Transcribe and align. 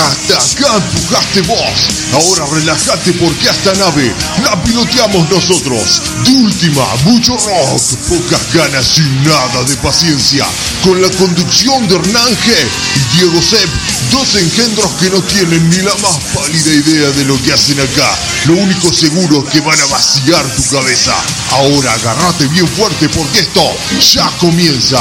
Hasta 0.00 0.34
acá 0.34 0.76
empujaste 0.76 1.42
vos. 1.42 1.88
Ahora 2.14 2.46
relájate 2.54 3.12
porque 3.14 3.50
esta 3.50 3.74
nave 3.74 4.14
la 4.42 4.62
piloteamos 4.62 5.28
nosotros. 5.28 6.00
De 6.24 6.30
última, 6.30 6.86
mucho 7.04 7.36
rock, 7.36 7.80
pocas 8.08 8.52
ganas 8.54 8.96
y 8.96 9.02
nada 9.28 9.62
de 9.64 9.76
paciencia. 9.76 10.46
Con 10.82 11.02
la 11.02 11.10
conducción 11.10 11.86
de 11.86 11.96
Hernán 11.96 12.28
G 12.28 12.48
y 12.96 13.16
Diego 13.16 13.42
Sepp, 13.42 13.68
dos 14.10 14.34
engendros 14.36 14.90
que 14.98 15.10
no 15.10 15.20
tienen 15.22 15.68
ni 15.68 15.82
la 15.82 15.94
más 15.96 16.18
pálida 16.34 16.72
idea 16.72 17.10
de 17.10 17.24
lo 17.26 17.40
que 17.42 17.52
hacen 17.52 17.78
acá. 17.80 18.18
Lo 18.46 18.54
único 18.54 18.90
seguro 18.92 19.44
es 19.44 19.52
que 19.52 19.60
van 19.60 19.80
a 19.80 19.86
vaciar 19.86 20.44
tu 20.56 20.62
cabeza. 20.76 21.14
Ahora 21.50 21.92
agárrate 21.92 22.46
bien 22.48 22.66
fuerte 22.68 23.08
porque 23.10 23.40
esto 23.40 23.76
ya 24.14 24.30
comienza. 24.38 25.00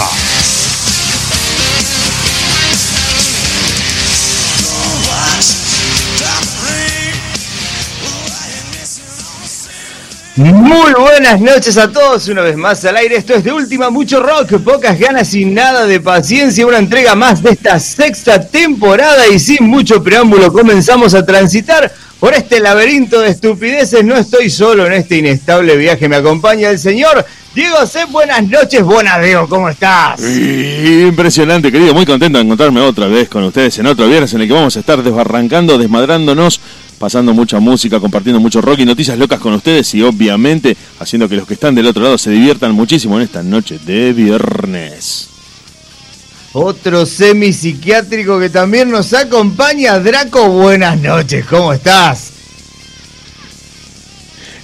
Muy 10.40 10.94
buenas 10.94 11.42
noches 11.42 11.78
a 11.78 11.92
todos, 11.92 12.30
una 12.30 12.42
vez 12.42 12.56
más 12.56 12.86
al 12.86 12.96
aire. 12.96 13.18
Esto 13.18 13.34
es 13.34 13.44
de 13.44 13.52
última, 13.52 13.90
mucho 13.90 14.22
rock, 14.22 14.58
pocas 14.64 14.98
ganas 14.98 15.34
y 15.34 15.44
nada 15.44 15.86
de 15.86 16.00
paciencia. 16.00 16.66
Una 16.66 16.78
entrega 16.78 17.14
más 17.14 17.44
de 17.44 17.50
esta 17.50 17.78
sexta 17.78 18.40
temporada 18.48 19.28
y 19.28 19.38
sin 19.38 19.66
mucho 19.66 20.02
preámbulo 20.02 20.54
comenzamos 20.54 21.14
a 21.14 21.26
transitar 21.26 21.92
por 22.22 22.34
este 22.34 22.62
laberinto 22.62 23.20
de 23.20 23.32
estupideces. 23.32 24.06
No 24.06 24.16
estoy 24.16 24.50
solo 24.50 24.88
en 24.88 24.94
este 24.94 25.18
inestable 25.18 25.76
viaje, 25.76 26.08
me 26.08 26.16
acompaña 26.16 26.70
el 26.70 26.80
señor 26.80 27.26
Diego 27.54 27.86
C. 27.86 28.06
Buenas 28.06 28.42
noches, 28.48 28.82
Bonadeo, 28.82 29.46
¿cómo 29.50 29.68
estás? 29.68 30.22
Impresionante, 30.22 31.70
querido, 31.70 31.94
muy 31.94 32.06
contento 32.06 32.38
de 32.38 32.46
encontrarme 32.46 32.80
otra 32.80 33.08
vez 33.08 33.28
con 33.28 33.44
ustedes 33.44 33.78
en 33.80 33.88
otro 33.88 34.08
viernes 34.08 34.34
en 34.34 34.40
el 34.40 34.48
que 34.48 34.54
vamos 34.54 34.78
a 34.78 34.80
estar 34.80 35.04
desbarrancando, 35.04 35.78
desmadrándonos 35.78 36.62
pasando 37.00 37.34
mucha 37.34 37.60
música, 37.60 38.00
compartiendo 38.00 38.40
mucho 38.40 38.62
rock 38.62 38.80
y 38.80 38.86
noticias 38.86 39.18
locas 39.18 39.40
con 39.40 39.54
ustedes 39.54 39.94
y 39.96 40.04
obviamente 40.04 40.76
haciendo 41.00 41.28
que 41.28 41.38
los 41.38 41.48
que 41.48 41.56
están 41.56 41.74
del 41.74 41.88
otro 41.88 42.04
lado 42.04 42.18
se 42.18 42.30
diviertan 42.30 42.74
muchísimo 42.74 43.18
en 43.18 43.24
esta 43.24 43.42
noche 43.42 43.80
de 43.80 44.14
viernes. 44.14 45.30
Otro 46.52 47.06
semipsiquiátrico 47.06 48.40
que 48.40 48.50
también 48.50 48.92
nos 48.92 49.14
acompaña, 49.14 50.00
Draco, 50.00 50.50
buenas 50.50 51.00
noches, 51.00 51.46
¿cómo 51.46 51.74
estás? 51.74 52.34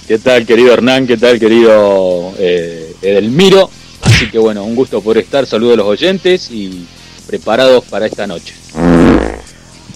¿Qué 0.06 0.18
tal 0.18 0.46
querido 0.46 0.72
Hernán? 0.72 1.06
¿Qué 1.06 1.16
tal 1.16 1.38
querido 1.40 2.32
eh, 2.38 2.94
Edelmiro? 3.02 3.70
Así 4.02 4.28
que 4.30 4.38
bueno, 4.38 4.62
un 4.62 4.76
gusto 4.76 5.00
por 5.00 5.18
estar, 5.18 5.46
saludo 5.46 5.74
a 5.74 5.76
los 5.78 5.86
oyentes 5.86 6.50
y 6.50 6.86
preparados 7.26 7.84
para 7.84 8.06
esta 8.06 8.26
noche. 8.26 8.54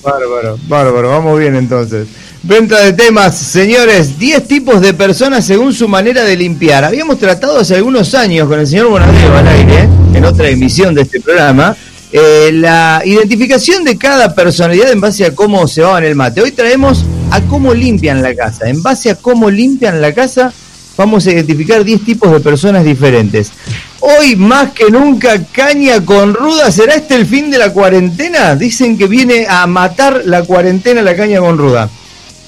Bárbaro, 0.02 0.58
bárbaro, 0.66 1.10
vamos 1.10 1.38
bien 1.38 1.54
entonces. 1.54 2.08
Venta 2.42 2.80
de 2.80 2.94
temas, 2.94 3.36
señores, 3.36 4.18
10 4.18 4.48
tipos 4.48 4.80
de 4.80 4.94
personas 4.94 5.44
según 5.44 5.74
su 5.74 5.88
manera 5.88 6.24
de 6.24 6.36
limpiar. 6.36 6.84
Habíamos 6.84 7.18
tratado 7.18 7.58
hace 7.58 7.76
algunos 7.76 8.14
años 8.14 8.48
con 8.48 8.58
el 8.58 8.66
señor 8.66 8.88
Bonadeo 8.88 9.36
al 9.36 9.46
aire, 9.46 9.88
en 10.14 10.24
otra 10.24 10.48
emisión 10.48 10.94
de 10.94 11.02
este 11.02 11.20
programa, 11.20 11.76
eh, 12.12 12.50
la 12.54 13.02
identificación 13.04 13.84
de 13.84 13.98
cada 13.98 14.34
personalidad 14.34 14.90
en 14.90 15.02
base 15.02 15.26
a 15.26 15.34
cómo 15.34 15.68
se 15.68 15.82
va 15.82 15.98
en 15.98 16.04
el 16.04 16.16
mate. 16.16 16.40
Hoy 16.40 16.52
traemos 16.52 17.04
a 17.30 17.42
cómo 17.42 17.74
limpian 17.74 18.22
la 18.22 18.34
casa. 18.34 18.70
En 18.70 18.82
base 18.82 19.10
a 19.10 19.16
cómo 19.16 19.50
limpian 19.50 20.00
la 20.00 20.14
casa, 20.14 20.52
vamos 21.00 21.26
a 21.26 21.32
identificar 21.32 21.82
10 21.82 22.04
tipos 22.04 22.30
de 22.30 22.40
personas 22.40 22.84
diferentes. 22.84 23.52
Hoy 24.00 24.36
más 24.36 24.72
que 24.72 24.90
nunca, 24.90 25.42
caña 25.50 26.04
con 26.04 26.34
ruda. 26.34 26.70
¿Será 26.70 26.94
este 26.94 27.14
el 27.14 27.24
fin 27.24 27.50
de 27.50 27.56
la 27.56 27.72
cuarentena? 27.72 28.54
Dicen 28.54 28.98
que 28.98 29.06
viene 29.06 29.46
a 29.48 29.66
matar 29.66 30.24
la 30.26 30.42
cuarentena 30.42 31.00
la 31.00 31.16
caña 31.16 31.40
con 31.40 31.56
ruda. 31.56 31.88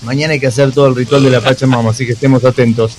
Mañana 0.02 0.34
hay 0.34 0.40
que 0.40 0.48
hacer 0.48 0.70
todo 0.70 0.88
el 0.88 0.96
ritual 0.96 1.22
de 1.22 1.30
la 1.30 1.40
Pachamama, 1.40 1.92
así 1.92 2.04
que 2.04 2.12
estemos 2.12 2.44
atentos. 2.44 2.92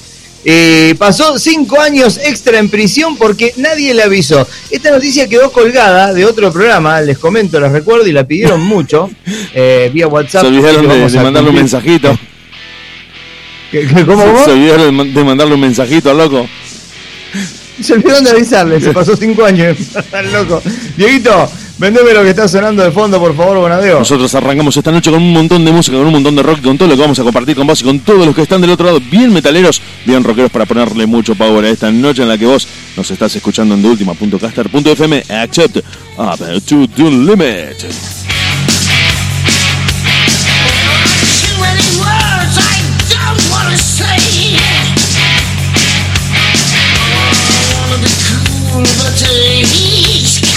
Eh, 0.43 0.95
pasó 0.97 1.37
cinco 1.37 1.79
años 1.79 2.17
extra 2.17 2.57
en 2.57 2.67
prisión 2.69 3.15
porque 3.15 3.53
nadie 3.57 3.93
le 3.93 4.01
avisó. 4.01 4.47
Esta 4.71 4.89
noticia 4.89 5.29
quedó 5.29 5.51
colgada 5.51 6.13
de 6.13 6.25
otro 6.25 6.51
programa, 6.51 6.99
les 7.01 7.19
comento, 7.19 7.59
les 7.59 7.71
recuerdo 7.71 8.07
y 8.07 8.11
la 8.11 8.23
pidieron 8.23 8.59
mucho 8.59 9.07
eh, 9.53 9.91
vía 9.93 10.07
WhatsApp. 10.07 10.41
Se 10.41 10.47
olvidaron 10.47 10.87
de, 10.87 11.19
mandarle 11.19 11.49
un 11.51 11.55
mensajito. 11.55 12.17
¿Cómo 14.05 14.43
Se, 14.45 14.51
olvidaron 14.51 15.13
de 15.13 15.23
mandarle 15.23 15.55
un 15.55 15.61
mensajito, 15.61 16.13
loco. 16.13 16.47
Se 17.81 17.93
olvidaron 17.93 18.23
de 18.23 18.29
avisarle, 18.31 18.79
se 18.79 18.93
pasó 18.93 19.15
cinco 19.15 19.43
años. 19.45 19.77
loco. 20.31 20.61
Dieguito, 20.95 21.49
Vendeme 21.77 22.13
lo 22.13 22.21
que 22.21 22.29
está 22.29 22.47
sonando 22.47 22.83
de 22.83 22.91
fondo, 22.91 23.19
por 23.19 23.35
favor, 23.35 23.57
Bonadeo. 23.57 23.99
Nosotros 23.99 24.33
arrancamos 24.35 24.77
esta 24.77 24.91
noche 24.91 25.09
con 25.09 25.21
un 25.21 25.33
montón 25.33 25.65
de 25.65 25.71
música, 25.71 25.97
con 25.97 26.05
un 26.05 26.13
montón 26.13 26.35
de 26.35 26.43
rock, 26.43 26.61
con 26.61 26.77
todo 26.77 26.87
lo 26.87 26.95
que 26.95 27.01
vamos 27.01 27.17
a 27.19 27.23
compartir 27.23 27.55
con 27.55 27.65
vos 27.65 27.81
y 27.81 27.83
con 27.83 27.99
todos 27.99 28.25
los 28.25 28.35
que 28.35 28.43
están 28.43 28.61
del 28.61 28.69
otro 28.69 28.85
lado, 28.85 29.01
bien 29.11 29.33
metaleros, 29.33 29.81
bien 30.05 30.23
rockeros, 30.23 30.51
para 30.51 30.65
ponerle 30.65 31.07
mucho 31.07 31.33
power 31.33 31.65
a 31.65 31.69
esta 31.69 31.91
noche 31.91 32.21
en 32.21 32.29
la 32.29 32.37
que 32.37 32.45
vos 32.45 32.67
nos 32.95 33.09
estás 33.09 33.35
escuchando 33.35 33.73
en 33.73 33.81
deultima.caster.fm. 33.81 35.23
Accept 35.29 35.77
up 36.17 36.37
to 36.65 36.87
the 36.95 37.09
limit. 37.09 37.83
De 48.83 50.52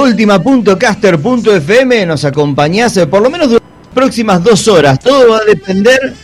última.caster.fm 0.00 2.06
nos 2.06 2.24
acompañás 2.24 2.96
eh, 2.96 3.06
por 3.06 3.22
lo 3.22 3.30
menos 3.30 3.48
durante 3.48 3.68
las 3.84 3.94
próximas 3.94 4.42
dos 4.42 4.66
horas. 4.68 4.98
Todo 5.00 5.30
va 5.30 5.38
a 5.38 5.44
depender 5.44 6.14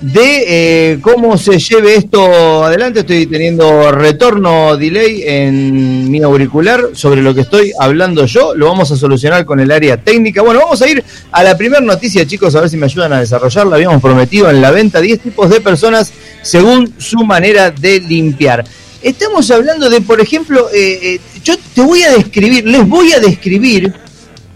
de 0.00 0.92
eh, 0.92 0.98
cómo 1.00 1.36
se 1.36 1.58
lleve 1.58 1.96
esto 1.96 2.64
adelante. 2.64 3.00
Estoy 3.00 3.26
teniendo 3.26 3.92
retorno 3.92 4.76
delay 4.76 5.22
en 5.24 6.10
mi 6.10 6.22
auricular 6.22 6.90
sobre 6.94 7.22
lo 7.22 7.34
que 7.34 7.42
estoy 7.42 7.72
hablando 7.78 8.24
yo. 8.26 8.54
Lo 8.54 8.66
vamos 8.66 8.90
a 8.90 8.96
solucionar 8.96 9.44
con 9.44 9.60
el 9.60 9.70
área 9.70 10.02
técnica. 10.02 10.42
Bueno, 10.42 10.60
vamos 10.60 10.80
a 10.82 10.88
ir 10.88 11.04
a 11.32 11.42
la 11.42 11.56
primera 11.56 11.82
noticia, 11.82 12.26
chicos, 12.26 12.54
a 12.54 12.60
ver 12.60 12.70
si 12.70 12.76
me 12.76 12.86
ayudan 12.86 13.12
a 13.12 13.20
desarrollarla. 13.20 13.76
Habíamos 13.76 14.00
prometido 14.00 14.50
en 14.50 14.62
la 14.62 14.70
venta 14.70 15.00
10 15.00 15.20
tipos 15.20 15.50
de 15.50 15.60
personas 15.60 16.12
según 16.42 16.94
su 16.98 17.24
manera 17.24 17.70
de 17.70 18.00
limpiar. 18.00 18.64
Estamos 19.02 19.50
hablando 19.50 19.88
de, 19.88 20.00
por 20.02 20.20
ejemplo, 20.20 20.68
eh, 20.74 20.98
eh, 21.02 21.20
yo 21.42 21.54
te 21.74 21.80
voy 21.80 22.02
a 22.02 22.12
describir, 22.12 22.66
les 22.66 22.86
voy 22.86 23.12
a 23.12 23.18
describir, 23.20 23.94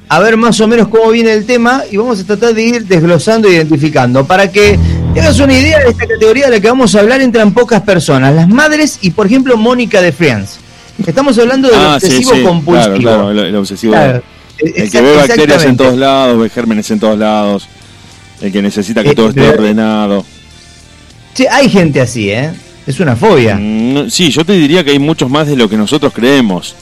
a 0.09 0.19
ver 0.21 0.37
más 0.37 0.61
o 0.61 0.69
menos 0.69 0.89
cómo 0.89 1.11
viene 1.11 1.33
el 1.33 1.47
tema 1.47 1.83
y 1.91 1.97
vamos 1.97 2.21
a 2.21 2.25
tratar 2.25 2.53
de 2.55 2.63
ir 2.63 2.85
desglosando 2.87 3.49
e 3.49 3.53
identificando. 3.55 4.27
Para 4.27 4.51
que 4.53 4.79
tengas 5.15 5.39
una 5.41 5.59
idea 5.59 5.79
de 5.79 5.91
esta 5.91 6.07
categoría 6.07 6.47
de 6.47 6.51
la 6.53 6.61
que 6.61 6.69
vamos 6.69 6.95
a 6.95 7.01
hablar, 7.01 7.23
entran 7.23 7.55
pocas 7.55 7.81
personas. 7.83 8.35
Las 8.35 8.49
madres 8.49 8.99
y, 9.01 9.11
por 9.11 9.27
ejemplo, 9.27 9.57
Mónica 9.57 10.03
de 10.03 10.13
Friends. 10.13 10.59
Estamos 11.07 11.39
hablando 11.39 11.69
del 11.69 11.79
Ah, 11.81 11.95
obsesivo 11.95 12.35
sí, 12.35 12.43
compulsivo. 12.43 12.97
Claro, 12.99 13.01
claro, 13.01 13.31
el, 13.31 13.39
el 13.39 13.57
obsesivo. 13.57 13.95
Claro, 13.95 14.23
El 14.59 14.91
que 14.91 15.01
ve 15.01 15.17
bacterias 15.17 15.65
en 15.65 15.77
todos 15.77 15.97
lados, 15.97 16.39
ve 16.39 16.51
gérmenes 16.51 16.91
en 16.91 17.01
todos 17.01 17.19
lados. 17.19 17.67
El 18.43 18.53
que 18.53 18.61
necesita 18.61 19.03
que 19.03 19.11
Eh, 19.11 19.15
todo 19.15 19.31
esté 19.31 19.41
de- 19.41 19.49
ordenado. 19.49 20.25
Sí, 21.33 21.47
hay 21.51 21.69
gente 21.71 22.01
así, 22.03 22.31
¿eh? 22.31 22.53
Es 22.87 23.01
una 23.01 23.17
fobia. 23.17 23.57
Mm, 23.57 24.11
sí, 24.11 24.31
yo 24.31 24.45
te 24.45 24.53
diría 24.53 24.85
que 24.85 24.91
hay 24.91 24.99
muchos 24.99 25.31
más 25.31 25.47
de 25.47 25.57
lo 25.57 25.69
que 25.69 25.77
nosotros 25.77 26.13
creemos. 26.15 26.75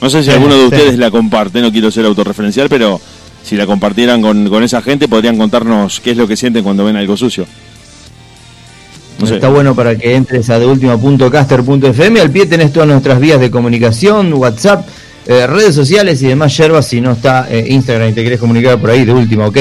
No 0.00 0.08
sé 0.10 0.18
si 0.22 0.26
Sí, 0.26 0.30
alguno 0.30 0.54
de 0.54 0.60
sí. 0.60 0.66
ustedes 0.74 0.98
la 0.98 1.10
comparte, 1.10 1.60
no 1.60 1.70
quiero 1.72 1.90
ser 1.90 2.04
autorreferencial, 2.06 2.68
pero 2.68 3.00
si 3.42 3.56
la 3.56 3.66
compartieran 3.66 4.20
con, 4.22 4.48
con 4.48 4.62
esa 4.62 4.82
gente, 4.82 5.08
podrían 5.08 5.36
contarnos 5.38 6.00
qué 6.00 6.10
es 6.12 6.16
lo 6.16 6.26
que 6.28 6.36
sienten 6.36 6.62
cuando 6.64 6.84
ven 6.84 6.96
algo 6.96 7.16
sucio. 7.16 7.46
No 9.18 9.26
sé. 9.26 9.34
Está 9.34 9.48
bueno 9.50 9.74
para 9.74 9.96
que 9.96 10.14
entres 10.14 10.48
a 10.48 10.58
deultima.caster.fm. 10.58 12.20
Al 12.20 12.30
pie 12.30 12.46
tenés 12.46 12.72
todas 12.72 12.88
nuestras 12.88 13.20
vías 13.20 13.38
de 13.40 13.50
comunicación, 13.50 14.32
WhatsApp, 14.32 14.88
eh, 15.26 15.46
redes 15.46 15.74
sociales 15.74 16.22
y 16.22 16.26
demás 16.28 16.56
yerbas. 16.56 16.86
Si 16.88 17.00
no 17.02 17.12
está 17.12 17.46
eh, 17.50 17.66
Instagram 17.68 18.10
y 18.10 18.12
te 18.14 18.22
querés 18.22 18.40
comunicar 18.40 18.78
por 18.78 18.90
ahí, 18.90 19.04
de 19.04 19.12
última, 19.12 19.46
ok, 19.46 19.58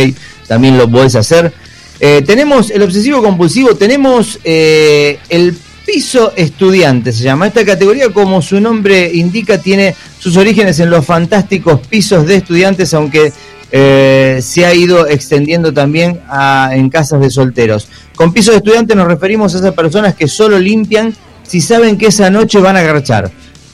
también 0.47 0.77
lo 0.77 0.89
podés 0.89 1.15
hacer. 1.15 1.51
Eh, 1.99 2.23
tenemos 2.25 2.71
el 2.71 2.81
obsesivo 2.83 3.21
compulsivo, 3.21 3.75
tenemos 3.75 4.39
el 4.45 5.57
piso 5.91 6.33
estudiante, 6.35 7.11
se 7.11 7.23
llama. 7.23 7.47
Esta 7.47 7.65
categoría, 7.65 8.09
como 8.09 8.41
su 8.43 8.59
nombre 8.61 9.09
indica, 9.13 9.57
tiene 9.57 9.95
sus 10.19 10.37
orígenes 10.37 10.79
en 10.79 10.89
los 10.91 11.03
fantásticos 11.05 11.79
pisos 11.87 12.27
de 12.27 12.35
estudiantes, 12.35 12.93
aunque 12.93 13.33
eh, 13.71 14.39
se 14.41 14.65
ha 14.65 14.73
ido 14.73 15.07
extendiendo 15.07 15.73
también 15.73 16.19
a, 16.29 16.69
en 16.73 16.89
casas 16.89 17.19
de 17.21 17.29
solteros. 17.31 17.87
Con 18.15 18.31
pisos 18.33 18.53
de 18.53 18.57
estudiantes 18.57 18.95
nos 18.95 19.07
referimos 19.07 19.55
a 19.55 19.57
esas 19.57 19.73
personas 19.73 20.13
que 20.15 20.27
solo 20.27 20.59
limpian 20.59 21.13
si 21.43 21.59
saben 21.61 21.97
que 21.97 22.07
esa 22.07 22.29
noche 22.29 22.59
van 22.59 22.77
a 22.77 22.83
garchar 22.83 23.31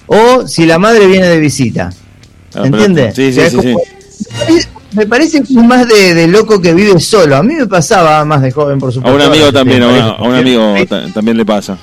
o 0.08 0.48
si 0.48 0.66
la 0.66 0.80
madre 0.80 1.08
viene 1.08 1.28
de 1.28 1.40
visita. 1.40 1.92
Ah, 2.54 2.62
¿Entiendes? 2.66 3.14
Sí, 3.16 3.34
sí, 3.34 3.42
sí. 3.50 3.76
Me 4.94 5.06
parece 5.06 5.40
que 5.44 5.52
es 5.52 5.64
más 5.64 5.86
de, 5.90 6.14
de 6.14 6.28
loco 6.30 6.62
que 6.62 6.74
vive 6.74 6.98
solo. 7.02 7.36
A 7.36 7.44
mí 7.44 7.54
me 7.56 7.66
pasaba 7.68 8.24
más 8.24 8.42
de 8.42 8.52
joven, 8.52 8.80
por 8.80 8.90
A 8.90 8.94
supuesto. 8.94 9.16
un 9.18 9.22
amigo 9.22 9.52
también, 9.52 9.84
a, 9.84 10.12
a 10.12 10.24
un 10.24 10.36
amigo 10.36 10.74
ta- 10.88 11.12
también 11.14 11.36
le 11.36 11.46
pasa. 11.46 11.78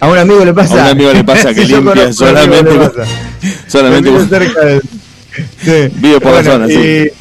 A 0.00 0.08
un 0.08 0.18
amigo 0.18 0.44
le 0.44 0.52
pasa. 0.52 0.74
A 0.74 0.84
un 0.84 0.90
amigo 0.90 1.12
le 1.12 1.24
pasa 1.24 1.54
que 1.54 1.62
Sí, 1.66 1.72
limpia 1.74 2.12
solamente. 2.12 2.70
Solamente 3.68 4.10
Vive 4.10 4.18
con- 4.20 4.28
cerca 4.28 4.60
de- 4.64 4.80
Sí. 5.64 5.94
Vive 5.96 6.20
por 6.20 6.32
la 6.32 6.42
zona, 6.44 6.66
sí. 6.66 6.74
eh, 6.76 7.12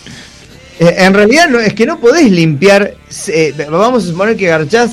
eh, 0.79 0.95
en 0.99 1.13
realidad 1.13 1.49
no, 1.49 1.59
es 1.59 1.73
que 1.73 1.85
no 1.85 1.99
podés 1.99 2.29
limpiar. 2.31 2.95
eh, 3.27 3.53
vamos 3.69 4.03
a 4.03 4.07
suponer 4.07 4.35
que 4.37 4.47
garchás, 4.47 4.91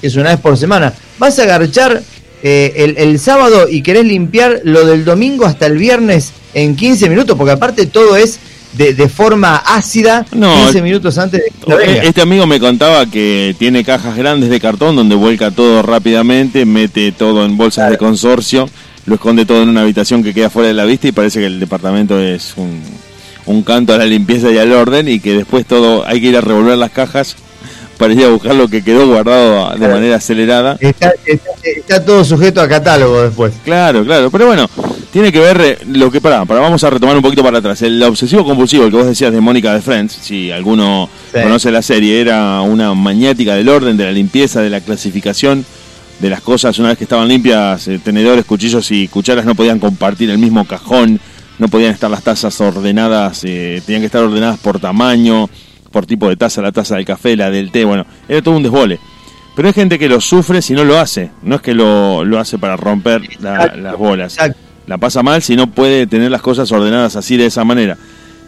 que 0.00 0.06
es 0.06 0.16
una 0.16 0.30
vez 0.30 0.40
por 0.40 0.56
semana. 0.56 0.92
Vas 1.18 1.38
a 1.38 1.46
garchar 1.46 2.02
el, 2.42 2.96
el 2.96 3.18
sábado 3.18 3.68
y 3.68 3.82
querés 3.82 4.04
limpiar 4.06 4.60
lo 4.64 4.86
del 4.86 5.04
domingo 5.04 5.44
hasta 5.44 5.66
el 5.66 5.76
viernes 5.78 6.32
en 6.54 6.74
15 6.74 7.08
minutos, 7.10 7.36
porque 7.36 7.52
aparte 7.52 7.86
todo 7.86 8.16
es 8.16 8.38
de, 8.72 8.94
de 8.94 9.08
forma 9.08 9.56
ácida 9.56 10.24
No, 10.32 10.54
15 10.64 10.82
minutos 10.82 11.18
antes 11.18 11.42
de 11.42 11.50
que. 11.76 12.06
Este 12.06 12.22
amigo 12.22 12.46
me 12.46 12.60
contaba 12.60 13.06
que 13.06 13.54
tiene 13.58 13.84
cajas 13.84 14.16
grandes 14.16 14.48
de 14.50 14.60
cartón 14.60 14.96
donde 14.96 15.14
vuelca 15.14 15.50
todo 15.50 15.82
rápidamente, 15.82 16.64
mete 16.64 17.12
todo 17.12 17.44
en 17.44 17.56
bolsas 17.56 17.90
de 17.90 17.98
consorcio, 17.98 18.68
lo 19.06 19.14
esconde 19.16 19.44
todo 19.46 19.62
en 19.62 19.68
una 19.70 19.80
habitación 19.82 20.22
que 20.22 20.32
queda 20.34 20.50
fuera 20.50 20.68
de 20.68 20.74
la 20.74 20.84
vista 20.84 21.08
y 21.08 21.12
parece 21.12 21.40
que 21.40 21.46
el 21.46 21.58
departamento 21.60 22.20
es 22.20 22.54
un, 22.56 22.80
un 23.46 23.62
canto 23.62 23.92
a 23.94 23.98
la 23.98 24.04
limpieza 24.06 24.50
y 24.50 24.58
al 24.58 24.72
orden 24.72 25.08
y 25.08 25.18
que 25.20 25.34
después 25.36 25.66
todo 25.66 26.06
hay 26.06 26.20
que 26.20 26.28
ir 26.28 26.36
a 26.36 26.40
revolver 26.40 26.78
las 26.78 26.90
cajas 26.90 27.36
para 27.98 28.14
ir 28.14 28.24
a 28.24 28.28
buscar 28.28 28.54
lo 28.54 28.66
que 28.68 28.82
quedó 28.82 29.06
guardado 29.08 29.70
de 29.72 29.76
Claro. 29.78 29.94
manera 29.94 30.16
acelerada. 30.16 30.76
Está, 30.80 31.12
está- 31.26 31.50
está 31.62 32.02
todo 32.04 32.24
sujeto 32.24 32.60
a 32.62 32.68
catálogo 32.68 33.22
después. 33.22 33.52
Claro, 33.64 34.04
claro, 34.04 34.30
pero 34.30 34.46
bueno, 34.46 34.70
tiene 35.12 35.32
que 35.32 35.40
ver 35.40 35.60
eh, 35.60 35.78
lo 35.88 36.10
que 36.10 36.20
para, 36.20 36.44
para 36.44 36.60
vamos 36.60 36.82
a 36.84 36.90
retomar 36.90 37.16
un 37.16 37.22
poquito 37.22 37.42
para 37.42 37.58
atrás. 37.58 37.82
El 37.82 38.02
obsesivo 38.02 38.44
compulsivo, 38.44 38.84
el 38.84 38.90
que 38.90 38.96
vos 38.96 39.06
decías 39.06 39.32
de 39.32 39.40
Mónica 39.40 39.74
de 39.74 39.80
Friends, 39.82 40.12
si 40.12 40.50
alguno 40.50 41.08
Sí. 41.32 41.40
conoce 41.42 41.70
la 41.70 41.82
serie, 41.82 42.20
era 42.20 42.60
una 42.60 42.94
maniática 42.94 43.54
del 43.54 43.68
orden, 43.68 43.96
de 43.96 44.04
la 44.04 44.12
limpieza, 44.12 44.60
de 44.60 44.70
la 44.70 44.80
clasificación 44.80 45.64
de 46.20 46.30
las 46.30 46.40
cosas. 46.40 46.78
Una 46.78 46.88
vez 46.90 46.98
que 46.98 47.04
estaban 47.04 47.28
limpias, 47.28 47.88
eh, 47.88 47.98
tenedores, 48.02 48.44
cuchillos 48.44 48.90
y 48.90 49.08
cucharas 49.08 49.44
no 49.44 49.54
podían 49.54 49.78
compartir 49.78 50.30
el 50.30 50.38
mismo 50.38 50.64
cajón, 50.66 51.18
no 51.58 51.68
podían 51.68 51.92
estar 51.92 52.10
las 52.10 52.22
tazas 52.22 52.60
ordenadas, 52.60 53.42
eh, 53.44 53.82
tenían 53.84 54.02
que 54.02 54.06
estar 54.06 54.22
ordenadas 54.22 54.58
por 54.60 54.80
tamaño, 54.80 55.48
por 55.90 56.06
tipo 56.06 56.28
de 56.28 56.36
taza, 56.36 56.62
la 56.62 56.72
taza 56.72 56.96
del 56.96 57.04
café, 57.04 57.36
la 57.36 57.50
del 57.50 57.70
té, 57.70 57.84
bueno, 57.84 58.06
era 58.28 58.40
todo 58.42 58.56
un 58.56 58.62
desbole. 58.62 58.98
Pero 59.56 59.68
hay 59.68 59.74
gente 59.74 59.98
que 59.98 60.08
lo 60.08 60.20
sufre 60.20 60.62
si 60.62 60.72
no 60.72 60.84
lo 60.84 60.98
hace, 60.98 61.30
no 61.42 61.56
es 61.56 61.62
que 61.62 61.74
lo, 61.74 62.24
lo 62.24 62.38
hace 62.38 62.58
para 62.58 62.76
romper 62.76 63.22
la- 63.40 63.74
las 63.76 63.96
bolas. 63.98 64.34
exacto. 64.34 64.58
La 64.90 64.98
pasa 64.98 65.22
mal 65.22 65.40
si 65.40 65.54
no 65.54 65.68
puede 65.70 66.08
tener 66.08 66.32
las 66.32 66.42
cosas 66.42 66.72
ordenadas 66.72 67.14
así 67.14 67.36
de 67.36 67.46
esa 67.46 67.62
manera. 67.62 67.96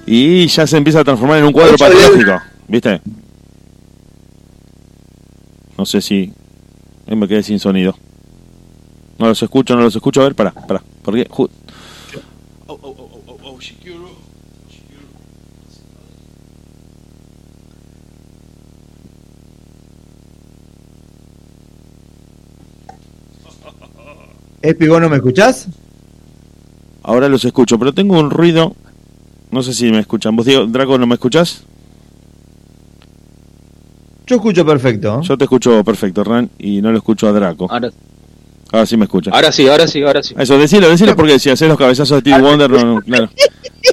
Y 0.06 0.48
ya 0.48 0.66
se 0.66 0.76
empieza 0.76 0.98
a 0.98 1.04
transformar 1.04 1.38
en 1.38 1.44
un 1.44 1.52
cuadro 1.52 1.76
patológico, 1.76 2.42
¿viste? 2.66 3.00
No 5.78 5.86
sé 5.86 6.00
si... 6.00 6.32
eh, 7.06 7.14
me 7.14 7.28
quedé 7.28 7.44
sin 7.44 7.60
sonido. 7.60 7.96
No 9.18 9.28
los 9.28 9.40
escucho, 9.40 9.76
no 9.76 9.82
los 9.82 9.94
escucho. 9.94 10.20
A 10.20 10.24
ver, 10.24 10.34
pará, 10.34 10.50
pará. 10.50 10.82
Porque... 11.04 11.28
ju- 11.28 11.48
Espi, 24.62 24.86
¿vos 24.88 25.00
no 25.00 25.08
me 25.08 25.16
escuchás? 25.16 25.68
Ahora 27.02 27.28
los 27.28 27.44
escucho, 27.44 27.78
pero 27.78 27.92
tengo 27.92 28.18
un 28.18 28.30
ruido. 28.30 28.74
No 29.50 29.62
sé 29.62 29.74
si 29.74 29.90
me 29.90 29.98
escuchan. 29.98 30.34
¿Vos, 30.36 30.46
Diego, 30.46 30.66
Draco, 30.66 30.96
no 30.98 31.06
me 31.06 31.14
escuchás? 31.14 31.64
Yo 34.26 34.36
escucho 34.36 34.64
perfecto. 34.64 35.20
Yo 35.22 35.36
te 35.36 35.44
escucho 35.44 35.82
perfecto, 35.84 36.24
Ran, 36.24 36.48
y 36.58 36.80
no 36.80 36.90
lo 36.92 36.98
escucho 36.98 37.28
a 37.28 37.32
Draco. 37.32 37.66
Ahora, 37.70 37.90
Ahora 38.72 38.86
sí 38.86 38.96
me 38.96 39.04
escucha. 39.04 39.30
ahora 39.34 39.52
sí, 39.52 39.68
ahora 39.68 39.86
sí, 39.86 40.02
ahora 40.02 40.22
sí. 40.22 40.34
Eso, 40.38 40.56
decilo, 40.56 40.88
decilo 40.88 41.14
porque 41.14 41.38
si 41.38 41.50
haces 41.50 41.68
los 41.68 41.76
cabezazos 41.76 42.22
de 42.22 42.30
Steve 42.30 42.40
Wonder, 42.42 42.70
no, 42.70 42.94
no, 42.94 43.00
claro. 43.02 43.28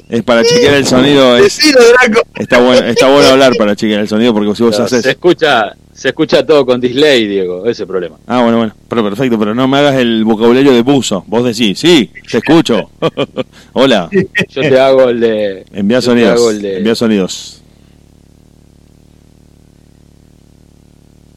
Es 0.08 0.22
para 0.22 0.42
chequear 0.42 0.74
el 0.74 0.86
sonido, 0.86 1.36
es, 1.36 1.42
Decilo, 1.58 1.80
Draco. 2.00 2.22
está, 2.36 2.60
bueno, 2.62 2.86
está 2.86 3.10
bueno 3.12 3.28
hablar 3.28 3.52
para 3.58 3.76
chequear 3.76 4.00
el 4.00 4.08
sonido 4.08 4.32
porque 4.32 4.54
si 4.54 4.62
vos 4.62 4.70
Pero 4.76 4.84
haces... 4.84 5.02
se 5.02 5.10
escucha, 5.10 5.74
se 6.00 6.08
escucha 6.08 6.46
todo 6.46 6.64
con 6.64 6.80
display, 6.80 7.28
Diego, 7.28 7.66
ese 7.66 7.86
problema. 7.86 8.16
Ah, 8.26 8.40
bueno, 8.40 8.56
bueno, 8.56 8.74
pero 8.88 9.04
perfecto, 9.04 9.38
pero 9.38 9.54
no 9.54 9.68
me 9.68 9.76
hagas 9.76 9.96
el 9.96 10.24
vocabulario 10.24 10.72
de 10.72 10.80
buzo. 10.80 11.24
Vos 11.26 11.44
decís, 11.44 11.78
sí, 11.78 12.10
te 12.26 12.38
escucho. 12.38 12.88
Hola, 13.74 14.08
Yo 14.48 14.62
te 14.62 14.80
hago 14.80 15.10
el 15.10 15.20
de. 15.20 15.66
envía 15.74 16.00
sonidos, 16.00 16.30
hago 16.30 16.52
el 16.52 16.62
de, 16.62 16.78
envía 16.78 16.94
sonidos. 16.94 17.62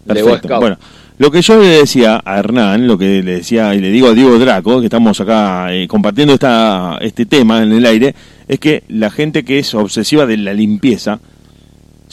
Perfecto. 0.07 0.57
Bueno, 0.61 0.77
lo 1.17 1.29
que 1.29 1.41
yo 1.41 1.59
le 1.59 1.67
decía 1.67 2.21
a 2.23 2.39
Hernán, 2.39 2.87
lo 2.87 2.97
que 2.97 3.21
le 3.21 3.35
decía 3.35 3.75
y 3.75 3.81
le 3.81 3.89
digo 3.89 4.07
a 4.07 4.13
Diego 4.13 4.39
Draco, 4.39 4.79
que 4.79 4.85
estamos 4.85 5.19
acá 5.19 5.73
eh, 5.73 5.89
compartiendo 5.89 6.35
esta, 6.35 6.99
este 7.01 7.25
tema 7.25 7.63
en 7.63 7.73
el 7.73 7.85
aire, 7.85 8.15
es 8.47 8.59
que 8.59 8.83
la 8.87 9.11
gente 9.11 9.43
que 9.43 9.59
es 9.59 9.73
obsesiva 9.73 10.25
de 10.25 10.37
la 10.37 10.53
limpieza 10.53 11.19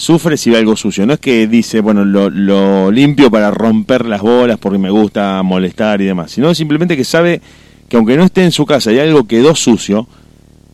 sufre 0.00 0.37
si 0.38 0.50
ve 0.50 0.57
algo 0.57 0.76
sucio. 0.76 1.04
No 1.07 1.12
es 1.12 1.21
que 1.21 1.47
dice, 1.47 1.80
bueno, 1.80 2.04
lo, 2.04 2.30
lo 2.30 2.90
limpio 2.90 3.30
para 3.30 3.50
romper 3.50 4.07
las 4.07 4.23
bolas 4.23 4.59
porque 4.59 4.78
me 4.78 4.88
gusta 4.90 5.42
molestar 5.42 6.00
y 6.00 6.07
demás, 6.07 6.30
sino 6.30 6.54
simplemente 6.54 6.97
que 6.97 7.04
sabe 7.04 7.40
que 7.88 7.97
aunque 7.97 8.16
no 8.16 8.25
esté 8.25 8.42
en 8.45 8.52
su 8.52 8.64
casa 8.64 8.92
y 8.92 8.99
algo 8.99 9.25
quedó 9.25 9.54
sucio, 9.54 10.07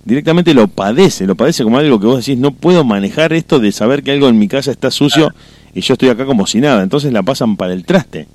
directamente 0.05 0.55
lo 0.55 0.69
padece, 0.69 1.27
lo 1.27 1.35
padece 1.35 1.65
como 1.65 1.79
algo 1.79 1.99
que 1.99 2.07
vos 2.07 2.25
decís, 2.25 2.39
no 2.39 2.53
puedo 2.53 2.85
manejar 2.85 3.33
esto 3.33 3.59
de 3.59 3.73
saber 3.73 4.03
que 4.05 4.13
algo 4.13 4.29
en 4.29 4.39
mi 4.39 4.47
casa 4.47 4.71
está 4.71 4.91
sucio 4.93 5.33
y 5.75 5.81
yo 5.81 5.95
estoy 5.95 6.09
acá 6.11 6.25
como 6.25 6.47
si 6.47 6.61
nada, 6.61 6.83
entonces 6.83 7.13
la 7.13 7.23
pasan 7.23 7.57
para 7.57 7.73
el 7.73 7.85
traste. 7.85 8.29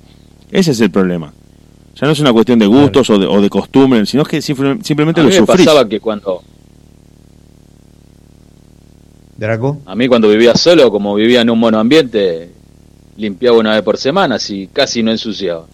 Ese 0.50 0.72
es 0.72 0.80
el 0.80 0.90
problema. 0.90 1.32
Ya 1.98 2.06
no 2.06 2.12
es 2.12 2.20
una 2.20 2.32
cuestión 2.32 2.58
de 2.58 2.66
gustos 2.66 3.08
o, 3.10 3.18
de, 3.18 3.26
o 3.26 3.40
de 3.40 3.48
costumbre, 3.48 4.04
sino 4.04 4.24
que 4.24 4.42
simple- 4.42 4.78
simplemente 4.82 5.20
a 5.20 5.24
lo 5.24 5.30
me 5.30 5.36
sufrís. 5.36 5.64
pasaba 5.66 5.88
que 5.88 6.00
cuando. 6.00 6.42
Draco. 9.42 9.82
A 9.86 9.94
mí 9.96 10.06
cuando 10.06 10.28
vivía 10.28 10.54
solo, 10.54 10.90
como 10.90 11.14
vivía 11.16 11.40
en 11.40 11.50
un 11.50 11.58
monoambiente, 11.58 12.50
limpiaba 13.16 13.58
una 13.58 13.72
vez 13.74 13.82
por 13.82 13.98
semana, 13.98 14.36
así 14.36 14.68
casi 14.72 15.02
no 15.02 15.10
ensuciaba. 15.10 15.66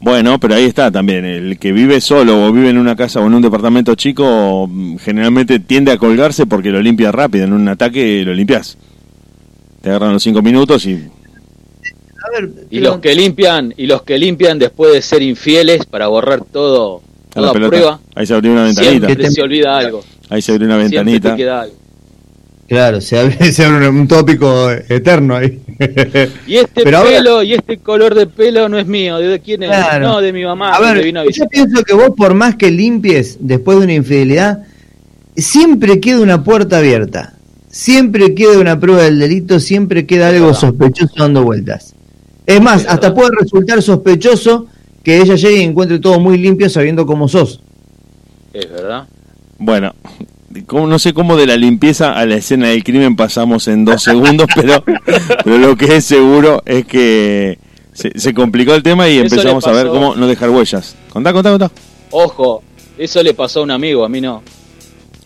Bueno, 0.00 0.38
pero 0.38 0.54
ahí 0.56 0.64
está 0.64 0.90
también. 0.90 1.24
El 1.24 1.58
que 1.58 1.72
vive 1.72 2.00
solo 2.02 2.44
o 2.46 2.52
vive 2.52 2.68
en 2.68 2.76
una 2.76 2.94
casa 2.94 3.20
o 3.20 3.26
en 3.26 3.32
un 3.34 3.40
departamento 3.40 3.94
chico, 3.94 4.68
generalmente 5.00 5.58
tiende 5.58 5.92
a 5.92 5.96
colgarse 5.96 6.44
porque 6.44 6.68
lo 6.70 6.82
limpia 6.82 7.10
rápido. 7.10 7.44
En 7.46 7.54
un 7.54 7.66
ataque 7.68 8.22
lo 8.24 8.34
limpias. 8.34 8.76
Te 9.80 9.88
agarran 9.88 10.12
los 10.12 10.22
cinco 10.22 10.42
minutos 10.42 10.84
y. 10.84 10.92
A 10.92 12.30
ver, 12.40 12.50
Y 12.70 12.80
los 12.80 12.98
que 12.98 13.14
limpian, 13.14 13.72
y 13.76 13.86
los 13.86 14.02
que 14.02 14.18
limpian 14.18 14.58
después 14.58 14.92
de 14.92 15.00
ser 15.00 15.22
infieles 15.22 15.86
para 15.86 16.08
borrar 16.08 16.44
todo, 16.44 17.00
la 17.34 17.52
toda 17.52 17.68
prueba, 17.68 18.00
Ahí 18.14 18.26
se 18.26 18.34
abrió 18.34 18.52
una 18.52 18.64
ventanita. 18.64 19.06
siempre 19.06 19.30
se 19.30 19.42
olvida 19.42 19.78
algo. 19.78 20.02
Ahí 20.28 20.42
se 20.42 20.52
abrió 20.52 20.66
una 20.66 20.76
Siempre 20.80 20.98
ventanita. 20.98 21.30
te 21.30 21.36
queda 21.36 21.60
algo. 21.62 21.83
Claro, 22.68 23.00
se 23.00 23.18
abre, 23.18 23.52
se 23.52 23.64
abre 23.64 23.88
un, 23.88 23.96
un 24.00 24.08
tópico 24.08 24.70
eterno 24.70 25.36
ahí. 25.36 25.60
Y 26.46 26.56
este 26.56 26.82
Pero 26.84 26.98
ahora- 26.98 27.10
pelo 27.10 27.42
y 27.42 27.54
este 27.54 27.78
color 27.78 28.14
de 28.14 28.26
pelo 28.26 28.68
no 28.68 28.78
es 28.78 28.86
mío, 28.86 29.18
¿de 29.18 29.40
quién 29.40 29.62
es? 29.64 29.70
Claro. 29.70 30.06
No, 30.08 30.20
de 30.20 30.32
mi 30.32 30.44
mamá, 30.44 30.72
A 30.74 30.80
ver, 30.80 30.96
me 30.98 31.02
vino 31.02 31.20
a 31.20 31.24
yo 31.30 31.46
pienso 31.48 31.82
que 31.82 31.94
vos 31.94 32.10
por 32.16 32.34
más 32.34 32.54
que 32.56 32.70
limpies 32.70 33.38
después 33.40 33.78
de 33.78 33.84
una 33.84 33.94
infidelidad, 33.94 34.62
siempre 35.36 36.00
queda 36.00 36.20
una 36.20 36.44
puerta 36.44 36.78
abierta. 36.78 37.34
Siempre 37.68 38.34
queda 38.36 38.58
una 38.60 38.78
prueba 38.78 39.02
del 39.02 39.18
delito, 39.18 39.58
siempre 39.58 40.06
queda 40.06 40.28
algo 40.28 40.54
sospechoso 40.54 41.12
dando 41.18 41.42
vueltas. 41.42 41.92
Es 42.46 42.60
más, 42.60 42.86
hasta 42.86 43.12
puede 43.12 43.30
resultar 43.40 43.82
sospechoso 43.82 44.68
que 45.02 45.18
ella 45.20 45.34
llegue 45.34 45.56
y 45.58 45.62
encuentre 45.64 45.98
todo 45.98 46.20
muy 46.20 46.38
limpio 46.38 46.70
sabiendo 46.70 47.04
cómo 47.04 47.26
sos. 47.26 47.60
Es 48.52 48.70
verdad. 48.70 49.08
Bueno, 49.58 49.92
cómo- 50.66 50.86
no 50.86 50.98
sé 50.98 51.12
cómo 51.12 51.36
de 51.36 51.46
la 51.46 51.56
limpieza 51.56 52.12
a 52.18 52.24
la 52.26 52.36
escena 52.36 52.68
del 52.68 52.84
crimen 52.84 53.16
pasamos 53.16 53.68
en 53.68 53.84
dos 53.84 54.02
segundos, 54.02 54.46
pero, 54.54 54.84
pero 55.44 55.58
lo 55.58 55.76
que 55.76 55.96
es 55.96 56.04
seguro 56.04 56.62
es 56.66 56.84
que 56.86 57.58
se, 57.92 58.18
se 58.18 58.34
complicó 58.34 58.74
el 58.74 58.82
tema 58.82 59.08
y 59.08 59.18
Eso 59.18 59.34
empezamos 59.34 59.66
a 59.66 59.72
ver 59.72 59.88
cómo 59.88 60.14
no 60.16 60.26
dejar 60.26 60.50
huellas. 60.50 60.96
Contá, 61.10 61.32
contá, 61.32 61.50
contá. 61.50 61.70
Ojo, 62.10 62.62
eso 62.98 63.22
le 63.22 63.34
pasó 63.34 63.60
a 63.60 63.62
un 63.64 63.70
amigo, 63.70 64.04
a 64.04 64.08
mí 64.08 64.20
no. 64.20 64.42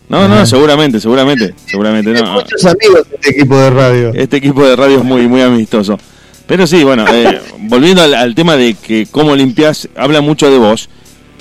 No, 0.08 0.26
no, 0.26 0.46
seguramente, 0.46 1.00
seguramente, 1.00 1.54
seguramente 1.66 2.14
Hay 2.16 2.22
no. 2.22 2.32
muchos 2.32 2.64
amigos 2.64 3.06
de 3.10 3.16
este 3.16 3.30
equipo 3.30 3.56
de 3.58 3.68
radio. 3.70 4.12
Este 4.14 4.36
equipo 4.38 4.64
de 4.66 4.74
radio 4.74 4.98
es 4.98 5.04
muy, 5.04 5.28
muy 5.28 5.42
amistoso. 5.42 5.98
Pero 6.46 6.66
sí, 6.66 6.82
bueno, 6.82 7.04
eh, 7.12 7.38
volviendo 7.58 8.00
al, 8.00 8.14
al 8.14 8.34
tema 8.34 8.56
de 8.56 8.72
que 8.72 9.06
cómo 9.10 9.36
limpias, 9.36 9.86
habla 9.94 10.22
mucho 10.22 10.50
de 10.50 10.56
vos. 10.56 10.88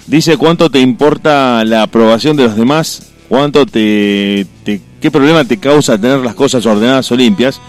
Dice 0.06 0.36
cuánto 0.36 0.70
te 0.70 0.80
importa 0.82 1.64
la 1.64 1.84
aprobación 1.84 2.36
de 2.36 2.44
los 2.44 2.58
demás, 2.58 3.04
cuánto 3.30 3.66
te, 3.66 4.46
te- 4.64 4.82
qué 5.02 5.12
problema 5.12 5.44
te 5.46 5.58
causa 5.58 5.98
tener 6.00 6.20
las 6.20 6.36
cosas 6.36 6.66
ordenadas 6.66 7.12
o 7.12 7.16
limpias. 7.16 7.60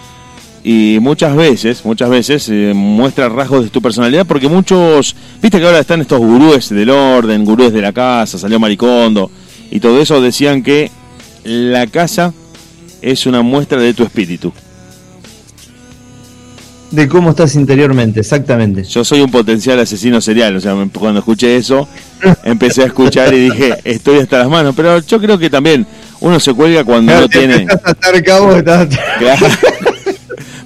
Y 0.65 0.99
muchas 1.01 1.35
veces, 1.37 1.85
muchas 1.85 2.11
veces 2.11 2.49
eh, 2.51 2.73
muestra 2.75 3.29
rasgos 3.29 3.65
de 3.65 3.71
tu 3.71 3.81
personalidad 3.81 4.27
porque 4.27 4.49
muchos, 4.49 5.15
viste 5.41 5.59
que 5.61 5.65
ahora 5.65 5.79
están 5.79 6.01
estos 6.01 6.19
gurúes 6.19 6.69
del 6.69 6.91
orden, 6.91 7.45
gurúes 7.45 7.73
de 7.73 7.81
la 7.81 7.93
casa, 7.93 8.39
salió 8.39 8.59
Maricondo 8.59 9.31
y 9.71 9.79
todo 9.81 10.01
eso 10.01 10.21
decían 10.21 10.63
que 10.63 10.91
la 11.45 11.87
casa 11.87 12.35
es 13.01 13.25
una 13.27 13.41
muestra 13.43 13.81
de 13.81 13.95
tu 13.95 14.03
espíritu. 14.03 14.53
De 16.91 17.07
cómo 17.07 17.31
estás 17.31 17.55
interiormente, 17.55 18.21
exactamente. 18.21 18.83
Yo 18.85 19.05
soy 19.05 19.21
un 19.21 19.31
potencial 19.31 19.79
asesino 19.79 20.21
serial, 20.23 20.57
o 20.57 20.61
sea, 20.61 20.75
me- 20.75 20.89
cuando 20.89 21.19
escuché 21.21 21.57
eso, 21.57 21.87
empecé 22.45 22.83
a 22.83 22.87
escuchar 22.87 23.33
y 23.35 23.51
dije, 23.51 23.75
estoy 23.85 24.21
hasta 24.21 24.39
las 24.39 24.49
manos, 24.49 24.75
pero 24.75 24.99
yo 25.01 25.21
creo 25.21 25.39
que 25.39 25.51
también 25.51 25.87
uno 26.21 26.41
se 26.41 26.55
cuelga 26.55 26.85
cuando 26.85 27.13
no 27.13 27.29
Te 27.29 27.39
tiene... 27.41 27.67
atar 27.85 28.15
estás- 28.15 28.89
Claro. 29.19 29.47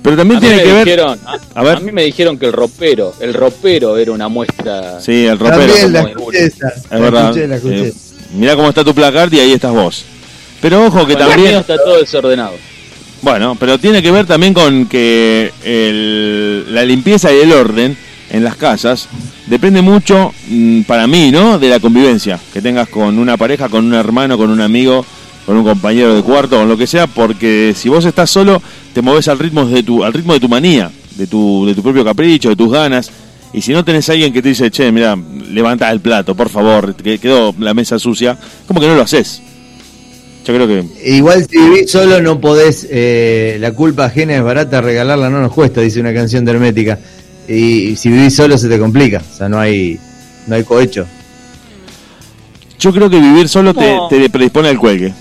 Pero 0.02 0.16
también 0.16 0.38
A 0.38 0.40
mí, 0.40 0.46
tiene 0.46 0.56
me 0.56 0.62
que 0.62 0.72
ver... 0.72 0.84
dijeron, 0.84 1.18
a, 1.24 1.60
A 1.60 1.62
ver. 1.62 1.76
a 1.76 1.80
mí 1.80 1.92
me 1.92 2.02
dijeron 2.04 2.38
que 2.38 2.46
el 2.46 2.52
ropero, 2.52 3.14
el 3.20 3.34
ropero 3.34 3.96
era 3.96 4.10
una 4.12 4.28
muestra. 4.28 5.00
Sí, 5.00 5.26
el 5.26 5.38
ropero, 5.38 5.72
También 5.74 5.92
la 5.92 6.00
como 6.02 6.08
escuché 6.32 6.44
esa. 6.46 6.68
es 6.68 6.82
La 6.90 6.98
verdad. 6.98 7.22
escuché, 7.30 7.48
la 7.48 7.56
escuché. 7.56 7.88
Eh, 7.88 7.94
mirá 8.34 8.56
cómo 8.56 8.68
está 8.68 8.82
tu 8.84 8.94
placard 8.94 9.32
y 9.32 9.40
ahí 9.40 9.52
estás 9.52 9.72
vos. 9.72 10.04
Pero 10.60 10.86
ojo 10.86 11.06
que 11.06 11.14
Bueno, 11.14 11.20
el 11.22 11.28
también... 11.30 11.50
mío 11.50 11.60
está 11.60 11.76
todo 11.76 11.98
desordenado. 11.98 12.52
Bueno, 13.22 13.56
pero 13.58 13.78
tiene 13.78 14.02
que 14.02 14.10
ver 14.10 14.26
también 14.26 14.52
con 14.52 14.86
que 14.86 15.52
el- 15.64 16.74
la 16.74 16.84
limpieza 16.84 17.32
y 17.32 17.38
el 17.38 17.52
orden 17.52 17.96
en 18.30 18.42
las 18.44 18.56
casas 18.56 19.08
depende 19.46 19.80
mucho, 19.80 20.32
mm, 20.48 20.82
para 20.82 21.06
mí, 21.06 21.30
¿no? 21.30 21.58
De 21.58 21.68
la 21.68 21.78
convivencia 21.78 22.40
que 22.52 22.60
tengas 22.60 22.88
con 22.88 23.18
una 23.18 23.36
pareja, 23.36 23.68
con 23.68 23.84
un 23.84 23.94
hermano, 23.94 24.36
con 24.36 24.50
un 24.50 24.60
amigo, 24.60 25.06
con 25.46 25.56
un 25.56 25.64
compañero 25.64 26.14
de 26.14 26.22
cuarto, 26.22 26.56
con 26.56 26.68
lo 26.68 26.76
que 26.76 26.86
sea, 26.88 27.06
porque 27.06 27.74
si 27.76 27.88
vos 27.88 28.04
estás 28.04 28.28
solo, 28.30 28.60
te 28.92 29.02
moves 29.02 29.28
al 29.28 29.38
ritmo 29.38 29.66
de 29.66 29.82
tu, 29.84 30.02
al 30.02 30.12
ritmo 30.12 30.32
de 30.32 30.40
tu 30.40 30.48
manía, 30.48 30.90
de 31.16 31.26
tu, 31.28 31.64
de 31.66 31.74
tu 31.74 31.82
propio 31.82 32.04
capricho, 32.04 32.48
de 32.48 32.56
tus 32.56 32.72
ganas. 32.72 33.10
Y 33.52 33.60
si 33.60 33.72
no 33.72 33.84
tenés 33.84 34.08
a 34.08 34.12
alguien 34.12 34.32
que 34.32 34.40
te 34.42 34.48
dice, 34.48 34.70
che, 34.70 34.90
mira, 34.90 35.16
levanta 35.50 35.90
el 35.92 36.00
plato, 36.00 36.34
por 36.34 36.48
favor, 36.48 36.94
que 36.96 37.18
quedó 37.18 37.54
la 37.58 37.74
mesa 37.74 37.98
sucia, 37.98 38.36
como 38.66 38.80
que 38.80 38.86
no 38.88 38.94
lo 38.96 39.02
haces. 39.02 39.42
Yo 40.44 40.54
creo 40.54 40.66
que 40.66 40.84
Igual 41.04 41.46
si 41.48 41.56
vivís 41.56 41.90
solo 41.90 42.20
no 42.20 42.40
podés, 42.40 42.86
eh, 42.90 43.56
la 43.60 43.72
culpa 43.72 44.06
ajena 44.06 44.36
es 44.36 44.42
barata, 44.42 44.80
regalarla 44.80 45.30
no 45.30 45.40
nos 45.40 45.52
cuesta, 45.52 45.80
dice 45.80 46.00
una 46.00 46.12
canción 46.12 46.44
de 46.44 46.52
Hermética. 46.52 46.98
Y, 47.48 47.96
si 47.96 48.08
vivís 48.08 48.34
solo 48.34 48.56
se 48.58 48.68
te 48.68 48.78
complica, 48.78 49.22
o 49.32 49.36
sea, 49.36 49.48
no 49.48 49.58
hay, 49.58 49.98
no 50.46 50.54
hay 50.54 50.64
cohecho. 50.64 51.06
Yo 52.78 52.92
creo 52.92 53.08
que 53.08 53.20
vivir 53.20 53.48
solo 53.48 53.72
te, 53.74 53.96
te 54.10 54.30
predispone 54.30 54.68
al 54.68 54.78
cuelgue. 54.78 55.12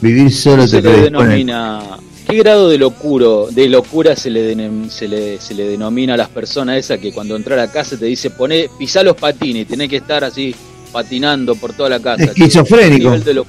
Vivir 0.00 0.32
solo 0.32 0.66
se 0.66 0.82
te 0.82 0.88
le 0.88 0.94
predispone. 0.94 1.28
denomina. 1.28 1.82
¿Qué 2.28 2.38
grado 2.38 2.68
de 2.68 2.76
locuro, 2.76 3.46
de 3.52 3.68
locura 3.68 4.16
se 4.16 4.30
le, 4.30 4.52
denem- 4.52 4.88
se 4.88 5.06
le, 5.06 5.40
se 5.40 5.54
le 5.54 5.68
denomina 5.68 6.14
a 6.14 6.16
las 6.16 6.28
personas 6.28 6.76
esas 6.76 6.98
que 6.98 7.12
cuando 7.12 7.36
entra 7.36 7.54
a 7.54 7.58
la 7.58 7.70
casa 7.70 7.96
te 7.96 8.06
dice 8.06 8.30
poné, 8.30 8.68
pisá 8.76 9.04
los 9.04 9.16
patines 9.16 9.62
y 9.62 9.64
tenés 9.64 9.88
que 9.88 9.98
estar 9.98 10.24
así 10.24 10.52
patinando 10.96 11.54
por 11.56 11.74
toda 11.74 11.90
la 11.90 12.00
casa? 12.00 12.24
Esquizofrénico. 12.24 13.14
Lo- 13.34 13.46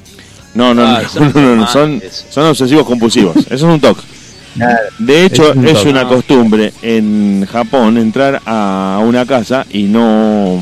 No, 0.54 0.74
no, 0.74 0.86
Ah, 0.86 1.02
no, 1.04 1.10
son 1.10 1.32
no, 1.36 1.42
no, 1.42 1.56
no, 1.56 1.68
son, 1.68 2.02
son 2.30 2.46
obsesivos 2.48 2.86
compulsivos. 2.86 3.38
Eso 3.46 3.54
es 3.56 3.62
un 3.64 3.80
TOC. 3.80 3.98
Nada. 4.56 4.80
De 5.00 5.24
hecho, 5.26 5.52
Es 5.52 5.56
un 5.56 5.66
es 5.68 5.74
toque. 5.76 5.90
una 5.90 6.08
costumbre 6.08 6.74
en 6.82 7.46
Japón 7.50 7.98
entrar 7.98 8.42
a 8.46 9.00
una 9.02 9.26
casa 9.26 9.66
y 9.70 9.84
no, 9.84 10.60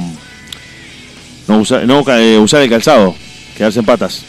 no, 1.48 1.58
usar, 1.60 1.86
no 1.88 2.04
eh, 2.20 2.38
usar 2.38 2.62
el 2.62 2.70
calzado, 2.70 3.16
quedarse 3.58 3.80
en 3.80 3.86
patas. 3.86 4.22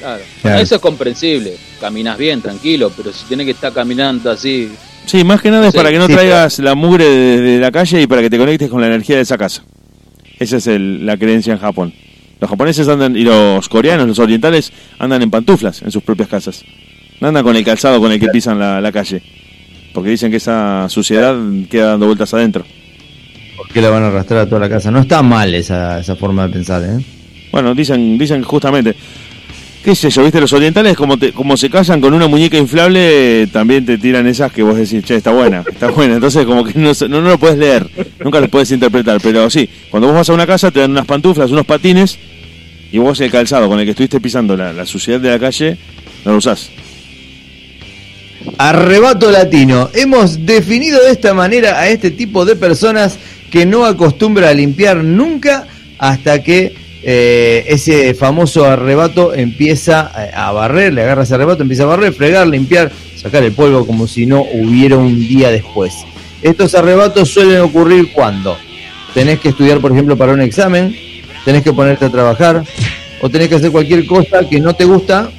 Claro. 0.00 0.22
Claro. 0.42 0.60
Eso 0.60 0.74
es 0.74 0.80
comprensible. 0.82 1.56
Caminas 1.80 2.18
bien, 2.18 2.42
tranquilo, 2.42 2.92
pero 2.94 3.10
si 3.10 3.24
tenés 3.24 3.46
que 3.46 3.52
estar 3.52 3.72
caminando 3.72 4.30
así. 4.30 4.70
Sí, 5.06 5.24
más 5.24 5.40
que 5.40 5.50
nada 5.50 5.66
es 5.68 5.72
Sí, 5.72 5.78
para 5.78 5.90
que 5.90 5.98
no 5.98 6.06
sí, 6.08 6.12
traigas 6.12 6.58
la 6.58 6.74
mugre 6.74 7.04
de, 7.08 7.40
de 7.40 7.58
la 7.58 7.70
calle 7.72 8.02
y 8.02 8.06
para 8.06 8.20
que 8.20 8.28
te 8.28 8.36
conectes 8.38 8.68
con 8.68 8.80
la 8.82 8.88
energía 8.88 9.16
de 9.16 9.22
esa 9.22 9.38
casa. 9.38 9.62
Esa 10.44 10.58
es 10.58 10.66
el- 10.66 11.04
la 11.06 11.16
creencia 11.16 11.52
en 11.54 11.58
Japón. 11.58 11.92
Los 12.40 12.50
japoneses 12.50 12.86
andan, 12.88 13.16
y 13.16 13.22
los 13.22 13.68
coreanos, 13.68 14.06
los 14.06 14.18
orientales, 14.18 14.72
andan 14.98 15.22
en 15.22 15.30
pantuflas 15.30 15.80
en 15.82 15.90
sus 15.90 16.02
propias 16.02 16.28
casas. 16.28 16.62
No 17.20 17.28
andan 17.28 17.42
con 17.44 17.56
el 17.56 17.64
calzado 17.64 17.98
con 18.00 18.12
el 18.12 18.20
que 18.20 18.28
pisan 18.28 18.58
la, 18.58 18.80
la 18.80 18.92
calle. 18.92 19.22
Porque 19.94 20.10
dicen 20.10 20.30
que 20.30 20.36
esa 20.38 20.86
suciedad 20.88 21.36
queda 21.70 21.90
dando 21.92 22.06
vueltas 22.06 22.34
adentro. 22.34 22.64
¿Por 23.56 23.68
qué 23.68 23.80
la 23.80 23.88
van 23.90 24.02
a 24.02 24.08
arrastrar 24.08 24.40
a 24.40 24.46
toda 24.48 24.60
la 24.60 24.68
casa? 24.68 24.90
No 24.90 24.98
está 25.00 25.22
mal 25.22 25.54
esa, 25.54 26.00
esa 26.00 26.16
forma 26.16 26.46
de 26.46 26.52
pensar, 26.52 26.82
¿eh? 26.82 27.04
Bueno, 27.52 27.74
dicen, 27.74 28.18
dicen 28.18 28.42
justamente, 28.42 28.94
qué 29.84 29.94
sé 29.94 30.08
yo, 30.08 30.22
viste, 30.22 30.40
los 30.40 30.52
orientales 30.54 30.96
como 30.96 31.18
como 31.34 31.56
se 31.58 31.68
casan 31.68 32.00
con 32.00 32.14
una 32.14 32.26
muñeca 32.26 32.56
inflable, 32.56 33.46
también 33.52 33.84
te 33.84 33.98
tiran 33.98 34.26
esas 34.26 34.50
que 34.50 34.62
vos 34.62 34.76
decís, 34.76 35.04
che, 35.04 35.16
está 35.16 35.30
buena, 35.30 35.62
está 35.70 35.90
buena. 35.90 36.14
Entonces 36.14 36.46
como 36.46 36.64
que 36.64 36.78
no, 36.78 36.92
no, 37.08 37.20
no 37.20 37.28
lo 37.28 37.38
puedes 37.38 37.58
leer, 37.58 37.86
nunca 38.18 38.40
lo 38.40 38.48
puedes 38.48 38.70
interpretar, 38.70 39.20
pero 39.20 39.50
sí, 39.50 39.68
cuando 39.90 40.08
vos 40.08 40.16
vas 40.16 40.30
a 40.30 40.32
una 40.32 40.46
casa 40.46 40.70
te 40.70 40.80
dan 40.80 40.92
unas 40.92 41.04
pantuflas, 41.04 41.50
unos 41.50 41.66
patines, 41.66 42.18
y 42.90 42.98
vos 42.98 43.20
el 43.20 43.30
calzado 43.30 43.68
con 43.68 43.78
el 43.78 43.84
que 43.84 43.90
estuviste 43.90 44.20
pisando 44.20 44.56
la, 44.56 44.72
la 44.72 44.86
suciedad 44.86 45.20
de 45.20 45.28
la 45.28 45.38
calle, 45.38 45.76
no 46.24 46.32
lo 46.32 46.38
usás. 46.38 46.70
Arrebato 48.56 49.30
latino. 49.30 49.90
Hemos 49.94 50.46
definido 50.46 51.02
de 51.04 51.10
esta 51.10 51.34
manera 51.34 51.78
a 51.78 51.88
este 51.88 52.10
tipo 52.10 52.44
de 52.44 52.56
personas 52.56 53.18
que 53.50 53.66
no 53.66 53.84
acostumbra 53.84 54.48
a 54.48 54.54
limpiar 54.54 55.04
nunca 55.04 55.66
hasta 55.98 56.42
que 56.42 56.83
eh, 57.06 57.64
ese 57.68 58.14
famoso 58.14 58.64
arrebato 58.64 59.34
empieza 59.34 60.10
a, 60.14 60.48
a 60.48 60.52
barrer, 60.52 60.92
le 60.92 61.02
agarra 61.02 61.24
ese 61.24 61.34
arrebato, 61.34 61.62
empieza 61.62 61.82
a 61.82 61.86
barrer, 61.86 62.12
fregar, 62.12 62.46
limpiar, 62.46 62.90
sacar 63.16 63.42
el 63.42 63.52
polvo 63.52 63.86
como 63.86 64.06
si 64.06 64.26
no 64.26 64.42
hubiera 64.42 64.96
un 64.96 65.20
día 65.20 65.50
después. 65.50 65.94
Estos 66.42 66.74
arrebatos 66.74 67.30
suelen 67.30 67.60
ocurrir 67.60 68.12
cuando 68.12 68.56
tenés 69.12 69.40
que 69.40 69.50
estudiar, 69.50 69.80
por 69.80 69.92
ejemplo, 69.92 70.16
para 70.16 70.32
un 70.32 70.40
examen, 70.40 70.94
tenés 71.44 71.62
que 71.62 71.72
ponerte 71.72 72.06
a 72.06 72.10
trabajar 72.10 72.64
o 73.20 73.28
tenés 73.28 73.48
que 73.48 73.54
hacer 73.56 73.70
cualquier 73.70 74.06
cosa 74.06 74.48
que 74.48 74.60
no 74.60 74.74
te 74.74 74.84
gusta 74.84 75.30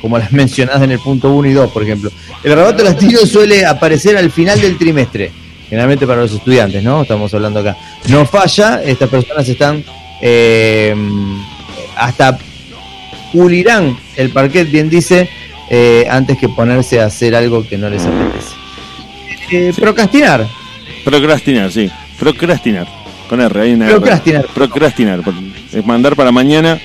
como 0.00 0.18
las 0.18 0.32
mencionadas 0.32 0.82
en 0.82 0.92
el 0.92 0.98
punto 0.98 1.30
1 1.30 1.48
y 1.48 1.52
2, 1.52 1.70
por 1.70 1.82
ejemplo. 1.82 2.10
El 2.42 2.52
arrebato 2.52 2.82
latino 2.82 3.20
suele 3.26 3.64
aparecer 3.64 4.16
al 4.16 4.30
final 4.30 4.60
del 4.60 4.78
trimestre, 4.78 5.30
generalmente 5.68 6.06
para 6.06 6.22
los 6.22 6.32
estudiantes, 6.32 6.82
¿no? 6.82 7.02
Estamos 7.02 7.32
hablando 7.34 7.60
acá. 7.60 7.76
No 8.08 8.26
falla, 8.26 8.82
estas 8.82 9.08
personas 9.08 9.48
están 9.48 9.84
eh, 10.20 10.94
hasta 11.96 12.38
pulirán 13.32 13.96
el 14.16 14.30
parquet, 14.30 14.70
bien 14.70 14.90
dice, 14.90 15.28
eh, 15.70 16.06
antes 16.10 16.38
que 16.38 16.48
ponerse 16.48 17.00
a 17.00 17.06
hacer 17.06 17.34
algo 17.34 17.66
que 17.66 17.78
no 17.78 17.88
les 17.88 18.02
apetece. 18.02 18.54
Eh, 19.52 19.72
Procrastinar, 19.74 20.46
Procrastinar, 21.04 21.72
sí, 21.72 21.90
procrastinar, 22.18 22.86
con 23.28 23.40
R, 23.40 23.60
hay 23.60 23.72
una 23.72 23.86
R. 23.86 23.94
Procrastinar. 23.94 24.46
Procrastinar, 24.46 25.20
es 25.72 25.86
mandar 25.86 26.14
para 26.14 26.30
mañana 26.30 26.78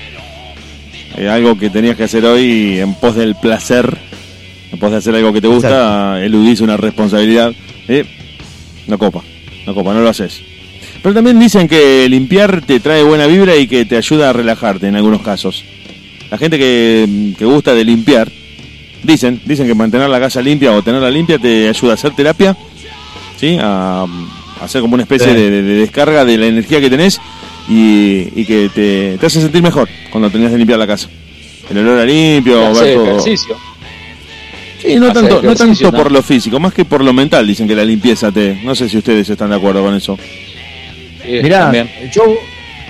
eh, 1.16 1.28
algo 1.28 1.58
que 1.58 1.70
tenías 1.70 1.96
que 1.96 2.04
hacer 2.04 2.24
hoy 2.24 2.78
en 2.78 2.94
pos 2.94 3.16
del 3.16 3.34
placer, 3.36 3.98
en 4.72 4.78
pos 4.78 4.90
de 4.90 4.98
hacer 4.98 5.14
algo 5.14 5.32
que 5.32 5.40
te 5.40 5.48
gusta, 5.48 6.22
eludís 6.22 6.60
una 6.60 6.76
responsabilidad, 6.76 7.52
eh, 7.88 8.04
no 8.86 8.98
copa, 8.98 9.22
no 9.66 9.74
copa, 9.74 9.94
no 9.94 10.00
lo 10.00 10.08
haces. 10.08 10.42
Pero 11.02 11.14
también 11.14 11.38
dicen 11.38 11.68
que 11.68 12.08
limpiar 12.08 12.62
te 12.62 12.80
trae 12.80 13.02
buena 13.02 13.26
vibra 13.26 13.54
y 13.56 13.66
que 13.68 13.84
te 13.84 13.96
ayuda 13.96 14.30
a 14.30 14.32
relajarte 14.32 14.88
en 14.88 14.96
algunos 14.96 15.22
casos. 15.22 15.64
La 16.30 16.38
gente 16.38 16.58
que, 16.58 17.32
que 17.38 17.44
gusta 17.44 17.74
de 17.74 17.84
limpiar, 17.84 18.30
dicen, 19.04 19.40
dicen 19.44 19.66
que 19.68 19.74
mantener 19.74 20.08
la 20.08 20.18
casa 20.18 20.42
limpia 20.42 20.72
o 20.72 20.82
tenerla 20.82 21.10
limpia 21.10 21.38
te 21.38 21.68
ayuda 21.68 21.92
a 21.92 21.94
hacer 21.94 22.10
terapia, 22.16 22.56
¿sí? 23.38 23.56
A, 23.60 24.02
a 24.60 24.64
hacer 24.64 24.80
como 24.80 24.94
una 24.94 25.04
especie 25.04 25.28
Sí. 25.28 25.34
de, 25.34 25.50
de- 25.50 25.62
de 25.62 25.74
descarga 25.76 26.24
de 26.24 26.36
la 26.38 26.46
energía 26.46 26.80
que 26.80 26.90
tenés 26.90 27.20
y, 27.68 28.28
y 28.34 28.44
que 28.44 28.68
te, 28.74 29.16
te 29.18 29.26
hace 29.26 29.40
sentir 29.40 29.62
mejor 29.62 29.88
cuando 30.10 30.28
tenés 30.30 30.50
de 30.50 30.58
limpiar 30.58 30.78
la 30.78 30.86
casa. 30.88 31.08
El 31.70 31.78
olor 31.78 31.98
a 32.00 32.04
limpio, 32.04 32.72
ver 32.74 32.94
todo. 32.94 33.04
ejercicio. 33.10 33.56
Sí, 34.80 34.96
no 34.96 35.12
tanto, 35.12 35.42
no 35.42 35.54
tanto 35.54 35.92
por 35.92 36.12
lo 36.12 36.22
físico, 36.22 36.60
más 36.60 36.72
que 36.72 36.84
por 36.84 37.02
lo 37.02 37.12
mental 37.12 37.46
dicen 37.46 37.66
que 37.66 37.74
la 37.74 37.84
limpieza 37.84 38.30
te... 38.30 38.60
No 38.64 38.74
sé 38.74 38.88
si 38.88 38.98
ustedes 38.98 39.28
están 39.28 39.50
de 39.50 39.56
acuerdo 39.56 39.82
con 39.82 39.94
eso. 39.94 40.18
Sí, 41.26 41.40
Mirá, 41.42 41.58
también. 41.60 41.90
yo 42.12 42.22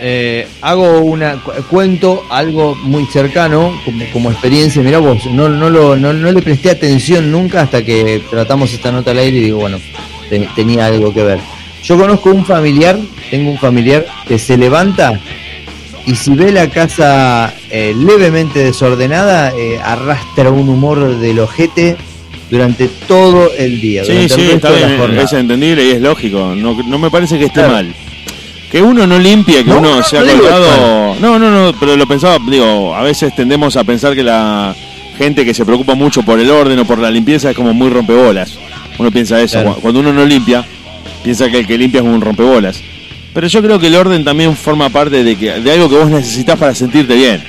eh, 0.00 0.46
hago 0.60 1.00
una 1.00 1.36
cu- 1.42 1.52
cuento 1.70 2.24
algo 2.30 2.74
muy 2.82 3.06
cercano 3.06 3.72
como, 3.84 4.04
como 4.12 4.30
experiencia. 4.30 4.82
Mirá 4.82 4.98
vos, 4.98 5.24
no, 5.26 5.48
no, 5.48 5.70
lo, 5.70 5.96
no, 5.96 6.12
no 6.12 6.32
le 6.32 6.42
presté 6.42 6.70
atención 6.70 7.30
nunca 7.32 7.62
hasta 7.62 7.82
que 7.84 8.22
tratamos 8.30 8.72
esta 8.72 8.92
nota 8.92 9.10
al 9.12 9.18
aire 9.18 9.38
y 9.38 9.40
digo, 9.40 9.58
bueno, 9.60 9.78
te- 10.28 10.48
tenía 10.54 10.86
algo 10.86 11.12
que 11.14 11.22
ver. 11.22 11.38
Yo 11.82 11.96
conozco 11.96 12.30
un 12.30 12.44
familiar, 12.44 12.98
tengo 13.30 13.50
un 13.50 13.58
familiar 13.58 14.04
que 14.26 14.38
se 14.38 14.56
levanta 14.58 15.18
y 16.04 16.14
si 16.14 16.30
ve 16.34 16.52
la 16.52 16.68
casa 16.68 17.54
eh, 17.70 17.94
levemente 17.96 18.58
desordenada, 18.60 19.52
eh, 19.56 19.78
arrastra 19.82 20.50
un 20.50 20.68
humor 20.68 21.18
del 21.18 21.38
ojete 21.40 21.96
durante 22.50 22.88
todo 23.08 23.50
el 23.56 23.80
día. 23.80 24.04
Sí, 24.04 24.12
durante 24.12 24.34
el 24.34 24.40
sí, 24.40 24.46
resto 24.52 24.56
está 24.56 24.70
de 24.72 24.80
la 24.80 24.86
bien, 24.88 24.98
jornada. 25.00 25.22
es 25.22 25.32
entendible 25.32 25.84
y 25.84 25.90
es 25.92 26.00
lógico. 26.00 26.54
No, 26.56 26.76
no 26.86 26.98
me 26.98 27.10
parece 27.10 27.38
que 27.38 27.46
esté 27.46 27.54
Claro. 27.60 27.72
mal. 27.72 27.94
Que 28.70 28.82
uno 28.82 29.06
no 29.06 29.18
limpie, 29.18 29.62
que 29.64 29.70
No, 29.70 29.78
uno 29.78 29.96
no, 29.96 30.02
se 30.02 30.18
ha 30.18 30.22
no 30.22 30.32
colgado. 30.32 31.14
No, 31.20 31.38
no, 31.38 31.50
no, 31.50 31.72
pero 31.78 31.96
lo 31.96 32.06
pensaba, 32.06 32.38
digo, 32.50 32.94
a 32.94 33.02
veces 33.02 33.34
tendemos 33.34 33.76
a 33.76 33.84
pensar 33.84 34.14
que 34.14 34.22
la 34.24 34.74
gente 35.18 35.44
que 35.44 35.54
se 35.54 35.64
preocupa 35.64 35.94
mucho 35.94 36.22
por 36.22 36.38
el 36.40 36.50
orden 36.50 36.78
o 36.80 36.84
por 36.84 36.98
la 36.98 37.10
limpieza 37.10 37.50
es 37.50 37.56
como 37.56 37.72
muy 37.72 37.88
rompebolas. 37.90 38.58
Uno 38.98 39.10
piensa 39.10 39.40
eso. 39.40 39.60
Claro. 39.62 39.78
Cuando 39.80 40.00
uno 40.00 40.12
no 40.12 40.24
limpia, 40.26 40.64
piensa 41.22 41.48
que 41.48 41.60
el 41.60 41.66
que 41.66 41.78
limpia 41.78 42.00
es 42.00 42.06
un 42.06 42.20
rompebolas. 42.20 42.80
Pero 43.32 43.46
yo 43.46 43.62
creo 43.62 43.78
que 43.78 43.86
el 43.88 43.94
orden 43.94 44.24
también 44.24 44.56
forma 44.56 44.88
parte 44.88 45.22
de, 45.22 45.36
que, 45.36 45.52
de 45.60 45.72
algo 45.72 45.88
que 45.88 45.96
vos 45.96 46.08
necesitas 46.10 46.58
para 46.58 46.74
sentirte 46.74 47.14
bien. 47.14 47.44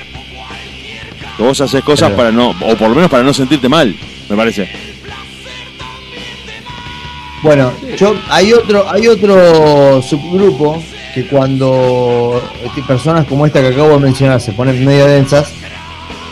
Que 1.36 1.42
vos 1.42 1.60
haces 1.60 1.82
cosas 1.82 2.08
Claro. 2.10 2.16
para 2.16 2.30
no, 2.32 2.50
o 2.50 2.76
por 2.76 2.88
lo 2.90 2.94
menos 2.94 3.10
para 3.10 3.22
no 3.22 3.32
sentirte 3.34 3.68
mal, 3.68 3.94
me 4.28 4.36
parece. 4.36 4.68
Bueno, 7.42 7.72
yo 7.96 8.16
hay 8.28 8.52
otro 8.52 8.90
hay 8.90 9.06
otro 9.06 10.02
subgrupo 10.02 10.82
que 11.18 11.28
cuando 11.28 12.40
este, 12.64 12.82
personas 12.82 13.26
como 13.26 13.44
esta 13.44 13.60
que 13.60 13.68
acabo 13.68 13.94
de 13.94 13.98
mencionar 13.98 14.40
se 14.40 14.52
ponen 14.52 14.84
medio 14.84 15.06
densas 15.06 15.48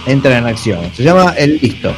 entran 0.07 0.39
en 0.39 0.47
acción. 0.47 0.81
Se 0.97 1.03
llama 1.03 1.35
el 1.37 1.59
listo. 1.61 1.93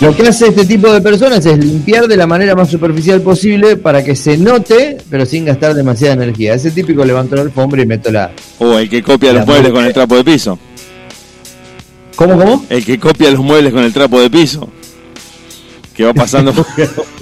Lo 0.00 0.16
que 0.16 0.26
hace 0.26 0.48
este 0.48 0.64
tipo 0.64 0.90
de 0.92 1.00
personas 1.00 1.44
es 1.46 1.58
limpiar 1.58 2.08
de 2.08 2.16
la 2.16 2.26
manera 2.26 2.56
más 2.56 2.70
superficial 2.70 3.20
posible 3.20 3.76
para 3.76 4.02
que 4.02 4.16
se 4.16 4.36
note, 4.36 4.96
pero 5.10 5.26
sin 5.26 5.44
gastar 5.44 5.74
demasiada 5.74 6.14
energía. 6.14 6.54
Ese 6.54 6.70
típico 6.70 7.04
levanto 7.04 7.36
la 7.36 7.42
alfombra 7.42 7.82
y 7.82 7.86
meto 7.86 8.10
la. 8.10 8.32
O 8.58 8.78
el 8.78 8.88
que 8.88 9.02
copia 9.02 9.32
los 9.32 9.46
muebles 9.46 9.70
con 9.70 9.84
el 9.84 9.92
trapo 9.92 10.16
de 10.16 10.24
piso. 10.24 10.58
¿Cómo, 12.16 12.36
cómo? 12.36 12.66
El 12.68 12.84
que 12.84 12.98
copia 12.98 13.30
los 13.30 13.40
muebles 13.40 13.72
con 13.72 13.84
el 13.84 13.92
trapo 13.92 14.20
de 14.20 14.30
piso. 14.30 14.68
Que 15.94 16.04
va 16.04 16.14
pasando. 16.14 16.52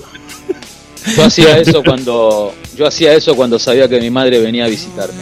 Yo 1.17 1.25
hacía 1.25 1.59
eso 1.61 1.83
cuando 1.83 2.55
yo 2.77 2.87
hacía 2.87 3.15
eso 3.15 3.35
cuando 3.35 3.59
sabía 3.59 3.88
que 3.88 4.00
mi 4.00 4.11
madre 4.11 4.38
venía 4.41 4.65
a 4.65 4.69
visitarme. 4.69 5.21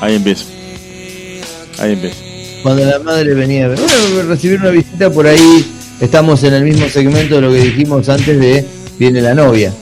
Ahí 0.00 0.16
empiezo. 0.16 0.44
Ahí 1.78 1.92
empiezo. 1.92 2.16
Cuando 2.62 2.84
la 2.84 2.98
madre 3.00 3.34
venía 3.34 3.66
a 3.66 3.68
ver- 3.68 3.78
bueno, 3.80 4.28
recibir 4.28 4.60
una 4.60 4.70
visita 4.70 5.10
por 5.10 5.26
ahí, 5.26 5.64
estamos 6.00 6.42
en 6.44 6.54
el 6.54 6.64
mismo 6.64 6.88
segmento 6.88 7.36
de 7.36 7.40
lo 7.42 7.50
que 7.52 7.58
dijimos 7.60 8.08
antes 8.08 8.38
de 8.38 8.64
viene 8.98 9.20
la 9.20 9.34
novia. 9.34 9.72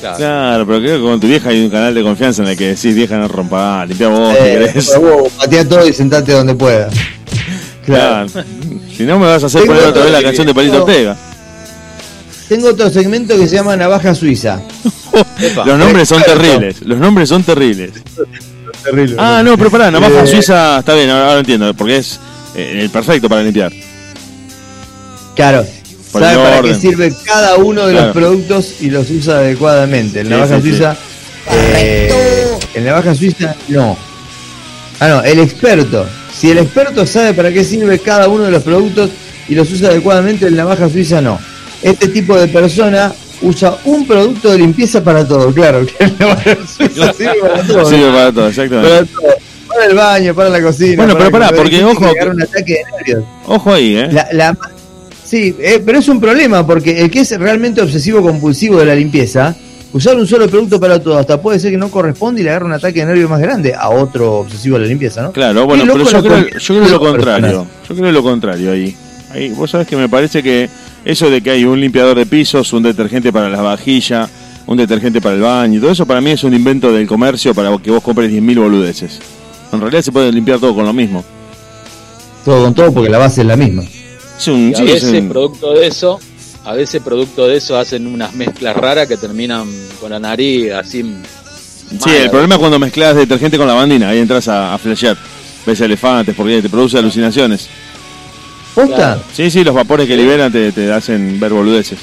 Claro. 0.00 0.16
Claro, 0.18 0.66
pero 0.66 0.78
creo 0.80 0.96
que 0.98 1.02
con 1.02 1.20
tu 1.20 1.26
vieja 1.26 1.48
hay 1.48 1.64
un 1.64 1.70
canal 1.70 1.94
de 1.94 2.02
confianza 2.02 2.42
en 2.42 2.48
el 2.50 2.56
que 2.56 2.68
decís, 2.68 2.94
vieja, 2.94 3.16
no 3.16 3.26
rompa, 3.28 3.84
limpia 3.86 4.08
vos, 4.08 4.36
si 4.36 4.44
Eh, 4.44 4.58
querés. 4.72 4.92
patea 5.38 5.68
todo 5.68 5.86
y 5.88 5.92
sentate 5.92 6.32
donde 6.32 6.54
pueda. 6.54 6.88
Claro. 7.84 8.28
Claro. 8.30 8.46
Si 8.94 9.02
no 9.04 9.18
me 9.18 9.26
vas 9.26 9.42
a 9.42 9.46
hacer 9.46 9.64
poner 9.64 9.84
otra 9.84 10.02
vez 10.04 10.12
la 10.12 10.22
canción 10.22 10.46
de 10.46 10.54
Palito 10.54 10.78
no. 10.78 10.84
Ortega. 10.84 11.16
Tengo 12.48 12.68
otro 12.68 12.88
segmento 12.90 13.36
que 13.36 13.48
se 13.48 13.56
llama 13.56 13.76
Navaja 13.76 14.14
Suiza. 14.14 14.60
Los 15.66 15.78
nombres 15.78 16.08
son 16.08 16.22
terribles. 16.22 16.80
Los 16.82 16.98
nombres 16.98 17.28
son 17.28 17.42
terribles. 17.42 17.90
Terrible. 18.84 19.16
Ah, 19.18 19.42
no, 19.44 19.56
pero 19.58 19.70
pará, 19.70 19.90
navaja 19.90 20.22
Eh, 20.22 20.26
suiza 20.26 20.78
está 20.78 20.94
bien, 20.94 21.10
ahora, 21.10 21.26
ahora 21.28 21.40
entiendo, 21.40 21.74
porque 21.74 21.96
es 21.96 22.20
eh, 22.54 22.80
el 22.82 22.90
perfecto 22.90 23.28
para 23.28 23.42
limpiar. 23.42 23.72
Claro. 25.34 25.64
Por 26.12 26.22
Sabe 26.22 26.36
para 26.36 26.62
qué 26.62 26.74
sirve 26.74 27.12
cada 27.24 27.56
uno 27.56 27.86
de 27.86 27.92
Claro. 27.92 28.06
los 28.06 28.14
productos 28.16 28.74
y 28.80 28.90
los 28.90 29.10
usa 29.10 29.38
adecuadamente. 29.38 30.20
El 30.20 30.26
Sí, 30.28 30.32
navaja 30.32 30.56
sí, 30.56 30.62
sí. 30.62 30.68
suiza. 30.70 30.96
eh, 31.50 32.12
el 32.74 32.84
navaja 32.84 33.14
suiza 33.14 33.54
no. 33.68 33.96
Ah, 35.00 35.08
no, 35.08 35.22
el 35.24 35.40
experto. 35.40 36.06
Si 36.38 36.50
el 36.50 36.58
experto 36.58 37.06
sabe 37.06 37.34
para 37.34 37.52
qué 37.52 37.64
sirve 37.64 37.98
cada 37.98 38.28
uno 38.28 38.44
de 38.44 38.50
los 38.50 38.62
productos 38.62 39.10
y 39.48 39.54
los 39.54 39.70
usa 39.70 39.88
adecuadamente, 39.88 40.46
el 40.46 40.56
navaja 40.56 40.88
suiza 40.88 41.20
no. 41.20 41.38
Este 41.82 42.08
tipo 42.08 42.36
de 42.38 42.48
persona 42.48 43.12
usa 43.42 43.76
un 43.84 44.06
producto 44.06 44.50
de 44.52 44.58
limpieza 44.58 45.02
para 45.04 45.26
todo, 45.26 45.52
claro. 45.52 45.86
Que 45.98 46.56
sirve 46.66 47.40
para 47.40 47.62
todo. 47.62 47.84
Sirve 47.84 48.10
para 48.12 48.32
todo, 48.32 48.48
exactamente. 48.48 48.88
Para 48.90 49.04
todo. 49.06 49.46
Para 49.68 49.86
el 49.86 49.94
baño, 49.94 50.34
para 50.34 50.48
la 50.48 50.62
cocina. 50.62 50.96
Bueno, 50.96 51.14
pero 51.18 51.30
pará, 51.30 51.50
porque, 51.54 51.84
ojo, 51.84 52.00
que 52.00 52.06
agarra 52.06 52.30
un 52.32 52.42
ataque 52.42 52.72
de 52.74 52.84
nervios. 52.96 53.24
Ojo 53.46 53.72
ahí, 53.72 53.96
¿eh? 53.96 54.08
La, 54.10 54.28
la- 54.32 54.56
sí, 55.24 55.54
eh, 55.60 55.82
pero 55.84 55.98
es 55.98 56.08
un 56.08 56.18
problema 56.20 56.66
porque 56.66 57.00
el 57.00 57.10
que 57.10 57.20
es 57.20 57.38
realmente 57.38 57.82
obsesivo 57.82 58.22
compulsivo 58.22 58.78
de 58.78 58.86
la 58.86 58.94
limpieza, 58.94 59.54
usar 59.92 60.16
un 60.16 60.26
solo 60.26 60.48
producto 60.48 60.80
para 60.80 60.98
todo, 61.02 61.18
hasta 61.18 61.42
puede 61.42 61.58
ser 61.58 61.72
que 61.72 61.76
no 61.76 61.90
corresponde 61.90 62.40
y 62.40 62.44
le 62.44 62.50
agarra 62.50 62.66
un 62.66 62.72
ataque 62.72 63.00
de 63.00 63.06
nervio 63.06 63.28
más 63.28 63.40
grande 63.40 63.74
a 63.74 63.90
otro 63.90 64.36
obsesivo 64.38 64.76
de 64.78 64.82
la 64.84 64.88
limpieza, 64.88 65.22
¿no? 65.22 65.32
Claro, 65.32 65.66
bueno, 65.66 65.84
pero 65.92 66.04
yo 66.04 66.22
creo, 66.22 66.58
yo 66.58 66.74
creo 66.74 66.88
lo 66.88 67.00
contrario. 67.00 67.42
personas. 67.42 67.88
Yo 67.88 67.94
creo 67.96 68.12
lo 68.12 68.22
contrario 68.22 68.72
ahí. 68.72 68.96
Ahí. 69.36 69.48
Vos 69.50 69.70
sabés 69.70 69.86
que 69.86 69.96
me 69.96 70.08
parece 70.08 70.42
que 70.42 70.68
eso 71.04 71.30
de 71.30 71.40
que 71.40 71.50
hay 71.50 71.64
un 71.64 71.80
limpiador 71.80 72.16
de 72.16 72.26
pisos, 72.26 72.72
un 72.72 72.82
detergente 72.82 73.32
para 73.32 73.48
las 73.48 73.62
vajillas, 73.62 74.28
un 74.66 74.76
detergente 74.76 75.20
para 75.20 75.34
el 75.36 75.40
baño 75.42 75.78
y 75.78 75.80
todo 75.80 75.90
eso 75.92 76.04
para 76.06 76.20
mí 76.20 76.30
es 76.30 76.42
un 76.44 76.52
invento 76.54 76.92
del 76.92 77.06
comercio 77.06 77.54
para 77.54 77.76
que 77.78 77.90
vos 77.90 78.02
compres 78.02 78.30
10.000 78.32 78.58
boludeces. 78.58 79.20
En 79.72 79.80
realidad 79.80 80.02
se 80.02 80.12
puede 80.12 80.32
limpiar 80.32 80.58
todo 80.58 80.74
con 80.74 80.84
lo 80.84 80.92
mismo. 80.92 81.24
Todo 82.44 82.64
con 82.64 82.74
todo 82.74 82.92
porque 82.92 83.10
la 83.10 83.18
base 83.18 83.40
es 83.42 83.46
la 83.46 83.56
misma. 83.56 83.82
Es 84.38 84.48
un, 84.48 84.70
Y 84.70 84.74
a 84.74 84.76
sí, 84.76 84.84
es 84.84 84.92
veces 85.04 85.20
un- 85.22 85.28
producto 85.28 85.72
de 85.74 85.86
eso, 85.86 86.18
a 86.64 86.72
veces 86.74 87.02
producto 87.02 87.46
de 87.46 87.56
eso 87.56 87.76
hacen 87.78 88.06
unas 88.06 88.34
mezclas 88.34 88.76
raras 88.76 89.06
que 89.08 89.16
terminan 89.16 89.66
con 90.00 90.10
la 90.10 90.18
nariz 90.20 90.72
así. 90.72 91.02
Sí, 92.02 92.10
el 92.10 92.30
problema 92.30 92.56
es 92.56 92.58
cuando 92.58 92.78
mezclas 92.78 93.14
detergente 93.16 93.56
con 93.56 93.66
lavandina, 93.68 94.08
ahí 94.10 94.18
entras 94.18 94.48
a, 94.48 94.74
a 94.74 94.78
flashear. 94.78 95.16
Ves 95.64 95.80
elefantes 95.80 96.34
porque 96.36 96.62
te 96.62 96.68
produce 96.68 96.98
alucinaciones. 96.98 97.68
¿Posta? 98.76 98.94
Claro. 98.94 99.22
Sí, 99.32 99.50
sí, 99.50 99.64
los 99.64 99.74
vapores 99.74 100.06
que 100.06 100.16
liberan 100.18 100.52
te, 100.52 100.70
te 100.70 100.92
hacen 100.92 101.40
ver 101.40 101.50
boludeces. 101.50 101.98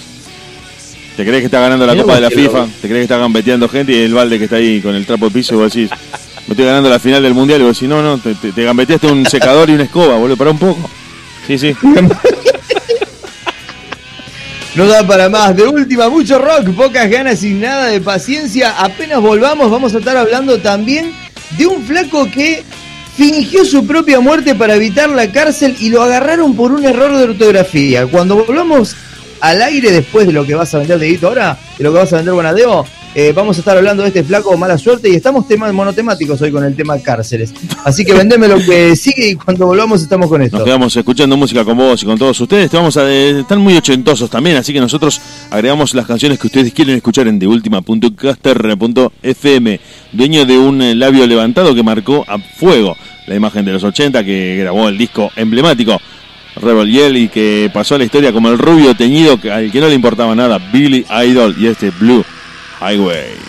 Te 1.16 1.24
crees 1.24 1.42
que 1.42 1.46
está 1.46 1.60
ganando 1.60 1.86
la 1.86 1.94
Mirá 1.94 2.04
Copa 2.04 2.16
de 2.16 2.22
la 2.22 2.30
que 2.30 2.36
FIFA, 2.36 2.66
te 2.82 2.88
crees 2.88 2.98
que 2.98 3.02
está 3.04 3.18
gambeteando 3.18 3.70
gente 3.70 3.92
y 3.92 3.98
el 3.98 4.14
balde 4.16 4.40
que 4.40 4.46
está 4.46 4.56
ahí 4.56 4.82
con 4.82 4.96
el 4.96 5.06
trapo 5.06 5.26
de 5.26 5.32
piso 5.32 5.54
y 5.54 5.58
vos 5.58 5.72
decís, 5.72 5.92
me 6.48 6.54
estoy 6.54 6.66
ganando 6.66 6.90
la 6.90 6.98
final 6.98 7.22
del 7.22 7.36
mundial 7.36 7.62
y 7.62 7.66
vos 7.66 7.78
decís, 7.78 7.88
no, 7.88 8.02
no, 8.02 8.18
te, 8.18 8.34
te, 8.34 8.52
te 8.52 8.64
gambeteaste 8.64 9.06
un 9.06 9.24
secador 9.28 9.70
y 9.70 9.74
una 9.74 9.84
escoba, 9.84 10.18
boludo, 10.18 10.36
para 10.36 10.50
un 10.50 10.58
poco. 10.58 10.90
Sí, 11.46 11.60
sí. 11.60 11.76
No 14.76 14.88
da 14.88 15.06
para 15.06 15.30
más. 15.30 15.56
De 15.56 15.68
última, 15.68 16.10
mucho 16.10 16.40
rock, 16.40 16.74
pocas 16.76 17.08
ganas 17.08 17.44
y 17.44 17.54
nada 17.54 17.86
de 17.86 18.02
paciencia. 18.02 18.74
Apenas 18.80 19.22
volvamos, 19.22 19.70
vamos 19.70 19.94
a 19.94 20.00
estar 20.00 20.18
hablando 20.18 20.58
también 20.58 21.14
de 21.60 21.68
un 21.68 21.84
flaco 21.84 22.28
que 22.32 22.64
fingió 23.16 23.64
su 23.66 23.86
propia 23.86 24.20
muerte 24.20 24.56
para 24.56 24.76
evitar 24.76 25.10
la 25.10 25.32
cárcel 25.32 25.76
y 25.80 25.90
lo 25.90 26.02
agarraron 26.02 26.56
por 26.56 26.72
un 26.72 26.84
error 26.86 27.16
de 27.16 27.24
ortografía. 27.24 28.08
Cuando 28.08 28.44
volvamos 28.44 28.96
al 29.44 29.62
aire 29.62 29.92
después 29.92 30.26
de 30.26 30.32
lo 30.32 30.46
que 30.46 30.56
vas 30.56 30.74
a 30.74 30.80
vender, 30.80 30.98
Dieguito, 30.98 31.28
ahora, 31.28 31.60
de 31.78 31.84
lo 31.84 31.92
que 31.92 32.00
vas 32.00 32.14
a 32.14 32.16
vender, 32.16 32.34
Bonadeo, 32.34 32.86
eh, 33.14 33.34
vamos 33.36 33.58
a 33.58 33.60
estar 33.60 33.76
hablando 33.76 34.02
de 34.02 34.08
este 34.08 34.24
flaco 34.24 34.58
mala 34.58 34.78
suerte 34.78 35.10
y 35.10 35.16
estamos 35.16 35.46
tema, 35.50 35.70
monotemáticos 35.74 36.42
hoy 36.42 36.50
con 36.50 36.64
el 36.64 36.78
tema 36.78 36.98
cárceles. 37.00 37.54
Así 37.84 38.06
que 38.06 38.14
vendeme 38.14 38.48
lo 38.48 38.56
que 38.56 38.96
sigue 38.96 39.32
y 39.32 39.36
cuando 39.36 39.66
volvamos 39.66 40.02
estamos 40.02 40.30
con 40.30 40.42
esto. 40.42 40.60
Nos 40.60 40.66
quedamos 40.66 40.96
escuchando 40.96 41.36
música 41.36 41.66
con 41.66 41.76
vos 41.76 42.02
y 42.02 42.06
con 42.06 42.18
todos 42.18 42.40
ustedes. 42.40 42.74
Están 42.74 43.60
muy 43.60 43.76
ochentosos 43.76 44.30
también, 44.30 44.56
así 44.56 44.72
que 44.72 44.80
nosotros 44.80 45.20
agregamos 45.52 45.94
las 45.94 46.08
canciones 46.08 46.40
que 46.40 46.48
ustedes 46.48 46.72
quieren 46.72 46.96
escuchar 46.96 47.28
en 47.28 47.38
deultima.caster.fm. 47.38 49.80
Dueño 50.14 50.46
de 50.46 50.58
un 50.58 50.82
eh, 50.82 50.96
labio 50.96 51.28
levantado 51.28 51.76
que 51.76 51.84
marcó 51.84 52.24
a 52.30 52.40
fuego 52.40 52.96
la 53.28 53.36
imagen 53.36 53.66
de 53.66 53.74
los 53.74 53.84
80 53.84 54.24
que 54.24 54.56
grabó 54.58 54.88
el 54.90 54.98
disco 54.98 55.30
emblemático 55.36 56.00
Rebel 56.56 57.30
que 57.32 57.70
pasó 57.74 57.96
a 57.96 57.98
la 57.98 58.06
historia 58.06 58.32
como 58.32 58.50
el 58.50 58.58
rubio 58.58 58.96
teñido 58.96 59.40
al 59.52 59.72
que 59.72 59.80
no 59.80 59.88
le 59.88 59.96
importaba 59.96 60.36
nada, 60.36 60.60
Billy 60.72 61.06
Idol 61.26 61.56
y 61.58 61.68
este 61.68 61.90
Blue 61.92 62.24
Highway. 62.80 63.43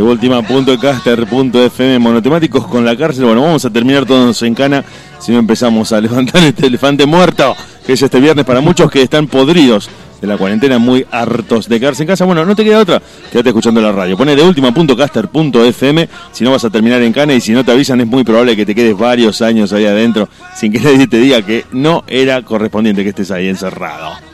De 0.00 0.06
última 0.06 0.40
punto 0.40 0.78
caster 0.78 1.26
punto 1.26 1.62
FM 1.62 1.98
monotemáticos 1.98 2.66
con 2.66 2.86
la 2.86 2.96
cárcel. 2.96 3.26
Bueno, 3.26 3.42
vamos 3.42 3.66
a 3.66 3.68
terminar 3.68 4.06
todos 4.06 4.40
en 4.40 4.54
cana 4.54 4.82
si 5.18 5.30
no 5.30 5.38
empezamos 5.38 5.92
a 5.92 6.00
levantar 6.00 6.42
este 6.42 6.68
elefante 6.68 7.04
muerto 7.04 7.54
que 7.84 7.92
es 7.92 8.00
este 8.00 8.18
viernes 8.18 8.46
para 8.46 8.62
muchos 8.62 8.90
que 8.90 9.02
están 9.02 9.26
podridos 9.26 9.90
de 10.18 10.26
la 10.26 10.38
cuarentena, 10.38 10.78
muy 10.78 11.04
hartos 11.10 11.68
de 11.68 11.78
quedarse 11.78 12.04
en 12.04 12.06
casa. 12.06 12.24
Bueno, 12.24 12.46
no 12.46 12.56
te 12.56 12.64
queda 12.64 12.78
otra, 12.78 13.02
quédate 13.30 13.50
escuchando 13.50 13.82
la 13.82 13.92
radio. 13.92 14.16
Pone 14.16 14.34
de 14.34 14.42
última 14.42 14.72
punto 14.72 14.96
caster 14.96 15.28
punto 15.28 15.62
FM 15.62 16.08
si 16.32 16.44
no 16.44 16.52
vas 16.52 16.64
a 16.64 16.70
terminar 16.70 17.02
en 17.02 17.12
cana 17.12 17.34
y 17.34 17.42
si 17.42 17.52
no 17.52 17.62
te 17.62 17.72
avisan 17.72 18.00
es 18.00 18.06
muy 18.06 18.24
probable 18.24 18.56
que 18.56 18.64
te 18.64 18.74
quedes 18.74 18.96
varios 18.96 19.42
años 19.42 19.70
ahí 19.74 19.84
adentro 19.84 20.30
sin 20.56 20.72
que 20.72 20.80
nadie 20.80 21.08
te 21.08 21.18
diga 21.18 21.42
que 21.42 21.66
no 21.72 22.04
era 22.06 22.40
correspondiente 22.40 23.02
que 23.02 23.10
estés 23.10 23.30
ahí 23.30 23.48
encerrado. 23.48 24.29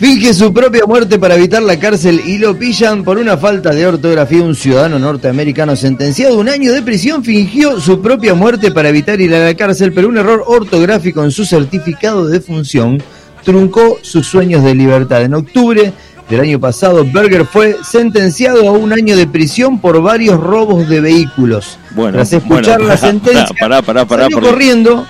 Finge 0.00 0.32
su 0.32 0.50
propia 0.54 0.86
muerte 0.86 1.18
para 1.18 1.34
evitar 1.34 1.62
la 1.62 1.78
cárcel 1.78 2.22
y 2.24 2.38
lo 2.38 2.58
pillan 2.58 3.04
por 3.04 3.18
una 3.18 3.36
falta 3.36 3.68
de 3.68 3.86
ortografía. 3.86 4.42
Un 4.42 4.54
ciudadano 4.54 4.98
norteamericano 4.98 5.76
sentenciado 5.76 6.36
a 6.36 6.38
un 6.38 6.48
año 6.48 6.72
de 6.72 6.80
prisión 6.80 7.22
fingió 7.22 7.78
su 7.82 8.00
propia 8.00 8.32
muerte 8.32 8.70
para 8.70 8.88
evitar 8.88 9.20
ir 9.20 9.34
a 9.34 9.44
la 9.44 9.54
cárcel, 9.54 9.92
pero 9.92 10.08
un 10.08 10.16
error 10.16 10.42
ortográfico 10.46 11.22
en 11.22 11.30
su 11.30 11.44
certificado 11.44 12.26
de 12.26 12.38
defunción 12.38 13.02
truncó 13.44 13.98
sus 14.00 14.26
sueños 14.26 14.64
de 14.64 14.74
libertad. 14.74 15.20
En 15.20 15.34
octubre 15.34 15.92
del 16.30 16.40
año 16.40 16.58
pasado, 16.58 17.04
Berger 17.04 17.44
fue 17.44 17.76
sentenciado 17.84 18.66
a 18.70 18.72
un 18.72 18.94
año 18.94 19.14
de 19.18 19.26
prisión 19.26 19.82
por 19.82 20.00
varios 20.00 20.40
robos 20.40 20.88
de 20.88 21.02
vehículos. 21.02 21.76
Bueno, 21.94 22.12
Tras 22.14 22.32
escuchar 22.32 22.78
bueno, 22.78 22.88
la 22.88 22.96
sentencia, 22.96 23.48
pará, 23.60 23.82
pará, 23.82 24.06
pará, 24.06 24.22
salió 24.22 24.40
corriendo, 24.40 25.06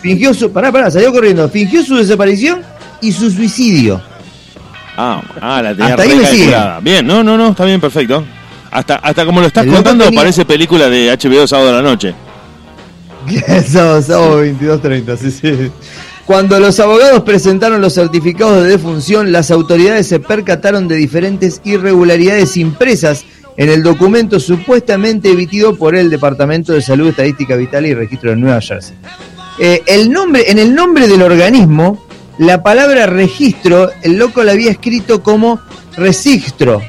fingió 0.00 0.32
su, 0.32 0.52
pará, 0.52 0.70
pará, 0.70 0.92
salió 0.92 1.10
corriendo, 1.10 1.48
fingió 1.48 1.82
su 1.82 1.96
desaparición 1.96 2.62
y 3.00 3.12
su 3.12 3.30
suicidio. 3.30 4.00
Ah, 4.96 5.22
ah, 5.40 5.62
la 5.62 5.70
tenía 5.74 5.86
Hasta 5.90 6.02
ahí 6.02 6.08
me 6.14 6.22
recalculada. 6.22 6.80
Bien, 6.80 7.06
no, 7.06 7.22
no, 7.24 7.36
no, 7.38 7.50
está 7.50 7.64
bien, 7.64 7.80
perfecto. 7.80 8.24
Hasta, 8.70 8.96
hasta 8.96 9.24
como 9.24 9.40
lo 9.40 9.46
estás 9.46 9.64
El 9.66 9.72
contando, 9.72 10.04
tenía- 10.04 10.20
parece 10.20 10.44
película 10.44 10.88
de 10.88 11.10
HBO 11.10 11.46
sábado 11.46 11.70
a 11.70 11.72
la 11.74 11.82
noche. 11.82 12.14
sábado, 13.66 14.02
sábado 14.02 14.44
22.30, 14.44 15.16
sí, 15.16 15.30
sí. 15.30 15.70
Cuando 16.26 16.60
los 16.60 16.78
abogados 16.78 17.22
presentaron 17.22 17.80
los 17.80 17.94
certificados 17.94 18.62
de 18.62 18.70
defunción, 18.70 19.32
las 19.32 19.50
autoridades 19.50 20.06
se 20.06 20.20
percataron 20.20 20.86
de 20.86 20.94
diferentes 20.96 21.60
irregularidades 21.64 22.56
impresas 22.56 23.24
en 23.56 23.68
el 23.68 23.82
documento 23.82 24.38
supuestamente 24.38 25.30
emitido 25.30 25.74
por 25.76 25.96
el 25.96 26.08
Departamento 26.08 26.72
de 26.72 26.82
Salud, 26.82 27.08
Estadística 27.08 27.56
Vital 27.56 27.84
y 27.86 27.94
Registro 27.94 28.30
de 28.30 28.36
Nueva 28.36 28.60
Jersey. 28.60 28.94
Eh, 29.58 29.82
el 29.86 30.10
nombre, 30.12 30.50
en 30.50 30.58
el 30.58 30.72
nombre 30.74 31.08
del 31.08 31.20
organismo, 31.22 32.06
la 32.38 32.62
palabra 32.62 33.06
registro, 33.06 33.90
el 34.02 34.16
loco 34.16 34.42
la 34.44 34.52
había 34.52 34.70
escrito 34.70 35.22
como 35.22 35.60
registro, 35.96 36.80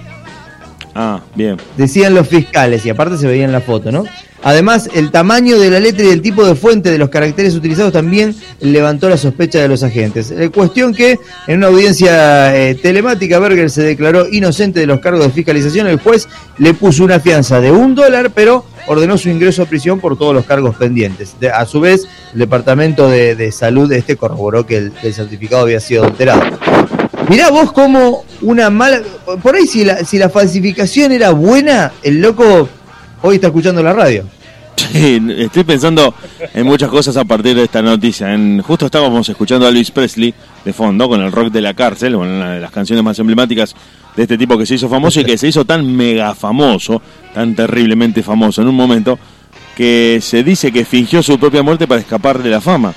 Ah, 0.94 1.22
bien. 1.36 1.58
decían 1.78 2.14
los 2.14 2.28
fiscales, 2.28 2.86
y 2.86 2.90
aparte 2.90 3.18
se 3.18 3.28
veía 3.28 3.46
en 3.46 3.52
la 3.52 3.62
foto, 3.62 3.92
¿no? 3.92 4.04
Además, 4.44 4.90
el 4.96 5.12
tamaño 5.12 5.60
de 5.60 5.70
la 5.70 5.80
letra 5.80 6.04
y 6.04 6.10
el 6.10 6.22
tipo 6.24 6.44
de 6.46 6.56
fuente 6.56 6.90
de 6.90 6.98
los 6.98 7.10
caracteres 7.10 7.54
utilizados 7.56 7.94
también 7.94 8.36
levantó 8.60 9.08
la 9.08 9.16
sospecha 9.18 9.60
de 9.60 9.68
los 9.68 9.84
agentes. 9.84 10.32
Eh, 10.32 10.50
cuestión 10.50 10.96
que 10.96 11.20
en 11.46 11.58
una 11.58 11.68
audiencia 11.68 12.58
eh, 12.58 12.74
telemática 12.74 13.38
Berger 13.38 13.70
se 13.70 13.84
declaró 13.84 14.28
inocente 14.28 14.80
de 14.80 14.88
los 14.88 15.00
cargos 15.00 15.24
de 15.24 15.30
fiscalización. 15.30 15.86
El 15.86 16.00
juez 16.00 16.28
le 16.58 16.74
puso 16.74 17.04
una 17.04 17.20
fianza 17.20 17.62
de 17.62 17.72
un 17.72 17.94
dólar, 17.94 18.32
pero 18.34 18.66
ordenó 18.88 19.18
su 19.18 19.30
ingreso 19.30 19.64
a 19.64 19.66
prisión 19.66 20.00
por 20.00 20.18
todos 20.18 20.34
los 20.34 20.46
cargos 20.46 20.76
pendientes. 20.76 21.36
A 21.54 21.66
su 21.66 21.80
vez, 21.80 22.08
el 22.34 22.40
Departamento 22.40 23.10
de, 23.10 23.36
de 23.36 23.52
Salud 23.52 23.92
este 23.92 24.16
corroboró 24.18 24.66
que 24.66 24.78
el, 24.78 24.94
el 25.04 25.14
certificado 25.14 25.64
había 25.64 25.80
sido 25.80 26.04
alterado. 26.04 26.42
Mirá 27.30 27.50
vos 27.50 27.72
como 27.72 28.26
una 28.42 28.70
mala... 28.70 29.02
Por 29.42 29.56
ahí 29.56 29.66
si 29.66 29.86
la, 29.86 30.04
si 30.04 30.18
la 30.18 30.30
falsificación 30.30 31.12
era 31.12 31.32
buena, 31.32 31.94
el 32.04 32.20
loco 32.20 32.68
hoy 33.22 33.36
está 33.36 33.48
escuchando 33.48 33.82
la 33.82 33.94
radio. 33.94 34.26
Estoy 34.94 35.64
pensando 35.64 36.14
en 36.54 36.66
muchas 36.66 36.90
cosas 36.90 37.16
a 37.16 37.24
partir 37.24 37.56
de 37.56 37.64
esta 37.64 37.82
noticia. 37.82 38.34
En, 38.34 38.62
justo 38.62 38.88
estábamos 38.88 39.28
escuchando 39.30 39.66
a 39.66 39.70
Elvis 39.70 39.92
Presley 39.92 40.34
de 40.66 40.74
fondo 40.74 41.08
con 41.08 41.22
el 41.22 41.32
rock 41.32 41.50
de 41.50 41.62
la 41.62 41.74
cárcel, 41.74 42.16
una 42.16 42.56
de 42.56 42.60
las 42.60 42.72
canciones 42.72 43.04
más 43.04 43.18
emblemáticas 43.20 43.74
de 44.16 44.24
este 44.24 44.38
tipo 44.38 44.58
que 44.58 44.66
se 44.66 44.76
hizo 44.76 44.90
famoso 44.90 45.22
y 45.22 45.24
que 45.24 45.38
se 45.38 45.48
hizo 45.48 45.64
tan 45.64 45.96
mega 45.96 46.36
famoso, 46.36 47.02
tan 47.34 47.56
terriblemente 47.56 48.22
famoso 48.22 48.62
en 48.62 48.68
un 48.68 48.76
momento, 48.76 49.18
que 49.78 50.20
se 50.22 50.44
dice 50.44 50.74
que 50.74 50.84
fingió 50.84 51.24
su 51.24 51.40
propia 51.40 51.64
muerte 51.64 51.88
para 51.88 52.02
escapar 52.02 52.44
de 52.44 52.50
la 52.50 52.60
fama, 52.60 52.94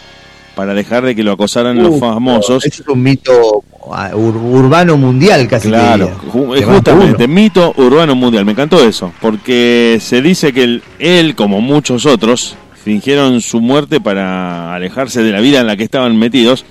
para 0.55 0.75
dejar 0.75 1.05
de 1.05 1.15
que 1.15 1.23
lo 1.23 1.33
acosaran 1.33 1.83
los 1.83 1.99
famosos. 1.99 2.65
Es 2.65 2.83
un 2.87 3.03
mito 3.03 3.63
ah, 3.93 4.11
ur- 4.15 4.37
urbano 4.37 4.97
mundial 4.97 5.47
casi. 5.49 5.69
Claro, 5.69 6.11
justamente, 6.31 7.27
mito 7.29 7.75
urbano 7.77 8.15
mundial, 8.15 8.45
me 8.45 8.53
encantó 8.53 8.83
eso, 8.83 9.13
porque 9.21 9.99
se 10.01 10.23
dice 10.23 10.53
que 10.53 10.63
él, 10.65 10.83
él, 10.99 11.35
como 11.35 11.61
muchos 11.61 12.07
otros, 12.07 12.57
fingieron 12.85 13.41
su 13.41 13.61
muerte 13.61 14.01
para 14.01 14.75
alejarse 14.75 15.23
de 15.23 15.33
la 15.33 15.41
vida 15.41 15.61
en 15.61 15.67
la 15.67 15.77
que 15.77 15.85
estaban 15.85 16.17
metidos, 16.19 16.65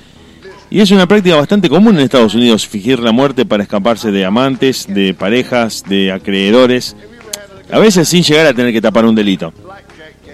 y 0.69 0.79
es 0.79 0.89
una 0.91 1.07
práctica 1.07 1.35
bastante 1.35 1.69
común 1.69 1.95
en 1.97 2.01
Estados 2.01 2.33
Unidos, 2.35 2.67
fingir 2.67 2.99
la 2.99 3.11
muerte 3.11 3.45
para 3.45 3.63
escaparse 3.63 4.11
de 4.11 4.25
amantes, 4.25 4.85
de 4.87 5.13
parejas, 5.13 5.83
de 5.87 6.11
acreedores, 6.11 6.95
a 7.71 7.79
veces 7.79 8.07
sin 8.09 8.23
llegar 8.23 8.45
a 8.47 8.53
tener 8.53 8.71
que 8.73 8.81
tapar 8.81 9.05
un 9.05 9.15
delito. 9.15 9.53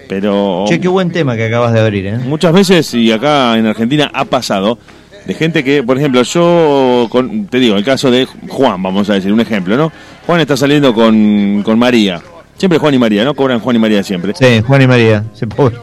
Pero 0.10 0.66
Che, 0.68 0.80
qué 0.82 0.88
buen 0.88 1.12
tema 1.12 1.36
que 1.38 1.46
acabas 1.46 1.72
de 1.72 1.80
abrir, 1.80 2.08
¿eh? 2.08 2.18
Muchas 2.18 2.52
veces, 2.52 2.94
y 2.96 3.12
acá 3.12 3.56
en 3.58 3.68
Argentina 3.68 4.10
ha 4.12 4.26
pasado, 4.26 4.80
de 5.26 5.34
gente 5.36 5.64
que, 5.64 5.84
por 5.84 5.98
ejemplo, 5.98 6.24
yo, 6.24 7.08
con- 7.12 7.46
te 7.46 7.60
digo, 7.60 7.76
el 7.78 7.84
caso 7.86 8.10
de 8.10 8.26
Juan, 8.48 8.82
vamos 8.82 9.08
a 9.12 9.14
decir, 9.14 9.32
un 9.32 9.40
ejemplo, 9.40 9.78
¿no? 9.78 9.92
Juan 10.26 10.42
está 10.42 10.58
saliendo 10.58 10.94
con, 10.96 11.62
con 11.64 11.78
María. 11.78 12.20
Siempre 12.58 12.80
Juan 12.80 12.96
y 12.96 12.98
María, 12.98 13.24
¿no? 13.24 13.36
Cobran 13.36 13.60
Juan 13.60 13.76
y 13.76 13.80
María 13.80 14.02
siempre. 14.04 14.34
Sí, 14.36 14.62
Juan 14.66 14.82
y 14.82 14.88
María. 14.88 15.24
Se 15.34 15.46
pobre. 15.48 15.78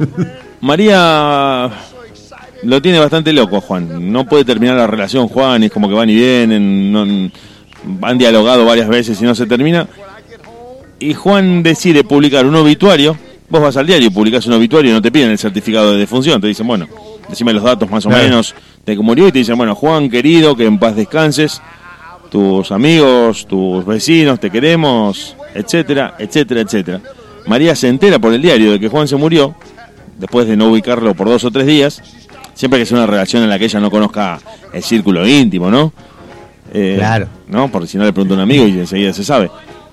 María 0.60 1.70
lo 2.64 2.82
tiene 2.82 2.98
bastante 2.98 3.32
loco, 3.32 3.60
Juan. 3.60 4.12
No 4.12 4.26
puede 4.26 4.44
terminar 4.44 4.76
la 4.76 4.86
relación, 4.88 5.28
Juan, 5.28 5.62
es 5.62 5.70
como 5.70 5.88
que 5.88 5.94
van 5.94 6.10
y 6.10 6.16
vienen, 6.16 6.92
no- 6.92 7.30
han 8.02 8.18
dialogado 8.18 8.64
varias 8.64 8.88
veces 8.88 9.20
y 9.20 9.24
no 9.24 9.34
se 9.36 9.46
termina. 9.46 9.86
Y 10.98 11.14
Juan 11.14 11.62
decide 11.62 12.02
publicar 12.02 12.44
un 12.46 12.56
obituario. 12.56 13.16
Vos 13.48 13.60
vas 13.62 13.76
al 13.76 13.86
diario 13.86 14.08
y 14.08 14.10
publicás 14.10 14.46
un 14.46 14.54
obituario 14.54 14.90
y 14.90 14.94
no 14.94 15.00
te 15.02 15.12
piden 15.12 15.30
el 15.30 15.38
certificado 15.38 15.92
de 15.92 15.98
defunción. 15.98 16.40
Te 16.40 16.48
dicen, 16.48 16.66
bueno, 16.66 16.88
decime 17.28 17.52
los 17.52 17.62
datos 17.62 17.88
más 17.90 18.04
o 18.06 18.08
Claro. 18.08 18.24
menos 18.24 18.54
de 18.84 18.96
que 18.96 19.02
murió 19.02 19.28
y 19.28 19.32
te 19.32 19.38
dicen, 19.38 19.56
bueno, 19.56 19.74
Juan, 19.74 20.08
querido, 20.10 20.56
que 20.56 20.64
en 20.66 20.78
paz 20.78 20.96
descanses. 20.96 21.60
Tus 22.30 22.72
amigos, 22.72 23.46
tus 23.46 23.84
vecinos, 23.86 24.40
te 24.40 24.50
queremos, 24.50 25.36
etcétera, 25.54 26.16
etcétera, 26.18 26.60
etcétera. 26.62 27.00
María 27.46 27.76
se 27.76 27.86
entera 27.88 28.18
por 28.18 28.34
el 28.34 28.42
diario 28.42 28.72
de 28.72 28.80
que 28.80 28.88
Juan 28.88 29.06
se 29.06 29.14
murió, 29.14 29.54
después 30.18 30.48
de 30.48 30.56
no 30.56 30.68
ubicarlo 30.70 31.14
por 31.14 31.28
dos 31.28 31.44
o 31.44 31.50
tres 31.52 31.66
días, 31.66 32.02
siempre 32.54 32.80
que 32.80 32.86
sea 32.86 32.98
una 32.98 33.06
relación 33.06 33.44
en 33.44 33.48
la 33.48 33.58
que 33.60 33.66
ella 33.66 33.78
no 33.78 33.90
conozca 33.92 34.40
el 34.72 34.82
círculo 34.82 35.26
íntimo, 35.26 35.70
¿no? 35.70 35.92
Eh, 36.74 36.96
Claro. 36.98 37.28
¿No? 37.46 37.70
Porque 37.70 37.86
si 37.86 37.96
no 37.96 38.04
le 38.04 38.12
pregunta 38.12 38.34
a 38.34 38.38
un 38.38 38.42
amigo 38.42 38.66
y 38.66 38.72
enseguida 38.80 39.12
se 39.12 39.22
sabe. 39.22 39.48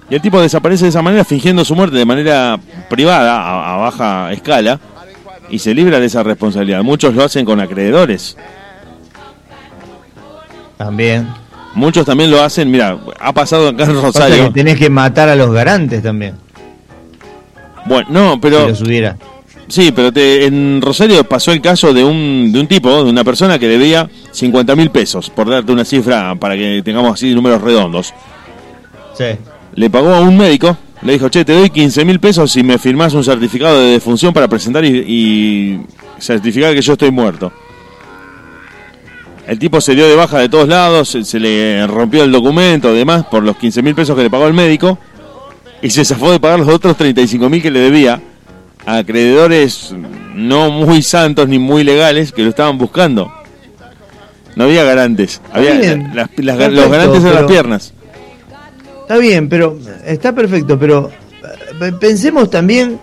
Y 0.10 0.16
el 0.16 0.22
tipo 0.22 0.42
desaparece 0.42 0.84
de 0.86 0.90
esa 0.90 1.02
manera 1.02 1.24
fingiendo 1.24 1.64
su 1.66 1.76
muerte 1.76 1.98
de 1.98 2.06
manera 2.06 2.60
privada, 2.90 3.36
a, 3.42 3.74
a 3.76 3.78
baja 3.78 4.32
escala, 4.34 4.80
y 5.50 5.60
se 5.60 5.74
libra 5.74 6.00
de 6.00 6.06
esa 6.08 6.24
responsabilidad. 6.24 6.84
Muchos 6.84 7.14
lo 7.16 7.24
hacen 7.24 7.46
con 7.46 7.60
acreedores. 7.60 8.38
También. 10.78 11.28
Muchos 11.76 12.06
también 12.06 12.30
lo 12.30 12.42
hacen, 12.44 12.70
mira, 12.70 12.98
ha 13.20 13.34
pasado 13.34 13.70
acá 13.70 13.84
en 13.86 13.90
Pasa 13.96 14.02
Rosario. 14.02 14.44
que 14.46 14.52
tenés 14.52 14.78
que 14.78 14.90
matar 14.90 15.30
a 15.30 15.36
los 15.36 15.52
garantes 15.52 16.04
también. 16.04 16.36
Bueno, 17.86 18.08
no, 18.12 18.34
Si 18.34 18.40
pero 18.40 18.68
los 18.68 18.82
hubiera. 18.82 19.18
sí, 19.68 19.92
pero 19.92 20.12
te- 20.14 20.46
en 20.46 20.82
Rosario 20.82 21.24
pasó 21.24 21.52
el 21.52 21.62
caso 21.62 21.92
de 21.94 22.04
un, 22.04 22.52
de 22.54 22.60
un 22.60 22.68
tipo, 22.68 23.04
de 23.04 23.10
una 23.10 23.24
persona 23.24 23.58
que 23.58 23.68
debía 23.68 24.08
50 24.32 24.76
mil 24.76 24.92
pesos, 24.92 25.30
por 25.32 25.50
darte 25.50 25.72
una 25.72 25.84
cifra 25.84 26.36
para 26.36 26.56
que 26.56 26.82
tengamos 26.86 27.14
así 27.14 27.34
números 27.34 27.62
redondos. 27.62 28.14
Sí. 29.18 29.26
Le 29.76 29.90
pagó 29.90 30.14
a 30.14 30.20
un 30.22 30.38
médico, 30.38 30.78
le 31.02 31.14
dijo, 31.14 31.30
che, 31.30 31.44
te 31.46 31.54
doy 31.54 31.70
15 31.70 32.06
mil 32.06 32.20
pesos 32.20 32.52
si 32.52 32.64
me 32.64 32.78
firmás 32.78 33.14
un 33.14 33.24
certificado 33.24 33.80
de 33.82 33.92
defunción 33.92 34.34
para 34.34 34.48
presentar 34.48 34.86
y, 34.86 34.90
y 35.08 35.82
certificar 36.20 36.74
que 36.74 36.82
yo 36.82 36.94
estoy 36.94 37.12
muerto. 37.12 37.52
El 39.48 39.60
tipo 39.60 39.82
se 39.82 39.94
dio 39.94 40.08
de 40.08 40.16
baja 40.16 40.40
de 40.40 40.48
todos 40.48 40.68
lados, 40.70 41.10
se, 41.10 41.26
se 41.26 41.40
le 41.40 41.86
rompió 41.88 42.24
el 42.24 42.32
documento, 42.32 42.94
demás, 42.94 43.26
por 43.26 43.44
los 43.44 43.58
15 43.58 43.82
mil 43.82 43.94
pesos 43.94 44.16
que 44.16 44.24
le 44.24 44.30
pagó 44.30 44.48
el 44.48 44.54
médico, 44.54 44.98
y 45.82 45.90
se 45.90 46.06
zafó 46.06 46.32
de 46.32 46.40
pagar 46.40 46.60
los 46.60 46.70
otros 46.70 46.96
35 46.96 47.50
mil 47.50 47.62
que 47.62 47.70
le 47.72 47.80
debía 47.80 48.22
a 48.86 48.98
acreedores 48.98 49.94
no 50.34 50.72
muy 50.72 51.02
santos 51.02 51.48
ni 51.50 51.60
muy 51.60 51.84
legales 51.84 52.32
que 52.32 52.44
lo 52.44 52.50
estaban 52.50 52.78
buscando. 52.78 53.32
No 54.56 54.64
había 54.66 54.84
garantes, 54.84 55.42
había 55.52 55.74
las- 56.14 56.30
las- 56.38 56.58
los 56.72 56.90
garantes 56.92 57.22
eran 57.24 57.34
las 57.34 57.52
piernas. 57.52 57.94
Está 59.04 59.18
bien, 59.18 59.48
pero 59.50 59.78
está 60.06 60.34
perfecto, 60.34 60.78
pero 60.80 61.10
eh, 61.82 61.92
pensemos 62.00 62.50
también 62.50 63.00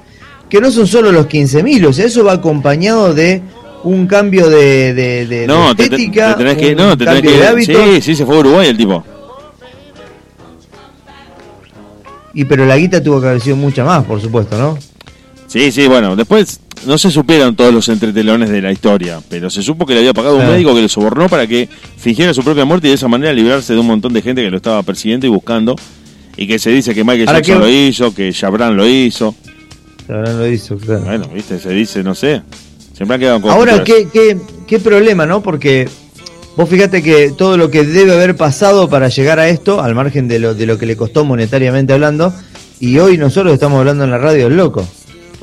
que 0.48 0.60
no 0.60 0.70
son 0.70 0.86
solo 0.86 1.12
los 1.12 1.26
15.000, 1.26 1.86
o 1.86 1.92
sea, 1.92 2.06
eso 2.06 2.24
va 2.24 2.32
acompañado 2.32 3.14
de 3.14 3.40
un 3.84 4.06
cambio 4.06 4.48
de, 4.50 4.92
de, 4.94 5.26
de- 5.26 5.26
de 5.26 5.46
No, 5.46 5.70
te, 5.76 5.88
te- 5.88 5.94
estética, 5.96 6.32
te 6.36 6.38
tenés 6.44 6.56
que, 6.56 6.70
un 6.70 6.76
no, 6.76 6.96
te 6.98 7.04
tenés 7.04 7.22
cambio 7.22 7.56
de 7.66 7.66
que, 7.66 7.94
sí, 7.96 8.02
sí, 8.02 8.16
se 8.16 8.26
fue 8.26 8.36
a 8.36 8.40
Uruguay 8.40 8.68
el 8.68 8.76
tipo. 8.76 9.04
Y 12.32 12.44
pero 12.44 12.64
la 12.64 12.76
guita 12.76 13.02
tuvo 13.02 13.20
que 13.20 13.28
haber 13.28 13.40
sido 13.40 13.56
mucha 13.56 13.84
más, 13.84 14.04
por 14.04 14.20
supuesto, 14.20 14.56
¿no? 14.56 14.78
Sí, 15.46 15.72
sí, 15.72 15.86
bueno, 15.88 16.14
después 16.14 16.60
no 16.86 16.98
se 16.98 17.10
supieron 17.10 17.54
todos 17.56 17.72
los 17.74 17.88
entretelones 17.88 18.48
de 18.50 18.62
la 18.62 18.72
historia, 18.72 19.20
pero 19.28 19.50
se 19.50 19.62
supo 19.62 19.86
que 19.86 19.94
le 19.94 20.00
había 20.00 20.14
pagado 20.14 20.36
un 20.36 20.46
médico 20.46 20.74
que 20.74 20.82
le 20.82 20.88
sobornó 20.88 21.28
para 21.28 21.46
que 21.46 21.68
fingiera 21.98 22.32
su 22.34 22.42
propia 22.42 22.64
muerte 22.64 22.86
y 22.86 22.90
de 22.90 22.96
esa 22.96 23.08
manera 23.08 23.32
librarse 23.32 23.72
de 23.74 23.78
un 23.78 23.86
montón 23.86 24.12
de 24.12 24.22
gente 24.22 24.42
que 24.42 24.50
lo 24.50 24.56
estaba 24.56 24.82
persiguiendo 24.82 25.26
y 25.26 25.30
buscando. 25.30 25.76
Y 26.36 26.46
que 26.46 26.58
se 26.58 26.70
dice 26.70 26.94
que 26.94 27.04
Michael 27.04 27.28
Ahora, 27.28 27.40
Jackson 27.40 27.54
¿qué- 27.56 27.60
lo 27.60 27.68
hizo, 27.68 28.14
que 28.14 28.32
Jabran 28.32 28.76
lo 28.76 28.88
hizo. 28.88 29.34
Ahora 30.08 30.32
lo 30.32 30.46
hizo, 30.46 30.76
claro. 30.78 31.02
Bueno, 31.04 31.28
viste, 31.34 31.58
se 31.58 31.70
dice, 31.70 32.02
no 32.02 32.14
sé. 32.14 32.42
Siempre 32.96 33.14
han 33.14 33.20
quedado 33.20 33.50
Ahora, 33.50 33.84
¿qué, 33.84 34.08
qué, 34.12 34.38
qué 34.66 34.78
problema, 34.78 35.26
¿no? 35.26 35.42
Porque 35.42 35.88
vos 36.56 36.68
fíjate 36.68 37.02
que 37.02 37.32
todo 37.36 37.56
lo 37.56 37.70
que 37.70 37.84
debe 37.84 38.12
haber 38.12 38.36
pasado 38.36 38.88
para 38.88 39.08
llegar 39.08 39.38
a 39.38 39.48
esto, 39.48 39.82
al 39.82 39.94
margen 39.94 40.28
de 40.28 40.38
lo, 40.38 40.54
de 40.54 40.66
lo 40.66 40.78
que 40.78 40.86
le 40.86 40.96
costó 40.96 41.24
monetariamente 41.24 41.92
hablando, 41.92 42.32
y 42.78 42.98
hoy 42.98 43.18
nosotros 43.18 43.52
estamos 43.52 43.78
hablando 43.78 44.04
en 44.04 44.10
la 44.10 44.18
radio 44.18 44.44
del 44.48 44.56
loco. 44.56 44.86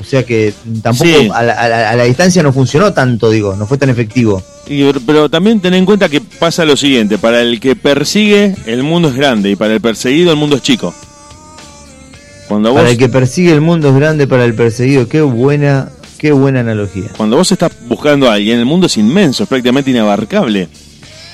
O 0.08 0.10
sea 0.10 0.22
que 0.24 0.54
tampoco 0.82 1.04
Sí. 1.04 1.28
a, 1.34 1.42
la, 1.42 1.52
a 1.52 1.68
la- 1.68 1.90
a 1.90 1.94
la 1.96 2.04
distancia 2.04 2.42
no 2.42 2.50
funcionó 2.50 2.94
tanto, 2.94 3.28
digo, 3.28 3.54
no 3.56 3.66
fue 3.66 3.76
tan 3.76 3.90
efectivo. 3.90 4.42
Y- 4.66 4.90
pero 5.06 5.28
también 5.28 5.60
ten 5.60 5.74
en 5.74 5.84
cuenta 5.84 6.08
que 6.08 6.22
pasa 6.22 6.64
lo 6.64 6.78
siguiente, 6.78 7.18
para 7.18 7.42
el 7.42 7.60
que 7.60 7.76
persigue 7.76 8.54
el 8.64 8.82
mundo 8.82 9.08
es 9.08 9.14
grande 9.14 9.50
y 9.50 9.56
para 9.56 9.74
el 9.74 9.82
perseguido 9.82 10.30
el 10.30 10.38
mundo 10.38 10.56
es 10.56 10.62
chico. 10.62 10.94
Cuando 12.48 12.70
vos, 12.70 12.78
Para 12.78 12.90
el 12.90 12.96
que 12.96 13.08
persigue 13.10 13.52
el 13.52 13.60
mundo 13.60 13.90
es 13.90 13.94
grande, 13.96 14.26
para 14.26 14.44
el 14.46 14.54
perseguido, 14.54 15.06
qué 15.08 15.20
buena, 15.20 15.90
qué 16.18 16.32
buena 16.32 16.60
analogía. 16.60 17.10
cuando 17.16 17.36
vos 17.36 17.52
estás 17.52 17.70
buscando 17.86 18.30
a 18.30 18.34
alguien, 18.34 18.58
el 18.58 18.64
mundo 18.64 18.86
es 18.86 18.96
inmenso, 18.96 19.42
es 19.42 19.48
prácticamente 19.48 19.90
inabarcable. 19.90 20.68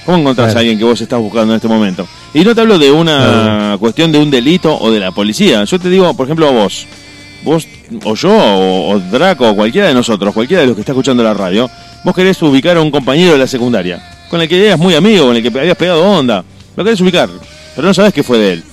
¿Cómo 0.05 0.19
encontrás 0.19 0.47
Claro. 0.49 0.59
a 0.59 0.61
alguien 0.61 0.79
que 0.79 0.85
vos 0.85 1.01
estás 1.01 1.21
buscando 1.21 1.53
en 1.55 1.57
este 1.57 1.69
momento? 1.69 2.07
Y 2.35 2.41
no 2.45 2.55
te 2.55 2.61
hablo 2.61 2.79
de 2.79 2.91
una 2.91 3.77
cuestión 3.79 4.11
de 4.11 4.19
un 4.19 4.31
delito 4.31 4.77
o 4.77 4.91
de 4.91 4.99
la 5.01 5.13
policía. 5.13 5.63
Yo 5.65 5.79
te 5.79 5.89
digo, 5.89 6.13
por 6.15 6.27
ejemplo, 6.27 6.49
a 6.49 6.51
vos. 6.51 6.87
Vos, 7.45 7.67
o 8.05 8.14
yo, 8.14 8.31
o, 8.31 8.90
o 8.90 8.99
Draco, 8.99 9.51
o 9.51 9.55
cualquiera 9.55 9.88
de 9.88 9.94
nosotros, 9.94 10.33
cualquiera 10.35 10.62
de 10.62 10.68
los 10.68 10.75
que 10.77 10.81
está 10.81 10.92
escuchando 10.92 11.23
la 11.23 11.35
radio, 11.35 11.70
vos 12.03 12.14
querés 12.14 12.40
ubicar 12.42 12.77
a 12.77 12.81
un 12.81 12.90
compañero 12.90 13.33
de 13.33 13.38
la 13.38 13.47
secundaria, 13.47 14.03
con 14.31 14.40
el 14.40 14.49
que 14.49 14.66
eras 14.66 14.79
muy 14.79 14.94
amigo, 14.94 15.27
con 15.27 15.37
el 15.37 15.42
que 15.42 15.59
habías 15.59 15.77
pegado 15.77 16.05
onda. 16.05 16.44
Lo 16.77 16.85
querés 16.85 17.01
ubicar, 17.01 17.29
pero 17.75 17.87
no 17.87 17.94
sabés 17.94 18.12
qué 18.12 18.23
fue 18.23 18.38
de 18.38 18.53
él. 18.55 18.64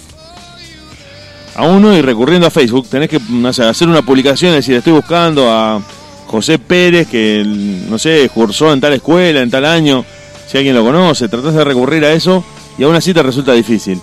A 1.56 1.64
uno 1.64 1.96
y 1.96 2.02
recurriendo 2.02 2.48
a 2.48 2.50
Facebook, 2.50 2.88
tenés 2.88 3.10
que 3.10 3.20
hacer 3.62 3.88
una 3.88 4.02
publicación, 4.02 4.54
decir, 4.54 4.76
estoy 4.76 4.94
buscando 4.94 5.52
a 5.52 5.82
José 6.28 6.58
Pérez, 6.60 7.08
que, 7.10 7.44
no 7.46 8.00
sé, 8.00 8.30
cursó 8.34 8.72
en 8.72 8.80
tal 8.80 8.94
escuela, 8.94 9.42
en 9.42 9.52
tal 9.52 9.66
año, 9.66 10.06
si 10.48 10.58
alguien 10.58 10.76
lo 10.76 10.84
conoce, 10.84 11.28
tratás 11.28 11.54
de 11.54 11.64
recurrir 11.64 12.06
a 12.06 12.14
eso 12.14 12.44
y 12.78 12.84
aún 12.84 12.96
así 12.96 13.14
te 13.14 13.22
resulta 13.22 13.52
difícil. 13.54 14.02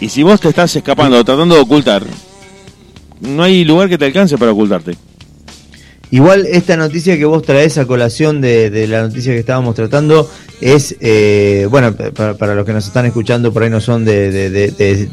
Y 0.00 0.08
si 0.08 0.22
vos 0.22 0.40
te 0.40 0.48
estás 0.48 0.74
escapando 0.74 1.22
tratando 1.24 1.54
de 1.56 1.60
ocultar, 1.60 2.04
no 3.22 3.42
hay 3.42 3.64
lugar 3.64 3.88
que 3.88 3.96
te 3.98 4.04
alcance 4.04 4.36
para 4.38 4.52
ocultarte. 4.52 4.94
Igual 6.10 6.44
esta 6.46 6.76
noticia 6.76 7.16
que 7.16 7.24
vos 7.24 7.42
traes 7.42 7.78
a 7.78 7.86
colación 7.86 8.42
de, 8.42 8.68
de 8.68 8.86
la 8.86 9.00
noticia 9.00 9.32
que 9.32 9.38
estábamos 9.38 9.74
tratando 9.74 10.30
es, 10.60 10.94
eh, 11.00 11.66
bueno, 11.70 11.94
pa- 11.96 12.10
para, 12.10 12.34
para 12.34 12.54
los 12.54 12.66
que 12.66 12.74
nos 12.74 12.86
están 12.86 13.06
escuchando 13.06 13.50
por 13.50 13.62
ahí 13.62 13.70
no 13.70 13.80
son 13.80 14.04
de, 14.04 14.30
de, 14.30 14.64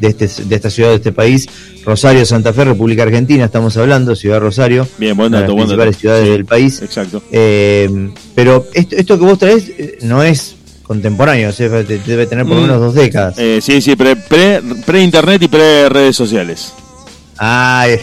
este, 0.02 0.28
de 0.44 0.56
esta 0.58 0.70
ciudad, 0.70 0.90
de 0.90 0.96
este 0.98 1.14
país, 1.14 1.48
Rosario, 1.86 2.26
Santa 2.26 2.52
Fe, 2.52 2.66
República 2.66 3.04
Argentina, 3.04 3.46
estamos 3.46 3.78
hablando, 3.78 4.14
Ciudad 4.14 4.42
Rosario, 4.42 4.86
Bien, 4.98 5.16
buen 5.16 5.32
dato, 5.32 5.46
las 5.46 5.54
buen 5.54 5.70
dato. 5.70 5.78
principales 5.84 5.98
ciudades 5.98 6.26
Sí, 6.26 6.32
del 6.32 6.46
país. 6.46 6.82
Exacto. 6.82 7.24
Eh, 7.32 8.10
pero 8.36 8.68
esto, 8.74 8.98
esto 8.98 9.18
que 9.18 9.24
vos 9.26 9.40
traes 9.40 9.70
eh, 9.78 10.00
no 10.02 10.22
es 10.22 10.58
contemporáneo, 10.84 11.48
o 11.48 11.54
sea, 11.54 11.70
debe 11.70 12.28
tener 12.28 12.46
por 12.46 12.56
lo 12.56 12.60
Mm. 12.60 12.64
menos 12.64 12.82
dos 12.82 12.94
décadas. 12.96 13.36
Eh, 13.38 13.60
sí, 13.62 13.80
sí, 13.82 13.96
pre, 13.96 14.18
pre, 14.18 14.62
pre-internet 14.86 15.42
y 15.44 15.48
pre-redes 15.48 16.18
sociales. 16.18 16.74
Ay, 17.42 17.96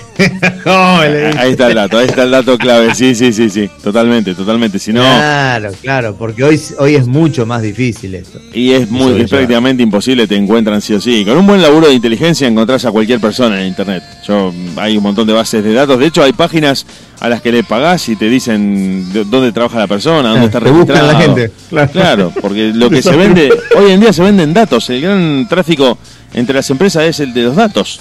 ¿cómo 0.64 1.02
le 1.02 1.26
dice? 1.26 1.38
Ahí 1.38 1.50
está 1.52 1.68
el 1.68 1.74
dato, 1.74 1.98
ahí 1.98 2.06
está 2.06 2.22
el 2.22 2.30
dato 2.30 2.56
clave. 2.56 2.94
Sí, 2.94 3.14
sí, 3.14 3.34
sí, 3.34 3.50
sí. 3.50 3.68
Totalmente, 3.82 4.34
totalmente. 4.34 4.78
Si 4.78 4.92
no, 4.94 5.02
Claro, 5.02 5.70
claro, 5.82 6.16
porque 6.16 6.42
hoy, 6.42 6.58
hoy 6.78 6.94
es 6.94 7.06
mucho 7.06 7.44
más 7.44 7.60
difícil 7.60 8.14
esto. 8.14 8.40
y 8.54 8.72
es 8.72 8.90
muy, 8.90 9.20
es 9.20 9.28
prácticamente 9.30 9.82
imposible, 9.82 10.26
te 10.26 10.36
encuentran 10.36 10.80
sí 10.80 10.94
o 10.94 11.00
sí. 11.02 11.22
Con 11.24 11.36
un 11.36 11.46
buen 11.46 11.60
laburo 11.60 11.88
de 11.88 11.92
inteligencia 11.94 12.48
encontrás 12.48 12.86
a 12.86 12.90
cualquier 12.92 13.20
persona 13.20 13.60
en 13.60 13.68
internet. 13.68 14.02
Yo, 14.26 14.54
hay 14.76 14.96
un 14.96 15.02
montón 15.02 15.26
de 15.26 15.34
bases 15.34 15.62
de 15.62 15.72
datos. 15.74 15.98
De 15.98 16.06
hecho, 16.06 16.22
hay 16.22 16.32
páginas 16.32 16.86
a 17.20 17.28
las 17.28 17.42
que 17.42 17.52
le 17.52 17.62
pagás 17.62 18.08
y 18.08 18.16
te 18.16 18.30
dicen 18.30 19.12
de- 19.12 19.24
dónde 19.24 19.52
trabaja 19.52 19.78
la 19.80 19.86
persona, 19.86 20.30
dónde 20.30 20.46
está 20.46 20.60
registrado. 20.60 21.12
la 21.12 21.20
gente, 21.20 21.50
claro. 21.68 21.90
Claro, 21.92 22.32
porque 22.40 22.72
lo 22.74 22.88
que 22.88 23.02
se 23.02 23.14
vende, 23.16 23.50
hoy 23.76 23.90
en 23.90 24.00
día 24.00 24.14
se 24.14 24.22
venden 24.22 24.54
datos. 24.54 24.88
El 24.88 25.02
gran 25.02 25.46
tráfico 25.46 25.98
entre 26.32 26.54
las 26.54 26.70
empresas 26.70 27.04
es 27.04 27.20
el 27.20 27.34
de 27.34 27.42
los 27.42 27.54
datos. 27.56 28.00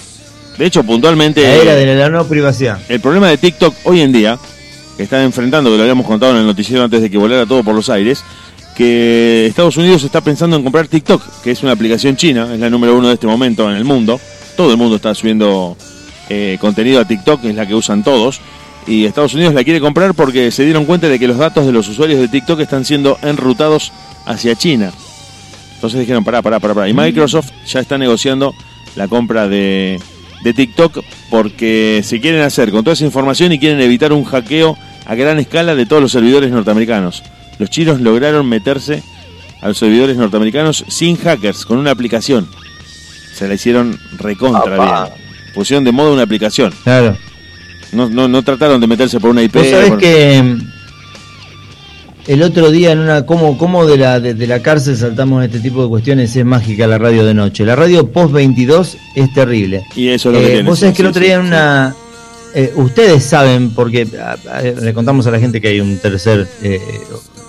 De 0.58 0.66
hecho, 0.66 0.82
puntualmente. 0.84 1.42
La 1.42 1.54
era 1.54 1.74
de 1.74 1.94
la 1.94 2.08
no 2.08 2.26
privacidad. 2.26 2.78
El 2.88 3.00
problema 3.00 3.28
de 3.28 3.36
TikTok 3.36 3.74
hoy 3.84 4.00
en 4.00 4.12
día, 4.12 4.38
que 4.96 5.02
están 5.02 5.22
enfrentando, 5.22 5.70
que 5.70 5.76
lo 5.76 5.82
habíamos 5.82 6.06
contado 6.06 6.32
en 6.32 6.38
el 6.38 6.46
noticiero 6.46 6.82
antes 6.82 7.02
de 7.02 7.10
que 7.10 7.18
volara 7.18 7.44
todo 7.46 7.62
por 7.62 7.74
los 7.74 7.90
aires, 7.90 8.22
que 8.74 9.46
Estados 9.46 9.76
Unidos 9.76 10.04
está 10.04 10.20
pensando 10.20 10.56
en 10.56 10.62
comprar 10.62 10.86
TikTok, 10.86 11.42
que 11.42 11.50
es 11.50 11.62
una 11.62 11.72
aplicación 11.72 12.16
china, 12.16 12.52
es 12.52 12.60
la 12.60 12.70
número 12.70 12.96
uno 12.96 13.08
de 13.08 13.14
este 13.14 13.26
momento 13.26 13.70
en 13.70 13.76
el 13.76 13.84
mundo. 13.84 14.20
Todo 14.56 14.70
el 14.70 14.76
mundo 14.76 14.96
está 14.96 15.14
subiendo 15.14 15.76
eh, 16.28 16.56
contenido 16.60 17.00
a 17.00 17.04
TikTok, 17.06 17.44
es 17.44 17.54
la 17.54 17.66
que 17.66 17.74
usan 17.74 18.02
todos. 18.02 18.40
Y 18.86 19.04
Estados 19.04 19.34
Unidos 19.34 19.52
la 19.52 19.64
quiere 19.64 19.80
comprar 19.80 20.14
porque 20.14 20.50
se 20.50 20.64
dieron 20.64 20.84
cuenta 20.84 21.08
de 21.08 21.18
que 21.18 21.26
los 21.26 21.38
datos 21.38 21.66
de 21.66 21.72
los 21.72 21.88
usuarios 21.88 22.20
de 22.20 22.28
TikTok 22.28 22.60
están 22.60 22.84
siendo 22.84 23.18
enrutados 23.22 23.92
hacia 24.26 24.54
China. 24.54 24.92
Entonces 25.74 26.00
dijeron, 26.00 26.24
pará, 26.24 26.40
pará, 26.40 26.60
pará, 26.60 26.74
pará. 26.74 26.88
Y 26.88 26.94
Microsoft 26.94 27.50
ya 27.66 27.80
está 27.80 27.98
negociando 27.98 28.54
la 28.94 29.08
compra 29.08 29.48
de, 29.48 29.98
de 30.42 30.52
TikTok 30.54 30.98
porque 31.30 32.02
se 32.04 32.20
quieren 32.20 32.42
hacer 32.42 32.70
con 32.70 32.84
toda 32.84 32.94
esa 32.94 33.04
información 33.04 33.52
y 33.52 33.58
quieren 33.58 33.80
evitar 33.80 34.12
un 34.12 34.24
hackeo 34.24 34.76
a 35.06 35.14
gran 35.14 35.38
escala 35.38 35.74
de 35.74 35.86
todos 35.86 36.02
los 36.02 36.12
servidores 36.12 36.50
norteamericanos. 36.50 37.22
Los 37.58 37.70
chinos 37.70 38.00
lograron 38.00 38.48
meterse 38.48 39.02
a 39.62 39.68
los 39.68 39.78
servidores 39.78 40.16
norteamericanos 40.16 40.84
sin 40.88 41.16
hackers, 41.16 41.64
con 41.64 41.78
una 41.78 41.90
aplicación. 41.90 42.48
Se 43.34 43.48
la 43.48 43.54
hicieron 43.54 43.98
recontra 44.18 44.76
bien. 44.76 45.14
Pusieron 45.54 45.84
de 45.84 45.92
moda 45.92 46.12
una 46.12 46.22
aplicación. 46.22 46.72
Claro. 46.84 47.16
No, 47.92 48.08
no, 48.08 48.28
no 48.28 48.42
trataron 48.42 48.80
de 48.80 48.86
meterse 48.86 49.20
por 49.20 49.30
una 49.30 49.42
IP. 49.42 49.54
Vos 49.56 49.66
sabés 49.68 49.88
por- 49.90 49.98
que 49.98 50.56
el 52.26 52.42
otro 52.42 52.70
día 52.70 52.92
en 52.92 52.98
una 52.98 53.24
cómo 53.24 53.56
cómo 53.56 53.86
de 53.86 53.96
la 53.98 54.18
de, 54.20 54.34
de 54.34 54.46
la 54.46 54.60
cárcel 54.60 54.96
saltamos 54.96 55.44
este 55.44 55.60
tipo 55.60 55.82
de 55.82 55.88
cuestiones 55.88 56.34
es 56.34 56.44
mágica 56.44 56.86
la 56.86 56.98
radio 56.98 57.24
de 57.24 57.34
noche. 57.34 57.64
La 57.64 57.76
radio 57.76 58.10
post 58.10 58.32
22 58.32 58.96
es 59.14 59.32
terrible. 59.34 59.84
Y 59.94 60.08
eso 60.08 60.30
es 60.30 60.34
lo 60.34 60.40
que 60.40 60.46
Eh, 60.46 60.50
tiene. 60.54 60.68
vos 60.68 60.78
sí, 60.78 60.80
sabés 60.82 60.96
que 60.96 61.02
el 61.02 61.08
otro 61.08 61.22
día 61.22 61.34
en 61.34 61.40
una 61.42 61.94
eh, 62.54 62.72
ustedes 62.76 63.24
saben 63.24 63.70
porque 63.74 64.06
a- 64.20 64.36
a- 64.56 64.62
le 64.62 64.92
contamos 64.94 65.26
a 65.26 65.30
la 65.30 65.38
gente 65.38 65.60
que 65.60 65.68
hay 65.68 65.80
un 65.80 65.98
tercer 65.98 66.48
eh, 66.62 66.80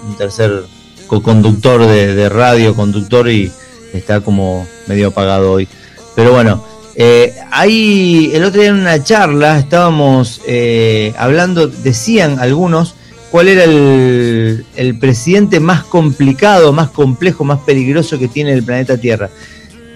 un 0.07 0.15
tercer 0.17 0.63
co-conductor 1.07 1.85
de, 1.87 2.13
de 2.13 2.29
radio 2.29 2.75
conductor 2.75 3.29
y 3.29 3.51
está 3.93 4.19
como 4.21 4.67
medio 4.87 5.07
apagado 5.07 5.53
hoy. 5.53 5.67
Pero 6.15 6.33
bueno, 6.33 6.63
eh, 6.95 7.33
ahí 7.51 8.31
el 8.33 8.43
otro 8.43 8.59
día 8.61 8.69
en 8.71 8.77
una 8.79 9.03
charla 9.03 9.57
estábamos 9.59 10.41
eh, 10.47 11.13
hablando, 11.17 11.67
decían 11.67 12.39
algunos 12.39 12.95
cuál 13.31 13.47
era 13.47 13.63
el, 13.63 14.65
el 14.75 14.97
presidente 14.97 15.59
más 15.59 15.83
complicado, 15.83 16.71
más 16.73 16.89
complejo, 16.89 17.43
más 17.43 17.59
peligroso 17.59 18.17
que 18.17 18.27
tiene 18.27 18.53
el 18.53 18.63
planeta 18.63 18.97
Tierra. 18.97 19.29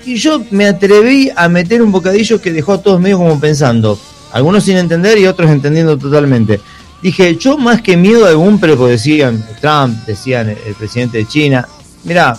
Y 0.05 0.15
yo 0.15 0.43
me 0.51 0.65
atreví 0.65 1.31
a 1.35 1.47
meter 1.47 1.81
un 1.81 1.91
bocadillo 1.91 2.41
que 2.41 2.51
dejó 2.51 2.73
a 2.73 2.81
todos 2.81 2.99
medio 2.99 3.17
como 3.17 3.39
pensando, 3.39 3.99
algunos 4.31 4.63
sin 4.63 4.77
entender 4.77 5.17
y 5.17 5.27
otros 5.27 5.49
entendiendo 5.51 5.97
totalmente. 5.97 6.59
Dije, 7.01 7.35
yo 7.35 7.57
más 7.57 7.81
que 7.81 7.97
miedo 7.97 8.25
a 8.25 8.29
algún, 8.29 8.59
pero 8.59 8.85
decían 8.87 9.43
Trump, 9.59 10.05
decían 10.05 10.49
el, 10.49 10.57
el 10.65 10.75
presidente 10.75 11.19
de 11.19 11.27
China, 11.27 11.67
mira, 12.03 12.37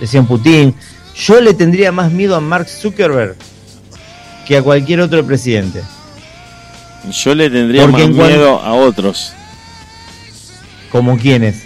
decían 0.00 0.26
Putin, 0.26 0.74
yo 1.14 1.40
le 1.40 1.54
tendría 1.54 1.92
más 1.92 2.10
miedo 2.10 2.34
a 2.36 2.40
Mark 2.40 2.68
Zuckerberg 2.68 3.36
que 4.46 4.56
a 4.56 4.62
cualquier 4.62 5.00
otro 5.00 5.24
presidente. 5.24 5.82
Yo 7.10 7.34
le 7.34 7.50
tendría 7.50 7.82
Porque 7.86 8.06
más 8.08 8.28
miedo 8.28 8.60
a 8.60 8.72
otros. 8.74 9.32
Como 10.92 11.16
quienes. 11.18 11.62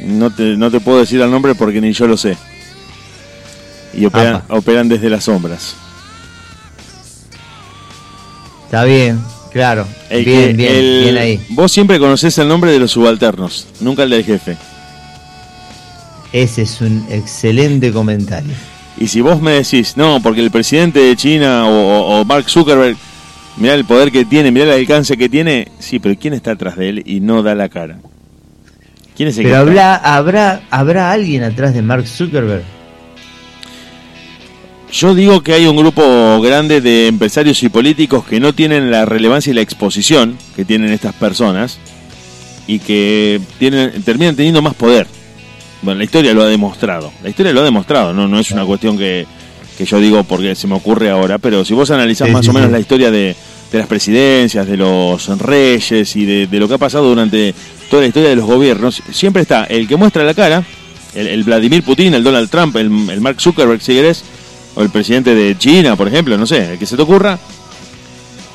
No 0.00 0.30
te, 0.30 0.56
no 0.56 0.70
te 0.70 0.80
puedo 0.80 0.98
decir 0.98 1.20
el 1.20 1.30
nombre 1.30 1.54
porque 1.54 1.80
ni 1.80 1.92
yo 1.92 2.06
lo 2.06 2.16
sé. 2.16 2.36
Y 3.94 4.04
operan, 4.04 4.34
Apa. 4.36 4.54
operan 4.56 4.88
desde 4.88 5.08
las 5.08 5.24
sombras. 5.24 5.76
Está 8.64 8.84
bien, 8.84 9.20
claro. 9.52 9.86
El 10.10 10.24
bien, 10.24 10.56
bien, 10.56 10.74
el- 10.74 11.00
bien 11.04 11.16
ahí. 11.18 11.46
Vos 11.50 11.70
siempre 11.70 11.98
conocés 12.00 12.36
el 12.38 12.48
nombre 12.48 12.72
de 12.72 12.80
los 12.80 12.90
subalternos, 12.90 13.68
nunca 13.80 14.02
el 14.02 14.10
del 14.10 14.24
jefe. 14.24 14.56
Ese 16.32 16.62
es 16.62 16.80
un 16.80 17.06
excelente 17.10 17.92
comentario. 17.92 18.52
Y 18.98 19.06
si 19.06 19.20
vos 19.20 19.40
me 19.40 19.52
decís, 19.52 19.96
no, 19.96 20.20
porque 20.20 20.40
el 20.40 20.50
presidente 20.50 20.98
de 20.98 21.16
China 21.16 21.64
o 21.68 22.24
Mark 22.24 22.48
Zuckerberg, 22.50 22.96
mirá 23.56 23.74
el 23.74 23.84
poder 23.84 24.10
que 24.10 24.24
tiene, 24.24 24.50
mirá 24.50 24.64
el 24.66 24.80
alcance 24.80 25.16
que 25.16 25.28
tiene. 25.28 25.68
Sí, 25.78 26.00
pero 26.00 26.16
¿quién 26.18 26.34
está 26.34 26.52
atrás 26.52 26.76
de 26.76 26.88
él 26.88 27.02
y 27.06 27.20
no 27.20 27.42
da 27.44 27.54
la 27.54 27.68
cara? 27.68 27.98
¿Quién 29.16 29.28
es 29.28 29.38
el 29.38 29.44
Pero 29.44 29.54
que 29.54 29.60
habla, 29.60 29.94
habrá, 29.96 30.62
habrá 30.70 31.12
alguien 31.12 31.44
atrás 31.44 31.74
de 31.74 31.82
Mark 31.82 32.06
Zuckerberg. 32.06 32.64
Yo 34.92 35.14
digo 35.14 35.42
que 35.42 35.54
hay 35.54 35.66
un 35.66 35.76
grupo 35.76 36.40
grande 36.40 36.80
de 36.80 37.08
empresarios 37.08 37.62
y 37.64 37.68
políticos 37.68 38.24
que 38.24 38.38
no 38.38 38.52
tienen 38.52 38.90
la 38.90 39.04
relevancia 39.04 39.50
y 39.50 39.54
la 39.54 39.60
exposición 39.60 40.38
que 40.54 40.64
tienen 40.64 40.92
estas 40.92 41.14
personas 41.14 41.78
y 42.68 42.78
que 42.78 43.40
tienen, 43.58 44.02
terminan 44.02 44.36
teniendo 44.36 44.62
más 44.62 44.74
poder. 44.74 45.06
Bueno, 45.82 45.98
la 45.98 46.04
historia 46.04 46.32
lo 46.32 46.42
ha 46.42 46.46
demostrado. 46.46 47.12
La 47.22 47.28
historia 47.28 47.52
lo 47.52 47.60
ha 47.60 47.64
demostrado, 47.64 48.12
no, 48.14 48.28
no 48.28 48.38
es 48.38 48.50
una 48.52 48.64
cuestión 48.64 48.96
que, 48.96 49.26
que 49.76 49.84
yo 49.84 49.98
digo 49.98 50.22
porque 50.22 50.54
se 50.54 50.68
me 50.68 50.76
ocurre 50.76 51.10
ahora, 51.10 51.38
pero 51.38 51.64
si 51.64 51.74
vos 51.74 51.90
analizás 51.90 52.28
Sí, 52.28 52.32
más 52.32 52.44
sí, 52.44 52.50
o 52.50 52.54
menos 52.54 52.68
sí. 52.68 52.72
la 52.72 52.80
historia 52.80 53.10
de, 53.10 53.34
de 53.72 53.78
las 53.78 53.86
presidencias, 53.86 54.66
de 54.66 54.76
los 54.76 55.26
reyes 55.38 56.14
y 56.16 56.24
de, 56.24 56.58
lo 56.60 56.68
que 56.68 56.74
ha 56.74 56.78
pasado 56.78 57.08
durante 57.08 57.54
toda 57.90 58.02
la 58.02 58.08
historia 58.08 58.28
de 58.30 58.36
los 58.36 58.44
gobiernos, 58.46 59.02
siempre 59.12 59.42
está 59.42 59.64
el 59.64 59.88
que 59.88 59.96
muestra 59.96 60.22
la 60.24 60.34
cara, 60.34 60.64
el, 61.14 61.26
el 61.26 61.44
Vladimir 61.44 61.82
Putin, 61.82 62.14
el 62.14 62.22
Donald 62.24 62.48
Trump, 62.50 62.76
el, 62.76 62.86
el 63.10 63.20
Mark 63.20 63.40
Zuckerberg, 63.40 63.80
si 63.82 63.94
querés, 63.94 64.24
o 64.76 64.82
el 64.82 64.90
presidente 64.90 65.34
de 65.34 65.56
China, 65.58 65.96
por 65.96 66.08
ejemplo, 66.08 66.36
no 66.38 66.46
sé, 66.46 66.72
el 66.72 66.78
que 66.78 66.86
se 66.86 66.96
te 66.96 67.02
ocurra, 67.02 67.38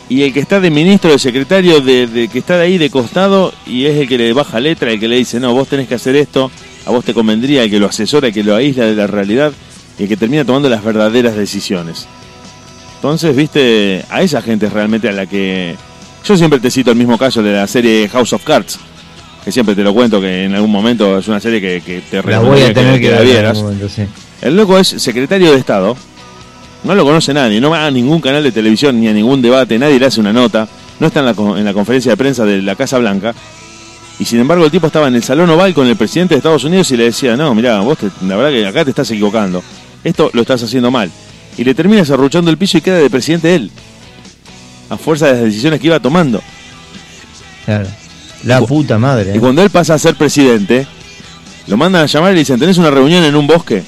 y 0.09 0.23
el 0.23 0.33
que 0.33 0.39
está 0.39 0.59
de 0.59 0.71
ministro, 0.71 1.11
de 1.11 1.19
secretario, 1.19 1.81
de, 1.81 2.07
de- 2.07 2.27
que 2.29 2.39
está 2.39 2.57
de 2.57 2.63
ahí 2.63 2.77
de 2.77 2.89
costado 2.89 3.53
y 3.67 3.85
es 3.85 3.95
el 3.97 4.07
que 4.07 4.17
le 4.17 4.33
baja 4.33 4.59
letra, 4.59 4.91
el 4.91 4.99
que 4.99 5.07
le 5.07 5.17
dice, 5.17 5.39
no, 5.39 5.53
vos 5.53 5.67
tenés 5.67 5.87
que 5.87 5.95
hacer 5.95 6.15
esto, 6.15 6.49
a 6.85 6.89
vos 6.91 7.05
te 7.05 7.13
convendría, 7.13 7.63
el 7.63 7.69
que 7.69 7.79
lo 7.79 7.85
asesora, 7.87 8.27
el 8.27 8.33
que 8.33 8.43
lo 8.43 8.55
aísla 8.55 8.85
de 8.85 8.95
la 8.95 9.05
realidad 9.05 9.53
y 9.99 10.03
el 10.03 10.09
que 10.09 10.17
termina 10.17 10.43
tomando 10.45 10.67
las 10.67 10.83
verdaderas 10.83 11.35
decisiones. 11.35 12.07
Entonces, 12.99 13.35
viste, 13.35 14.03
a 14.09 14.21
esa 14.21 14.41
gente 14.41 14.65
es 14.67 14.73
realmente 14.73 15.07
a 15.09 15.11
la 15.13 15.25
que... 15.25 15.75
Yo 16.25 16.35
siempre 16.37 16.59
te 16.59 16.69
cito 16.69 16.91
el 16.91 16.97
mismo 16.97 17.17
caso 17.17 17.41
de 17.41 17.53
la 17.53 17.65
serie 17.65 18.09
House 18.09 18.33
of 18.33 18.43
Cards, 18.43 18.77
que 19.43 19.51
siempre 19.53 19.73
te 19.73 19.83
lo 19.83 19.93
cuento, 19.93 20.19
que 20.19 20.43
en 20.43 20.53
algún 20.53 20.69
momento 20.71 21.17
es 21.17 21.27
una 21.29 21.39
serie 21.39 21.61
que, 21.61 21.81
que 21.85 22.01
te 22.01 22.21
La 22.29 22.39
voy 22.39 22.61
a 22.61 22.73
tener 22.73 22.99
que, 22.99 23.09
la 23.09 23.17
ver 23.19 23.25
en 23.25 23.31
vieras. 23.33 23.49
algún 23.57 23.63
momento, 23.73 23.89
sí. 23.89 24.01
El 24.41 24.57
loco 24.57 24.77
es 24.77 24.87
secretario 24.89 25.51
de 25.53 25.57
Estado. 25.57 25.95
No 26.83 26.93
lo 26.95 27.03
conoce 27.05 27.33
nadie, 27.33 27.59
no 27.61 27.69
va 27.69 27.85
a 27.85 27.91
ningún 27.91 28.21
canal 28.21 28.43
de 28.43 28.51
televisión 28.51 28.99
ni 28.99 29.07
a 29.07 29.13
ningún 29.13 29.41
debate, 29.41 29.77
nadie 29.79 29.99
le 29.99 30.05
hace 30.05 30.19
una 30.21 30.31
nota, 30.31 30.67
no 30.99 31.07
está 31.07 31.19
en 31.21 31.25
la, 31.25 31.31
en 31.59 31.65
la 31.65 31.73
conferencia 31.73 32.11
de 32.11 32.17
prensa 32.17 32.45
de 32.45 32.61
la 32.61 32.75
Casa 32.75 32.97
Blanca. 32.97 33.33
Y 34.19 34.25
sin 34.25 34.39
embargo 34.39 34.63
el 34.65 34.71
tipo 34.71 34.87
estaba 34.87 35.07
en 35.07 35.15
el 35.15 35.23
salón 35.23 35.49
oval 35.49 35.73
con 35.73 35.87
el 35.87 35.95
presidente 35.97 36.33
de 36.35 36.39
Estados 36.39 36.63
Unidos 36.65 36.89
y 36.91 36.97
le 36.97 37.05
decía, 37.05 37.35
no, 37.37 37.53
mirá, 37.55 37.79
vos 37.81 37.97
te- 37.97 38.09
la 38.25 38.35
verdad 38.37 38.51
que 38.51 38.65
acá 38.67 38.83
te 38.85 38.91
estás 38.91 39.09
equivocando, 39.11 39.61
esto 40.03 40.29
lo 40.33 40.41
estás 40.41 40.63
haciendo 40.63 40.89
mal. 40.91 41.09
Y 41.59 41.65
le 41.65 41.75
termina 41.75 42.05
serruchando 42.05 42.49
el 42.49 42.57
piso 42.57 42.77
y 42.77 42.81
queda 42.81 42.99
de 42.99 43.09
presidente 43.09 43.53
él, 43.53 43.69
a 44.89 44.95
fuerza 44.95 45.25
de 45.25 45.33
las 45.33 45.41
decisiones 45.41 45.81
que 45.81 45.87
iba 45.87 45.99
tomando. 45.99 46.41
Claro. 47.65 47.85
La 48.45 48.61
Y 48.61 48.65
puta 48.65 48.97
madre. 48.97 49.33
Y 49.33 49.37
¿eh? 49.37 49.39
cuando 49.41 49.61
él 49.61 49.69
pasa 49.69 49.95
a 49.95 49.99
ser 49.99 50.15
presidente, 50.15 50.87
lo 51.67 51.75
mandan 51.75 52.03
a 52.03 52.05
llamar 52.05 52.31
y 52.31 52.35
le 52.35 52.39
dicen, 52.39 52.57
tenés 52.61 52.77
una 52.77 52.89
reunión 52.89 53.25
en 53.25 53.35
un 53.35 53.45
bosque 53.45 53.83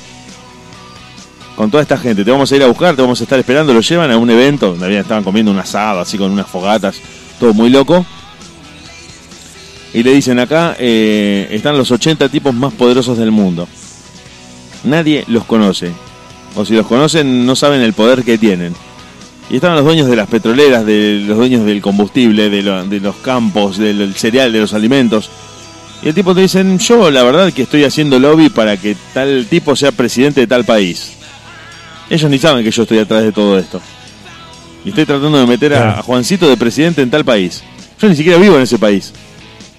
con 1.55 1.71
toda 1.71 1.81
esta 1.81 1.97
gente, 1.97 2.25
te 2.25 2.31
vamos 2.31 2.51
a 2.51 2.55
ir 2.57 2.63
a 2.63 2.67
buscar, 2.67 2.93
te 2.93 3.03
vamos 3.03 3.21
a 3.21 3.23
estar 3.23 3.39
esperando, 3.39 3.73
lo 3.73 3.79
llevan 3.79 4.11
a 4.11 4.17
un 4.17 4.29
evento 4.29 4.75
donde 4.75 4.99
estaban 4.99 5.23
comiendo 5.23 5.49
un 5.49 5.59
asado, 5.59 6.01
así 6.01 6.17
con 6.17 6.29
unas 6.29 6.47
fogatas, 6.47 6.97
todo 7.39 7.53
muy 7.53 7.69
loco. 7.69 8.05
Y 9.93 10.03
le 10.03 10.11
dicen 10.11 10.39
acá, 10.39 10.75
eh, 10.77 11.47
están 11.51 11.77
los 11.77 11.89
80 11.89 12.27
tipos 12.27 12.53
más 12.53 12.73
poderosos 12.73 13.17
del 13.17 13.31
mundo. 13.31 13.65
Nadie 14.83 15.23
los 15.27 15.45
conoce. 15.45 15.93
O 16.55 16.65
si 16.65 16.73
los 16.73 16.85
conocen, 16.87 17.45
no 17.45 17.55
saben 17.55 17.81
el 17.81 17.93
poder 17.93 18.23
que 18.23 18.37
tienen. 18.37 18.73
Y 19.49 19.55
estaban 19.55 19.75
los 19.77 19.85
dueños 19.85 20.07
de 20.09 20.15
las 20.15 20.27
petroleras, 20.27 20.85
de 20.85 21.23
los 21.25 21.37
dueños 21.37 21.65
del 21.65 21.81
combustible, 21.81 22.49
de, 22.49 22.61
lo- 22.63 22.85
de 22.85 22.99
los 22.99 23.15
campos, 23.17 23.77
del, 23.77 24.13
cereal, 24.15 24.51
de 24.53 24.59
los 24.59 24.73
alimentos. 24.73 25.29
Y 26.03 26.07
el 26.09 26.15
tipo 26.15 26.33
te 26.33 26.41
dicen, 26.41 26.79
yo 26.79 27.11
la 27.11 27.23
verdad 27.23 27.51
que 27.53 27.63
estoy 27.63 27.83
haciendo 27.83 28.17
lobby 28.19 28.49
para 28.49 28.77
que 28.77 28.95
tal 29.13 29.45
tipo 29.49 29.75
sea 29.75 29.91
presidente 29.91 30.41
de 30.41 30.47
tal 30.47 30.63
país. 30.65 31.13
Ellos 32.09 32.29
ni 32.29 32.39
saben 32.39 32.63
que 32.63 32.71
yo 32.71 32.83
estoy 32.83 32.97
atrás 32.99 33.23
de 33.23 33.31
todo 33.31 33.57
esto. 33.59 33.81
Y 34.83 34.89
estoy 34.89 35.05
tratando 35.05 35.37
de 35.39 35.45
meter 35.45 35.73
a 35.75 36.01
Juancito 36.01 36.49
de 36.49 36.57
presidente 36.57 37.01
en 37.01 37.11
tal 37.11 37.23
país. 37.23 37.61
Yo 38.01 38.09
ni 38.09 38.15
siquiera 38.15 38.39
vivo 38.39 38.55
en 38.55 38.63
ese 38.63 38.79
país. 38.79 39.13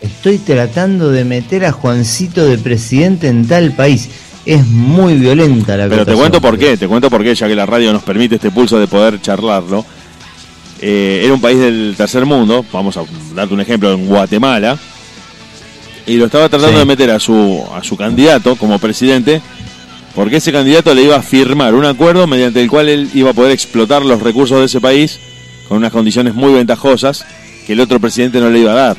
Estoy 0.01 0.39
tratando 0.39 1.11
de 1.11 1.25
meter 1.25 1.65
a 1.65 1.73
Juancito 1.73 2.45
de 2.47 2.57
presidente 2.59 3.29
en 3.29 3.47
tal 3.49 3.73
país. 3.73 4.09
Es 4.45 4.67
muy 4.67 5.15
violenta 5.15 5.77
la 5.77 5.89
Pero 5.89 6.05
te 6.05 6.15
cuento 6.15 6.41
por 6.41 6.59
qué, 6.59 6.77
te 6.77 6.89
cuento 6.89 7.09
por 7.11 7.23
qué, 7.23 7.35
ya 7.35 7.47
que 7.47 7.55
la 7.55 7.65
radio 7.67 7.93
nos 7.93 8.03
permite 8.03 8.35
este 8.37 8.51
pulso 8.51 8.79
de 8.81 8.89
poder 8.89 9.21
charlarlo. 9.21 9.85
Eh, 10.81 11.23
era 11.25 11.33
un 11.33 11.41
país 11.41 11.59
del 11.61 11.95
tercer 11.97 12.27
mundo, 12.27 12.65
vamos 12.73 12.97
a 12.97 13.05
darte 13.35 13.55
un 13.55 13.61
ejemplo, 13.61 13.93
en 13.93 14.07
Guatemala, 14.07 14.77
y 16.07 16.17
lo 16.17 16.25
estaba 16.27 16.49
tratando 16.49 16.73
Sí. 16.73 16.79
de 16.81 16.85
meter 16.85 17.11
a 17.13 17.21
su, 17.21 17.65
a 17.73 17.85
su 17.85 17.97
candidato 17.97 18.57
como 18.57 18.81
presidente, 18.81 19.41
porque 20.17 20.39
ese 20.39 20.51
candidato 20.51 20.93
le 20.93 21.05
iba 21.05 21.15
a 21.17 21.23
firmar 21.23 21.75
un 21.75 21.85
acuerdo 21.85 22.27
mediante 22.27 22.61
el 22.61 22.69
cual 22.69 22.89
él 22.89 23.09
iba 23.15 23.31
a 23.31 23.35
poder 23.35 23.53
explotar 23.53 24.05
los 24.05 24.21
recursos 24.23 24.59
de 24.59 24.65
ese 24.67 24.81
país 24.81 25.21
con 25.69 25.79
unas 25.79 25.93
condiciones 25.93 26.35
muy 26.35 26.53
ventajosas 26.53 27.25
que 27.65 27.75
el 27.75 27.81
otro 27.81 28.01
presidente 28.01 28.41
no 28.41 28.51
le 28.51 28.59
iba 28.59 28.73
a 28.73 28.75
dar. 28.75 28.97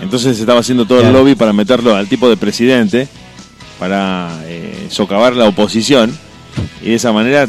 Entonces 0.00 0.36
se 0.36 0.42
estaba 0.42 0.60
haciendo 0.60 0.86
todo 0.86 1.00
el 1.02 1.12
lobby 1.12 1.34
para 1.34 1.52
meterlo 1.52 1.94
al 1.94 2.08
tipo 2.08 2.28
de 2.28 2.36
presidente, 2.36 3.06
para 3.78 4.30
eh, 4.44 4.86
socavar 4.90 5.34
la 5.34 5.46
oposición 5.46 6.16
y 6.82 6.90
de 6.90 6.94
esa 6.94 7.12
manera 7.12 7.48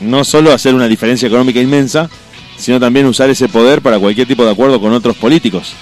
no 0.00 0.24
solo 0.24 0.52
hacer 0.52 0.74
una 0.74 0.88
diferencia 0.88 1.26
económica 1.28 1.60
inmensa, 1.60 2.08
sino 2.56 2.78
también 2.80 3.06
usar 3.06 3.30
ese 3.30 3.48
poder 3.48 3.80
para 3.82 3.98
cualquier 3.98 4.26
tipo 4.26 4.44
de 4.44 4.50
acuerdo 4.50 4.80
con 4.80 4.92
otros 4.92 5.16
políticos. 5.16 5.72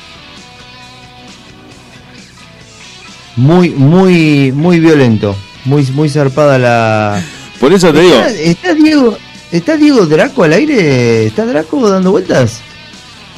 Muy, 3.36 3.70
muy, 3.70 4.52
muy 4.52 4.80
violento. 4.80 5.34
Muy, 5.64 5.84
muy 5.92 6.08
zarpada 6.08 6.58
la. 6.58 7.22
Por 7.58 7.72
eso 7.72 7.92
te 7.92 8.00
digo, 8.00 8.16
¿Está, 8.20 8.74
Diego, 8.74 9.16
¿Está 9.52 9.76
Diego 9.76 10.06
Draco 10.06 10.44
al 10.44 10.52
aire? 10.54 11.26
¿Está 11.26 11.44
Draco 11.44 11.88
dando 11.88 12.10
vueltas? 12.12 12.60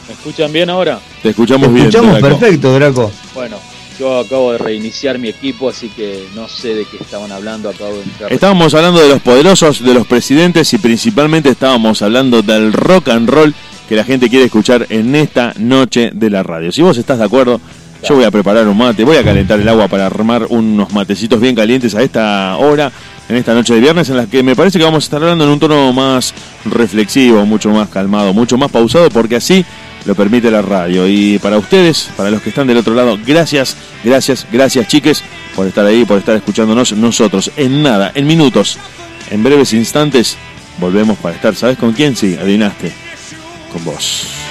¿Me 0.08 0.14
escuchan 0.14 0.52
bien 0.52 0.70
ahora? 0.70 1.00
te 1.22 1.30
escuchamos, 1.30 1.68
Te 1.68 1.74
bien. 1.74 1.88
escuchamos 1.88 2.20
perfecto, 2.20 2.72
Draco. 2.74 3.10
Bueno, 3.34 3.56
yo 4.02 4.18
acabo 4.18 4.50
de 4.50 4.58
reiniciar 4.58 5.16
mi 5.20 5.28
equipo, 5.28 5.68
así 5.68 5.88
que 5.88 6.26
no 6.34 6.48
sé 6.48 6.74
de 6.74 6.84
qué 6.86 6.96
estaban 6.96 7.30
hablando. 7.30 7.68
Acabo 7.68 7.94
de 7.94 8.02
entrar. 8.02 8.32
Estábamos 8.32 8.74
hablando 8.74 9.00
de 9.00 9.08
los 9.08 9.20
poderosos, 9.20 9.80
de 9.80 9.94
los 9.94 10.08
presidentes 10.08 10.72
y 10.74 10.78
principalmente 10.78 11.50
estábamos 11.50 12.02
hablando 12.02 12.42
del 12.42 12.72
rock 12.72 13.10
and 13.10 13.30
roll 13.30 13.54
que 13.88 13.94
la 13.94 14.02
gente 14.02 14.28
quiere 14.28 14.46
escuchar 14.46 14.86
en 14.88 15.14
esta 15.14 15.54
noche 15.56 16.10
de 16.12 16.30
la 16.30 16.42
radio. 16.42 16.72
Si 16.72 16.82
vos 16.82 16.98
estás 16.98 17.18
de 17.20 17.26
acuerdo, 17.26 17.60
yo 18.02 18.16
voy 18.16 18.24
a 18.24 18.32
preparar 18.32 18.66
un 18.66 18.76
mate, 18.76 19.04
voy 19.04 19.18
a 19.18 19.22
calentar 19.22 19.60
el 19.60 19.68
agua 19.68 19.86
para 19.86 20.06
armar 20.06 20.46
unos 20.48 20.92
matecitos 20.92 21.40
bien 21.40 21.54
calientes 21.54 21.94
a 21.94 22.02
esta 22.02 22.56
hora, 22.56 22.90
en 23.28 23.36
esta 23.36 23.54
noche 23.54 23.74
de 23.74 23.80
viernes, 23.80 24.08
en 24.08 24.16
la 24.16 24.26
que 24.26 24.42
me 24.42 24.56
parece 24.56 24.78
que 24.80 24.84
vamos 24.84 25.04
a 25.04 25.06
estar 25.06 25.22
hablando 25.22 25.44
en 25.44 25.50
un 25.50 25.60
tono 25.60 25.92
más 25.92 26.34
reflexivo, 26.64 27.46
mucho 27.46 27.70
más 27.70 27.88
calmado, 27.88 28.34
mucho 28.34 28.58
más 28.58 28.72
pausado, 28.72 29.10
porque 29.10 29.36
así 29.36 29.64
lo 30.04 30.14
permite 30.14 30.50
la 30.50 30.62
radio. 30.62 31.06
Y 31.08 31.38
para 31.38 31.58
ustedes, 31.58 32.10
para 32.16 32.30
los 32.30 32.42
que 32.42 32.50
están 32.50 32.66
del 32.66 32.78
otro 32.78 32.94
lado, 32.94 33.18
gracias, 33.24 33.76
gracias, 34.04 34.46
gracias 34.50 34.88
chiques 34.88 35.22
por 35.54 35.66
estar 35.66 35.84
ahí, 35.84 36.04
por 36.04 36.18
estar 36.18 36.36
escuchándonos 36.36 36.92
nosotros. 36.92 37.50
En 37.56 37.82
nada, 37.82 38.12
en 38.14 38.26
minutos, 38.26 38.78
en 39.30 39.42
breves 39.42 39.72
instantes, 39.72 40.36
volvemos 40.78 41.18
para 41.18 41.34
estar, 41.34 41.54
¿sabes 41.54 41.78
con 41.78 41.92
quién? 41.92 42.16
Sí, 42.16 42.36
adivinaste, 42.40 42.92
con 43.72 43.84
vos. 43.84 44.41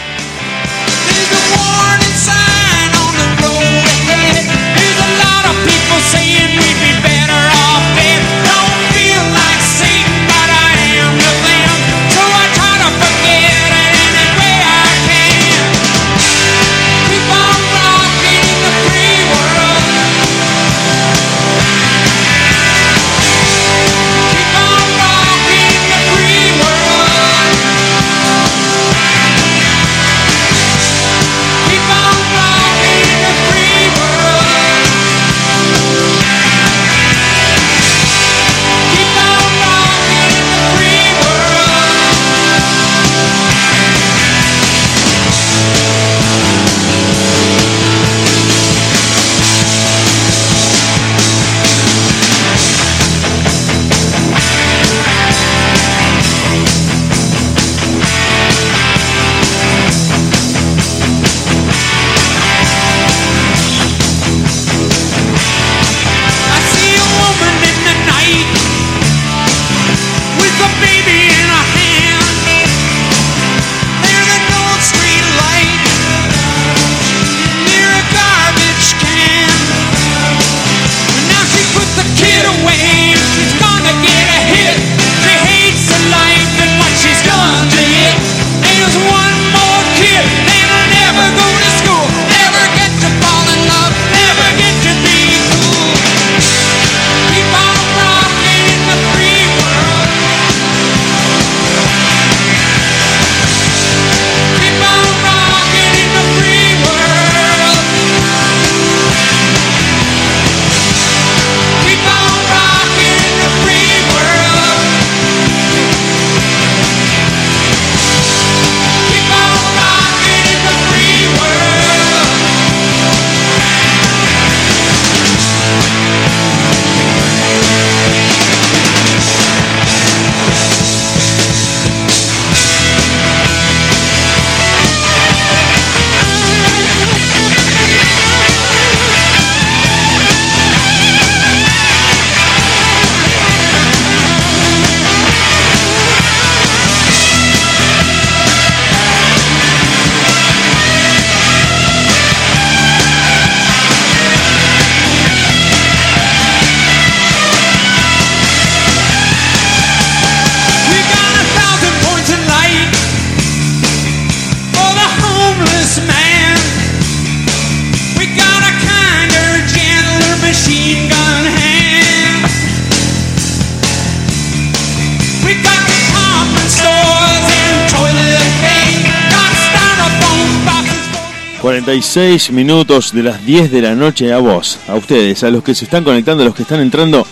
46 181.83 182.51
minutos 182.51 183.11
de 183.11 183.23
las 183.23 183.43
10 183.43 183.71
de 183.71 183.81
la 183.81 183.95
noche 183.95 184.31
a 184.31 184.37
vos, 184.37 184.77
a 184.87 184.93
ustedes, 184.93 185.43
a 185.43 185.49
los 185.49 185.63
que 185.63 185.73
se 185.73 185.85
están 185.85 186.03
conectando, 186.03 186.43
a 186.43 186.45
los 186.45 186.53
que 186.53 186.61
están 186.61 186.79
entrando 186.79 187.25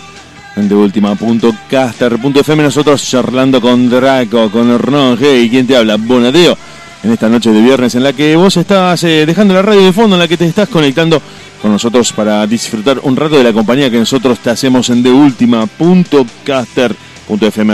en 0.56 0.68
deultima.caster.fm. 0.68 2.62
Nosotros 2.62 3.08
charlando 3.08 3.60
con 3.60 3.88
Draco, 3.88 4.50
con 4.50 4.68
Hernán 4.70 5.16
Hey, 5.20 5.48
¿quién 5.48 5.68
te 5.68 5.76
habla? 5.76 5.96
Bonadeo. 5.96 6.58
En 7.04 7.12
esta 7.12 7.28
noche 7.28 7.52
de 7.52 7.60
viernes 7.60 7.94
en 7.94 8.02
la 8.02 8.12
que 8.12 8.34
vos 8.34 8.56
estás 8.56 9.04
eh, 9.04 9.24
dejando 9.24 9.54
la 9.54 9.62
radio 9.62 9.84
de 9.84 9.92
fondo, 9.92 10.16
en 10.16 10.20
la 10.20 10.26
que 10.26 10.36
te 10.36 10.46
estás 10.46 10.68
conectando 10.68 11.22
con 11.62 11.70
nosotros 11.70 12.12
para 12.12 12.44
disfrutar 12.46 12.98
un 13.04 13.14
rato 13.14 13.38
de 13.38 13.44
la 13.44 13.52
compañía 13.52 13.88
que 13.88 13.98
nosotros 13.98 14.40
te 14.40 14.50
hacemos 14.50 14.90
en 14.90 15.04
deultima.caster.fm 15.04 17.09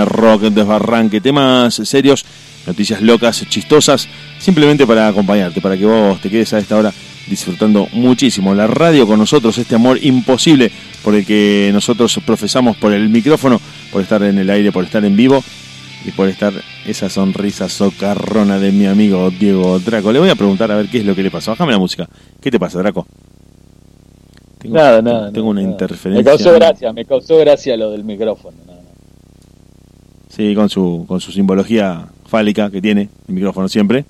rock, 0.05 0.43
desbarranque, 0.43 1.21
temas 1.21 1.75
serios, 1.75 2.25
noticias 2.67 3.01
locas, 3.01 3.45
chistosas, 3.49 4.09
simplemente 4.39 4.87
para 4.87 5.09
acompañarte, 5.09 5.61
para 5.61 5.77
que 5.77 5.87
vos 5.87 6.21
te 6.21 6.31
quedes 6.31 6.53
a 6.53 6.59
esta 6.59 6.77
hora 6.77 6.93
disfrutando 7.27 7.89
muchísimo 7.93 8.55
la 8.55 8.67
radio 8.69 9.07
con 9.07 9.19
nosotros, 9.19 9.59
este 9.59 9.75
amor 9.75 9.99
imposible 10.03 10.71
por 11.03 11.15
el 11.15 11.27
que 11.27 11.71
nosotros 11.73 12.21
profesamos 12.25 12.77
por 12.77 12.93
el 12.93 13.09
micrófono, 13.09 13.61
por 13.91 14.03
estar 14.03 14.23
en 14.23 14.39
el 14.39 14.49
aire, 14.51 14.71
por 14.73 14.85
estar 14.85 15.05
en 15.05 15.17
vivo 15.17 15.43
y 16.05 16.13
por 16.13 16.29
estar 16.29 16.53
esa 16.87 17.09
sonrisa 17.09 17.69
socarrona 17.69 18.59
de 18.61 18.71
mi 18.71 18.87
amigo 18.87 19.29
Diego 19.31 19.79
Draco. 19.81 20.13
Le 20.13 20.21
voy 20.21 20.29
a 20.29 20.37
preguntar 20.37 20.71
a 20.71 20.77
ver 20.77 20.89
qué 20.89 20.99
es 20.99 21.05
lo 21.05 21.17
que 21.17 21.23
le 21.25 21.31
pasó. 21.33 21.51
Bájame 21.51 21.73
la 21.73 21.79
música. 21.79 22.09
¿Qué 22.41 22.51
te 22.51 22.61
pasa, 22.61 22.79
Draco? 22.79 23.07
Tengo, 24.59 24.77
Nada, 24.77 25.03
nada. 25.03 25.33
Tengo 25.33 25.53
nada, 25.53 25.61
una 25.61 25.63
nada. 25.63 25.73
interferencia. 25.73 26.19
Me 26.19 26.25
causó 26.25 26.53
gracia, 26.55 26.93
me 26.93 27.05
causó 27.05 27.39
gracia 27.39 27.77
lo 27.77 27.91
del 27.91 28.05
micrófono. 28.05 28.57
Sí, 30.37 30.55
con 30.55 30.69
su, 30.69 31.05
con 31.09 31.21
su 31.21 31.33
simbología 31.33 32.07
fálica 32.27 32.71
que 32.71 32.83
tiene 32.83 33.09
el 33.29 33.35
micrófono 33.35 33.69
siempre. 33.69 34.05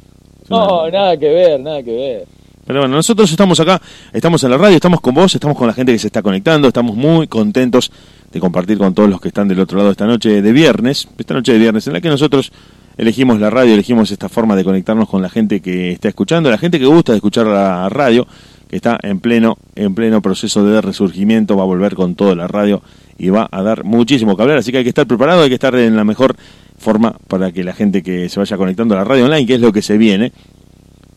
Una- 0.48 0.58
No, 0.66 0.90
nada 0.90 1.16
que 1.16 1.28
ver, 1.28 1.60
nada 1.60 1.82
que 1.82 1.92
ver. 1.92 2.24
Pero 2.66 2.80
bueno, 2.80 2.96
nosotros 2.96 3.30
estamos 3.30 3.60
acá, 3.60 3.80
estamos 4.12 4.42
en 4.42 4.50
la 4.50 4.58
radio, 4.58 4.74
estamos 4.74 5.00
con 5.00 5.14
vos, 5.14 5.32
estamos 5.32 5.56
con 5.56 5.68
la 5.68 5.72
gente 5.72 5.92
que 5.92 6.00
se 6.00 6.08
está 6.08 6.20
conectando, 6.22 6.66
estamos 6.66 6.96
muy 6.96 7.28
contentos 7.28 7.92
de 8.32 8.40
compartir 8.40 8.76
con 8.76 8.92
todos 8.92 9.08
los 9.08 9.20
que 9.20 9.28
están 9.28 9.46
del 9.46 9.60
otro 9.60 9.78
lado 9.78 9.92
esta 9.92 10.04
noche 10.06 10.42
de 10.42 10.52
viernes, 10.52 11.06
esta 11.16 11.34
noche 11.34 11.52
de 11.52 11.58
viernes 11.60 11.86
en 11.86 11.92
la 11.92 12.00
que 12.00 12.08
nosotros 12.08 12.50
elegimos 12.98 13.38
la 13.38 13.50
radio, 13.50 13.74
elegimos 13.74 14.10
esta 14.10 14.28
forma 14.28 14.56
de 14.56 14.64
conectarnos 14.64 15.08
con 15.08 15.22
la 15.22 15.28
gente 15.30 15.60
que 15.60 15.92
está 15.92 16.08
escuchando, 16.08 16.50
la 16.50 16.58
gente 16.58 16.80
que 16.80 16.86
gusta 16.86 17.12
de 17.12 17.18
escuchar 17.18 17.46
la 17.46 17.88
radio, 17.88 18.26
que 18.68 18.74
está 18.74 18.98
en 19.00 19.20
pleno 19.20 19.58
en 19.76 19.94
pleno 19.94 20.20
proceso 20.20 20.64
de 20.64 20.80
resurgimiento, 20.80 21.56
va 21.56 21.62
a 21.62 21.66
volver 21.66 21.94
con 21.94 22.16
toda 22.16 22.34
la 22.34 22.48
radio 22.48 22.82
y 23.18 23.30
va 23.30 23.48
a 23.50 23.62
dar 23.62 23.84
muchísimo 23.84 24.36
que 24.36 24.42
hablar, 24.42 24.58
así 24.58 24.70
que 24.72 24.78
hay 24.78 24.84
que 24.84 24.90
estar 24.90 25.06
preparado, 25.06 25.42
hay 25.42 25.48
que 25.48 25.54
estar 25.54 25.74
en 25.74 25.96
la 25.96 26.04
mejor 26.04 26.36
forma 26.78 27.16
para 27.28 27.50
que 27.52 27.64
la 27.64 27.72
gente 27.72 28.02
que 28.02 28.28
se 28.28 28.38
vaya 28.38 28.56
conectando 28.56 28.94
a 28.94 28.98
la 28.98 29.04
radio 29.04 29.24
online, 29.24 29.46
que 29.46 29.54
es 29.54 29.60
lo 29.60 29.72
que 29.72 29.82
se 29.82 29.96
viene, 29.96 30.32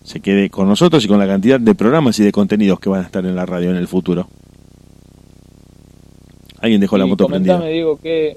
se 0.04 0.22
quede 0.22 0.50
con 0.50 0.68
nosotros 0.68 1.04
y 1.04 1.08
con 1.08 1.20
la 1.20 1.28
cantidad 1.28 1.60
de 1.60 1.76
programas 1.76 2.18
y 2.20 2.24
de 2.24 2.32
contenidos 2.32 2.80
que 2.80 2.90
van 2.90 3.02
a 3.02 3.06
estar 3.06 3.26
en 3.26 3.36
la 3.36 3.46
radio 3.46 3.70
en 3.72 3.76
el 3.76 3.88
futuro. 3.88 4.28
Alguien 6.62 6.82
dejó 6.82 6.98
la 6.98 7.06
moto 7.06 7.26
comentame, 7.26 7.60
prendida. 7.60 7.74
digo, 7.76 7.98
que, 7.98 8.36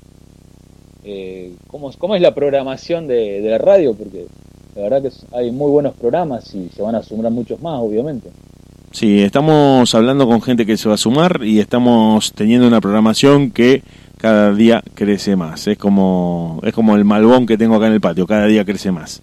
eh, 1.04 1.54
¿cómo, 1.66 1.90
es- 1.90 1.96
¿cómo 1.96 2.14
es 2.14 2.22
la 2.22 2.34
programación 2.34 3.06
de, 3.08 3.40
de 3.40 3.50
la 3.50 3.58
radio? 3.58 3.94
Porque 3.94 4.26
la 4.76 4.82
verdad 4.82 5.02
que 5.02 5.10
hay 5.36 5.50
muy 5.50 5.70
buenos 5.70 5.94
programas 5.94 6.54
y 6.54 6.68
se 6.68 6.82
van 6.82 6.94
a 6.94 7.02
sumar 7.02 7.30
muchos 7.32 7.60
más, 7.60 7.80
obviamente. 7.80 8.30
Sí, 8.92 9.22
estamos 9.22 9.94
hablando 9.94 10.28
con 10.28 10.42
gente 10.42 10.66
que 10.66 10.76
se 10.76 10.86
va 10.86 10.96
a 10.96 10.98
sumar 10.98 11.40
y 11.42 11.60
estamos 11.60 12.34
teniendo 12.34 12.66
una 12.66 12.78
programación 12.78 13.50
que 13.50 13.82
cada 14.18 14.54
día 14.54 14.82
crece 14.94 15.34
más. 15.34 15.66
Es 15.66 15.78
como 15.78 16.60
es 16.62 16.74
como 16.74 16.94
el 16.94 17.06
malbón 17.06 17.46
que 17.46 17.56
tengo 17.56 17.76
acá 17.76 17.86
en 17.86 17.94
el 17.94 18.02
patio, 18.02 18.26
cada 18.26 18.46
día 18.46 18.66
crece 18.66 18.92
más. 18.92 19.22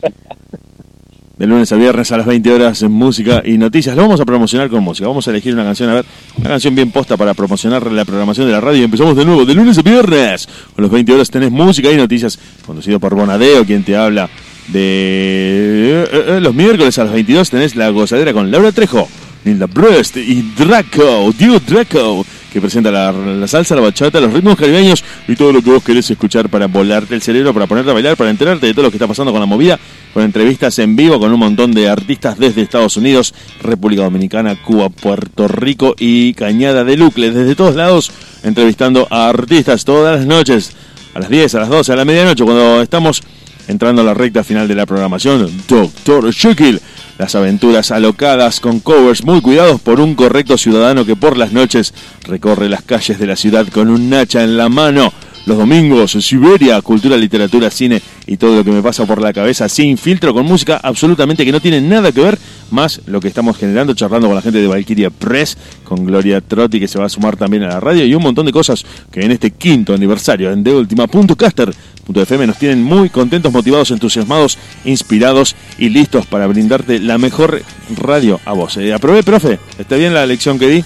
De 1.36 1.46
lunes 1.46 1.70
a 1.72 1.76
viernes 1.76 2.10
a 2.12 2.18
las 2.18 2.26
20 2.26 2.52
horas 2.52 2.82
en 2.82 2.92
música 2.92 3.42
y 3.44 3.58
noticias. 3.58 3.94
Lo 3.94 4.02
vamos 4.02 4.20
a 4.20 4.26
promocionar 4.26 4.68
con 4.68 4.82
música. 4.82 5.08
Vamos 5.08 5.26
a 5.26 5.30
elegir 5.30 5.54
una 5.54 5.64
canción, 5.64 5.88
a 5.88 5.94
ver, 5.94 6.04
una 6.36 6.50
canción 6.50 6.74
bien 6.74 6.90
posta 6.90 7.16
para 7.16 7.32
promocionar 7.32 7.90
la 7.90 8.04
programación 8.04 8.46
de 8.46 8.52
la 8.52 8.60
radio. 8.60 8.80
Y 8.80 8.84
empezamos 8.84 9.16
de 9.16 9.24
nuevo, 9.24 9.46
de 9.46 9.54
lunes 9.54 9.78
a 9.78 9.82
viernes. 9.82 10.46
A 10.76 10.82
las 10.82 10.90
20 10.90 11.14
horas 11.14 11.30
tenés 11.30 11.50
música 11.50 11.90
y 11.90 11.96
noticias, 11.96 12.38
conducido 12.66 13.00
por 13.00 13.14
Bonadeo, 13.14 13.64
quien 13.64 13.82
te 13.84 13.96
habla 13.96 14.28
de... 14.72 16.04
eh, 16.10 16.24
eh, 16.28 16.40
los 16.40 16.54
miércoles 16.54 16.98
a 16.98 17.04
las 17.04 17.12
22 17.12 17.50
tenés 17.50 17.76
la 17.76 17.88
gozadera 17.90 18.32
con 18.32 18.50
Laura 18.50 18.72
Trejo, 18.72 19.08
Nilda 19.44 19.66
Brest 19.66 20.16
y 20.16 20.42
Draco, 20.56 21.32
Diego 21.36 21.60
Draco, 21.66 22.24
que 22.52 22.60
presenta 22.60 22.90
la, 22.90 23.12
la 23.12 23.46
salsa, 23.46 23.74
la 23.74 23.80
bachata, 23.80 24.20
los 24.20 24.32
ritmos 24.32 24.56
caribeños 24.56 25.04
y 25.28 25.36
todo 25.36 25.52
lo 25.52 25.62
que 25.62 25.70
vos 25.70 25.82
querés 25.82 26.10
escuchar 26.10 26.48
para 26.48 26.66
volarte 26.66 27.14
el 27.14 27.22
cerebro, 27.22 27.54
para 27.54 27.66
ponerte 27.66 27.90
a 27.90 27.94
bailar, 27.94 28.16
para 28.16 28.30
enterarte 28.30 28.66
de 28.66 28.74
todo 28.74 28.84
lo 28.84 28.90
que 28.90 28.96
está 28.96 29.06
pasando 29.06 29.30
con 29.32 29.40
la 29.40 29.46
movida, 29.46 29.78
con 30.12 30.24
entrevistas 30.24 30.78
en 30.80 30.96
vivo 30.96 31.20
con 31.20 31.32
un 31.32 31.38
montón 31.38 31.72
de 31.72 31.88
artistas 31.88 32.38
desde 32.38 32.62
Estados 32.62 32.96
Unidos, 32.96 33.34
República 33.62 34.02
Dominicana, 34.02 34.60
Cuba, 34.60 34.88
Puerto 34.88 35.46
Rico 35.48 35.94
y 35.98 36.34
Cañada 36.34 36.84
de 36.84 36.96
Lucle, 36.96 37.30
desde 37.30 37.54
todos 37.54 37.76
lados, 37.76 38.10
entrevistando 38.42 39.06
a 39.10 39.28
artistas 39.28 39.84
todas 39.84 40.18
las 40.18 40.26
noches, 40.26 40.72
a 41.14 41.20
las 41.20 41.30
10, 41.30 41.54
a 41.54 41.60
las 41.60 41.68
12, 41.68 41.92
a 41.92 41.96
la 41.96 42.04
medianoche, 42.04 42.44
cuando 42.44 42.82
estamos 42.82 43.22
entrando 43.70 44.02
a 44.02 44.04
la 44.04 44.14
recta 44.14 44.44
final 44.44 44.66
de 44.66 44.74
la 44.74 44.86
programación, 44.86 45.48
Doctor 45.68 46.32
Jekyll. 46.32 46.80
Las 47.18 47.34
aventuras 47.34 47.90
alocadas 47.90 48.60
con 48.60 48.80
covers 48.80 49.24
muy 49.24 49.40
cuidados 49.40 49.80
por 49.80 50.00
un 50.00 50.14
correcto 50.14 50.56
ciudadano 50.58 51.04
que 51.04 51.16
por 51.16 51.36
las 51.36 51.52
noches 51.52 51.94
recorre 52.24 52.68
las 52.68 52.82
calles 52.82 53.18
de 53.18 53.26
la 53.26 53.36
ciudad 53.36 53.66
con 53.68 53.88
un 53.88 54.12
hacha 54.14 54.42
en 54.42 54.56
la 54.56 54.68
mano. 54.68 55.12
Los 55.46 55.56
domingos, 55.56 56.12
Siberia, 56.12 56.80
cultura, 56.82 57.16
literatura, 57.16 57.70
cine 57.70 58.02
y 58.26 58.36
todo 58.36 58.56
lo 58.56 58.64
que 58.64 58.70
me 58.70 58.82
pasa 58.82 59.06
por 59.06 59.20
la 59.20 59.32
cabeza 59.32 59.68
sin 59.68 59.96
filtro, 59.96 60.34
con 60.34 60.44
música 60.44 60.78
absolutamente 60.82 61.44
que 61.44 61.52
no 61.52 61.60
tiene 61.60 61.80
nada 61.80 62.12
que 62.12 62.20
ver, 62.20 62.38
más 62.70 63.00
lo 63.06 63.20
que 63.20 63.28
estamos 63.28 63.56
generando, 63.56 63.94
charlando 63.94 64.28
con 64.28 64.36
la 64.36 64.42
gente 64.42 64.60
de 64.60 64.66
Valkyria 64.66 65.10
Press, 65.10 65.56
con 65.84 66.04
Gloria 66.04 66.40
Trotti 66.40 66.78
que 66.78 66.88
se 66.88 66.98
va 66.98 67.06
a 67.06 67.08
sumar 67.08 67.36
también 67.36 67.62
a 67.64 67.68
la 67.68 67.80
radio 67.80 68.04
y 68.04 68.14
un 68.14 68.22
montón 68.22 68.46
de 68.46 68.52
cosas 68.52 68.84
que 69.10 69.20
en 69.20 69.32
este 69.32 69.50
quinto 69.50 69.94
aniversario 69.94 70.52
en 70.52 70.62
TheUltima.caster.fm 70.62 72.46
nos 72.46 72.58
tienen 72.58 72.82
muy 72.82 73.08
contentos, 73.08 73.52
motivados, 73.52 73.90
entusiasmados, 73.90 74.58
inspirados 74.84 75.56
y 75.78 75.88
listos 75.88 76.26
para 76.26 76.46
brindarte 76.46 76.98
la 76.98 77.18
mejor 77.18 77.62
radio 77.96 78.40
a 78.44 78.52
vos. 78.52 78.76
Eh, 78.76 78.92
aprobé, 78.92 79.22
profe, 79.22 79.58
¿está 79.78 79.96
bien 79.96 80.14
la 80.14 80.26
lección 80.26 80.58
que 80.58 80.68
di? 80.68 80.84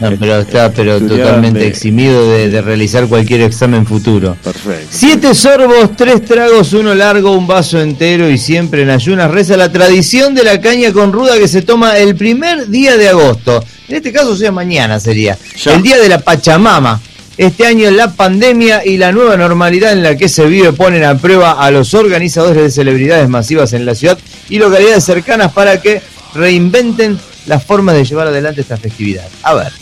No, 0.00 0.10
pero 0.18 0.40
está 0.40 0.72
pero 0.72 1.00
totalmente 1.00 1.60
de- 1.60 1.66
eximido 1.68 2.28
de, 2.30 2.50
de 2.50 2.60
realizar 2.62 3.06
cualquier 3.06 3.42
examen 3.42 3.86
futuro. 3.86 4.36
Perfecto. 4.42 4.88
Siete 4.90 5.34
sorbos, 5.34 5.96
tres 5.96 6.24
tragos, 6.24 6.72
uno 6.72 6.94
largo, 6.94 7.32
un 7.32 7.46
vaso 7.46 7.80
entero 7.80 8.28
y 8.28 8.36
siempre 8.38 8.82
en 8.82 8.90
ayunas 8.90 9.30
reza 9.30 9.56
la 9.56 9.70
tradición 9.70 10.34
de 10.34 10.42
la 10.44 10.60
caña 10.60 10.92
con 10.92 11.12
ruda 11.12 11.38
que 11.38 11.46
se 11.48 11.62
toma 11.62 11.96
el 11.98 12.16
primer 12.16 12.68
día 12.68 12.96
de 12.96 13.08
agosto. 13.08 13.64
En 13.88 13.96
este 13.96 14.12
caso, 14.12 14.30
o 14.30 14.36
sea, 14.36 14.50
mañana 14.50 14.98
sería. 14.98 15.38
Ya. 15.62 15.74
El 15.74 15.82
día 15.82 15.98
de 15.98 16.08
la 16.08 16.18
Pachamama. 16.18 17.00
Este 17.36 17.66
año 17.66 17.90
la 17.90 18.12
pandemia 18.14 18.84
y 18.86 18.96
la 18.96 19.10
nueva 19.10 19.36
normalidad 19.36 19.92
en 19.92 20.04
la 20.04 20.16
que 20.16 20.28
se 20.28 20.44
vive 20.46 20.72
ponen 20.72 21.02
a 21.02 21.18
prueba 21.18 21.52
a 21.52 21.68
los 21.72 21.92
organizadores 21.92 22.62
de 22.62 22.70
celebridades 22.70 23.28
masivas 23.28 23.72
en 23.72 23.84
la 23.84 23.96
ciudad 23.96 24.16
y 24.48 24.58
localidades 24.58 25.02
cercanas 25.02 25.50
para 25.52 25.80
que 25.80 26.00
reinventen 26.32 27.18
las 27.46 27.64
formas 27.64 27.96
de 27.96 28.04
llevar 28.04 28.28
adelante 28.28 28.60
esta 28.60 28.76
festividad. 28.76 29.26
A 29.42 29.54
ver, 29.54 29.72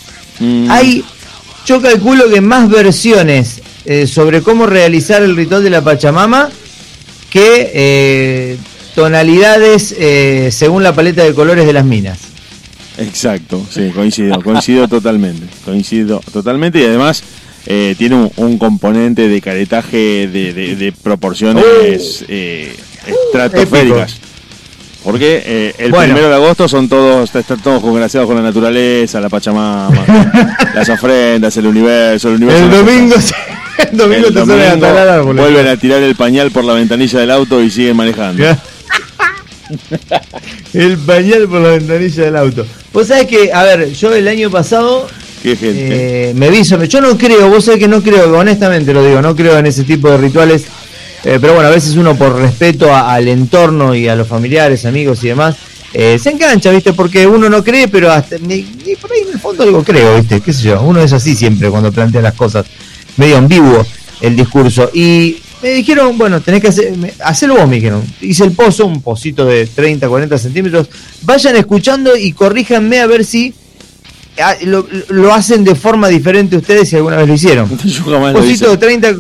Mm, 0.43 0.70
hay, 0.70 1.05
yo 1.66 1.80
calculo 1.80 2.28
que 2.28 2.40
más 2.40 2.68
versiones 2.68 3.62
eh, 3.84 4.07
sobre 4.09 4.43
cómo 4.43 4.66
realizar 4.66 5.22
el 5.22 5.36
ritual 5.36 5.62
de 5.62 5.70
la 5.70 5.82
Pachamama 5.82 6.51
que 7.30 7.70
eh, 7.74 8.57
tonalidades 8.95 9.95
eh, 9.99 10.51
según 10.53 10.82
la 10.82 10.93
paleta 10.95 11.22
de 11.24 11.32
colores 11.34 11.64
de 11.66 11.72
las 11.72 11.84
minas. 11.84 12.18
Exacto, 12.99 13.64
sí, 13.70 13.90
coincido, 13.95 14.40
coincido 14.43 14.86
totalmente, 14.88 15.47
coincido 15.64 16.20
totalmente 16.32 16.80
y 16.80 16.84
además 16.84 17.22
eh, 17.66 17.95
tiene 17.97 18.16
un, 18.16 18.30
un 18.36 18.59
componente 18.59 19.28
de 19.28 19.40
caretaje 19.40 20.28
de, 20.28 20.53
de- 20.53 20.76
de 20.76 20.93
proporciones 20.93 22.24
eh, 22.28 22.74
estratosféricas. 23.07 24.16
Porque 25.03 25.42
eh, 25.44 25.74
el 25.78 25.90
Bueno. 25.90 26.14
primero 26.14 26.28
de 26.28 26.36
agosto 26.36 26.68
son 26.68 26.88
todos, 26.88 27.34
están 27.34 27.61
todos 27.61 27.82
congraciados 27.82 28.28
con 28.28 28.36
la 28.36 28.42
naturaleza, 28.42 29.20
la 29.20 29.28
Pachamama, 29.28 29.90
las 30.74 30.88
ofrendas, 30.88 31.57
el 31.57 31.66
universo, 31.66 32.28
el 32.28 32.36
universo. 32.36 32.64
El 32.64 32.70
domingo, 32.70 33.16
el 33.90 33.96
domingo 33.96 34.28
El 34.28 34.34
te 34.34 34.40
salen 34.40 34.61
a 34.61 34.70
domingo 34.70 34.86
talar 34.86 35.22
vuelven 35.22 35.66
a 35.66 35.76
tirar 35.76 36.03
el 36.03 36.14
pañal 36.14 36.50
por 36.53 36.64
la 36.64 36.74
ventanilla 36.74 37.18
del 37.18 37.30
auto 37.32 37.61
y 37.62 37.70
siguen 37.70 37.96
manejando. 37.96 38.44
el 40.74 40.98
pañal 40.98 41.48
por 41.48 41.61
la 41.61 41.70
ventanilla 41.70 42.24
del 42.24 42.36
auto. 42.36 42.64
Vos 42.92 43.09
sabés 43.09 43.26
que, 43.26 43.53
a 43.53 43.64
ver, 43.64 43.92
yo 43.92 44.14
el 44.14 44.28
año 44.28 44.50
pasado 44.50 45.09
Qué 45.42 45.57
gente. 45.57 46.30
Eh, 46.30 46.34
me 46.34 46.50
vi 46.50 46.62
Yo 46.62 47.00
no 47.00 47.18
creo, 47.18 47.48
vos 47.48 47.64
sabés 47.64 47.80
que 47.80 47.88
no 47.88 48.00
creo, 48.00 48.38
honestamente 48.38 48.94
lo 48.94 49.05
digo, 49.05 49.20
no 49.20 49.34
creo 49.34 49.59
en 49.59 49.66
ese 49.66 49.82
tipo 49.82 50.09
de 50.09 50.16
rituales. 50.18 50.66
Eh, 51.25 51.39
pero 51.41 51.55
bueno, 51.55 51.68
a 51.68 51.73
veces 51.73 51.95
uno 51.97 52.16
por 52.16 52.35
respeto 52.37 52.93
a- 52.95 53.12
al 53.14 53.29
entorno 53.29 53.95
y 53.95 54.09
a 54.09 54.14
los 54.16 54.29
familiares, 54.29 54.85
amigos 54.87 55.23
y 55.25 55.29
demás, 55.29 55.57
eh, 55.95 56.18
se 56.23 56.31
engancha, 56.31 56.70
¿viste? 56.70 56.93
Porque 56.93 57.27
uno 57.27 57.49
no 57.51 57.62
cree, 57.62 57.87
pero 57.89 58.11
hasta 58.11 58.39
ni, 58.39 58.62
ni 58.87 58.97
por 58.97 59.12
ahí 59.12 59.20
en 59.27 59.35
el 59.35 59.39
fondo 59.41 59.62
algo 59.62 59.85
creo, 59.85 60.16
¿viste? 60.18 60.41
¿Qué 60.41 60.53
sé 60.53 60.62
yo? 60.62 60.81
Uno 60.83 61.01
es 61.03 61.12
así 61.12 61.35
siempre 61.37 61.68
cuando 61.70 61.93
plantea 61.93 62.23
las 62.23 62.35
cosas, 62.35 62.64
medio 63.16 63.37
ambiguo 63.37 63.85
el 64.20 64.35
discurso. 64.37 64.91
Y 64.95 65.37
Me 65.62 65.70
dijeron, 65.75 66.18
bueno, 66.18 66.41
tenés 66.41 66.61
que 66.61 66.68
hacer, 66.68 66.93
hacerlo 67.25 67.55
vos, 67.57 67.68
me 67.68 67.77
dijeron. 67.77 68.03
Hice 68.20 68.43
el 68.43 68.51
pozo, 68.53 68.85
un 68.87 69.01
pocito 69.01 69.45
de 69.45 69.66
30, 69.66 70.09
40 70.09 70.37
centímetros. 70.39 70.89
Vayan 71.23 71.55
escuchando 71.55 72.16
y 72.16 72.33
corríjanme 72.33 72.99
a 73.01 73.07
ver 73.07 73.25
si 73.25 73.55
ah, 74.43 74.55
lo, 74.64 74.85
lo 75.11 75.33
hacen 75.33 75.62
de 75.62 75.77
forma 75.77 76.09
diferente 76.09 76.57
ustedes 76.57 76.89
si 76.89 76.97
alguna 76.97 77.16
vez 77.18 77.29
lo 77.29 77.35
hicieron. 77.35 77.68
Yo 77.85 78.03
jamás 78.05 78.33
lo 78.33 78.41
Pocito 78.41 78.66
de 78.66 78.73
hice. 78.73 78.77
30, 78.79 79.14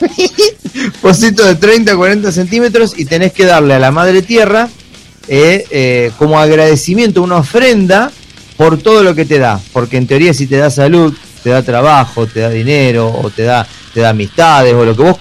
pocito 1.02 1.44
de 1.44 1.54
30, 1.54 1.96
40 1.96 2.32
centímetros 2.32 2.98
y 2.98 3.04
tenés 3.04 3.32
que 3.32 3.44
darle 3.44 3.74
a 3.74 3.78
la 3.78 3.90
madre 3.90 4.22
tierra 4.22 4.68
eh, 5.28 5.64
eh, 5.70 6.12
como 6.18 6.38
agradecimiento, 6.38 7.22
una 7.22 7.36
ofrenda 7.36 8.12
por 8.56 8.78
todo 8.78 9.02
lo 9.02 9.14
que 9.14 9.24
te 9.24 9.38
da. 9.38 9.60
Porque 9.72 9.96
en 9.96 10.06
teoría 10.06 10.32
si 10.34 10.46
te 10.46 10.56
da 10.56 10.70
salud, 10.70 11.14
te 11.42 11.50
da 11.50 11.62
trabajo, 11.62 12.26
te 12.26 12.40
da 12.40 12.50
dinero, 12.50 13.08
o 13.08 13.30
te 13.30 13.42
da, 13.42 13.66
te 13.92 14.00
da 14.00 14.10
amistades, 14.10 14.74
o 14.74 14.84
lo 14.84 14.96
que 14.96 15.02
vos 15.02 15.18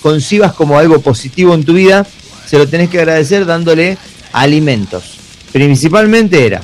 concibas 0.00 0.52
como 0.52 0.78
algo 0.78 1.00
positivo 1.00 1.54
en 1.54 1.64
tu 1.64 1.74
vida, 1.74 2.06
se 2.46 2.58
lo 2.58 2.68
tenés 2.68 2.90
que 2.90 2.98
agradecer 2.98 3.46
dándole 3.46 3.96
alimentos. 4.32 5.18
Principalmente 5.52 6.46
era, 6.46 6.62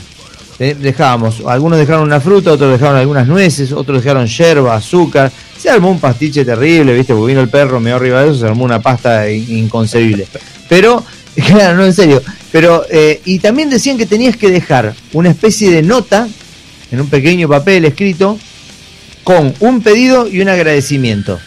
dejábamos, 0.59 1.43
algunos 1.47 1.79
dejaron 1.79 2.03
una 2.03 2.21
fruta, 2.21 2.53
otros 2.53 2.73
dejaron 2.73 2.97
algunas 2.97 3.27
nueces, 3.29 3.71
otros 3.73 4.03
dejaron 4.03 4.27
yerba, 4.27 4.75
azúcar, 4.75 5.31
se 5.57 5.71
armó 5.71 5.91
un 5.91 6.01
pastiche 6.01 6.45
terrible, 6.45 6.95
viste, 6.95 7.15
porque 7.15 7.29
vino 7.33 7.41
el 7.41 7.49
perro, 7.49 7.79
me 7.81 7.93
arriba 7.93 8.23
de 8.23 8.31
eso, 8.31 8.41
se 8.41 8.47
armó 8.47 8.65
una 8.65 8.81
pasta 8.81 9.31
in- 9.31 9.59
inconcebible. 9.59 10.27
Pero, 10.69 11.05
claro, 11.47 11.77
no 11.77 11.85
en 11.87 11.95
serio, 11.95 12.23
pero, 12.51 12.85
eh, 12.91 13.21
y 13.25 13.39
también 13.39 13.71
decían 13.71 13.97
que 13.99 14.07
tenías 14.07 14.37
que 14.37 14.51
dejar 14.51 14.95
una 15.13 15.31
especie 15.31 15.71
de 15.71 15.83
nota 15.83 16.29
en 16.91 17.01
un 17.01 17.09
pequeño 17.09 17.49
papel 17.49 17.85
escrito 17.85 18.39
con 19.25 19.55
un 19.61 19.83
pedido 19.83 20.27
y 20.27 20.41
un 20.41 20.49
agradecimiento. 20.49 21.39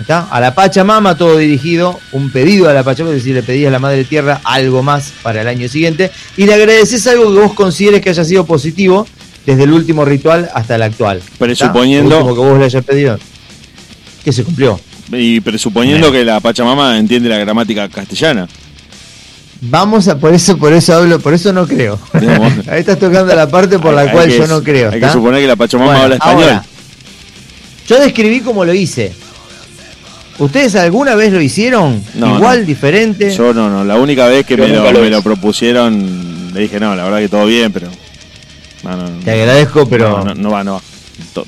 ¿Está? 0.00 0.28
A 0.30 0.40
la 0.40 0.54
Pachamama 0.54 1.16
todo 1.16 1.36
dirigido, 1.38 1.98
un 2.12 2.30
pedido 2.30 2.68
a 2.68 2.72
la 2.72 2.84
Pachamama, 2.84 3.16
es 3.16 3.22
decir, 3.22 3.34
le 3.34 3.42
pedís 3.42 3.66
a 3.66 3.70
la 3.70 3.78
Madre 3.80 4.04
Tierra 4.04 4.40
algo 4.44 4.82
más 4.82 5.12
para 5.22 5.40
el 5.42 5.48
año 5.48 5.68
siguiente 5.68 6.10
y 6.36 6.46
le 6.46 6.54
agradeces 6.54 7.04
algo 7.08 7.32
que 7.32 7.40
vos 7.40 7.52
consideres 7.54 8.00
que 8.00 8.10
haya 8.10 8.24
sido 8.24 8.46
positivo 8.46 9.06
desde 9.44 9.64
el 9.64 9.72
último 9.72 10.04
ritual 10.04 10.48
hasta 10.54 10.76
el 10.76 10.82
actual. 10.82 11.20
Presuponiendo- 11.38 12.16
último 12.18 12.34
que 12.34 12.40
vos 12.40 12.58
le 12.58 12.64
hayas 12.66 12.84
pedido. 12.84 13.18
Que 14.24 14.32
se 14.32 14.44
cumplió. 14.44 14.78
Y 15.10 15.40
presuponiendo 15.40 16.12
que 16.12 16.24
la 16.24 16.38
Pachamama 16.38 16.96
entiende 16.98 17.28
la 17.28 17.38
gramática 17.38 17.88
castellana. 17.88 18.46
Vamos 19.60 20.06
a, 20.06 20.16
por 20.18 20.32
eso, 20.32 20.56
por 20.56 20.72
eso 20.72 20.94
hablo, 20.94 21.18
por 21.18 21.34
eso 21.34 21.52
no 21.52 21.66
creo. 21.66 21.98
Ahí 22.70 22.80
estás 22.80 22.98
tocando 23.00 23.34
la 23.34 23.48
parte 23.50 23.78
por 23.80 23.92
la 23.94 24.02
Hay- 24.02 24.10
cual 24.10 24.30
yo 24.30 24.46
no 24.46 24.62
creo. 24.62 24.92
Hay 24.92 25.00
que 25.00 25.10
suponer 25.10 25.40
que 25.40 25.48
la 25.48 25.56
Pachamama 25.56 25.90
Bueno, 25.90 26.04
habla 26.04 26.14
español. 26.16 26.42
ahora, 26.44 26.64
yo 27.88 28.00
describí 28.00 28.40
como 28.40 28.64
lo 28.64 28.72
hice. 28.72 29.12
¿Ustedes 30.38 30.74
alguna 30.76 31.14
vez 31.16 31.32
lo 31.32 31.40
hicieron? 31.40 32.02
No, 32.14 32.36
Igual, 32.36 32.60
no. 32.60 32.66
diferente. 32.66 33.34
Yo 33.34 33.52
no, 33.52 33.68
no. 33.68 33.84
La 33.84 33.96
única 33.96 34.26
vez 34.28 34.46
que 34.46 34.56
me, 34.56 34.68
lo, 34.68 34.90
lo 34.92 35.00
me 35.00 35.10
lo 35.10 35.22
propusieron, 35.22 36.52
le 36.54 36.60
dije, 36.60 36.78
no, 36.78 36.94
la 36.94 37.04
verdad 37.04 37.18
que 37.18 37.28
todo 37.28 37.46
bien, 37.46 37.72
pero. 37.72 37.88
No. 38.84 38.96
Te 39.24 39.32
agradezco, 39.32 39.88
pero 39.88 40.18
No, 40.18 40.24
no, 40.26 40.34
no 40.34 40.50
va, 40.50 40.64
no 40.64 40.74
va. 40.74 40.80
To- 41.34 41.46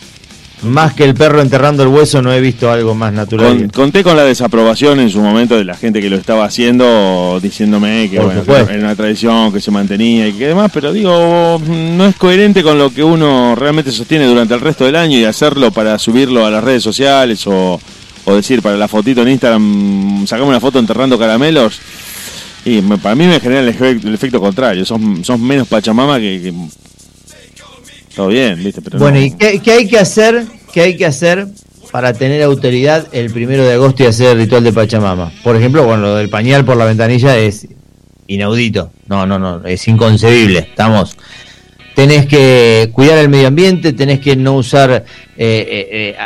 más 0.62 0.93
que 0.93 1.05
el 1.05 1.14
perro 1.14 1.41
enterrando 1.41 1.82
el 1.84 1.88
hueso 1.88 2.20
no 2.20 2.30
he 2.34 2.41
visto 2.41 2.70
algo 2.70 2.95
más 2.95 3.12
natural. 3.14 3.57
Con- 3.57 3.68
conté 3.70 4.03
con 4.03 4.14
la 4.16 4.24
desaprobación 4.24 5.01
en 5.01 5.09
su 5.09 5.20
momento 5.20 5.57
de 5.57 5.64
la 5.64 5.74
gente 5.74 6.03
que 6.03 6.11
lo 6.11 6.16
estaba 6.16 6.45
haciendo, 6.45 7.38
diciéndome 7.41 8.11
que 8.11 8.18
bueno, 8.18 8.43
era 8.68 8.78
una 8.78 8.95
tradición 8.95 9.53
que 9.55 9.61
se 9.62 9.70
mantenía 9.70 10.28
y 10.28 10.32
que 10.34 10.49
demás, 10.49 10.70
pero 10.74 10.93
digo, 10.93 11.59
no 11.66 12.07
es 12.07 12.14
coherente 12.16 12.62
con 12.62 12.76
lo 12.76 12.91
que 12.93 13.03
uno 13.03 13.55
realmente 13.55 13.91
sostiene 13.91 14.26
durante 14.26 14.53
el 14.53 14.61
resto 14.61 14.84
del 14.84 14.97
año 14.97 15.16
y 15.16 15.24
hacerlo 15.24 15.70
para 15.70 15.99
subirlo 15.99 16.45
a 16.45 16.51
las 16.51 16.62
redes 16.62 16.82
sociales 16.82 17.47
o, 17.47 17.80
o 18.31 18.37
decir 18.37 18.62
para 18.62 18.76
la 18.76 18.89
fotito 18.89 19.22
en 19.22 19.28
Instagram, 19.28 20.26
sacame 20.26 20.49
una 20.49 20.61
foto 20.61 20.78
enterrando 20.78 21.18
caramelos. 21.18 21.81
Y 22.64 22.81
me- 22.83 22.99
para 22.99 23.14
mí 23.14 23.26
me 23.26 23.41
genera 23.41 23.61
el, 23.61 23.74
efe- 23.76 24.05
el 24.05 24.14
efecto 24.14 24.41
contrario, 24.41 24.85
sos, 24.85 25.01
sos 25.22 25.39
menos 25.39 25.66
pachamama 25.68 26.18
que, 26.18 26.41
que- 26.43 26.55
Todo 28.14 28.28
bien, 28.28 28.62
viste, 28.62 28.83
pero 28.83 28.99
bueno, 28.99 29.18
no- 29.18 29.24
¿y 29.24 29.31
qué, 29.33 29.61
qué 29.61 29.72
hay 29.72 29.89
que 29.89 29.99
hacer? 29.99 30.45
¿Qué 30.72 30.81
hay 30.83 30.97
que 30.97 31.07
hacer 31.07 31.47
para 31.91 32.12
tener 32.12 32.43
autoridad 32.43 33.09
el 33.12 33.31
primero 33.33 33.64
de 33.64 33.72
agosto 33.74 34.05
y 34.05 34.07
hacer 34.07 34.28
el 34.33 34.39
ritual 34.39 34.62
de 34.62 34.72
Pachamama? 34.72 35.33
Por 35.43 35.57
ejemplo, 35.57 35.85
bueno, 35.85 36.03
lo 36.03 36.14
del 36.16 36.28
pañal 36.28 36.64
por 36.64 36.76
la 36.76 36.85
ventanilla 36.85 37.37
es 37.37 37.66
inaudito. 38.28 38.93
No, 39.09 39.26
no, 39.26 39.39
no, 39.39 39.64
es 39.66 39.89
inconcebible. 39.89 40.61
Estamos. 40.61 41.16
Tenés 41.97 42.26
que 42.26 42.91
cuidar 42.93 43.18
el 43.18 43.28
medio 43.28 43.49
ambiente, 43.49 43.93
tenés 43.93 44.20
que 44.20 44.37
no 44.37 44.55
usar 44.55 44.91
eh, 44.93 45.05
eh, 45.37 45.89
eh, 45.91 46.16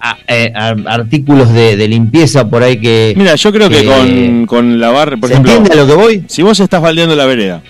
a- 0.00 0.10
a- 0.12 0.18
eh, 0.28 0.52
artículos 0.86 1.52
de, 1.52 1.76
de 1.76 1.88
limpieza 1.88 2.48
por 2.48 2.62
ahí 2.62 2.78
que. 2.80 3.14
Mira, 3.16 3.34
yo 3.34 3.52
creo 3.52 3.68
que 3.68 3.82
que- 3.82 3.86
con, 3.86 4.46
con 4.46 4.80
lavar, 4.80 5.18
por 5.20 5.28
¿Se 5.28 5.34
ejemplo, 5.34 5.52
entiende 5.52 5.78
a 5.80 5.84
lo 5.84 5.86
que 5.88 5.94
voy? 5.94 6.24
si 6.26 6.42
vos 6.42 6.58
estás 6.60 6.80
baldeando 6.80 7.14
la 7.16 7.26
vereda, 7.26 7.62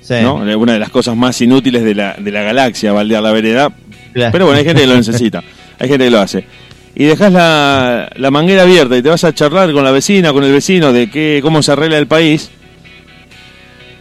Sí. 0.00 0.14
¿no? 0.22 0.34
Una 0.58 0.72
de 0.72 0.78
las 0.80 0.90
cosas 0.90 1.16
más 1.16 1.40
inútiles 1.40 1.84
de 1.84 1.94
la, 1.94 2.14
de 2.18 2.30
la 2.32 2.42
galaxia, 2.42 2.92
baldear 2.92 3.22
la 3.22 3.30
vereda. 3.32 3.70
Claro. 4.12 4.32
Pero 4.32 4.46
bueno, 4.46 4.58
hay 4.58 4.64
gente 4.64 4.80
que 4.82 4.88
lo 4.88 4.96
necesita, 4.96 5.42
hay 5.78 5.88
gente 5.88 6.04
que 6.04 6.10
lo 6.10 6.18
hace. 6.18 6.44
Y 6.96 7.04
dejas 7.04 7.32
la, 7.32 8.10
la 8.16 8.30
manguera 8.32 8.62
abierta 8.62 8.96
y 8.96 9.02
te 9.02 9.08
vas 9.08 9.22
a 9.22 9.32
charlar 9.32 9.72
con 9.72 9.84
la 9.84 9.92
vecina, 9.92 10.32
con 10.32 10.42
el 10.42 10.50
vecino, 10.52 10.92
de 10.92 11.08
qué, 11.08 11.38
cómo 11.42 11.62
se 11.62 11.70
arregla 11.70 11.96
el 11.98 12.08
país. 12.08 12.50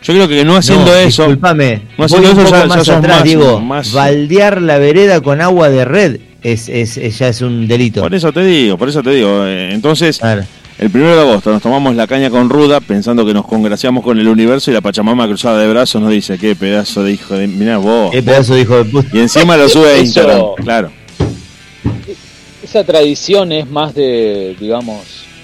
Yo 0.02 0.14
creo 0.14 0.28
que 0.28 0.44
no 0.46 0.56
haciendo 0.56 0.86
No, 0.86 0.96
eso, 0.98 1.24
Disculpame. 1.24 1.82
no 1.98 2.06
haciendo 2.06 2.30
voy 2.30 2.36
un 2.40 2.46
eso 2.48 2.50
poco 2.50 2.56
ya- 2.56 2.62
ya 2.64 2.68
más 2.76 2.86
sos 2.88 2.96
atrás, 2.96 3.16
más- 3.18 3.24
digo, 3.24 3.60
más- 3.62 3.94
baldear 3.94 4.62
la 4.62 4.78
vereda 4.80 5.22
con 5.22 5.42
agua 5.42 5.70
de 5.70 5.86
red 5.86 6.20
es, 6.44 6.70
es, 6.70 6.98
es- 6.98 7.18
ya 7.20 7.28
es 7.28 7.42
un 7.42 7.68
delito. 7.68 8.02
por 8.02 8.14
eso 8.16 8.32
te 8.32 8.44
digo, 8.46 8.78
por 8.78 8.90
eso 8.90 9.02
te 9.04 9.12
digo. 9.12 9.46
eh, 9.46 9.74
Entonces, 9.74 10.20
el 10.78 10.90
primero 10.90 11.14
de 11.16 11.22
agosto 11.22 11.52
nos 11.52 11.62
tomamos 11.62 11.96
la 11.96 12.08
caña 12.08 12.30
con 12.30 12.50
ruda 12.50 12.80
pensando 12.80 13.26
que 13.26 13.34
nos 13.34 13.46
congraciamos 13.46 14.04
con 14.04 14.18
el 14.20 14.28
universo 14.28 14.72
y 14.72 14.74
la 14.74 14.82
Pachamama 14.82 15.28
cruzada 15.28 15.60
de 15.62 15.68
brazos 15.70 16.02
nos 16.02 16.12
dice, 16.12 16.38
qué 16.38 16.56
pedazo 16.56 17.04
de 17.04 17.12
hijo 17.14 17.36
de... 17.36 17.48
Mirá 17.48 17.78
vos. 17.78 18.12
Qué 18.12 18.24
pedazo 18.24 18.56
de 18.56 18.62
hijo 18.62 18.78
de 18.78 18.86
puta. 18.86 19.10
Y 19.12 19.20
encima 19.20 19.58
lo 19.58 19.68
sube 19.68 19.88
a 19.90 19.94
Eso- 19.96 20.02
Instagram, 20.04 20.42
claro. 20.64 20.92
Esa 22.64 22.84
tradición 22.84 23.52
es 23.52 23.68
más 23.70 23.96
de, 23.96 24.56
digamos, 24.60 25.00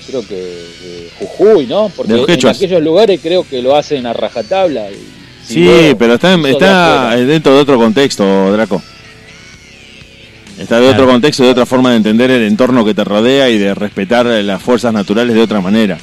creo 0.07 0.25
que 0.27 0.35
de 0.35 1.09
Jujuy, 1.19 1.65
¿no? 1.65 1.89
Porque 1.95 2.13
De 2.13 2.19
en 2.33 2.47
aquellos 2.47 2.81
lugares 2.83 3.19
creo 3.21 3.45
que 3.47 3.61
lo 3.61 3.75
hacen 3.75 4.05
a 4.05 4.13
rajatabla. 4.13 4.89
y- 4.91 5.15
Sí, 5.47 5.63
luego 5.63 5.97
pero 5.97 6.13
está, 6.15 6.33
está 6.49 7.15
dentro 7.17 7.53
de 7.55 7.59
otro 7.61 7.77
contexto, 7.77 8.51
Draco. 8.51 8.81
Está 10.59 10.79
de 10.79 10.87
otro 10.87 11.05
contexto, 11.05 11.43
de 11.43 11.49
otra 11.49 11.65
forma 11.65 11.91
de 11.91 11.97
entender 11.97 12.31
el 12.31 12.43
entorno 12.43 12.85
que 12.85 12.93
te 12.93 13.03
rodea 13.03 13.49
y 13.49 13.57
de 13.57 13.73
respetar 13.75 14.25
las 14.25 14.61
fuerzas 14.61 14.93
naturales 14.93 15.35
de 15.35 15.41
otra 15.41 15.59
manera. 15.59 15.97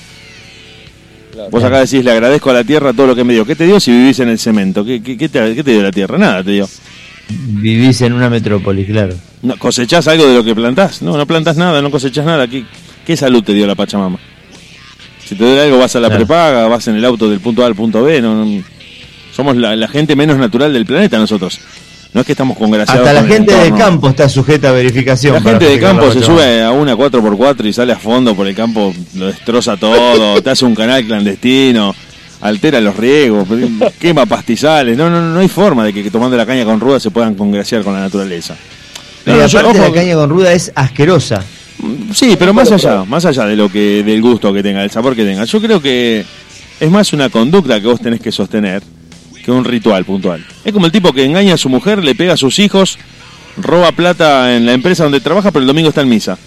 Claro. 1.33 1.49
Vos 1.51 1.65
acá 1.65 1.81
decís, 1.81 2.05
le 2.05 2.11
agradezco 2.11 2.51
a 2.51 2.53
la 2.53 2.63
tierra 2.65 2.93
todo 2.93 3.07
lo 3.07 3.17
que 3.17 3.25
me 3.25 3.33
dio. 3.33 3.47
¿Qué 3.47 3.57
te 3.57 3.65
dio 3.65 3.81
si 3.81 3.91
vivís 3.91 4.19
en 4.21 4.29
el 4.29 4.39
cemento? 4.39 4.85
¿Qué, 4.85 5.03
qué, 5.03 5.17
qué 5.17 5.29
te, 5.31 5.55
qué 5.55 5.65
te 5.65 5.71
dio 5.71 5.83
la 5.83 5.91
tierra? 5.91 6.19
Nada 6.19 6.45
te 6.45 6.51
dio. 6.51 6.69
Vivís 7.29 8.03
en 8.03 8.13
una 8.13 8.29
metrópoli, 8.29 8.85
claro. 8.85 9.15
No, 9.41 9.57
¿Cosechás 9.57 10.07
algo 10.09 10.27
de 10.29 10.35
lo 10.35 10.45
que 10.45 10.55
plantás? 10.55 11.01
No, 11.01 11.17
no 11.17 11.27
plantás 11.27 11.57
nada, 11.57 11.81
no 11.81 11.91
cosechás 11.91 12.27
nada. 12.27 12.47
¿Qué, 12.47 12.65
qué 13.07 13.17
salud 13.17 13.43
te 13.43 13.55
dio 13.55 13.67
la 13.67 13.75
Pachamama? 13.75 14.19
Si 15.25 15.35
te 15.35 15.43
duele 15.45 15.63
algo, 15.63 15.79
vas 15.79 15.97
a 15.97 16.01
la 16.01 16.09
Claro. 16.09 16.27
prepaga, 16.27 16.69
vas 16.69 16.87
en 16.89 16.97
el 16.97 17.05
auto 17.07 17.31
del 17.31 17.41
punto 17.41 17.63
A 17.63 17.67
al 17.67 17.75
punto 17.75 18.03
B. 18.03 18.21
No, 18.21 18.45
no- 18.45 18.63
somos 19.35 19.57
la, 19.57 19.75
la 19.75 19.89
gente 19.89 20.15
menos 20.15 20.37
natural 20.37 20.75
del 20.75 20.85
planeta 20.85 21.17
nosotros. 21.19 21.59
No 22.15 22.21
es 22.21 22.27
que 22.27 22.33
estamos 22.33 22.59
congraciados. 22.59 23.07
Hasta 23.07 23.15
la 23.15 23.21
con 23.27 23.31
gente 23.31 23.55
de 23.55 23.73
campo 23.73 24.09
está 24.09 24.29
sujeta 24.29 24.69
a 24.69 24.73
verificación. 24.73 25.35
La 25.35 25.41
gente 25.41 25.65
de 25.65 25.81
campo 25.81 26.11
se 26.13 26.23
sube 26.23 26.63
a 26.63 26.71
una 26.71 26.95
4x4 26.95 27.65
y 27.67 27.73
sale 27.73 27.93
a 27.93 27.99
fondo 27.99 28.35
por 28.37 28.47
el 28.47 28.55
campo, 28.55 28.93
lo 29.17 29.27
destroza 29.29 29.77
todo, 29.79 30.41
te 30.43 30.51
hace 30.51 30.67
un 30.67 30.75
canal 30.75 31.05
clandestino, 31.07 31.95
altera 32.43 32.81
los 32.83 32.97
riegos, 32.97 33.49
quema 33.99 34.27
pastizales. 34.27 34.97
No, 34.97 35.09
no, 35.09 35.23
no 35.23 35.41
hay 35.41 35.49
forma 35.49 35.85
de 35.87 35.95
que, 35.95 36.11
tomando 36.11 36.37
la 36.37 36.45
caña 36.45 36.65
con 36.67 36.81
ruda 36.81 37.01
se 37.01 37.11
puedan 37.11 37.35
congraciar 37.35 37.83
con 37.83 37.95
la 37.95 38.01
naturaleza. 38.01 38.57
Pero 39.25 39.39
No, 39.39 39.47
yo- 39.47 39.59
aparte 39.61 39.79
ojo, 39.81 39.89
la 39.89 39.95
caña 39.95 40.15
con 40.15 40.29
ruda 40.29 40.53
es 40.53 40.71
asquerosa. 40.75 41.43
Sí, 42.13 42.37
pero 42.39 42.53
más 42.53 42.71
allá, 42.71 43.05
más 43.05 43.25
allá 43.25 43.47
de 43.47 43.57
lo 43.57 43.71
que, 43.71 44.03
del 44.05 44.21
gusto 44.21 44.53
que 44.53 44.63
tenga, 44.63 44.81
del 44.83 44.91
sabor 44.91 45.17
que 45.17 45.25
tenga. 45.25 45.45
Yo 45.45 45.61
creo 45.63 45.81
que 45.81 46.25
es 46.79 46.91
más 46.91 47.13
una 47.15 47.31
conducta 47.31 47.81
que 47.81 47.87
vos 47.87 48.01
tenés 48.01 48.21
que 48.21 48.31
sostener 48.31 48.83
que 49.45 49.51
un 49.51 49.65
ritual 49.65 50.05
puntual. 50.05 50.45
Es 50.65 50.73
como 50.73 50.87
el 50.87 50.93
tipo 50.93 51.13
que 51.13 51.25
engaña 51.25 51.55
a 51.55 51.59
su 51.59 51.69
mujer, 51.69 52.03
le 52.05 52.15
pega 52.15 52.35
a 52.35 52.37
sus 52.37 52.59
hijos, 52.59 52.99
roba 53.57 53.93
plata 53.93 54.57
en 54.57 54.67
la 54.67 54.73
empresa 54.73 55.05
donde 55.05 55.21
trabaja, 55.21 55.51
pero 55.51 55.63
el 55.63 55.67
domingo 55.67 55.89
está 55.89 56.03
en 56.03 56.09
misa. 56.09 56.39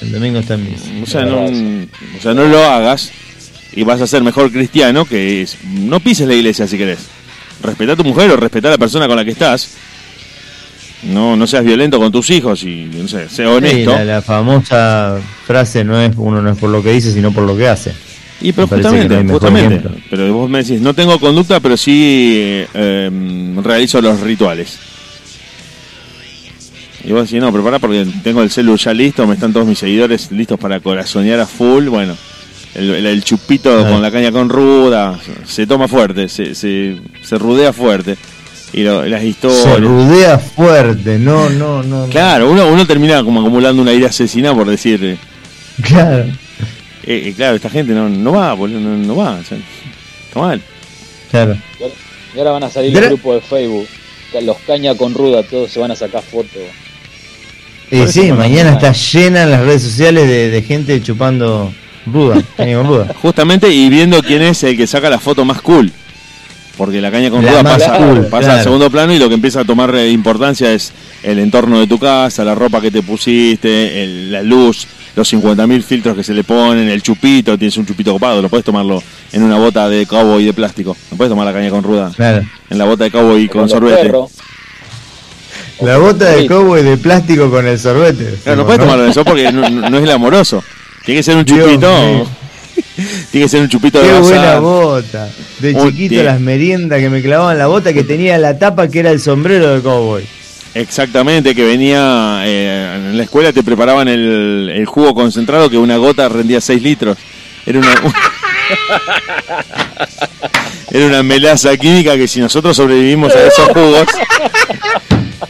El 0.00 0.12
domingo 0.12 0.38
está 0.38 0.54
en 0.54 0.64
misa. 0.70 0.84
O 1.02 1.06
sea, 1.06 1.22
no, 1.24 1.44
o 1.46 2.22
sea, 2.22 2.34
no 2.34 2.44
lo 2.44 2.64
hagas 2.64 3.10
y 3.74 3.84
vas 3.84 4.00
a 4.00 4.06
ser 4.06 4.22
mejor 4.22 4.52
cristiano 4.52 5.04
que 5.06 5.42
es, 5.42 5.56
no 5.64 6.00
pises 6.00 6.28
la 6.28 6.34
iglesia 6.34 6.66
si 6.66 6.76
querés. 6.76 6.98
Respetá 7.62 7.92
a 7.92 7.96
tu 7.96 8.04
mujer 8.04 8.30
o 8.30 8.36
respetá 8.36 8.68
a 8.68 8.72
la 8.72 8.78
persona 8.78 9.06
con 9.06 9.16
la 9.16 9.24
que 9.24 9.30
estás. 9.30 9.70
No, 11.04 11.36
no 11.36 11.46
seas 11.48 11.64
violento 11.64 11.98
con 11.98 12.12
tus 12.12 12.30
hijos 12.30 12.62
y 12.62 12.84
no 12.94 13.08
sé, 13.08 13.28
sea 13.28 13.46
Sí, 13.48 13.52
honesto. 13.52 13.90
la, 13.90 14.04
la 14.04 14.22
famosa 14.22 15.18
frase 15.46 15.82
no 15.82 16.00
es 16.00 16.12
uno 16.16 16.40
no 16.40 16.52
es 16.52 16.58
por 16.58 16.70
lo 16.70 16.80
que 16.82 16.92
dice, 16.92 17.12
sino 17.12 17.32
por 17.32 17.44
lo 17.44 17.56
que 17.56 17.66
hace. 17.68 17.92
Y 18.42 18.52
pero 18.52 18.66
justamente, 18.66 19.24
justamente. 19.28 19.88
Pero 20.10 20.32
vos 20.34 20.50
me 20.50 20.62
decís, 20.62 20.80
no 20.80 20.94
tengo 20.94 21.18
conducta, 21.20 21.60
pero 21.60 21.76
sí 21.76 22.32
eh, 22.74 23.06
em, 23.06 23.62
realizo 23.62 24.00
los 24.02 24.20
rituales. 24.20 24.78
Y 27.04 27.12
vos 27.12 27.22
decís, 27.28 27.40
no, 27.40 27.52
prepara 27.52 27.78
porque 27.78 28.06
tengo 28.22 28.42
el 28.42 28.50
celu 28.50 28.76
ya 28.76 28.94
listo, 28.94 29.26
me 29.26 29.34
están 29.34 29.52
todos 29.52 29.66
mis 29.66 29.78
seguidores 29.78 30.30
listos 30.30 30.58
para 30.58 30.80
corazonear 30.80 31.40
a 31.40 31.46
full. 31.46 31.86
Bueno, 31.88 32.16
el, 32.74 32.90
el- 32.90 33.06
el 33.06 33.24
chupito 33.24 33.84
Ah. 33.84 33.88
con 33.90 34.00
la 34.02 34.10
caña 34.10 34.30
con 34.30 34.48
ruda, 34.48 35.18
se 35.46 35.66
toma 35.66 35.88
fuerte, 35.88 36.28
se, 36.28 36.54
se, 36.54 36.96
se 37.24 37.38
rudea 37.38 37.72
fuerte. 37.72 38.16
Y 38.72 38.84
lo- 38.84 39.04
las 39.04 39.20
Se 39.20 39.26
historias. 39.28 39.80
rudea 39.80 40.38
fuerte, 40.38 41.18
no, 41.18 41.50
no, 41.50 41.82
no. 41.82 42.06
Claro, 42.06 42.50
uno, 42.50 42.68
uno 42.68 42.86
termina 42.86 43.22
como 43.24 43.40
acumulando 43.40 43.82
una 43.82 43.92
ira 43.92 44.08
asesina 44.08 44.54
por 44.54 44.68
decir, 44.68 45.02
eh, 45.04 45.18
Claro. 45.82 46.26
Eh, 47.04 47.32
claro, 47.36 47.56
esta 47.56 47.70
gente 47.70 47.92
no, 47.92 48.08
no 48.08 48.32
va, 48.32 48.52
boludo, 48.54 48.80
no, 48.80 48.96
no 48.96 49.16
va. 49.16 49.34
o 49.40 49.44
sea, 49.44 49.58
está 50.26 50.40
mal. 50.40 50.60
Claro. 51.30 51.56
Y 52.34 52.38
ahora 52.38 52.50
van 52.52 52.64
a 52.64 52.70
salir 52.70 52.92
los 52.92 53.04
grupos 53.06 53.34
de 53.36 53.40
Facebook. 53.42 53.86
que 54.30 54.42
Los 54.42 54.56
caña 54.66 54.94
con 54.94 55.12
ruda, 55.14 55.42
todos 55.42 55.70
se 55.70 55.80
van 55.80 55.90
a 55.90 55.96
sacar 55.96 56.22
fotos. 56.22 56.62
Eso 57.90 58.10
sí, 58.10 58.32
mañana 58.32 58.72
está 58.72 58.92
llena 58.92 59.42
en 59.42 59.50
las 59.50 59.60
redes 59.60 59.82
sociales 59.82 60.26
de, 60.26 60.48
de 60.50 60.62
gente 60.62 61.02
chupando 61.02 61.72
ruda, 62.06 62.42
caña 62.56 62.78
con 62.78 62.86
ruda. 62.86 63.14
Justamente, 63.20 63.68
y 63.70 63.88
viendo 63.90 64.22
quién 64.22 64.42
es 64.42 64.62
el 64.62 64.76
que 64.76 64.86
saca 64.86 65.10
la 65.10 65.18
foto 65.18 65.44
más 65.44 65.60
cool. 65.60 65.92
Porque 66.78 67.02
la 67.02 67.10
caña 67.10 67.30
con 67.30 67.44
La 67.44 67.50
ruda 67.52 67.62
pasa, 67.64 67.98
cool, 67.98 68.20
pasa 68.28 68.44
claro. 68.44 68.52
al 68.58 68.62
segundo 68.64 68.90
plano 68.90 69.12
y 69.12 69.18
lo 69.18 69.28
que 69.28 69.34
empieza 69.34 69.60
a 69.60 69.64
tomar 69.66 69.94
eh, 69.94 70.10
importancia 70.10 70.72
es 70.72 70.90
el 71.22 71.38
entorno 71.38 71.78
de 71.78 71.86
tu 71.86 71.98
casa, 71.98 72.44
la 72.44 72.54
ropa 72.54 72.80
que 72.80 72.90
te 72.90 73.02
pusiste, 73.02 74.02
el- 74.02 74.32
la 74.32 74.42
luz, 74.42 74.86
los 75.14 75.32
50.000 75.32 75.82
filtros 75.82 76.16
que 76.16 76.24
se 76.24 76.32
le 76.34 76.42
ponen, 76.44 76.88
el 76.88 77.02
chupito, 77.02 77.58
tienes 77.58 77.76
un 77.76 77.84
chupito 77.86 78.12
copado, 78.12 78.40
lo 78.40 78.48
puedes 78.48 78.64
tomarlo 78.64 79.02
en 79.32 79.42
una 79.42 79.56
bota 79.58 79.88
de 79.88 80.06
cowboy 80.06 80.44
de 80.44 80.52
plástico. 80.54 80.96
No 81.10 81.16
puedes 81.16 81.30
tomar 81.30 81.44
la 81.46 81.52
caña 81.52 81.70
con 81.70 81.82
ruda 81.82 82.10
Claro. 82.16 82.42
en 82.70 82.78
la 82.78 82.84
bota 82.84 83.04
de 83.04 83.10
cowboy 83.10 83.48
con 83.48 83.68
sorbete. 83.68 84.02
perros. 84.02 84.30
La 85.80 85.98
bota 85.98 86.30
de 86.30 86.46
cowboy 86.46 86.82
de 86.82 86.96
plástico 86.96 87.50
con 87.50 87.66
el 87.66 87.78
sorbete. 87.78 88.36
Claro, 88.44 88.58
no 88.58 88.64
puedes 88.66 88.80
tomarlo 88.80 89.04
de 89.04 89.10
eso 89.10 89.24
porque 89.24 89.50
no, 89.52 89.68
no- 89.68 89.90
no 89.90 89.98
es 89.98 90.04
el 90.04 90.10
amoroso. 90.10 90.62
Tiene 91.04 91.18
que 91.18 91.22
ser 91.24 91.36
un 91.36 91.44
chupito. 91.44 91.90
Tiene 93.30 93.44
que 93.46 93.48
ser 93.48 93.62
un 93.62 93.68
chupito 93.68 94.00
de 94.00 94.06
Qué 94.08 94.18
buena 94.20 94.38
bazar. 94.38 94.60
bota. 94.60 95.28
De 95.58 95.74
Uy, 95.74 95.90
chiquito 95.90 96.22
las 96.22 96.40
meriendas 96.40 97.00
que 97.00 97.10
me 97.10 97.20
clavaban 97.20 97.58
la 97.58 97.66
bota 97.66 97.92
que 97.92 98.04
tenía 98.04 98.38
la 98.38 98.58
tapa 98.58 98.88
que 98.88 99.00
era 99.00 99.10
el 99.10 99.20
sombrero 99.20 99.74
de 99.74 99.80
cowboy. 99.82 100.24
Exactamente, 100.74 101.54
que 101.54 101.64
venía 101.64 102.42
eh, 102.44 103.10
en 103.10 103.16
la 103.16 103.24
escuela 103.24 103.52
te 103.52 103.62
preparaban 103.62 104.08
el, 104.08 104.84
jugo 104.86 105.14
concentrado 105.14 105.68
que 105.68 105.76
una 105.76 105.96
gota 105.96 106.28
rendía 106.28 106.60
6 106.60 106.82
litros. 106.82 107.18
Era 107.66 107.78
una 107.78 107.94
era 110.90 111.06
una 111.06 111.22
melaza 111.22 111.76
química 111.76 112.16
que 112.16 112.26
si 112.26 112.40
nosotros 112.40 112.76
sobrevivimos 112.76 113.34
a 113.34 113.46
esos 113.46 113.68
jugos 113.68 114.06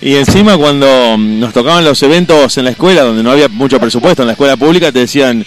y 0.01 0.17
encima 0.17 0.57
cuando 0.57 1.17
nos 1.17 1.53
tocaban 1.53 1.85
los 1.85 2.03
eventos 2.03 2.59
en 2.59 2.65
la 2.65 2.71
escuela 2.71 3.03
donde 3.03 3.23
no 3.23 3.31
había 3.31 3.49
mucho 3.49 3.79
presupuesto 3.81 4.23
en 4.23 4.27
la 4.29 4.33
escuela 4.33 4.57
pública 4.57 4.93
te 4.93 5.01
decían 5.01 5.45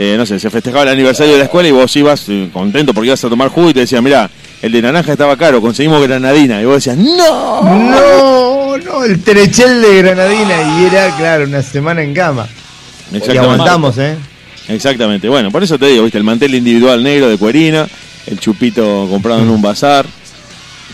eh, 0.00 0.14
no 0.16 0.24
sé, 0.24 0.38
se 0.38 0.48
festejaba 0.48 0.84
el 0.84 0.90
aniversario 0.90 1.32
de 1.32 1.38
la 1.38 1.44
escuela 1.46 1.68
y 1.68 1.72
vos 1.72 1.94
ibas 1.96 2.28
eh, 2.28 2.48
contento 2.52 2.94
porque 2.94 3.08
ibas 3.08 3.24
a 3.24 3.28
tomar 3.28 3.48
jugo 3.48 3.70
y 3.70 3.74
te 3.74 3.80
decían, 3.80 4.04
mira, 4.04 4.30
el 4.62 4.70
de 4.70 4.80
naranja 4.80 5.10
estaba 5.10 5.36
caro, 5.36 5.60
conseguimos 5.60 6.00
granadina. 6.02 6.62
Y 6.62 6.66
vos 6.66 6.76
decías, 6.76 6.96
no, 6.96 7.62
No, 7.62 8.47
no, 8.76 9.04
el 9.04 9.22
trechel 9.22 9.80
de 9.80 10.02
granadina 10.02 10.80
y 10.80 10.84
era, 10.86 11.16
claro, 11.16 11.44
una 11.44 11.62
semana 11.62 12.02
en 12.02 12.12
cama. 12.12 12.46
Y 13.12 13.16
aguantamos, 13.38 13.96
¿eh? 13.98 14.16
Exactamente. 14.68 15.28
Bueno, 15.28 15.50
por 15.50 15.62
eso 15.62 15.78
te 15.78 15.86
digo, 15.86 16.02
viste, 16.04 16.18
el 16.18 16.24
mantel 16.24 16.54
individual 16.54 17.02
negro 17.02 17.28
de 17.28 17.38
cuerina, 17.38 17.86
el 18.26 18.38
chupito 18.38 19.06
comprado 19.10 19.40
en 19.40 19.48
un 19.48 19.62
bazar, 19.62 20.04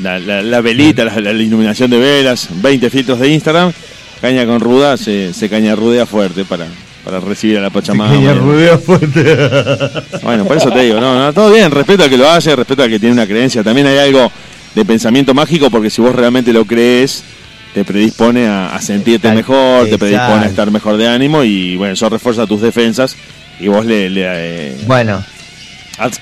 la, 0.00 0.18
la- 0.18 0.42
la 0.42 0.60
velita, 0.60 1.04
la, 1.04 1.18
la 1.20 1.32
iluminación 1.32 1.90
de 1.90 1.98
velas, 1.98 2.48
20 2.62 2.90
filtros 2.90 3.18
de 3.18 3.28
Instagram, 3.30 3.72
caña 4.20 4.46
con 4.46 4.60
ruda, 4.60 4.96
se, 4.96 5.32
se 5.34 5.48
caña 5.48 5.74
rudea 5.74 6.06
fuerte 6.06 6.44
para, 6.44 6.66
para 7.04 7.18
recibir 7.18 7.58
a 7.58 7.62
la 7.62 7.70
Pachamama. 7.70 8.14
Fuerte. 8.78 9.36
Bueno, 10.22 10.44
por 10.44 10.56
eso 10.56 10.70
te 10.70 10.80
digo, 10.82 11.00
no, 11.00 11.18
no, 11.18 11.32
todo 11.32 11.52
bien, 11.52 11.70
respeto 11.72 12.04
al 12.04 12.10
que 12.10 12.16
lo 12.16 12.28
hace, 12.30 12.54
respeto 12.54 12.82
al 12.84 12.88
que 12.90 12.98
tiene 13.00 13.12
una 13.12 13.26
creencia. 13.26 13.62
También 13.64 13.86
hay 13.88 13.98
algo 13.98 14.30
de 14.74 14.84
pensamiento 14.84 15.34
mágico 15.34 15.70
porque 15.70 15.90
si 15.90 16.00
vos 16.00 16.14
realmente 16.14 16.52
lo 16.52 16.64
crees, 16.64 17.22
te 17.74 17.84
predispone 17.84 18.46
a, 18.46 18.74
a 18.74 18.80
sentirte 18.80 19.26
Exacto, 19.28 19.52
mejor, 19.52 19.88
te 19.88 19.98
predispone 19.98 20.44
a 20.44 20.48
estar 20.48 20.70
mejor 20.70 20.96
de 20.96 21.08
ánimo 21.08 21.42
y 21.42 21.76
bueno, 21.76 21.92
eso 21.94 22.08
refuerza 22.08 22.46
tus 22.46 22.60
defensas 22.60 23.16
y 23.58 23.66
vos 23.66 23.84
le, 23.84 24.08
le, 24.08 24.22
eh, 24.26 24.76
Bueno, 24.86 25.24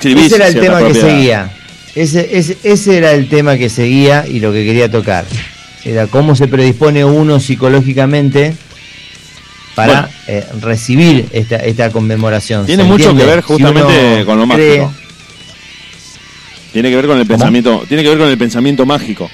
ese 0.01 0.35
era 0.37 0.49
el 0.49 0.59
tema 0.59 0.83
que 0.87 0.95
seguía. 0.95 1.53
Ese, 1.95 2.39
ese, 2.39 2.57
ese 2.63 2.97
era 2.97 3.13
el 3.13 3.29
tema 3.29 3.59
que 3.59 3.69
seguía 3.69 4.27
y 4.27 4.41
lo 4.41 4.51
que 4.51 4.65
quería 4.65 4.91
tocar. 4.91 5.27
Era 5.85 6.07
cómo 6.07 6.35
se 6.35 6.49
predispone 6.49 7.05
uno 7.05 7.39
psicológicamente 7.39 8.55
para 9.75 9.93
Bueno. 10.03 10.09
eh, 10.29 10.47
recibir 10.63 11.27
esta, 11.33 11.57
esta 11.57 11.91
conmemoración. 11.91 12.65
Tiene 12.65 12.85
¿se 12.85 12.89
mucho 12.89 13.15
que 13.15 13.25
ver 13.27 13.43
justamente 13.43 14.25
con 14.25 14.39
lo 14.39 14.45
cree- 14.47 14.79
mágico. 14.79 14.95
Tiene 16.73 16.89
que 16.89 16.97
ver 16.97 17.07
con 17.07 17.19
el 17.19 17.27
¿Cómo? 17.27 17.37
pensamiento, 17.39 17.85
tiene 17.87 18.03
que 18.03 18.09
ver 18.09 18.19
con 18.19 18.29
el 18.29 18.39
pensamiento 18.39 18.87
mágico. 18.87 19.31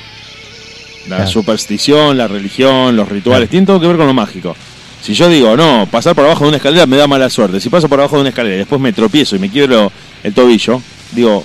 La 1.09 1.17
Claro. 1.17 1.31
superstición, 1.31 2.17
la 2.19 2.29
religión, 2.29 2.97
los 2.97 3.09
rituales, 3.09 3.49
Claro. 3.49 3.51
tiene 3.51 3.67
todo 3.67 3.81
que 3.81 3.87
ver 3.87 3.97
con 3.97 4.07
lo 4.07 4.15
mágico. 4.15 4.55
Si 5.03 5.15
yo 5.15 5.29
digo, 5.29 5.57
no, 5.57 5.87
pasar 5.91 6.15
por 6.15 6.25
abajo 6.25 6.45
de 6.45 6.49
una 6.49 6.57
escalera 6.59 6.85
me 6.87 6.97
da 6.97 7.07
mala 7.07 7.31
suerte. 7.31 7.61
Si 7.61 7.69
paso 7.71 7.89
por 7.89 7.99
abajo 8.01 8.17
de 8.17 8.21
una 8.23 8.29
escalera 8.31 8.57
y 8.57 8.59
después 8.59 8.81
me 8.81 8.93
tropiezo 8.93 9.37
y 9.37 9.39
me 9.39 9.49
quiebro 9.49 9.91
el 10.23 10.35
tobillo, 10.35 10.83
digo, 11.13 11.45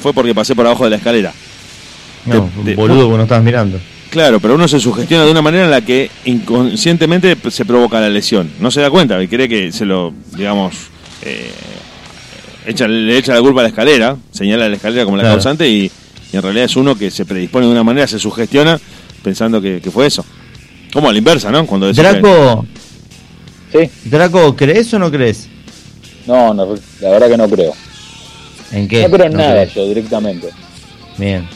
fue 0.00 0.12
porque 0.14 0.34
pasé 0.34 0.54
por 0.54 0.64
abajo 0.66 0.84
de 0.84 0.90
la 0.90 0.96
escalera. 0.96 1.32
No, 2.26 2.48
de- 2.62 2.70
de- 2.70 2.76
boludo, 2.76 3.02
porque 3.04 3.16
no 3.18 3.22
estabas 3.24 3.44
mirando. 3.44 3.78
Claro, 4.10 4.38
pero 4.40 4.54
uno 4.54 4.68
se 4.68 4.78
sugestiona 4.78 5.24
de 5.24 5.30
una 5.32 5.42
manera 5.42 5.64
en 5.64 5.70
la 5.72 5.80
que 5.80 6.08
inconscientemente 6.24 7.36
se 7.50 7.64
provoca 7.64 8.00
la 8.00 8.08
lesión. 8.08 8.48
No 8.60 8.70
se 8.70 8.80
da 8.80 8.90
cuenta 8.90 9.20
y 9.22 9.28
cree 9.28 9.48
que 9.48 9.72
se 9.72 9.84
lo, 9.84 10.14
digamos, 10.36 10.74
eh, 11.22 11.50
echa, 12.66 12.86
le 12.86 13.18
echa 13.18 13.34
la 13.34 13.40
culpa 13.40 13.60
a 13.60 13.64
la 13.64 13.68
escalera, 13.70 14.16
señala 14.30 14.68
la 14.68 14.76
escalera 14.76 15.04
como 15.04 15.16
la 15.16 15.24
Claro. 15.24 15.36
causante 15.36 15.68
y, 15.68 15.90
y 16.34 16.36
en 16.36 16.42
realidad 16.42 16.64
es 16.64 16.74
uno 16.74 16.96
que 16.98 17.12
se 17.12 17.24
predispone 17.24 17.66
de 17.66 17.70
una 17.70 17.84
manera, 17.84 18.08
se 18.08 18.18
sugestiona 18.18 18.76
pensando 19.22 19.62
que, 19.62 19.80
que 19.80 19.88
fue 19.92 20.08
eso. 20.08 20.26
Como 20.92 21.08
a 21.08 21.12
la 21.12 21.18
inversa, 21.18 21.48
¿no? 21.52 21.64
Cuando 21.64 21.86
decís 21.86 22.02
que- 22.02 22.08
Draco, 22.20 22.66
Sí, 23.72 23.88
Draco, 24.06 24.56
¿crees 24.56 24.92
o 24.94 24.98
no 24.98 25.12
crees? 25.12 25.46
no, 26.26 26.52
no, 26.52 26.74
la 27.00 27.10
verdad 27.10 27.28
que 27.28 27.36
no 27.36 27.48
creo. 27.48 27.72
¿En 28.72 28.88
qué? 28.88 29.02
No 29.04 29.10
creo 29.10 29.26
en 29.26 29.36
nada 29.36 29.52
crees. 29.62 29.74
yo 29.74 29.86
directamente. 29.86 30.48
Bien. 31.16 31.48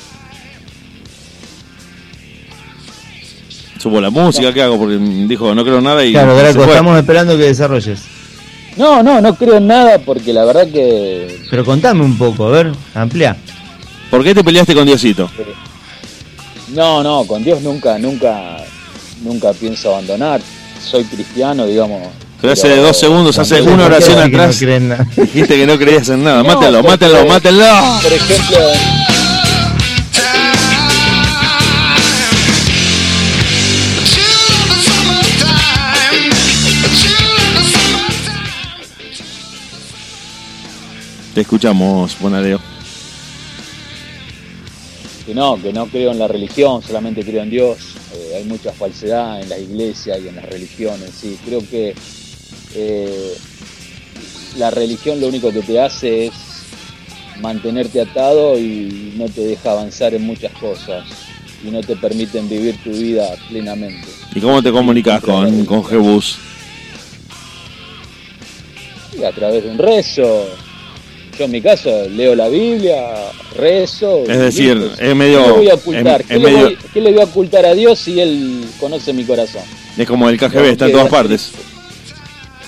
subo 3.80 4.00
la 4.00 4.10
música, 4.10 4.52
¿qué 4.52 4.62
hago? 4.62 4.78
Porque 4.78 4.96
dijo, 4.96 5.54
no 5.56 5.64
creo 5.64 5.78
en 5.78 5.84
nada 5.84 6.04
y 6.04 6.12
Claro, 6.12 6.36
Draco, 6.36 6.64
estamos 6.64 6.96
esperando 6.98 7.36
que 7.36 7.44
desarrolles. 7.44 8.00
No, 8.76 9.02
no, 9.02 9.20
no 9.20 9.34
creo 9.34 9.56
en 9.56 9.66
nada 9.66 9.98
porque 9.98 10.32
la 10.32 10.44
verdad 10.44 10.68
que 10.70 11.40
Pero 11.50 11.64
contame 11.64 12.04
un 12.04 12.16
poco, 12.16 12.46
a 12.46 12.50
ver, 12.50 12.72
amplía. 12.94 13.36
¿Por 14.10 14.24
qué 14.24 14.34
te 14.34 14.42
peleaste 14.44 14.74
con 14.74 14.86
Diosito? 14.86 15.30
no, 16.68 17.02
no, 17.02 17.24
con 17.26 17.42
Dios 17.44 17.60
nunca, 17.62 17.98
nunca, 17.98 18.56
nunca 19.22 19.52
pienso 19.52 19.90
abandonar. 19.94 20.40
Soy 20.82 21.04
cristiano, 21.04 21.66
digamos. 21.66 22.02
Pero 22.40 22.52
hace 22.52 22.76
dos 22.76 22.96
segundos, 22.98 23.36
hace 23.38 23.60
una 23.62 23.70
¿Por 23.70 23.78
qué 23.78 23.84
oración 23.86 24.16
decís 24.16 24.30
que 24.60 24.66
no 24.78 24.94
atrás, 24.94 25.16
dijiste 25.16 25.56
que 25.56 25.66
no 25.66 25.76
creías 25.78 26.08
en 26.08 26.22
nada. 26.24 26.42
No, 26.42 26.44
Mátalo, 26.54 26.82
porque- 26.82 27.06
mátalo, 27.06 27.26
mátalo. 27.26 28.00
Por 28.02 28.12
ejemplo, 28.12 28.58
Te 41.34 41.42
escuchamos, 41.42 42.16
Bonadeo. 42.20 42.60
Que 45.28 45.34
no, 45.34 45.60
que 45.60 45.74
no 45.74 45.86
creo 45.88 46.10
en 46.10 46.18
la 46.18 46.26
religión, 46.26 46.82
solamente 46.82 47.22
creo 47.22 47.42
en 47.42 47.50
Dios. 47.50 47.76
Eh, 48.14 48.36
hay 48.36 48.44
mucha 48.44 48.72
falsedad 48.72 49.42
en 49.42 49.50
la 49.50 49.58
iglesia 49.58 50.16
y 50.16 50.26
en 50.26 50.36
las 50.36 50.46
religiones, 50.46 51.10
sí. 51.10 51.38
Creo 51.44 51.60
que 51.68 51.94
eh, 52.74 53.34
la 54.56 54.70
religión 54.70 55.20
lo 55.20 55.28
único 55.28 55.52
que 55.52 55.60
te 55.60 55.78
hace 55.78 56.28
es 56.28 56.32
mantenerte 57.42 58.00
atado 58.00 58.58
y 58.58 59.12
no 59.18 59.26
te 59.26 59.42
deja 59.42 59.72
avanzar 59.72 60.14
en 60.14 60.22
muchas 60.22 60.52
cosas 60.52 61.04
y 61.62 61.70
no 61.70 61.82
te 61.82 61.94
permiten 61.94 62.48
vivir 62.48 62.82
tu 62.82 62.88
vida 62.88 63.28
plenamente. 63.50 64.08
¿Y 64.34 64.40
cómo 64.40 64.62
te 64.62 64.72
comunicas 64.72 65.20
con, 65.20 65.66
con 65.66 65.84
Jebus? 65.84 66.38
Y 69.12 69.24
a 69.24 69.32
través 69.32 69.62
de 69.62 69.70
un 69.72 69.76
rezo. 69.76 70.46
Yo 71.38 71.44
en 71.44 71.50
mi 71.52 71.62
caso 71.62 72.08
leo 72.08 72.34
la 72.34 72.48
Biblia, 72.48 72.96
rezo. 73.56 74.24
Es 74.28 74.38
decir, 74.38 74.90
es 74.98 75.14
medio- 75.14 75.40
¿Qué 75.44 75.46
le 75.50 75.52
voy 75.56 75.68
a 75.70 75.74
ocultar? 75.74 76.20
es- 76.22 76.26
¿Qué, 76.26 76.34
es 76.34 76.40
le 76.40 76.46
medio- 76.50 76.64
voy, 76.64 76.78
qué 76.92 77.00
le 77.00 77.12
voy 77.12 77.20
a 77.20 77.24
ocultar 77.24 77.64
a 77.66 77.74
Dios 77.74 77.98
si 78.00 78.18
Él 78.20 78.64
conoce 78.80 79.12
mi 79.12 79.24
corazón? 79.24 79.62
Es 79.96 80.06
como 80.06 80.28
el 80.28 80.36
KGB, 80.36 80.70
está 80.70 80.86
en 80.86 80.92
todas 80.92 81.08
partes. 81.08 81.52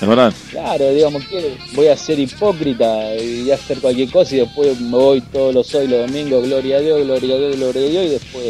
Es 0.01 0.09
verdad. 0.09 0.33
Claro, 0.51 0.89
digamos 0.95 1.25
que 1.27 1.57
voy 1.75 1.89
a 1.89 1.97
ser 1.97 2.18
hipócrita 2.21 3.14
y 3.16 3.51
hacer 3.51 3.79
cualquier 3.81 4.09
cosa 4.11 4.35
y 4.37 4.39
después 4.39 4.81
me 4.81 4.91
voy 4.97 5.21
todos 5.21 5.53
los 5.55 5.75
hoy, 5.75 5.89
los 5.89 6.07
domingos, 6.11 6.47
gloria 6.47 6.77
a 6.77 6.81
Dios, 6.81 7.05
gloria 7.05 7.35
a 7.35 7.39
Dios, 7.39 7.57
gloria 7.57 7.83
a 7.87 7.91
Dios 7.91 8.05
y 8.05 8.09
después 8.09 8.45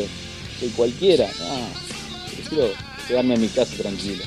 soy 0.60 0.68
cualquiera. 0.68 1.26
No, 1.40 2.34
prefiero 2.36 2.68
quedarme 3.08 3.34
en 3.34 3.40
mi 3.40 3.48
casa 3.48 3.74
tranquilo. 3.82 4.22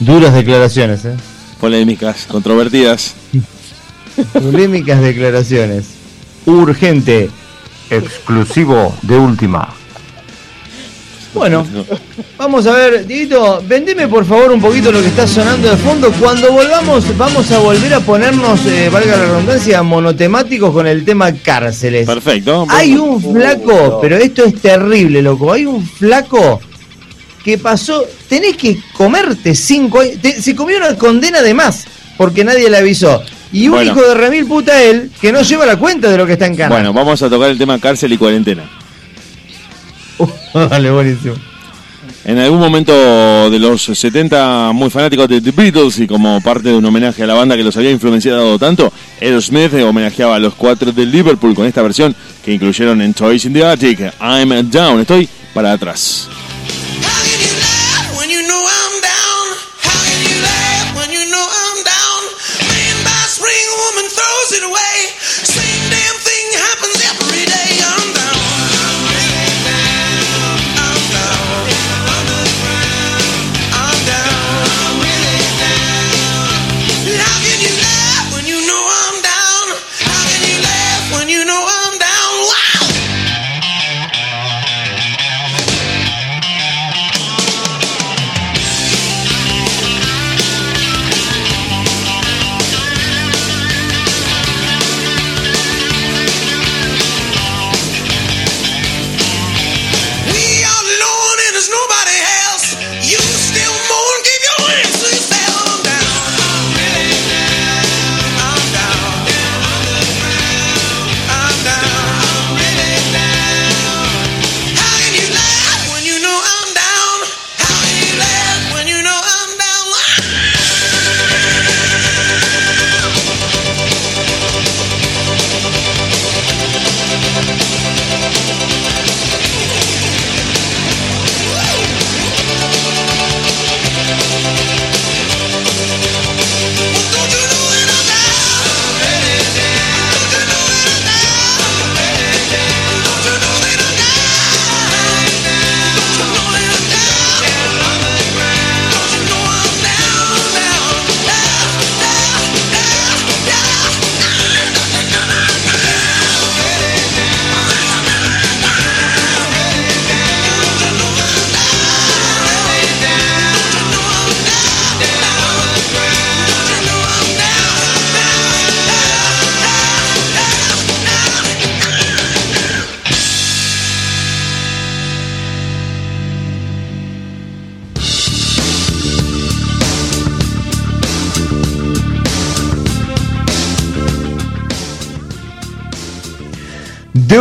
Duras 0.00 0.34
declaraciones, 0.34 1.04
¿eh? 1.06 1.14
Polémicas, 1.60 2.26
controvertidas. 2.26 3.14
Polémicas 4.32 5.00
declaraciones. 5.00 5.86
Urgente. 6.46 7.30
Exclusivo 7.90 8.94
de 9.02 9.18
última. 9.18 9.72
Bueno, 11.36 11.66
vamos 12.38 12.66
a 12.66 12.72
ver, 12.72 13.06
Dieguito, 13.06 13.62
vendeme 13.68 14.08
por 14.08 14.24
favor 14.24 14.52
un 14.52 14.60
poquito 14.60 14.90
lo 14.90 15.02
que 15.02 15.08
está 15.08 15.26
sonando 15.26 15.68
de 15.68 15.76
fondo. 15.76 16.10
Cuando 16.12 16.50
volvamos, 16.50 17.04
vamos 17.18 17.52
a 17.52 17.58
volver 17.58 17.92
a 17.92 18.00
ponernos, 18.00 18.64
eh, 18.64 18.88
valga 18.90 19.18
la 19.18 19.26
redundancia, 19.26 19.82
monotemáticos 19.82 20.72
con 20.72 20.86
el 20.86 21.04
tema 21.04 21.30
cárceles. 21.34 22.06
Perfecto. 22.06 22.66
Hay 22.70 22.96
un 22.96 23.20
flaco, 23.20 23.98
pero 24.00 24.16
esto 24.16 24.44
es 24.44 24.54
terrible, 24.62 25.20
loco. 25.20 25.52
Hay 25.52 25.66
un 25.66 25.86
flaco 25.86 26.58
que 27.46 27.58
pasó, 27.58 28.04
tenés 28.28 28.56
que 28.56 28.76
comerte 28.92 29.54
cinco 29.54 30.00
años, 30.00 30.14
te- 30.20 30.42
se 30.42 30.56
comió 30.56 30.78
una 30.78 30.96
condena 30.98 31.40
de 31.42 31.54
más, 31.54 31.84
porque 32.16 32.42
nadie 32.42 32.68
le 32.68 32.76
avisó. 32.76 33.22
Y 33.52 33.66
un 33.68 33.74
Bueno. 33.74 33.92
hijo 33.92 34.02
de 34.02 34.14
remil 34.16 34.46
puta 34.46 34.82
él, 34.82 35.12
que 35.20 35.30
no 35.30 35.42
lleva 35.42 35.64
la 35.64 35.76
cuenta 35.76 36.10
de 36.10 36.18
lo 36.18 36.26
que 36.26 36.32
está 36.32 36.46
en 36.46 36.56
cana. 36.56 36.74
Bueno, 36.74 36.92
vamos 36.92 37.22
a 37.22 37.30
tocar 37.30 37.48
el 37.50 37.56
tema 37.56 37.78
cárcel 37.78 38.12
y 38.12 38.18
cuarentena. 38.18 38.64
Vale, 40.52 40.90
buenísimo. 40.90 41.34
En 42.24 42.38
algún 42.38 42.58
momento 42.58 43.48
de 43.48 43.58
los 43.60 43.82
70, 43.84 44.72
muy 44.74 44.90
fanáticos 44.90 45.28
de 45.28 45.40
The 45.40 45.52
Beatles 45.52 46.00
y 46.00 46.08
como 46.08 46.40
parte 46.40 46.70
de 46.70 46.74
un 46.74 46.84
homenaje 46.84 47.22
a 47.22 47.26
la 47.28 47.34
banda 47.34 47.56
que 47.56 47.62
los 47.62 47.76
había 47.76 47.92
influenciado 47.92 48.58
tanto, 48.58 48.92
Aerosmith 49.22 49.72
homenajeaba 49.74 50.34
a 50.34 50.38
los 50.40 50.54
cuatro 50.54 50.90
de 50.90 51.06
Liverpool 51.06 51.54
con 51.54 51.64
esta 51.66 51.82
versión 51.82 52.12
que 52.44 52.52
incluyeron 52.52 53.00
en 53.02 53.14
Toys 53.14 53.44
in 53.44 53.52
the 53.52 53.64
Attic, 53.64 54.00
I'm 54.20 54.68
Down, 54.68 54.98
estoy 55.02 55.28
para 55.54 55.70
atrás. 55.70 56.28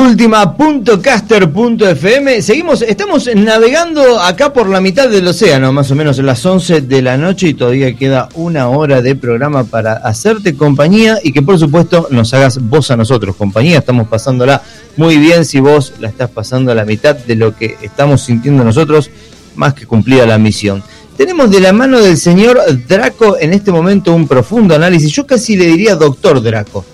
De 0.05 0.11
última.caster.fm 0.11 2.41
Seguimos, 2.43 2.83
estamos 2.83 3.27
navegando 3.35 4.21
acá 4.21 4.53
por 4.53 4.69
la 4.69 4.79
mitad 4.79 5.09
del 5.09 5.27
océano, 5.27 5.73
más 5.73 5.89
o 5.89 5.95
menos 5.95 6.19
las 6.19 6.45
11 6.45 6.81
de 6.81 7.01
la 7.01 7.17
noche 7.17 7.47
y 7.47 7.55
todavía 7.55 7.95
queda 7.95 8.29
una 8.35 8.69
hora 8.69 9.01
de 9.01 9.15
programa 9.15 9.63
para 9.63 9.93
hacerte 9.93 10.55
compañía 10.55 11.17
y 11.23 11.33
que 11.33 11.41
por 11.41 11.57
supuesto 11.57 12.07
nos 12.11 12.35
hagas 12.35 12.59
vos 12.61 12.91
a 12.91 12.97
nosotros 12.97 13.35
compañía. 13.35 13.79
Estamos 13.79 14.07
pasándola 14.07 14.61
muy 14.95 15.17
bien 15.17 15.43
si 15.43 15.59
vos 15.59 15.93
la 15.99 16.09
estás 16.09 16.29
pasando 16.29 16.71
a 16.71 16.75
la 16.75 16.85
mitad 16.85 17.15
de 17.15 17.35
lo 17.35 17.55
que 17.55 17.75
estamos 17.81 18.21
sintiendo 18.21 18.63
nosotros, 18.63 19.09
más 19.55 19.73
que 19.73 19.87
cumplida 19.87 20.27
la 20.27 20.37
misión. 20.37 20.83
Tenemos 21.17 21.49
de 21.49 21.61
la 21.61 21.73
mano 21.73 21.99
del 21.99 22.17
señor 22.17 22.61
Draco 22.87 23.37
en 23.39 23.53
este 23.53 23.71
momento 23.71 24.13
un 24.13 24.27
profundo 24.27 24.75
análisis, 24.75 25.11
yo 25.11 25.25
casi 25.25 25.55
le 25.55 25.65
diría 25.65 25.95
doctor 25.95 26.43
Draco. 26.43 26.85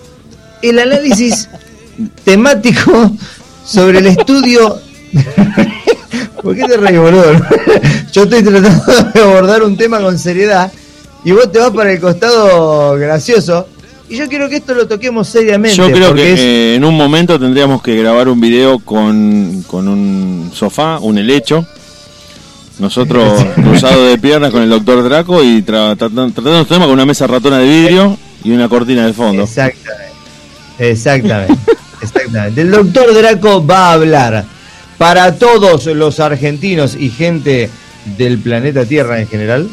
El 0.62 0.80
análisis 0.80 1.50
temático 2.24 3.12
sobre 3.66 4.00
el 4.00 4.08
estudio. 4.08 4.78
¿Por 6.42 6.56
qué 6.56 6.64
te 6.64 6.78
reís, 6.78 7.00
boludo? 7.00 7.34
Yo 8.12 8.24
estoy 8.24 8.42
tratando 8.44 8.84
de 9.14 9.22
abordar 9.22 9.64
un 9.64 9.78
tema 9.78 10.00
con 10.00 10.18
seriedad 10.18 10.72
y 11.24 11.32
vos 11.32 11.52
te 11.52 11.60
vas 11.60 11.70
para 11.72 11.92
el 11.92 12.00
costado 12.00 12.96
gracioso. 12.98 13.68
Y 14.10 14.18
yo 14.18 14.28
quiero 14.28 14.50
que 14.50 14.58
esto 14.58 14.74
lo 14.74 14.88
toquemos 14.88 15.28
seriamente. 15.30 15.78
Yo 15.78 15.90
creo 15.92 16.14
que 16.14 16.34
es- 16.34 16.40
eh, 16.40 16.76
en 16.76 16.84
un 16.84 16.96
momento 16.98 17.40
tendríamos 17.40 17.82
que 17.82 17.96
grabar 17.96 18.28
un 18.28 18.42
video 18.42 18.80
con, 18.80 19.64
con 19.68 19.88
un 19.88 20.52
sofá, 20.54 20.98
un 21.00 21.18
helecho. 21.18 21.66
Nosotros 22.80 23.46
cruzados 23.56 24.10
de 24.10 24.18
piernas 24.18 24.52
con 24.52 24.64
el 24.64 24.70
doctor 24.70 25.04
Draco 25.04 25.44
y 25.44 25.62
tra- 25.62 25.96
tratan- 25.96 26.34
tratando 26.34 26.62
este 26.62 26.74
tema 26.74 26.86
con 26.86 26.94
una 26.96 27.06
mesa 27.06 27.28
ratona 27.28 27.60
de 27.60 27.68
vidrio 27.70 28.18
y 28.44 28.52
una 28.52 28.68
cortina 28.68 29.06
de 29.06 29.14
fondo. 29.14 29.44
Exactamente. 29.44 30.11
Exactamente. 30.80 31.56
Exactamente. 32.02 32.62
El 32.62 32.72
doctor 32.72 33.14
Draco 33.14 33.66
va 33.66 33.90
a 33.90 33.94
hablar 33.94 34.46
para 34.98 35.36
todos 35.36 35.86
los 35.88 36.20
argentinos 36.20 36.96
y 36.96 37.10
gente 37.10 37.70
del 38.18 38.40
planeta 38.40 38.86
Tierra 38.86 39.20
en 39.20 39.28
general 39.28 39.70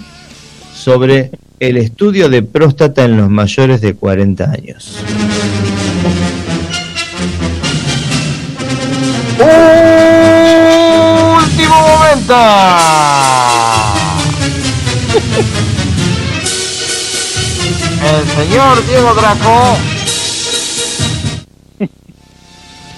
sobre 0.74 1.30
el 1.60 1.76
estudio 1.76 2.28
de 2.28 2.42
próstata 2.42 3.04
en 3.04 3.16
los 3.16 3.28
mayores 3.28 3.80
de 3.80 3.94
40 3.94 4.44
años. 4.44 4.96
Último 11.38 11.88
momento. 11.88 12.36
El 18.00 18.28
señor 18.28 18.86
Diego 18.86 19.12
Draco. 19.14 19.76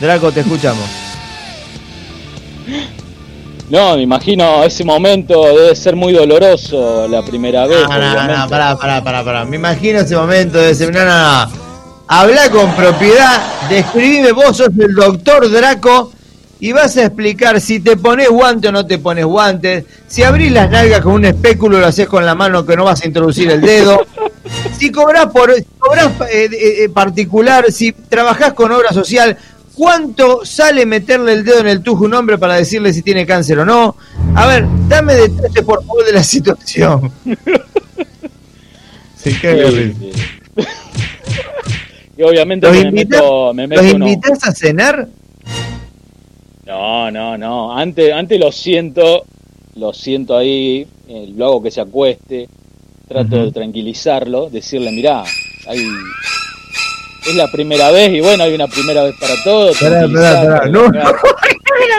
Draco, 0.00 0.32
te 0.32 0.40
escuchamos. 0.40 0.88
No, 3.68 3.96
me 3.96 4.02
imagino 4.02 4.64
ese 4.64 4.82
momento 4.82 5.44
debe 5.44 5.76
ser 5.76 5.94
muy 5.94 6.12
doloroso 6.12 7.06
la 7.06 7.22
primera 7.22 7.66
vez. 7.66 7.86
No, 7.88 7.98
no, 7.98 8.26
no, 8.26 8.48
pará, 8.48 8.76
pará, 8.76 9.04
pará, 9.04 9.24
pará. 9.24 9.44
Me 9.44 9.56
imagino 9.56 10.00
ese 10.00 10.16
momento 10.16 10.58
de 10.58 10.70
ese. 10.70 10.90
No, 10.90 11.04
no, 11.04 11.44
no. 11.44 11.52
Habla 12.08 12.50
con 12.50 12.74
propiedad, 12.74 13.40
describime, 13.68 14.32
vos 14.32 14.56
sos 14.56 14.70
el 14.76 14.94
doctor 14.96 15.48
Draco 15.48 16.10
y 16.58 16.72
vas 16.72 16.96
a 16.96 17.04
explicar 17.04 17.60
si 17.60 17.78
te 17.78 17.96
pones 17.96 18.28
guante 18.28 18.68
o 18.68 18.72
no 18.72 18.84
te 18.84 18.98
pones 18.98 19.24
guantes, 19.24 19.84
si 20.08 20.24
abrís 20.24 20.50
las 20.50 20.70
nalgas 20.70 21.00
con 21.02 21.12
un 21.12 21.24
espéculo 21.24 21.78
lo 21.78 21.86
haces 21.86 22.08
con 22.08 22.26
la 22.26 22.34
mano 22.34 22.66
que 22.66 22.76
no 22.76 22.84
vas 22.84 23.02
a 23.02 23.06
introducir 23.06 23.50
el 23.50 23.60
dedo, 23.60 24.04
si 24.76 24.90
cobras 24.90 25.26
por 25.26 25.54
si 25.54 25.64
cobrás, 25.78 26.08
eh, 26.32 26.48
eh, 26.52 26.84
eh, 26.84 26.88
particular, 26.88 27.70
si 27.70 27.92
trabajás 27.92 28.52
con 28.52 28.70
obra 28.72 28.92
social, 28.92 29.38
cuánto 29.80 30.44
sale 30.44 30.84
meterle 30.84 31.32
el 31.32 31.42
dedo 31.42 31.60
en 31.60 31.68
el 31.68 31.82
tujo 31.82 32.04
a 32.04 32.08
un 32.08 32.12
hombre 32.12 32.36
para 32.36 32.56
decirle 32.56 32.92
si 32.92 33.00
tiene 33.00 33.24
cáncer 33.24 33.60
o 33.60 33.64
no. 33.64 33.96
A 34.34 34.46
ver, 34.46 34.66
dame 34.88 35.14
detalles 35.14 35.64
por 35.64 35.82
favor 35.86 36.04
de 36.04 36.12
la 36.12 36.22
situación. 36.22 37.10
Sí, 39.22 39.36
qué 39.38 39.94
Sí, 40.00 40.10
sí. 40.10 40.64
y 42.16 42.22
obviamente 42.22 42.66
¿Los 42.66 42.74
que 42.74 42.82
me 42.84 42.88
invitas, 42.88 43.20
meto, 43.20 43.52
me 43.52 43.66
meto 43.66 43.82
los 43.82 43.92
invitas 43.92 44.48
a 44.48 44.54
cenar? 44.54 45.08
No, 46.64 47.10
no, 47.10 47.36
no. 47.36 47.76
Antes, 47.76 48.14
antes 48.14 48.40
lo 48.40 48.50
siento, 48.50 49.26
lo 49.74 49.92
siento 49.92 50.38
ahí, 50.38 50.86
eh, 51.06 51.30
lo 51.36 51.44
hago 51.44 51.62
que 51.62 51.70
se 51.70 51.82
acueste, 51.82 52.48
trato 53.08 53.44
de 53.44 53.52
tranquilizarlo, 53.52 54.48
decirle, 54.48 54.90
mirá, 54.90 55.22
hay... 55.66 55.84
es 57.26 57.34
la 57.34 57.50
primera 57.50 57.90
vez 57.90 58.10
y 58.12 58.20
bueno, 58.20 58.44
hay 58.44 58.54
una 58.54 58.66
primera 58.66 59.02
vez 59.02 59.14
para 59.20 59.34
todo. 59.44 59.72
Pará, 59.80 60.00
pará, 60.12 60.42
pará. 60.42 60.66
No, 60.70 60.88
no. 60.88 61.00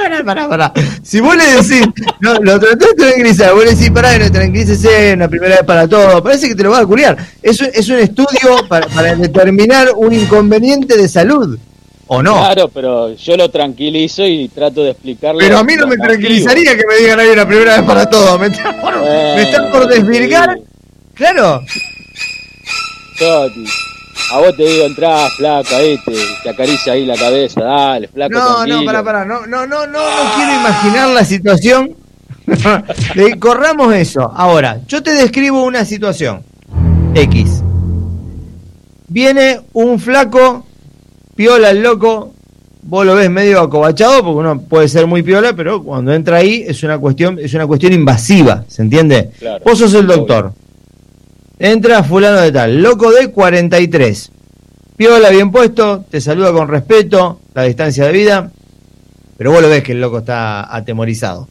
Pará, 0.02 0.24
pará, 0.24 0.50
pará. 0.50 0.74
Si 1.02 1.20
vos 1.20 1.36
le 1.36 1.46
decís, 1.46 1.82
no, 2.20 2.36
lo 2.36 2.60
tratás 2.60 2.90
de 2.90 2.94
tranquilizar, 2.96 3.54
vos 3.54 3.64
le 3.66 3.72
decís, 3.72 3.90
pará, 3.92 4.18
no, 4.18 4.32
tranquilícese, 4.32 5.14
una 5.14 5.28
primera 5.28 5.56
vez 5.58 5.66
para 5.66 5.88
todo, 5.88 6.22
parece 6.22 6.48
que 6.50 6.56
te 6.56 6.64
lo 6.64 6.72
vas 6.72 6.82
a 6.82 6.86
culiar. 6.86 7.18
Eso 7.42 7.66
es 7.66 7.88
un 7.90 7.98
estudio 8.00 8.68
para, 8.68 8.88
para 8.88 9.16
determinar 9.16 9.90
un 9.96 10.14
inconveniente 10.14 10.98
de 10.98 11.08
salud, 11.08 11.58
¿o 12.08 12.22
no? 12.22 12.38
Claro, 12.38 12.68
pero 12.70 13.16
yo 13.16 13.38
lo 13.38 13.50
tranquilizo 13.50 14.26
y 14.26 14.50
trato 14.50 14.84
de 14.84 14.92
explicarle. 14.92 15.44
Pero 15.46 15.58
a 15.58 15.64
mí 15.64 15.76
no 15.76 15.88
me 15.88 15.98
tranquilizaría 15.98 16.76
que 16.78 16.84
me 16.88 16.98
digan 16.98 17.20
hay 17.20 17.30
una 17.30 17.48
primera 17.48 17.78
vez 17.78 17.86
para 17.86 18.08
todo. 18.10 18.38
Me 18.38 18.48
están 18.48 18.80
por, 18.82 18.94
motivos. 18.98 19.36
me 19.36 19.42
están 19.44 19.72
por 19.72 19.88
Bueno, 19.88 19.94
desvirgar. 19.96 20.56
sí. 20.58 20.64
Claro. 21.16 21.62
Toti, 23.20 23.66
A 24.32 24.40
vos 24.40 24.56
te 24.56 24.64
digo, 24.64 24.86
entrá, 24.86 25.28
flaca, 25.30 25.76
ahí 25.78 25.98
te, 26.06 26.14
te 26.44 26.50
acaricia 26.50 26.94
ahí 26.94 27.06
la 27.06 27.18
cabeza, 27.18 27.62
dale, 27.64 28.08
flaco, 28.08 28.34
No, 28.34 28.56
tranquilo. 28.56 28.80
no, 28.80 28.86
pará, 28.86 29.04
pará. 29.04 29.26
No, 29.26 29.46
no, 29.46 29.68
no, 29.68 29.86
no, 29.88 30.00
no 30.00 30.36
quiero 30.36 30.54
imaginar 30.60 31.10
la 31.10 31.26
situación. 31.26 31.96
Corramos 33.40 33.94
eso. 33.94 34.32
Ahora, 34.34 34.80
yo 34.88 35.04
te 35.04 35.12
describo 35.12 35.64
una 35.64 35.84
situación. 35.86 36.44
X. 37.14 37.62
Viene 39.08 39.60
un 39.74 40.00
flaco, 40.00 40.66
piola 41.36 41.72
el 41.72 41.82
loco, 41.84 42.34
vos 42.84 43.06
lo 43.06 43.16
ves 43.16 43.30
medio 43.30 43.60
acobachado, 43.60 44.24
porque 44.24 44.40
uno 44.40 44.62
puede 44.62 44.88
ser 44.88 45.08
muy 45.08 45.24
piola, 45.24 45.54
pero 45.54 45.84
cuando 45.84 46.14
entra 46.14 46.38
ahí 46.38 46.64
es 46.66 46.84
una 46.84 46.98
cuestión, 46.98 47.38
es 47.38 47.54
una 47.54 47.68
cuestión 47.68 47.92
invasiva, 47.92 48.64
¿se 48.70 48.82
entiende? 48.82 49.32
Claro. 49.40 49.62
Vos 49.66 49.78
sos 49.80 49.94
el 49.94 50.08
doctor. 50.08 50.54
Entra 51.64 52.04
fulano 52.04 52.42
de 52.42 52.52
tal, 52.52 52.82
loco 52.82 53.12
de 53.12 53.32
43. 53.32 54.32
Piola 54.98 55.30
bien 55.30 55.52
puesto, 55.52 56.04
te 56.10 56.20
saluda 56.20 56.52
con 56.52 56.68
respeto, 56.68 57.40
la 57.54 57.64
distancia 57.66 58.06
de 58.08 58.12
vida, 58.12 58.52
pero 59.38 59.52
vos 59.52 59.62
lo 59.62 59.70
ves 59.70 59.84
que 59.84 59.92
el 59.92 60.02
loco 60.02 60.18
está 60.18 60.76
atemorizado. 60.76 61.48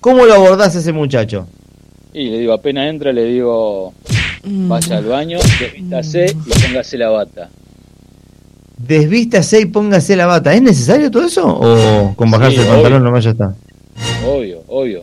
¿Cómo 0.00 0.24
lo 0.24 0.32
abordás 0.32 0.76
a 0.76 0.78
ese 0.78 0.94
muchacho? 0.94 1.46
Y 2.14 2.30
le 2.30 2.38
digo, 2.38 2.54
apenas 2.54 2.88
entra, 2.88 3.12
le 3.12 3.24
digo, 3.24 3.92
vaya 4.44 4.96
al 4.96 5.04
baño, 5.04 5.38
desvístase 5.60 6.26
y 6.46 6.60
póngase 6.62 6.96
la 6.96 7.10
bata. 7.10 7.50
Desvístase 8.78 9.60
y 9.60 9.66
póngase 9.66 10.16
la 10.16 10.24
bata. 10.24 10.54
¿Es 10.54 10.62
necesario 10.62 11.10
todo 11.10 11.26
eso? 11.26 11.46
¿O 11.46 12.14
con 12.16 12.30
bajarse 12.30 12.56
Sí, 12.56 12.62
el 12.62 12.68
pantalón 12.68 13.02
obvio. 13.02 13.04
nomás 13.04 13.24
ya 13.24 13.30
está? 13.32 13.54
Obvio, 14.26 14.62
obvio. 14.68 15.02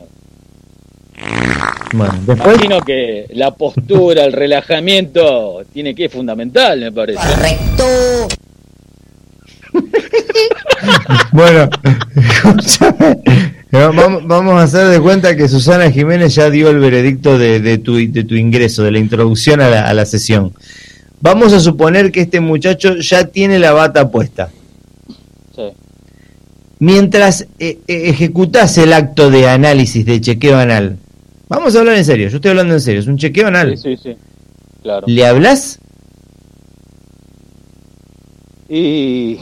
Bueno, 1.94 2.14
después. 2.26 2.56
Imagino 2.56 2.82
que 2.82 3.26
la 3.34 3.52
postura, 3.52 4.26
el 4.26 4.34
relajamiento, 4.34 5.64
tiene 5.74 5.96
que 5.96 6.06
es 6.06 6.12
fundamental, 6.12 6.80
me 6.80 6.92
parece. 6.92 7.20
Bueno, 11.32 11.70
escúchame. 12.16 13.22
Vamos, 13.72 14.26
vamos 14.26 14.54
a 14.56 14.64
hacer 14.64 14.88
de 14.88 15.00
cuenta 15.00 15.36
que 15.36 15.48
Susana 15.48 15.92
Jiménez 15.92 16.34
ya 16.34 16.50
dio 16.50 16.70
el 16.70 16.80
veredicto 16.80 17.38
de, 17.38 17.60
de 17.60 17.78
tu, 17.78 17.96
de 17.96 18.24
tu 18.24 18.36
ingreso, 18.36 18.84
de 18.84 18.92
la 18.92 19.00
introducción 19.00 19.62
a 19.62 19.70
la, 19.70 19.88
a 19.88 19.94
la 19.94 20.06
sesión. 20.06 20.54
Vamos 21.22 21.54
a 21.54 21.60
suponer 21.60 22.12
que 22.12 22.22
este 22.22 22.40
muchacho 22.40 22.96
ya 22.98 23.26
tiene 23.26 23.60
la 23.60 23.74
bata 23.74 24.10
puesta. 24.10 24.50
Sí. 25.56 25.70
Mientras 26.80 27.42
eh, 27.60 27.80
eh, 27.88 28.10
ejecutás 28.10 28.78
el 28.78 28.94
acto 28.94 29.30
de 29.30 29.50
análisis, 29.50 30.06
de 30.06 30.22
chequeo 30.22 30.58
anal, 30.58 30.98
vamos 31.50 31.76
a 31.76 31.80
hablar 31.80 31.96
en 31.96 32.06
serio, 32.06 32.30
yo 32.30 32.38
estoy 32.38 32.52
hablando 32.52 32.74
en 32.76 32.82
serio, 32.82 33.02
es 33.02 33.08
un 33.08 33.18
chequeo 33.18 33.48
anal. 33.48 33.78
Sí, 33.78 33.96
sí, 33.98 34.02
sí. 34.04 34.18
Claro. 34.82 35.06
¿Le 35.08 35.26
hablas? 35.26 35.80
Y 38.70 39.40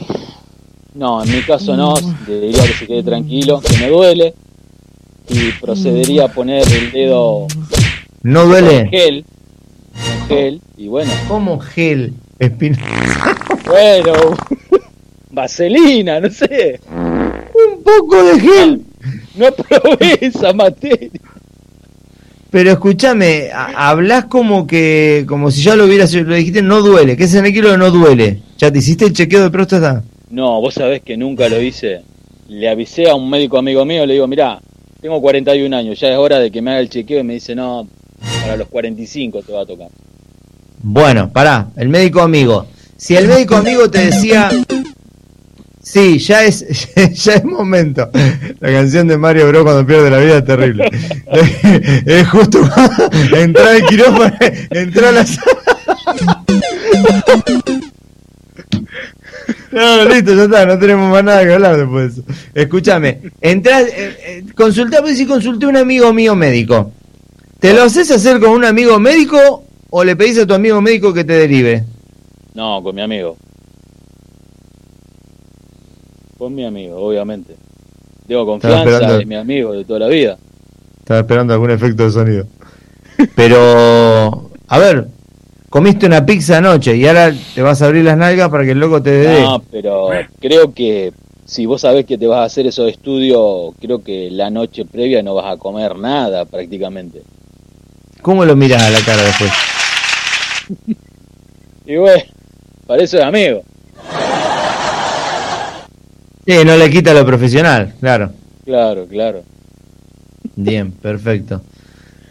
no, 0.94 1.22
en 1.22 1.30
mi 1.30 1.42
caso 1.42 1.76
no, 1.76 1.94
le 2.26 2.40
diría 2.40 2.62
que 2.62 2.72
se 2.72 2.86
quede 2.86 3.02
tranquilo, 3.02 3.60
que 3.60 3.76
me 3.78 3.88
duele 3.90 4.34
y 5.28 5.52
procedería 5.60 6.24
a 6.24 6.28
poner 6.28 6.64
el 6.72 6.90
dedo 6.90 7.46
¿No 8.22 8.46
duele? 8.46 8.88
gel, 8.88 9.24
en 9.94 10.26
gel 10.28 10.60
y 10.78 10.88
bueno, 10.88 11.12
¿Cómo 11.28 11.58
gel? 11.60 12.14
Espina- 12.38 12.78
bueno, 13.66 14.12
vaselina, 15.30 16.20
no 16.20 16.30
sé, 16.30 16.80
Un 16.90 17.82
poco 17.82 18.22
de 18.24 18.40
gel. 18.40 18.82
no 19.34 19.52
probé 19.52 20.18
esa 20.22 20.52
materia. 20.54 21.10
Pero 22.50 22.70
escúchame, 22.72 23.50
hablas 23.52 24.24
como 24.24 24.66
que, 24.66 25.24
como 25.28 25.50
si 25.50 25.62
ya 25.62 25.76
lo 25.76 25.84
hubieras, 25.84 26.12
lo 26.14 26.34
dijiste, 26.34 26.62
no 26.62 26.80
duele. 26.80 27.16
¿Qué 27.16 27.24
es 27.24 27.34
el 27.34 27.52
kilo 27.52 27.76
no 27.76 27.90
duele? 27.90 28.40
¿Ya 28.56 28.72
te 28.72 28.78
hiciste 28.78 29.04
el 29.04 29.12
chequeo 29.12 29.42
de 29.42 29.50
próstata? 29.50 30.02
No, 30.30 30.60
vos 30.60 30.74
sabés 30.74 31.02
que 31.02 31.16
nunca 31.16 31.48
lo 31.48 31.60
hice. 31.60 32.02
Le 32.48 32.68
avisé 32.70 33.10
a 33.10 33.14
un 33.14 33.28
médico 33.28 33.58
amigo 33.58 33.84
mío, 33.84 34.06
le 34.06 34.14
digo, 34.14 34.26
mirá, 34.26 34.60
tengo 35.00 35.20
41 35.20 35.76
años, 35.76 36.00
ya 36.00 36.08
es 36.08 36.16
hora 36.16 36.38
de 36.38 36.50
que 36.50 36.62
me 36.62 36.70
haga 36.70 36.80
el 36.80 36.88
chequeo 36.88 37.20
y 37.20 37.24
me 37.24 37.34
dice, 37.34 37.54
no, 37.54 37.86
para 38.40 38.56
los 38.56 38.68
45 38.68 39.42
te 39.42 39.52
va 39.52 39.62
a 39.62 39.66
tocar. 39.66 39.88
Bueno, 40.82 41.30
pará, 41.30 41.68
el 41.76 41.88
médico 41.88 42.20
amigo. 42.20 42.66
Si 42.96 43.14
el 43.14 43.28
médico 43.28 43.56
amigo 43.56 43.90
te 43.90 44.06
decía, 44.06 44.50
sí, 45.88 46.18
ya 46.18 46.44
es, 46.44 46.64
ya 47.24 47.34
es 47.34 47.44
momento. 47.44 48.08
La 48.60 48.72
canción 48.72 49.08
de 49.08 49.16
Mario 49.16 49.48
Bro 49.48 49.64
cuando 49.64 49.86
pierde 49.86 50.10
la 50.10 50.18
vida 50.18 50.38
es 50.38 50.44
terrible. 50.44 50.90
es 52.06 52.28
justo 52.28 52.60
entrar 53.34 53.68
al 53.68 53.86
quirófano, 53.86 54.36
entrar 54.70 55.06
a 55.06 55.12
la 55.12 55.26
sala. 55.26 56.44
No, 59.70 60.04
listo, 60.06 60.34
ya 60.34 60.44
está, 60.44 60.66
no 60.66 60.78
tenemos 60.78 61.10
más 61.10 61.22
nada 61.24 61.44
que 61.44 61.52
hablar 61.52 61.76
después 61.76 62.16
de 62.16 62.22
eso. 62.22 62.30
Escúchame, 62.54 63.20
entras, 63.40 63.84
eh, 63.88 64.16
eh, 64.26 64.44
consultá, 64.54 65.00
pues 65.02 65.18
si 65.18 65.26
consulté 65.26 65.66
a 65.66 65.68
un 65.68 65.76
amigo 65.76 66.12
mío 66.12 66.34
médico. 66.34 66.92
¿Te 67.60 67.74
lo 67.74 67.82
haces 67.82 68.10
hacer 68.10 68.40
con 68.40 68.50
un 68.50 68.64
amigo 68.64 68.98
médico 68.98 69.64
o 69.90 70.04
le 70.04 70.16
pedís 70.16 70.38
a 70.38 70.46
tu 70.46 70.54
amigo 70.54 70.80
médico 70.80 71.12
que 71.12 71.24
te 71.24 71.32
derive? 71.34 71.84
No, 72.54 72.82
con 72.82 72.94
mi 72.94 73.02
amigo. 73.02 73.36
Con 76.38 76.54
mi 76.54 76.64
amigo, 76.64 76.96
obviamente. 76.96 77.56
Tengo 78.26 78.46
confianza, 78.46 79.18
es 79.18 79.26
mi 79.26 79.34
amigo 79.34 79.72
de 79.72 79.84
toda 79.84 80.00
la 80.00 80.06
vida. 80.08 80.38
Estaba 81.00 81.20
esperando 81.20 81.52
algún 81.52 81.70
efecto 81.70 82.04
de 82.04 82.10
sonido. 82.12 82.46
Pero, 83.34 84.50
a 84.68 84.78
ver, 84.78 85.08
comiste 85.68 86.06
una 86.06 86.24
pizza 86.24 86.58
anoche 86.58 86.96
y 86.96 87.06
ahora 87.06 87.32
te 87.54 87.62
vas 87.62 87.82
a 87.82 87.86
abrir 87.86 88.04
las 88.04 88.16
nalgas 88.16 88.48
para 88.50 88.64
que 88.64 88.72
el 88.72 88.78
loco 88.78 89.02
te 89.02 89.10
dé. 89.10 89.40
No, 89.42 89.60
pero 89.70 90.10
creo 90.40 90.72
que 90.72 91.12
si 91.44 91.66
vos 91.66 91.80
sabés 91.80 92.06
que 92.06 92.18
te 92.18 92.26
vas 92.26 92.40
a 92.40 92.44
hacer 92.44 92.66
esos 92.66 92.88
estudios, 92.88 93.74
creo 93.80 94.04
que 94.04 94.30
la 94.30 94.50
noche 94.50 94.84
previa 94.84 95.22
no 95.22 95.34
vas 95.34 95.52
a 95.52 95.56
comer 95.56 95.96
nada 95.96 96.44
prácticamente. 96.44 97.22
¿Cómo 98.22 98.44
lo 98.44 98.54
miras 98.54 98.82
a 98.82 98.90
la 98.90 99.00
cara 99.00 99.22
después? 99.22 99.50
Y 101.88 101.96
bueno, 101.96 102.22
para 102.86 103.02
eso 103.02 103.16
es 103.16 103.24
amigo. 103.24 103.62
Sí, 106.48 106.54
no 106.64 106.78
le 106.78 106.88
quita 106.88 107.12
lo 107.12 107.26
profesional, 107.26 107.92
claro. 108.00 108.32
Claro, 108.64 109.06
claro. 109.06 109.42
Bien, 110.56 110.92
perfecto. 110.92 111.60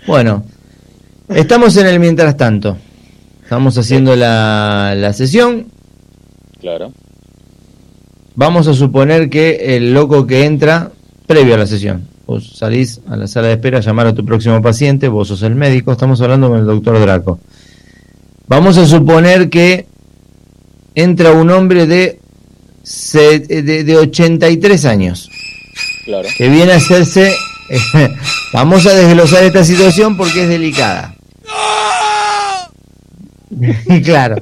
Bueno, 0.08 0.44
estamos 1.30 1.78
en 1.78 1.86
el 1.86 2.00
mientras 2.00 2.36
tanto. 2.36 2.78
Estamos 3.44 3.78
haciendo 3.78 4.16
la, 4.16 4.96
la 4.98 5.14
sesión. 5.14 5.68
Claro. 6.60 6.92
Vamos 8.34 8.68
a 8.68 8.74
suponer 8.74 9.30
que 9.30 9.76
el 9.76 9.94
loco 9.94 10.26
que 10.26 10.46
entra 10.46 10.90
previo 11.28 11.54
a 11.54 11.60
la 11.60 11.68
sesión. 11.68 12.08
Vos 12.26 12.58
salís 12.58 13.02
a 13.08 13.18
la 13.18 13.28
sala 13.28 13.50
de 13.50 13.54
espera 13.54 13.78
a 13.78 13.82
llamar 13.82 14.08
a 14.08 14.16
tu 14.16 14.26
próximo 14.26 14.60
paciente, 14.64 15.10
vos 15.10 15.28
sos 15.28 15.44
el 15.44 15.54
médico, 15.54 15.92
estamos 15.92 16.20
hablando 16.22 16.50
con 16.50 16.58
el 16.58 16.66
doctor 16.66 17.00
Draco. 17.00 17.40
Vamos 18.48 18.80
a 18.80 18.88
suponer 18.88 19.48
que 19.52 19.86
entra 20.96 21.34
un 21.34 21.52
hombre 21.52 21.86
de 21.86 22.20
se- 22.88 23.40
de, 23.40 23.84
de 23.84 23.98
83 23.98 24.86
años, 24.86 25.30
Claro. 26.06 26.28
que 26.38 26.48
viene 26.50 26.72
a 26.74 26.78
hacerse... 26.78 27.36
vamos 28.54 28.86
a 28.86 28.94
desglosar 28.94 29.44
esta 29.44 29.64
situación 29.66 30.16
porque 30.16 30.44
es 30.44 30.50
delicada. 30.50 31.14
claro, 34.06 34.38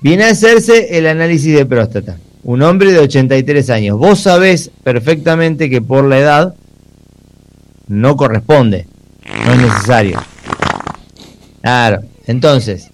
viene 0.00 0.24
a 0.24 0.30
hacerse 0.30 0.96
el 0.98 1.06
análisis 1.06 1.54
de 1.54 1.66
próstata. 1.66 2.16
Un 2.42 2.62
hombre 2.62 2.90
de 2.92 3.00
83 3.00 3.68
años. 3.68 3.98
Vos 3.98 4.20
sabés 4.20 4.70
perfectamente 4.82 5.68
que 5.68 5.82
por 5.82 6.04
la 6.04 6.18
edad 6.18 6.54
no 7.86 8.16
corresponde, 8.16 8.86
no 9.44 9.52
es 9.52 9.58
necesario. 9.58 10.22
Claro, 11.60 12.00
entonces, 12.26 12.88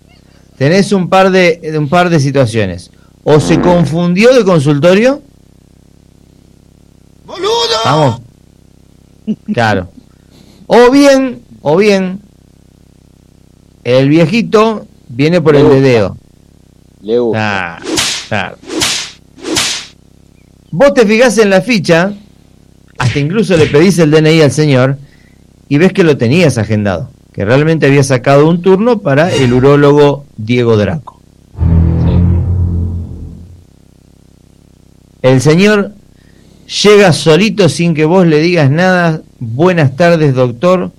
tenés 0.59 0.91
un 0.91 1.09
par 1.09 1.31
de 1.31 1.77
un 1.79 1.89
par 1.89 2.11
de 2.11 2.19
situaciones. 2.19 2.91
O 3.29 3.41
se 3.41 3.61
confundió 3.61 4.33
de 4.33 4.45
consultorio. 4.45 5.21
Vamos. 7.85 8.21
Claro. 9.53 9.89
O 10.69 10.93
bien, 10.93 11.43
o 11.61 11.77
bien, 11.77 12.21
el 13.83 14.09
viejito 14.09 14.87
viene 15.09 15.41
por 15.41 15.57
el 15.57 15.69
dedeo. 15.69 16.17
Le 17.01 17.19
gusta. 17.19 17.77
Ah, 17.77 17.83
claro. 18.29 18.59
Vos 20.71 20.95
te 20.95 21.05
fijás 21.05 21.37
en 21.39 21.51
la 21.51 21.63
ficha, 21.63 22.13
hasta 22.97 23.19
incluso 23.19 23.57
le 23.57 23.67
pedís 23.67 23.99
el 23.99 24.13
DNI 24.13 24.43
al 24.43 24.53
señor 24.53 24.99
y 25.69 25.79
ves 25.79 25.93
que 25.93 26.05
lo 26.05 26.17
tenías 26.17 26.59
agendado, 26.59 27.11
que 27.33 27.45
realmente 27.45 27.87
había 27.87 28.05
sacado 28.05 28.49
un 28.49 28.63
turno 28.63 28.99
para 28.99 29.35
el 29.35 29.53
urólogo 29.53 30.27
Diego 30.37 30.77
Draco. 30.77 31.16
El 35.27 35.41
señor 35.41 35.91
llega 36.85 37.13
solito 37.13 37.69
sin 37.69 37.95
que 37.95 38.05
vos 38.05 38.25
le 38.27 38.39
digas 38.39 38.71
nada. 38.71 39.23
Buenas 39.41 39.97
tardes, 39.97 40.35
doctor. 40.37 40.93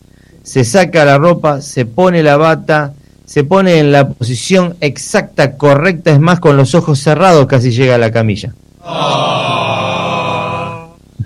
Se 0.44 0.66
saca 0.66 1.06
la 1.06 1.18
ropa, 1.18 1.62
se 1.62 1.86
pone 1.86 2.24
la 2.24 2.36
bata, 2.36 2.94
se 3.26 3.46
pone 3.46 3.80
en 3.80 3.94
la 3.94 4.10
posición 4.10 4.76
exacta, 4.82 5.56
correcta, 5.56 6.12
es 6.12 6.20
más, 6.20 6.42
con 6.42 6.58
los 6.58 6.76
ojos 6.76 7.00
cerrados 7.00 7.48
casi 7.48 7.72
llega 7.72 7.96
a 7.96 7.98
la 7.98 8.12
camilla. 8.12 8.54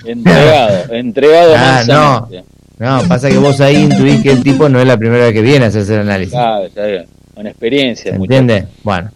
Entregado, 0.05 0.93
entregado 0.93 1.53
Ah, 1.57 1.83
no. 1.87 2.29
No, 2.77 3.07
pasa 3.07 3.29
que 3.29 3.37
vos 3.39 3.61
ahí 3.61 3.77
intuís 3.77 4.21
que 4.21 4.31
el 4.31 4.43
tipo 4.43 4.69
no 4.69 4.79
es 4.79 4.85
la 4.87 4.97
primera 4.97 5.25
vez 5.25 5.33
que 5.33 5.41
viene 5.41 5.65
a 5.65 5.67
hacerse 5.69 5.95
el 5.95 6.01
análisis. 6.01 6.33
Claro, 6.33 6.65
está 6.65 6.85
bien. 6.85 7.05
Con 7.33 7.47
experiencia, 7.47 8.11
¿Se 8.11 8.17
muchacho. 8.17 8.39
entiende? 8.39 8.67
Bueno. 8.83 9.09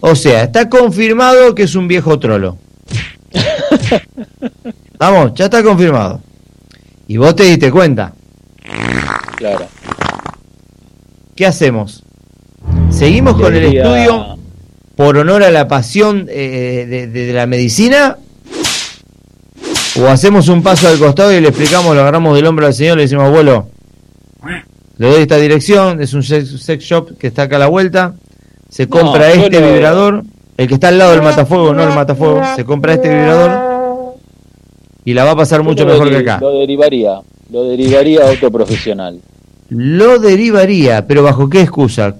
O 0.00 0.14
sea, 0.14 0.42
está 0.42 0.68
confirmado 0.68 1.54
que 1.54 1.62
es 1.62 1.74
un 1.74 1.88
viejo 1.88 2.18
trolo. 2.18 2.58
Vamos, 4.98 5.32
ya 5.34 5.46
está 5.46 5.62
confirmado. 5.62 6.20
Y 7.08 7.16
vos 7.16 7.34
te 7.34 7.44
diste 7.44 7.70
cuenta. 7.70 8.12
Claro. 9.36 9.66
¿Qué 11.34 11.46
hacemos? 11.46 12.02
¿Seguimos 12.90 13.34
con 13.40 13.54
el 13.54 13.64
estudio 13.64 14.36
por 14.94 15.16
honor 15.16 15.42
a 15.42 15.50
la 15.50 15.66
pasión 15.66 16.26
eh, 16.30 16.86
de, 16.88 17.06
de- 17.06 17.26
de 17.26 17.32
la 17.32 17.46
medicina? 17.46 18.18
¿O 19.98 20.06
hacemos 20.06 20.48
un 20.48 20.62
paso 20.62 20.88
al 20.88 20.98
costado 20.98 21.32
y 21.32 21.40
le 21.40 21.48
explicamos, 21.48 21.94
lo 21.94 22.02
agarramos 22.02 22.36
del 22.36 22.46
hombro 22.46 22.66
al 22.66 22.74
señor 22.74 22.94
y 22.94 22.96
le 22.98 23.02
decimos, 23.04 23.24
abuelo, 23.24 23.68
le 24.98 25.06
doy 25.10 25.22
esta 25.22 25.36
dirección, 25.36 26.00
es 26.00 26.12
un 26.14 26.22
sex, 26.22 26.60
sex 26.62 26.84
shop 26.84 27.18
que 27.18 27.26
está 27.28 27.42
acá 27.42 27.56
a 27.56 27.60
la 27.60 27.66
vuelta, 27.66 28.14
se 28.68 28.86
compra 28.88 29.32
este 29.32 29.60
lo- 29.60 29.72
vibrador, 29.72 30.24
el 30.60 30.68
que 30.68 30.74
está 30.74 30.88
al 30.88 30.98
lado 30.98 31.12
del 31.12 31.22
matafuego, 31.22 31.72
no 31.72 31.82
el 31.82 31.94
matafuego, 31.94 32.42
se 32.54 32.66
compra 32.66 32.92
este 32.92 33.08
vibrador 33.08 34.16
y 35.06 35.14
la 35.14 35.24
va 35.24 35.30
a 35.30 35.36
pasar 35.36 35.62
mucho 35.62 35.86
mejor 35.86 36.10
que 36.10 36.18
acá. 36.18 36.38
Lo 36.38 36.58
derivaría. 36.58 37.18
Lo 37.50 37.64
derivaría 37.64 38.28
a 38.28 38.30
otro 38.30 38.50
profesional. 38.50 39.22
Lo 39.70 40.18
derivaría, 40.18 41.06
pero 41.06 41.22
¿bajo 41.22 41.48
qué 41.48 41.62
excusa? 41.62 42.14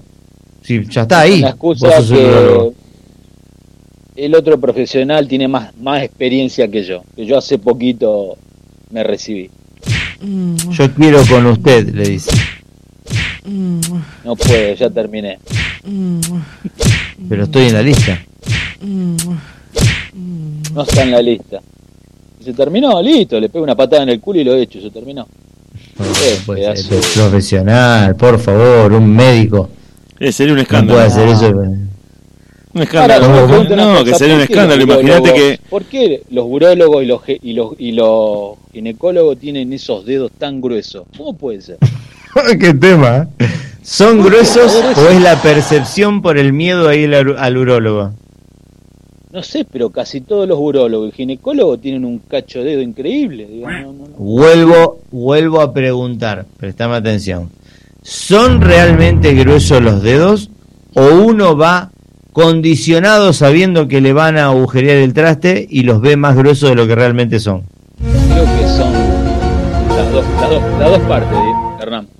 Si 0.63 0.83
ya 0.87 1.03
está 1.03 1.21
ahí. 1.21 1.41
La 1.41 1.51
excusa 1.51 1.89
que 2.09 2.73
el 4.17 4.35
otro 4.35 4.59
profesional 4.59 5.29
tiene 5.29 5.47
más, 5.47 5.77
más 5.77 6.03
experiencia 6.03 6.67
que 6.69 6.83
yo. 6.83 7.03
Que 7.15 7.27
yo 7.27 7.37
hace 7.37 7.59
poquito 7.59 8.39
me 8.91 9.05
recibí. 9.05 9.51
Yo 10.71 10.91
quiero 10.95 11.21
con 11.29 11.45
usted, 11.45 11.95
le 11.95 12.09
dice. 12.09 12.31
No 13.45 14.37
puedo, 14.37 14.75
ya 14.75 14.91
terminé. 14.91 15.39
Pero 17.29 17.45
estoy 17.45 17.67
en 17.69 17.75
la 17.75 17.83
lista. 17.83 18.19
No 20.75 20.83
está 20.83 21.03
en 21.03 21.11
la 21.11 21.23
lista. 21.23 21.61
Y 22.41 22.45
se 22.45 22.53
terminó, 22.53 23.01
listo. 23.03 23.39
Le 23.41 23.49
pego 23.49 23.65
una 23.65 23.75
patada 23.77 24.03
en 24.03 24.09
el 24.11 24.21
culo 24.21 24.41
y 24.41 24.45
lo 24.45 24.55
he 24.55 24.63
hecho. 24.63 24.81
Se 24.81 24.91
terminó. 24.91 25.27
No, 25.99 26.05
Eh, 26.05 26.37
no 26.39 26.47
puede 26.47 26.61
pedazo 26.63 26.83
ser, 26.83 26.91
de- 26.93 26.99
es 26.99 27.07
profesional, 27.19 28.17
por 28.17 28.39
favor, 28.39 28.93
un 28.93 29.15
médico. 29.15 29.69
Eh, 30.19 30.33
sería 30.33 30.53
un 30.53 30.57
No 30.59 30.63
escándalo. 30.63 30.99
puede 30.99 31.07
hacer 31.09 31.29
eso. 31.29 31.49
Un 32.73 32.83
escándalo. 32.83 33.29
No, 33.29 33.95
no, 33.95 34.05
que 34.05 34.15
sería 34.15 34.35
un 34.35 34.41
¿por 34.41 34.47
qué 34.49 34.53
escándalo. 34.55 34.87
los 34.87 35.03
Imagínate 35.03 35.35
que. 35.35 35.61
¿Por 35.69 35.85
qué 35.85 36.23
los 36.31 36.45
urólogos 36.49 37.03
y 37.03 37.07
los, 37.07 37.21
y, 37.43 37.53
los, 37.53 37.73
y 37.79 37.93
los 37.93 38.57
ginecólogos 38.73 39.39
tienen 39.39 39.73
esos 39.73 40.05
dedos 40.07 40.31
tan 40.39 40.61
gruesos? 40.61 41.05
¿Cómo 41.17 41.35
puede 41.35 41.61
ser? 41.61 41.79
¿Qué 42.61 42.75
tema? 42.75 43.29
¿eh? 43.39 43.49
¿Son 43.83 44.23
gruesos 44.23 44.75
o 44.97 45.09
es 45.09 45.21
la 45.21 45.41
percepción 45.43 46.23
por 46.23 46.39
el 46.39 46.53
miedo 46.53 46.89
a 46.89 46.95
ir 46.95 47.15
al, 47.15 47.37
al 47.37 47.57
urólogo? 47.57 48.13
No 49.33 49.43
sé, 49.43 49.65
pero 49.71 49.91
casi 49.91 50.21
todos 50.21 50.49
los 50.49 50.59
urólogos 50.59 51.11
y 51.11 51.13
ginecólogos 51.13 51.81
tienen 51.81 52.05
un 52.05 52.19
cacho 52.19 52.61
de 52.61 52.73
dedo 52.73 52.83
increíble. 52.83 53.47
Digo, 53.47 53.71
no, 53.71 53.93
no, 53.93 54.09
no. 54.09 54.17
Vuelvo, 54.17 54.99
vuelvo 55.13 55.61
a 55.61 55.73
preguntar, 55.73 56.47
prestame 56.57 56.97
atención. 56.97 57.51
¿Son 58.03 58.61
realmente 58.61 59.35
gruesos 59.35 59.83
los 59.83 60.03
dedos 60.03 60.51
o 60.95 61.05
uno 61.15 61.57
va 61.57 61.91
condicionado 62.33 63.33
sabiendo 63.33 63.89
que 63.89 64.01
le 64.01 64.13
van 64.13 64.37
a 64.37 64.47
agujerear 64.47 64.97
el 64.97 65.13
traste 65.15 65.67
y 65.69 65.83
los 65.83 66.01
ve 66.01 66.17
más 66.17 66.37
gruesos 66.37 66.71
de 66.71 66.75
lo 66.75 66.87
que 66.87 66.95
realmente 66.95 67.39
son? 67.39 67.63
Creo 67.99 68.45
que 68.45 68.69
son 68.69 68.93
las 69.97 70.13
dos, 70.13 70.25
las 70.41 70.51
dos, 70.51 70.63
las 70.79 70.91
dos 70.91 71.01
partes, 71.01 71.39
eh. 71.39 71.50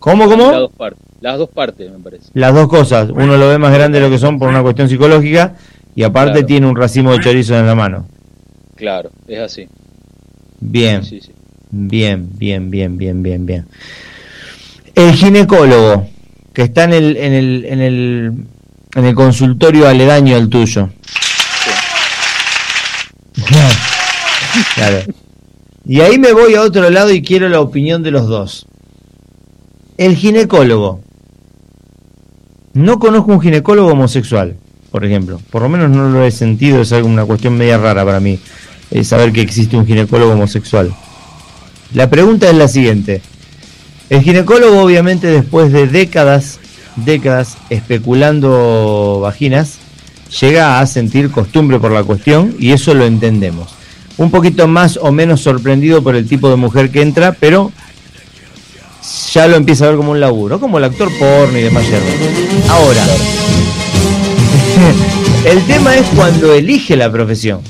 ¿Cómo, 0.01 0.27
cómo? 0.29 0.51
Las 0.51 0.61
dos 0.61 0.73
partes, 0.77 1.07
las 1.21 1.39
dos 1.39 1.49
partes 1.51 1.93
me 1.93 1.99
parece. 1.99 2.25
Las 2.35 2.53
dos 2.55 2.69
cosas. 2.69 3.11
Uno 3.11 3.37
lo 3.37 3.49
ve 3.49 3.59
más 3.59 3.73
grande 3.73 4.01
de 4.01 4.07
lo 4.07 4.11
que 4.11 4.19
son 4.19 4.39
por 4.39 4.49
una 4.49 4.63
cuestión 4.63 4.89
psicológica 4.89 5.55
y 5.95 6.03
aparte 6.03 6.33
Claro. 6.33 6.47
tiene 6.47 6.67
un 6.67 6.75
racimo 6.77 7.13
de 7.13 7.21
chorizo 7.21 7.57
en 7.59 7.67
la 7.67 7.75
mano. 7.75 8.09
Claro, 8.77 9.11
es 9.29 9.39
así. 9.41 9.69
Bien, 10.59 11.05
Sí, 11.05 11.21
sí. 11.21 11.33
bien, 11.71 12.31
bien, 12.37 12.71
bien, 12.71 12.97
bien, 12.97 13.23
bien, 13.23 13.47
bien. 13.47 13.67
El 14.95 15.13
ginecólogo 15.13 16.09
que 16.55 16.63
está 16.63 16.85
en 16.85 16.93
el, 16.95 17.17
en 17.17 17.33
el, 17.35 17.65
en 17.67 17.81
el, 17.81 18.33
en 18.95 19.05
el 19.05 19.15
consultorio 19.15 19.87
aledaño 19.87 20.35
al 20.35 20.49
tuyo. 20.49 20.89
claro. 24.75 25.03
Y 25.85 26.01
ahí 26.01 26.19
me 26.19 26.33
voy 26.33 26.55
a 26.55 26.63
otro 26.63 26.89
lado 26.91 27.11
y 27.13 27.23
quiero 27.23 27.49
la 27.49 27.61
opinión 27.61 28.03
de 28.03 28.11
los 28.11 28.27
dos. 28.29 28.67
El 30.01 30.17
ginecólogo. 30.17 31.01
No 32.73 32.99
conozco 32.99 33.33
un 33.33 33.41
ginecólogo 33.43 33.91
homosexual, 33.91 34.57
por 34.91 35.05
ejemplo. 35.05 35.39
Por 35.51 35.61
lo 35.61 35.69
menos 35.69 35.91
no 35.91 36.09
lo 36.09 36.25
he 36.25 36.31
sentido, 36.31 36.81
es 36.81 36.93
algo- 36.95 37.07
una 37.07 37.27
cuestión 37.27 37.59
media 37.59 37.77
rara 37.77 38.03
para 38.03 38.19
mí, 38.19 38.39
eh, 38.91 39.05
saber 39.05 39.31
que 39.31 39.43
existe 39.43 39.77
un 39.77 39.87
ginecólogo 39.87 40.33
homosexual. 40.33 40.91
La 41.93 42.09
pregunta 42.09 42.49
es 42.49 42.57
la 42.57 42.67
siguiente. 42.69 43.21
El 44.09 44.23
ginecólogo, 44.23 44.81
obviamente, 44.81 45.27
después 45.27 45.71
de 45.71 45.87
décadas, 45.87 46.61
décadas 46.97 47.59
especulando 47.69 49.21
vaginas, 49.23 49.81
llega 50.41 50.81
a 50.81 50.87
sentir 50.87 51.31
costumbre 51.31 51.79
por 51.79 51.91
la 51.91 52.05
cuestión 52.05 52.55
y 52.59 52.71
eso 52.73 52.95
lo 52.95 53.05
entendemos. 53.05 53.75
Un 54.17 54.31
poquito 54.31 54.67
más 54.67 54.97
o 54.97 55.13
menos 55.13 55.43
sorprendido 55.43 56.03
por 56.03 56.17
el 56.17 56.27
tipo 56.27 56.49
de 56.49 56.57
mujer 56.57 56.91
que 56.91 57.03
entra, 57.03 57.37
pero 57.39 57.71
ya 59.33 59.49
lo 59.49 59.57
empieza 59.57 59.85
a 59.85 59.89
ver 59.89 59.97
como 59.97 60.13
un 60.13 60.21
laburo, 60.21 60.61
como 60.61 60.79
el 60.79 60.85
actor 60.85 61.11
porno 61.19 61.59
y 61.59 61.63
demás. 61.63 61.85
Ahora, 62.69 63.05
el 65.45 65.67
tema 65.67 65.97
es 65.97 66.07
cuando 66.15 66.55
elige 66.55 66.97
la 66.97 67.11
profesión. 67.11 67.61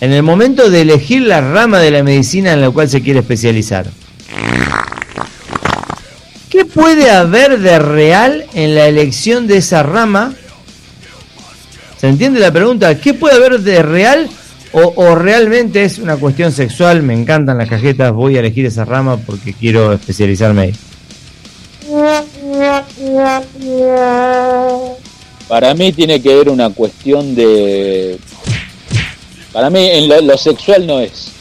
En 0.00 0.12
el 0.12 0.22
momento 0.22 0.70
de 0.70 0.82
elegir 0.82 1.22
la 1.22 1.40
rama 1.40 1.78
de 1.78 1.90
la 1.90 2.02
medicina 2.02 2.52
en 2.52 2.60
la 2.60 2.70
cual 2.70 2.88
se 2.88 3.02
quiere 3.02 3.20
especializar. 3.20 3.86
¿Qué 6.48 6.64
puede 6.64 7.10
haber 7.10 7.60
de 7.60 7.78
real 7.78 8.46
en 8.54 8.74
la 8.74 8.86
elección 8.86 9.46
de 9.46 9.58
esa 9.58 9.82
rama? 9.82 10.34
¿Se 12.00 12.08
entiende 12.08 12.40
la 12.40 12.50
pregunta? 12.50 12.98
¿Qué 12.98 13.14
puede 13.14 13.36
haber 13.36 13.60
de 13.60 13.82
real 13.82 14.28
o, 14.72 14.92
o 14.96 15.14
realmente 15.14 15.84
es 15.84 15.98
una 15.98 16.16
cuestión 16.16 16.52
sexual? 16.52 17.02
Me 17.02 17.14
encantan 17.14 17.58
las 17.58 17.68
cajetas, 17.68 18.12
voy 18.12 18.36
a 18.36 18.40
elegir 18.40 18.66
esa 18.66 18.84
rama 18.84 19.16
porque 19.16 19.52
quiero 19.52 19.92
especializarme 19.92 20.62
ahí. 20.62 20.74
Para 25.48 25.74
mí 25.74 25.92
tiene 25.92 26.22
que 26.22 26.34
ver 26.34 26.48
una 26.48 26.70
cuestión 26.70 27.34
de 27.34 28.18
Para 29.52 29.70
mí 29.70 29.88
en 29.88 30.08
lo, 30.08 30.20
lo 30.20 30.38
sexual 30.38 30.86
no 30.86 31.00
es. 31.00 31.32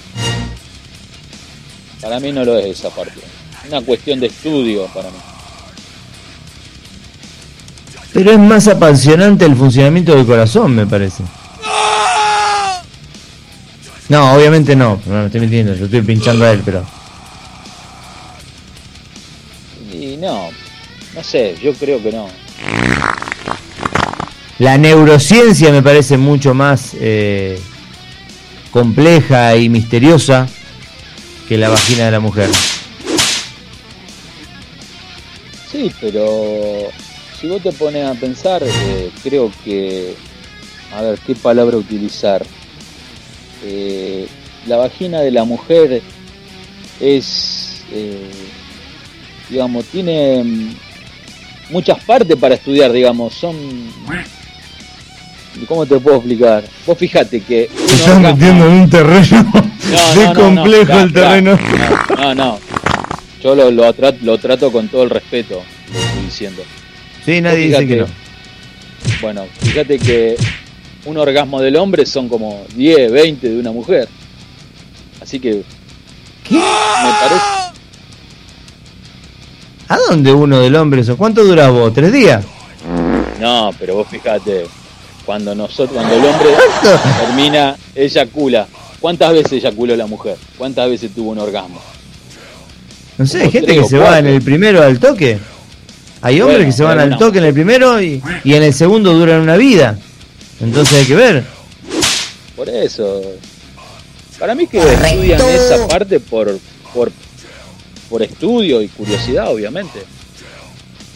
Para 2.01 2.19
mí 2.19 2.31
no 2.31 2.43
lo 2.43 2.57
es 2.57 2.79
esa 2.79 2.89
parte. 2.89 3.19
Una 3.67 3.81
cuestión 3.81 4.19
de 4.19 4.27
estudio 4.27 4.87
para 4.87 5.09
mí. 5.11 5.17
Pero 8.13 8.31
es 8.31 8.39
más 8.39 8.67
apasionante 8.67 9.45
el 9.45 9.55
funcionamiento 9.55 10.15
del 10.15 10.25
corazón, 10.25 10.75
me 10.75 10.87
parece. 10.87 11.23
No, 14.09 14.33
obviamente 14.33 14.75
no, 14.75 14.99
no 15.05 15.13
me 15.13 15.25
estoy 15.27 15.41
mintiendo, 15.41 15.75
yo 15.75 15.85
estoy 15.85 16.01
pinchando 16.01 16.43
a 16.43 16.51
él, 16.51 16.61
pero... 16.65 16.83
Y 19.93 20.17
no, 20.17 20.49
no 21.13 21.23
sé, 21.23 21.55
yo 21.61 21.73
creo 21.73 22.01
que 22.01 22.11
no. 22.11 22.27
La 24.57 24.79
neurociencia 24.79 25.71
me 25.71 25.83
parece 25.83 26.17
mucho 26.17 26.55
más 26.55 26.95
eh, 26.99 27.59
compleja 28.71 29.55
y 29.55 29.69
misteriosa 29.69 30.47
que 31.47 31.57
la 31.57 31.69
vagina 31.69 32.05
de 32.05 32.11
la 32.11 32.19
mujer. 32.19 32.49
Sí, 35.71 35.91
pero 36.01 36.89
si 37.39 37.47
vos 37.47 37.61
te 37.61 37.71
pones 37.71 38.05
a 38.05 38.19
pensar, 38.19 38.63
eh, 38.65 39.11
creo 39.23 39.51
que, 39.63 40.15
a 40.95 41.01
ver, 41.03 41.19
¿qué 41.19 41.35
palabra 41.35 41.77
utilizar? 41.77 42.43
Eh, 43.63 44.27
la 44.67 44.77
vagina 44.77 45.19
de 45.21 45.31
la 45.31 45.43
mujer 45.43 46.01
es, 46.99 47.83
eh, 47.91 48.29
digamos, 49.49 49.85
tiene 49.85 50.43
mm, 50.43 50.75
muchas 51.71 52.03
partes 52.03 52.35
para 52.37 52.55
estudiar, 52.55 52.91
digamos, 52.91 53.33
son... 53.33 53.55
¿Cómo 55.67 55.85
te 55.85 55.99
puedo 55.99 56.17
explicar? 56.17 56.63
Vos 56.85 56.97
fíjate 56.97 57.41
que... 57.41 57.63
estás 57.63 58.07
orgasmo- 58.07 58.33
metiendo 58.35 58.65
en 58.67 58.71
un 58.73 58.89
terreno 58.89 59.51
No, 59.53 59.61
de 60.15 60.25
no, 60.25 60.33
no, 60.33 60.33
no, 60.33 60.61
complejo 60.61 60.99
el 60.99 61.13
terreno. 61.13 61.59
No, 62.09 62.15
no, 62.17 62.35
no. 62.35 62.59
Yo 63.43 63.55
lo, 63.55 63.71
lo, 63.71 63.93
tra- 63.95 64.17
lo 64.21 64.37
trato 64.37 64.71
con 64.71 64.87
todo 64.89 65.03
el 65.03 65.09
respeto, 65.09 65.63
lo 65.93 65.99
estoy 65.99 66.23
diciendo. 66.25 66.61
Sí, 67.25 67.41
nadie 67.41 67.67
dice 67.67 67.87
que 67.87 67.95
no. 67.97 68.05
Bueno, 69.21 69.45
fíjate 69.61 69.97
que 69.97 70.35
un 71.09 71.17
orgasmo 71.17 71.59
del 71.59 71.75
hombre 71.75 72.05
son 72.05 72.29
como 72.29 72.63
10, 72.75 73.11
20 73.11 73.49
de 73.49 73.59
una 73.59 73.71
mujer. 73.71 74.07
Así 75.21 75.39
que 75.39 75.63
¿Qué? 76.47 76.55
me 76.55 77.11
parece... 77.21 77.45
¿A 79.87 79.97
dónde 80.07 80.31
uno 80.31 80.59
del 80.59 80.75
hombre 80.75 81.01
eso? 81.01 81.17
¿Cuánto 81.17 81.43
dura 81.43 81.69
vos? 81.69 81.91
¿Tres 81.93 82.13
días? 82.13 82.45
No, 83.39 83.71
pero 83.79 83.95
vos 83.95 84.07
fíjate, 84.07 84.65
cuando 85.25 85.55
nosotros, 85.55 85.91
cuando 85.93 86.15
el 86.15 86.25
hombre 86.25 86.49
termina, 87.25 87.75
eyacula. 87.95 88.67
¿Cuántas 88.99 89.31
veces 89.31 89.53
eyaculó 89.53 89.95
la 89.95 90.05
mujer? 90.05 90.35
¿Cuántas 90.57 90.89
veces 90.89 91.11
tuvo 91.15 91.31
un 91.31 91.39
orgasmo? 91.39 91.81
No 93.17 93.25
sé, 93.25 93.43
hay 93.43 93.51
gente 93.51 93.73
que 93.73 93.83
se 93.85 93.97
va 93.97 94.19
en 94.19 94.27
el 94.27 94.41
primero 94.41 94.83
al 94.83 94.99
toque. 94.99 95.39
Hay 96.21 96.41
hombres 96.41 96.57
Bueno, 96.57 96.71
que 96.71 96.77
se 96.77 96.83
van 96.83 96.99
al 96.99 97.17
toque 97.17 97.37
en 97.39 97.45
el 97.45 97.53
primero 97.53 98.01
y, 98.01 98.21
y 98.43 98.53
en 98.53 98.63
el 98.63 98.73
segundo 98.73 99.13
duran 99.13 99.39
una 99.41 99.55
vida. 99.55 99.97
Entonces 100.61 100.99
hay 100.99 101.05
que 101.05 101.15
ver. 101.15 101.43
Por 102.55 102.69
eso. 102.69 103.21
Para 104.39 104.55
mí 104.55 104.67
que 104.67 104.79
estudian 104.79 105.41
esa 105.41 105.87
parte 105.87 106.19
por, 106.19 106.57
por, 106.93 107.11
por 108.09 108.21
estudio 108.23 108.81
y 108.81 108.87
curiosidad, 108.87 109.51
obviamente. 109.51 109.99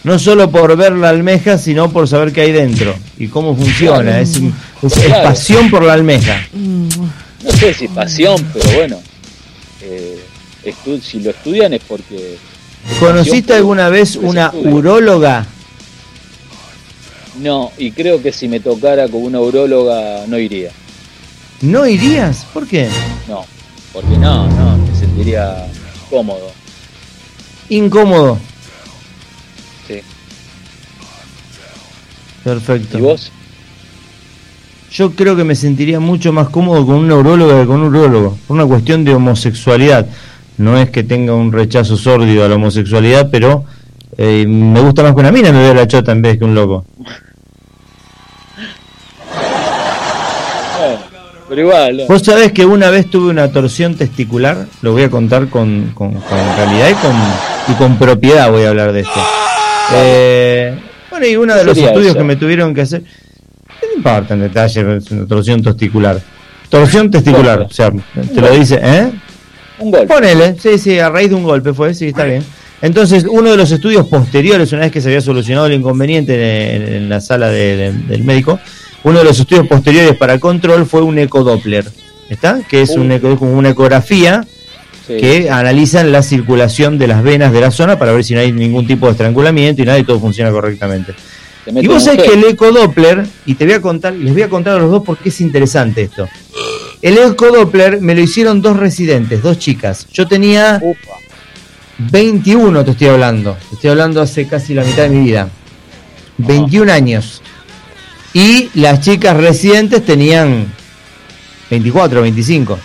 No 0.03 0.19
solo 0.19 0.51
por 0.51 0.75
ver 0.75 0.91
la 0.93 1.09
almeja, 1.09 1.57
sino 1.57 1.89
por 1.89 2.07
saber 2.09 2.33
qué 2.33 2.41
hay 2.41 2.51
dentro 2.51 2.93
y 3.17 3.27
cómo 3.27 3.55
funciona. 3.55 4.19
Es, 4.19 4.35
es- 4.81 4.97
es 4.97 5.13
pasión 5.23 5.69
por 5.69 5.83
la 5.83 5.93
almeja. 5.93 6.45
No 6.53 7.51
sé 7.57 7.73
si 7.73 7.87
pasión, 7.87 8.45
pero 8.53 8.69
bueno. 8.75 8.99
eh, 9.81 10.19
estu- 10.65 11.01
si 11.01 11.19
lo 11.21 11.29
estudian 11.31 11.73
es 11.73 11.81
porque... 11.87 12.37
¿Conociste 12.99 13.53
alguna 13.53 13.87
vez 13.89 14.17
una 14.17 14.51
uróloga? 14.53 15.45
No, 17.39 17.71
y 17.77 17.91
creo 17.91 18.21
que 18.21 18.31
si 18.31 18.47
me 18.47 18.59
tocara 18.59 19.07
con 19.07 19.23
una 19.23 19.39
uróloga 19.39 20.25
no 20.27 20.37
iría. 20.37 20.71
¿No 21.61 21.87
irías? 21.87 22.45
¿Por 22.53 22.67
qué? 22.67 22.89
No, 23.27 23.45
porque 23.91 24.17
no, 24.17 24.47
no, 24.49 24.77
me 24.77 24.95
sentiría 24.95 25.67
cómodo. 26.09 26.51
Incómodo. 27.69 28.37
Sí. 29.87 30.01
Perfecto. 32.43 32.97
¿Y 32.97 33.01
vos? 33.01 33.31
Yo 34.91 35.15
creo 35.15 35.35
que 35.35 35.43
me 35.43 35.55
sentiría 35.55 35.99
mucho 35.99 36.31
más 36.31 36.49
cómodo 36.49 36.85
con 36.85 36.97
una 36.97 37.15
uróloga 37.15 37.61
que 37.61 37.67
con 37.67 37.81
un 37.81 37.95
urólogo, 37.95 38.37
por 38.47 38.55
una 38.55 38.65
cuestión 38.65 39.03
de 39.03 39.15
homosexualidad. 39.15 40.05
No 40.57 40.77
es 40.77 40.91
que 40.91 41.03
tenga 41.03 41.33
un 41.33 41.51
rechazo 41.51 41.97
sórdido 41.97 42.45
a 42.45 42.47
la 42.47 42.55
homosexualidad, 42.55 43.29
pero 43.31 43.65
eh, 44.17 44.45
me 44.47 44.81
gusta 44.81 45.01
más 45.01 45.13
que 45.13 45.19
una 45.21 45.31
mina 45.31 45.51
me 45.51 45.59
veo 45.61 45.73
la 45.73 45.87
chota 45.87 46.11
en 46.11 46.21
vez 46.21 46.37
que 46.37 46.45
un 46.45 46.53
loco. 46.53 46.85
Bueno, 50.77 50.99
pero 51.49 51.61
igual, 51.61 51.97
no. 51.97 52.07
Vos 52.07 52.21
sabés 52.23 52.51
que 52.51 52.65
una 52.65 52.89
vez 52.89 53.09
tuve 53.09 53.29
una 53.29 53.51
torsión 53.51 53.95
testicular, 53.95 54.65
lo 54.81 54.91
voy 54.93 55.03
a 55.03 55.09
contar 55.09 55.47
con, 55.49 55.91
con, 55.93 56.13
con 56.13 56.21
calidad 56.57 56.89
y 56.89 56.93
con, 56.95 57.15
y 57.69 57.77
con 57.77 57.97
propiedad 57.97 58.49
voy 58.51 58.63
a 58.63 58.69
hablar 58.69 58.91
de 58.93 59.01
esto. 59.01 59.19
Eh, 59.95 60.75
bueno, 61.09 61.25
y 61.27 61.35
uno 61.35 61.55
de 61.55 61.63
los 61.63 61.77
estudios 61.77 62.11
eso? 62.11 62.17
que 62.17 62.23
me 62.23 62.35
tuvieron 62.35 62.73
que 62.73 62.81
hacer, 62.81 63.01
no 63.03 63.97
importa 63.97 64.33
en 64.33 64.41
detalle, 64.41 64.83
una 64.83 65.25
torsión 65.27 65.61
testicular. 65.61 66.19
Torsión 66.69 67.11
testicular, 67.11 67.61
o 67.61 67.69
sea, 67.69 67.91
te 67.91 68.41
lo 68.41 68.49
dice, 68.51 68.79
¿eh? 68.81 69.11
un 69.79 69.91
gol. 69.91 70.07
Ponele, 70.07 70.55
sí, 70.59 70.77
sí, 70.79 70.97
a 70.97 71.09
raíz 71.09 71.29
de 71.29 71.35
un 71.35 71.43
golpe 71.43 71.73
fue, 71.73 71.93
sí, 71.93 72.07
está 72.07 72.23
bien. 72.23 72.43
Entonces, 72.81 73.25
uno 73.29 73.51
de 73.51 73.57
los 73.57 73.71
estudios 73.71 74.07
posteriores, 74.07 74.71
una 74.73 74.81
vez 74.81 74.91
que 74.91 74.99
se 74.99 75.07
había 75.07 75.21
solucionado 75.21 75.67
el 75.67 75.73
inconveniente 75.73 76.75
en, 76.75 76.81
en 76.93 77.09
la 77.09 77.21
sala 77.21 77.47
de- 77.49 77.77
de- 77.77 77.91
del 77.93 78.23
médico, 78.23 78.59
uno 79.03 79.19
de 79.19 79.25
los 79.25 79.39
estudios 79.39 79.67
posteriores 79.67 80.15
para 80.17 80.39
control 80.39 80.85
fue 80.85 81.01
un 81.01 81.17
ecodoppler, 81.19 81.85
¿está? 82.29 82.61
Que 82.67 82.81
es 82.81 82.91
un 82.91 83.11
Uh. 83.11 83.15
eco- 83.15 83.37
una 83.45 83.69
ecografía 83.69 84.45
Sí. 85.07 85.17
que 85.17 85.49
analizan 85.49 86.11
la 86.13 86.23
circulación 86.23 86.97
de 86.97 87.07
las 87.07 87.21
venas 87.23 87.51
de 87.51 87.59
la 87.59 87.71
zona 87.71 87.99
para 87.99 88.13
ver 88.13 88.23
si 88.23 88.33
no 88.33 88.39
hay 88.39 88.53
ningún 88.53 88.87
tipo 88.87 89.05
de 89.07 89.11
estrangulamiento 89.11 89.81
y 89.81 89.85
nada 89.85 89.99
y 89.99 90.03
todo 90.05 90.19
funciona 90.19 90.49
correctamente. 90.51 91.13
Te 91.65 91.71
Y 91.81 91.87
vos 91.87 92.03
sabés 92.03 92.23
que 92.23 92.33
el 92.33 92.43
ecodoppler, 92.45 93.25
y 93.45 93.55
te 93.55 93.65
voy 93.65 93.73
a 93.73 93.81
contar, 93.81 94.13
les 94.13 94.31
voy 94.33 94.41
a 94.43 94.49
contar 94.49 94.75
a 94.75 94.79
los 94.79 94.91
dos 94.91 95.03
porque 95.05 95.29
es 95.29 95.41
interesante 95.41 96.03
esto. 96.03 96.27
El 97.01 97.17
ecodoppler 97.17 97.99
me 97.99 98.15
lo 98.15 98.21
hicieron 98.21 98.61
dos 98.61 98.77
residentes, 98.77 99.41
dos 99.41 99.59
chicas. 99.59 100.07
Yo 100.13 100.25
tenía 100.27 100.79
Upa. 100.81 101.17
21, 101.97 102.83
te 102.83 102.91
estoy 102.91 103.07
hablando. 103.07 103.57
Te 103.69 103.75
estoy 103.75 103.89
hablando 103.91 104.21
hace 104.21 104.47
casi 104.47 104.73
la 104.73 104.83
mitad 104.83 105.03
de 105.03 105.09
mi 105.09 105.25
vida. 105.25 105.49
21 106.37 106.89
años. 106.89 107.41
Y 108.33 108.69
las 108.73 109.01
chicas 109.01 109.37
residentes 109.37 110.03
tenían 110.03 110.67
24, 111.69 112.21
25. 112.21 112.79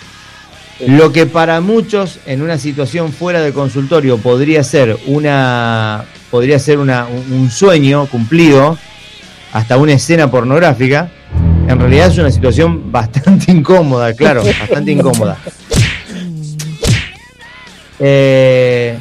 Sí. 0.77 0.85
Lo 0.87 1.11
que 1.11 1.25
para 1.25 1.59
muchos 1.59 2.19
en 2.25 2.41
una 2.41 2.57
situación 2.57 3.11
fuera 3.11 3.41
de 3.41 3.51
consultorio 3.51 4.17
podría 4.17 4.63
ser 4.63 4.97
una 5.07 6.05
podría 6.31 6.59
ser 6.59 6.77
una, 6.77 7.07
un 7.07 7.33
un 7.33 7.49
sueño 7.49 8.05
cumplido, 8.05 8.77
hasta 9.51 9.77
una 9.77 9.93
escena 9.93 10.29
pornográfica, 10.29 11.09
en 11.67 11.79
realidad 11.79 12.07
es 12.07 12.17
una 12.17 12.31
situación 12.31 12.91
bastante 12.91 13.51
incómoda, 13.51 14.13
claro, 14.13 14.43
bastante 14.43 14.91
incómoda. 14.91 15.37
Eh, 18.01 18.97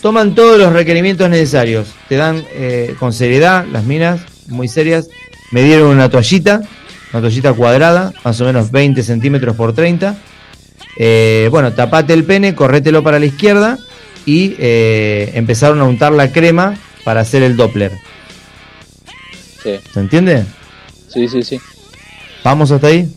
toman 0.00 0.34
todos 0.34 0.58
los 0.58 0.72
requerimientos 0.72 1.28
necesarios, 1.28 1.88
te 2.08 2.16
dan 2.16 2.42
eh, 2.54 2.96
con 2.98 3.12
seriedad 3.12 3.66
las 3.70 3.84
minas, 3.84 4.22
muy 4.48 4.68
serias, 4.68 5.08
me 5.50 5.62
dieron 5.62 5.88
una 5.88 6.08
toallita, 6.08 6.62
una 7.12 7.20
toallita 7.20 7.52
cuadrada, 7.52 8.12
más 8.24 8.40
o 8.40 8.44
menos 8.44 8.70
20 8.70 9.02
centímetros 9.02 9.56
por 9.56 9.74
30. 9.74 10.16
Eh, 10.96 11.48
bueno, 11.50 11.72
tapate 11.72 12.12
el 12.12 12.24
pene, 12.24 12.54
corrételo 12.54 13.02
para 13.02 13.18
la 13.18 13.26
izquierda 13.26 13.78
y 14.26 14.54
eh, 14.58 15.32
empezaron 15.34 15.80
a 15.80 15.84
untar 15.84 16.12
la 16.12 16.30
crema 16.32 16.76
para 17.04 17.20
hacer 17.20 17.42
el 17.42 17.56
Doppler. 17.56 17.92
Sí, 19.62 19.76
¿Se 19.92 20.00
entiende? 20.00 20.44
sí, 21.08 21.28
sí, 21.28 21.42
sí. 21.42 21.60
¿Vamos 22.42 22.70
hasta 22.70 22.88
ahí? 22.88 23.08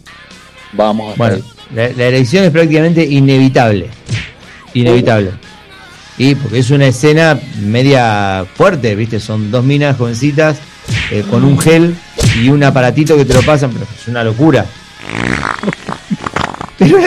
Vamos 0.73 1.11
hasta 1.11 1.17
Bueno, 1.17 1.35
ahí. 1.35 1.43
la, 1.75 1.89
la 1.89 2.05
elección 2.07 2.45
es 2.45 2.51
prácticamente 2.51 3.03
inevitable. 3.05 3.89
Inevitable. 4.73 5.31
Y 6.17 6.35
porque 6.35 6.59
es 6.59 6.69
una 6.71 6.87
escena 6.87 7.39
media 7.61 8.45
fuerte, 8.55 8.95
¿viste? 8.95 9.19
Son 9.19 9.51
dos 9.51 9.63
minas 9.63 9.97
jovencitas 9.97 10.57
eh, 11.11 11.23
con 11.29 11.43
un 11.43 11.57
gel 11.59 11.95
y 12.41 12.49
un 12.49 12.63
aparatito 12.63 13.15
que 13.17 13.25
te 13.25 13.33
lo 13.33 13.41
pasan, 13.41 13.71
pero 13.71 13.85
es 13.85 14.07
una 14.07 14.23
locura. 14.23 14.65
Pero, 16.77 16.99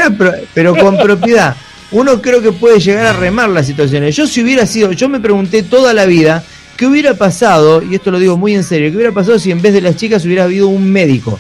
pero 0.53 0.75
con 0.75 0.97
propiedad. 0.99 1.55
Uno 1.93 2.21
creo 2.21 2.43
que 2.43 2.51
puede 2.51 2.81
llegar 2.81 3.07
a 3.07 3.13
remar 3.13 3.49
las 3.49 3.67
situaciones. 3.67 4.17
Yo 4.17 4.27
si 4.27 4.43
hubiera 4.43 4.67
sido, 4.67 4.91
yo 4.91 5.09
me 5.09 5.21
pregunté 5.21 5.63
toda 5.63 5.95
la 5.95 6.07
vida, 6.07 6.43
¿qué 6.77 6.87
hubiera 6.87 7.15
pasado? 7.15 7.81
Y 7.81 7.95
esto 7.95 8.11
lo 8.11 8.19
digo 8.19 8.37
muy 8.37 8.55
en 8.57 8.65
serio, 8.65 8.91
¿qué 8.91 8.97
hubiera 8.97 9.13
pasado 9.13 9.39
si 9.39 9.53
en 9.53 9.63
vez 9.63 9.73
de 9.73 9.81
las 9.81 9.95
chicas 9.95 10.25
hubiera 10.25 10.43
habido 10.43 10.67
un 10.67 10.91
médico? 10.91 11.39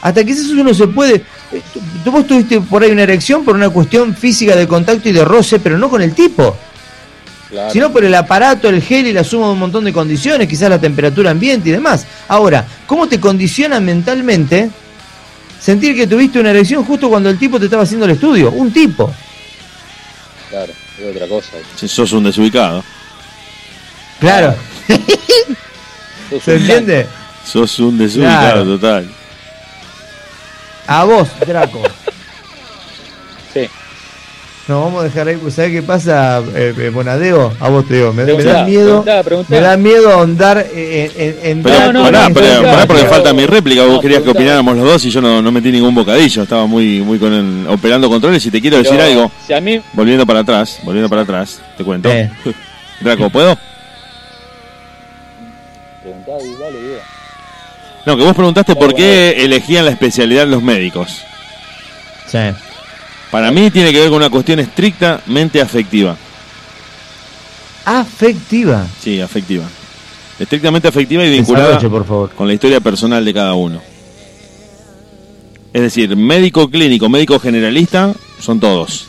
Hasta 0.00 0.24
quizás 0.24 0.46
uno 0.46 0.72
se 0.72 0.86
puede, 0.86 1.22
Tú, 1.50 1.80
tú 2.04 2.10
vos 2.12 2.26
tuviste 2.26 2.60
por 2.60 2.82
ahí 2.82 2.92
una 2.92 3.02
erección 3.02 3.44
por 3.44 3.56
una 3.56 3.70
cuestión 3.70 4.14
física 4.14 4.54
de 4.54 4.68
contacto 4.68 5.08
y 5.08 5.12
de 5.12 5.24
roce, 5.24 5.58
pero 5.58 5.76
no 5.78 5.90
con 5.90 6.00
el 6.00 6.14
tipo, 6.14 6.56
Claro. 7.50 7.72
sino 7.72 7.92
por 7.92 8.04
el 8.04 8.14
aparato, 8.14 8.68
el 8.68 8.80
gel 8.80 9.08
y 9.08 9.12
la 9.12 9.24
suma 9.24 9.46
de 9.46 9.52
un 9.54 9.58
montón 9.58 9.84
de 9.84 9.92
condiciones, 9.92 10.46
quizás 10.46 10.70
la 10.70 10.80
temperatura 10.80 11.32
ambiente 11.32 11.68
y 11.68 11.72
demás. 11.72 12.06
Ahora, 12.28 12.64
¿cómo 12.86 13.08
te 13.08 13.18
condiciona 13.18 13.80
mentalmente 13.80 14.70
sentir 15.60 15.96
que 15.96 16.06
tuviste 16.06 16.38
una 16.38 16.50
erección 16.50 16.84
justo 16.84 17.08
cuando 17.08 17.28
el 17.28 17.38
tipo 17.38 17.58
te 17.58 17.64
estaba 17.64 17.82
haciendo 17.82 18.06
el 18.06 18.12
estudio? 18.12 18.52
Un 18.52 18.72
tipo. 18.72 19.12
Claro, 20.48 20.72
es 21.00 21.16
otra 21.16 21.26
cosa. 21.28 21.48
Si 21.74 21.88
sos 21.88 22.12
un 22.12 22.22
desubicado. 22.24 22.84
Claro, 24.20 24.54
Sos 26.30 26.42
¿se 26.44 26.54
un 26.54 26.60
entiende? 26.60 27.06
Sos 27.44 27.78
un 27.80 27.98
desubicado 27.98 28.40
Claro. 28.52 28.64
total. 28.64 29.10
A 30.86 31.04
vos, 31.04 31.28
Draco. 31.46 31.82
Sí. 33.54 33.68
No, 34.70 34.82
vamos 34.82 35.00
a 35.00 35.04
dejar 35.06 35.26
ahí, 35.26 35.36
pues 35.36 35.54
¿sabés 35.54 35.72
qué 35.72 35.82
pasa, 35.82 36.40
eh, 36.54 36.72
eh, 36.78 36.90
Bonadeo? 36.90 37.52
A 37.58 37.68
vos 37.68 37.84
te 37.88 37.94
digo, 37.94 38.12
me, 38.12 38.22
da 38.22 38.64
miedo, 38.64 39.02
preguntá, 39.02 39.22
preguntá. 39.24 39.52
me 39.52 39.60
da 39.60 39.76
miedo 39.76 40.12
ahondar 40.12 40.64
eh, 40.72 41.10
en, 41.16 41.26
en, 41.26 41.58
en 41.58 41.62
Pero 41.64 41.74
Draco, 41.74 41.92
no, 41.92 42.04
pará, 42.04 42.28
pará, 42.30 42.86
porque 42.86 43.04
falta 43.06 43.32
mi 43.32 43.46
réplica. 43.46 43.82
Vos 43.82 43.94
no, 43.94 44.00
querías 44.00 44.22
que 44.22 44.30
opináramos 44.30 44.76
los 44.76 44.84
dos 44.86 45.04
y 45.06 45.10
yo 45.10 45.20
no, 45.20 45.42
no 45.42 45.50
metí 45.50 45.72
ningún 45.72 45.92
bocadillo. 45.92 46.44
Estaba 46.44 46.66
muy, 46.66 47.00
muy 47.00 47.18
con 47.18 47.32
el, 47.32 47.66
operando 47.66 48.08
controles 48.08 48.46
y 48.46 48.52
te 48.52 48.60
quiero 48.60 48.76
decir 48.76 49.00
algo. 49.00 49.28
Si 49.44 49.52
a 49.52 49.60
mí, 49.60 49.82
Volviendo 49.92 50.24
para 50.24 50.38
atrás, 50.38 50.78
volviendo 50.84 51.08
para 51.08 51.22
atrás, 51.22 51.60
te 51.76 51.82
cuento. 51.82 52.08
Eh. 52.08 52.30
Draco, 53.00 53.28
¿puedo? 53.28 53.58
preguntá 56.00 56.32
y 56.44 56.62
dale, 56.62 56.80
Diego. 56.80 57.02
No, 58.06 58.16
que 58.16 58.22
vos 58.22 58.36
preguntaste 58.36 58.74
por 58.76 58.92
Bueno, 58.92 58.98
qué 58.98 59.44
elegían 59.44 59.84
la 59.84 59.90
especialidad 59.90 60.46
los 60.46 60.62
médicos. 60.62 61.24
Sí. 62.28 62.38
Para 63.30 63.50
mí 63.52 63.70
tiene 63.70 63.92
que 63.92 64.00
ver 64.00 64.08
con 64.08 64.18
una 64.18 64.30
cuestión 64.30 64.58
estrictamente 64.58 65.60
afectiva. 65.60 66.16
Afectiva. 67.84 68.86
Sí, 69.00 69.20
afectiva. 69.20 69.64
Estrictamente 70.38 70.88
afectiva 70.88 71.24
y 71.24 71.30
vinculada 71.30 71.66
Desarrolle, 71.68 71.90
por 71.90 72.06
favor. 72.06 72.30
con 72.30 72.46
la 72.48 72.54
historia 72.54 72.80
personal 72.80 73.24
de 73.24 73.34
cada 73.34 73.54
uno. 73.54 73.80
Es 75.72 75.82
decir, 75.82 76.16
médico 76.16 76.68
clínico, 76.68 77.08
médico 77.08 77.38
generalista, 77.38 78.12
son 78.40 78.58
todos. 78.58 79.06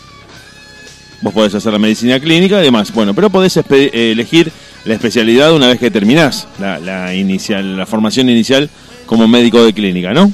Vos 1.21 1.33
podés 1.33 1.55
hacer 1.55 1.71
la 1.73 1.79
medicina 1.79 2.19
clínica 2.19 2.59
y 2.59 2.63
demás. 2.65 2.91
Bueno, 2.93 3.13
pero 3.13 3.29
podés 3.29 3.57
eh, 3.57 4.11
elegir 4.11 4.51
la 4.85 4.93
especialidad 4.93 5.53
una 5.53 5.67
vez 5.67 5.79
que 5.79 5.89
terminás 5.91 6.47
la, 6.59 6.79
la 6.79 7.13
inicial, 7.15 7.77
la 7.77 7.85
formación 7.85 8.29
inicial 8.29 8.69
como 9.05 9.27
médico 9.27 9.63
de 9.63 9.73
clínica, 9.73 10.13
¿no? 10.13 10.31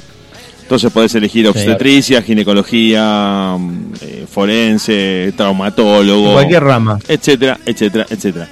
Entonces 0.68 0.92
podés 0.92 1.14
elegir 1.14 1.48
obstetricia, 1.48 2.20
ginecología, 2.20 3.56
mm, 3.58 3.92
eh, 4.02 4.26
forense, 4.30 5.32
traumatólogo 5.34 6.34
Cualquier 6.34 6.62
rama. 6.62 6.98
etcétera, 7.08 7.58
etcétera, 7.64 8.04
etcétera. 8.10 8.46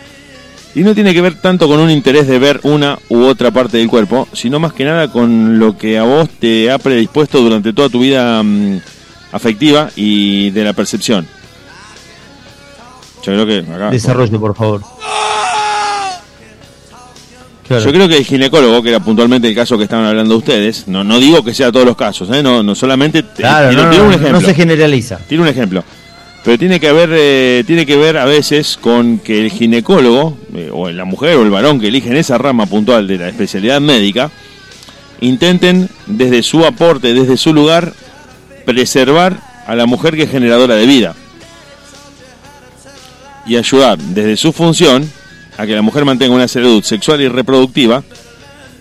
Y 0.74 0.80
no 0.80 0.94
tiene 0.94 1.12
que 1.12 1.20
ver 1.20 1.34
tanto 1.42 1.68
con 1.68 1.78
un 1.78 1.90
interés 1.90 2.26
de 2.26 2.38
ver 2.38 2.58
una 2.62 2.98
u 3.10 3.22
otra 3.24 3.50
parte 3.50 3.76
del 3.76 3.88
cuerpo, 3.88 4.26
sino 4.32 4.58
más 4.58 4.72
que 4.72 4.84
nada 4.86 5.12
con 5.12 5.58
lo 5.58 5.76
que 5.76 5.98
a 5.98 6.04
vos 6.04 6.30
te 6.40 6.70
ha 6.70 6.78
predispuesto 6.78 7.42
durante 7.42 7.74
toda 7.74 7.90
tu 7.90 8.00
vida 8.00 8.42
mm, 8.42 8.78
afectiva 9.32 9.90
y 9.94 10.48
de 10.52 10.64
la 10.64 10.72
percepción. 10.72 11.26
Yo 13.22 13.32
creo 13.32 13.44
que 13.46 13.58
acá- 13.70 13.90
Desarrolle, 13.90 14.38
por 14.38 14.54
favor. 14.56 14.80
Claro. 17.68 17.84
Yo 17.84 17.92
creo 17.92 18.08
que 18.08 18.16
el 18.18 18.24
ginecólogo, 18.24 18.82
que 18.82 18.90
era 18.90 19.00
puntualmente 19.00 19.48
el 19.48 19.54
caso 19.54 19.76
que 19.76 19.84
estaban 19.84 20.06
hablando 20.06 20.36
ustedes, 20.36 20.86
no, 20.86 21.02
no 21.02 21.18
digo 21.18 21.42
que 21.44 21.52
sea 21.52 21.72
todos 21.72 21.84
los 21.84 21.96
casos, 21.96 22.28
¿eh? 22.32 22.42
no, 22.42 22.62
no 22.62 22.74
solamente 22.76 23.22
te- 23.24 23.42
Claro, 23.42 23.70
tiro, 23.70 23.82
no, 23.84 23.90
tiro 23.90 24.04
un 24.04 24.10
ejemplo. 24.12 24.32
no 24.32 24.40
se 24.40 24.54
generaliza. 24.54 25.18
Tiene 25.28 25.42
un 25.42 25.48
ejemplo. 25.48 25.82
Pero 26.44 26.58
tiene 26.58 26.78
que 26.78 26.92
ver, 26.92 27.10
eh, 27.12 27.64
tiene 27.66 27.84
que 27.84 27.96
ver 27.96 28.18
a 28.18 28.24
veces 28.24 28.78
con 28.80 29.18
que 29.18 29.40
el 29.44 29.50
ginecólogo, 29.50 30.38
eh, 30.54 30.70
o 30.72 30.88
la 30.90 31.04
mujer 31.04 31.34
o 31.36 31.42
el 31.42 31.50
varón 31.50 31.80
que 31.80 31.88
eligen 31.88 32.16
esa 32.16 32.38
rama 32.38 32.66
puntual 32.66 33.08
de 33.08 33.18
la 33.18 33.28
especialidad 33.28 33.80
médica, 33.80 34.30
intenten 35.20 35.88
desde 36.06 36.44
su 36.44 36.64
aporte, 36.64 37.14
desde 37.14 37.36
su 37.36 37.52
lugar, 37.52 37.92
preservar 38.64 39.40
a 39.66 39.74
la 39.74 39.86
mujer 39.86 40.14
que 40.14 40.22
es 40.22 40.30
generadora 40.30 40.76
de 40.76 40.86
vida. 40.86 41.14
Y 43.44 43.56
ayudar 43.56 43.98
desde 43.98 44.36
su 44.36 44.52
función 44.52 45.10
a 45.58 45.66
que 45.66 45.74
la 45.74 45.82
mujer 45.82 46.04
mantenga 46.04 46.34
una 46.34 46.48
salud 46.48 46.82
sexual 46.82 47.20
y 47.20 47.28
reproductiva 47.28 48.02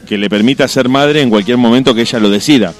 que 0.07 0.17
le 0.17 0.29
permita 0.29 0.67
ser 0.67 0.89
madre 0.89 1.21
en 1.21 1.29
cualquier 1.29 1.57
momento 1.57 1.95
que 1.95 2.01
ella 2.01 2.19
lo 2.19 2.29
decida. 2.29 2.73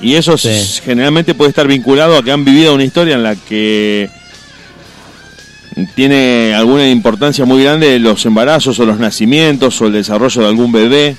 Y 0.00 0.14
eso 0.14 0.36
Sí. 0.38 0.80
generalmente 0.82 1.34
puede 1.34 1.50
estar 1.50 1.66
vinculado 1.68 2.16
a 2.16 2.22
que 2.22 2.32
han 2.32 2.44
vivido 2.44 2.74
una 2.74 2.84
historia 2.84 3.14
en 3.14 3.22
la 3.22 3.36
que 3.36 4.08
tiene 5.94 6.54
alguna 6.54 6.88
importancia 6.88 7.44
muy 7.44 7.62
grande 7.62 7.98
los 7.98 8.24
embarazos 8.26 8.78
o 8.80 8.86
los 8.86 8.98
nacimientos 8.98 9.80
o 9.80 9.86
el 9.86 9.92
desarrollo 9.92 10.42
de 10.42 10.48
algún 10.48 10.72
bebé 10.72 11.16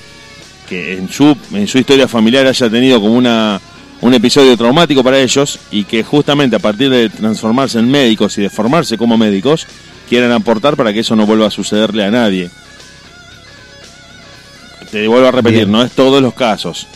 que 0.68 0.94
en 0.98 1.08
su, 1.08 1.36
en 1.52 1.66
su 1.66 1.78
historia 1.78 2.06
familiar 2.08 2.46
haya 2.46 2.68
tenido 2.68 3.00
como 3.00 3.14
una, 3.14 3.60
un 4.00 4.14
episodio 4.14 4.56
traumático 4.56 5.02
para 5.02 5.18
ellos 5.20 5.58
y 5.70 5.84
que 5.84 6.02
justamente 6.02 6.56
a 6.56 6.58
partir 6.58 6.90
de 6.90 7.08
transformarse 7.08 7.78
en 7.78 7.90
médicos 7.90 8.36
y 8.38 8.42
de 8.42 8.50
formarse 8.50 8.98
como 8.98 9.16
médicos 9.16 9.66
quieran 10.12 10.30
aportar 10.32 10.76
para 10.76 10.92
que 10.92 11.00
eso 11.00 11.16
no 11.16 11.24
vuelva 11.24 11.46
a 11.46 11.50
sucederle 11.50 12.04
a 12.04 12.10
nadie. 12.10 12.50
Te 14.90 15.08
vuelvo 15.08 15.26
a 15.28 15.30
repetir, 15.30 15.60
Bien. 15.60 15.72
no 15.72 15.82
es 15.82 15.92
todos 15.92 16.20
los 16.20 16.34
casos, 16.34 16.86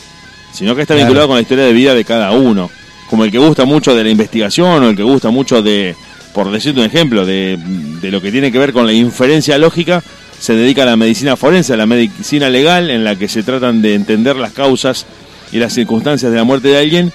sino 0.53 0.75
que 0.75 0.83
está 0.83 0.93
Claro. 0.93 1.07
vinculado 1.07 1.27
con 1.29 1.37
la 1.37 1.41
historia 1.41 1.63
de 1.65 1.73
vida 1.73 1.95
de 1.95 2.05
cada 2.05 2.29
uno. 2.31 2.69
Como 3.09 3.23
el 3.23 3.31
que 3.31 3.39
gusta 3.39 3.65
mucho 3.65 3.95
de 3.95 4.03
la 4.03 4.09
investigación 4.11 4.83
o 4.83 4.89
el 4.89 4.95
que 4.95 5.01
gusta 5.01 5.31
mucho 5.31 5.63
de, 5.63 5.95
por 6.31 6.51
decirte 6.51 6.79
un 6.79 6.85
ejemplo, 6.85 7.25
de, 7.25 7.57
de 8.01 8.11
lo 8.11 8.21
que 8.21 8.31
tiene 8.31 8.51
que 8.51 8.59
ver 8.59 8.71
con 8.71 8.85
la 8.85 8.93
inferencia 8.93 9.57
lógica, 9.57 10.03
se 10.39 10.53
dedica 10.53 10.83
a 10.83 10.85
la 10.85 10.95
medicina 10.95 11.35
forense, 11.35 11.73
a 11.73 11.77
la 11.77 11.87
medicina 11.87 12.51
legal, 12.51 12.91
en 12.91 13.03
la 13.03 13.15
que 13.15 13.27
se 13.27 13.41
tratan 13.41 13.81
de 13.81 13.95
entender 13.95 14.35
las 14.35 14.51
causas 14.51 15.07
y 15.51 15.57
las 15.57 15.73
circunstancias 15.73 16.29
de 16.31 16.37
la 16.37 16.43
muerte 16.43 16.67
de 16.67 16.77
alguien, 16.77 17.11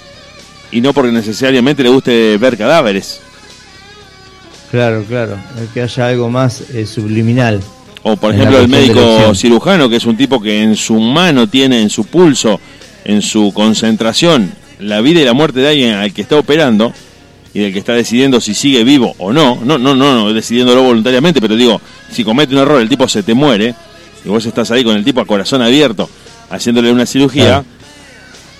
y 0.73 0.81
no 0.81 0.93
porque 0.93 1.13
necesariamente 1.13 1.85
le 1.85 1.91
guste 1.91 2.37
ver 2.39 2.59
cadáveres. 2.59 3.21
Claro, 4.73 5.05
claro. 5.07 5.37
Que 5.75 5.83
haya 5.83 6.09
algo 6.09 6.31
más 6.31 6.63
eh, 6.71 6.87
subliminal. 6.87 7.61
O 8.05 8.17
por 8.17 8.35
ejemplo 8.35 8.59
el 8.59 8.69
médico 8.69 9.35
cirujano, 9.35 9.89
que 9.89 9.97
es 9.97 10.07
un 10.07 10.17
tipo 10.17 10.41
que 10.41 10.63
en 10.63 10.75
su 10.75 10.99
mano 10.99 11.47
tiene, 11.47 11.83
en 11.83 11.91
su 11.91 12.05
pulso, 12.07 12.59
en 13.05 13.21
su 13.21 13.53
concentración, 13.53 14.51
la 14.81 15.03
vida 15.03 15.21
y 15.21 15.25
la 15.25 15.35
muerte 15.35 15.61
de 15.61 15.69
alguien 15.69 15.93
al 15.93 16.13
que 16.15 16.23
está 16.23 16.37
operando 16.39 16.93
y 17.53 17.61
del 17.61 17.73
que 17.73 17.79
está 17.79 17.93
decidiendo 17.93 18.41
si 18.41 18.55
sigue 18.55 18.83
vivo 18.83 19.15
o 19.19 19.31
no. 19.31 19.59
No, 19.63 19.77
no, 19.77 19.95
no, 19.95 20.15
no 20.15 20.33
decidiéndolo 20.33 20.83
voluntariamente, 20.83 21.41
pero 21.41 21.55
digo, 21.55 21.79
si 22.11 22.25
comete 22.25 22.55
un 22.55 22.63
error, 22.63 22.81
el 22.81 22.89
tipo 22.89 23.07
se 23.07 23.23
te 23.23 23.35
muere 23.35 23.75
y 24.25 24.29
vos 24.31 24.47
estás 24.47 24.71
ahí 24.71 24.83
con 24.83 24.97
el 24.97 25.05
tipo 25.05 25.21
a 25.21 25.27
corazón 25.27 25.61
abierto 25.61 26.09
haciéndole 26.49 26.91
una 26.91 27.05
cirugía. 27.05 27.45
Claro. 27.45 27.65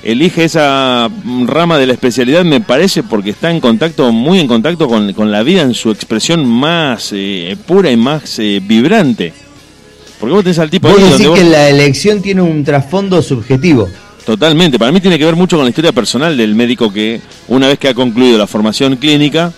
Elige 0.03 0.45
esa 0.45 1.09
mm, 1.09 1.47
rama 1.47 1.79
de 1.79 1.87
la 1.87 1.93
especialidad, 1.93 2.45
me 2.45 2.61
parece, 2.61 3.03
porque 3.05 3.31
está 3.31 3.51
en 3.51 3.61
contacto, 3.61 4.11
muy 4.13 4.41
en 4.41 4.49
contacto 4.49 4.89
con, 4.89 5.13
con 5.13 5.31
la 5.31 5.43
vida 5.45 5.63
en 5.63 5.75
su 5.75 5.91
expresión 5.93 6.45
más 6.45 7.11
eh, 7.13 7.57
pura 7.67 7.91
y 7.91 7.97
más 7.97 8.39
eh, 8.41 8.61
vibrante. 8.63 9.33
Porque 10.19 10.35
vos 10.35 10.43
tenés 10.43 10.59
al 10.59 10.71
tipo 10.71 10.89
Vos 10.89 10.97
ahí 10.99 11.05
decís 11.05 11.13
donde 11.19 11.29
vos- 11.29 11.39
que 11.39 11.45
la 11.45 11.69
elección 11.69 12.21
tiene 12.21 12.43
un 12.43 12.65
trasfondo 12.65 13.23
subjetivo. 13.23 13.89
Totalmente, 14.27 14.79
para 14.79 14.93
mí 14.93 15.01
tiene 15.01 15.19
que 15.19 15.25
ver 15.25 15.35
mucho 15.37 15.57
con 15.57 15.65
la 15.67 15.71
historia 15.71 15.93
personal 15.93 16.37
del 16.37 16.55
médico 16.55 16.93
que, 16.93 17.21
una 17.49 17.67
vez 17.69 17.79
que 17.79 17.89
ha 17.89 17.95
concluido 17.95 18.39
la 18.39 18.47
formación 18.47 18.97
clínica, 18.97 19.53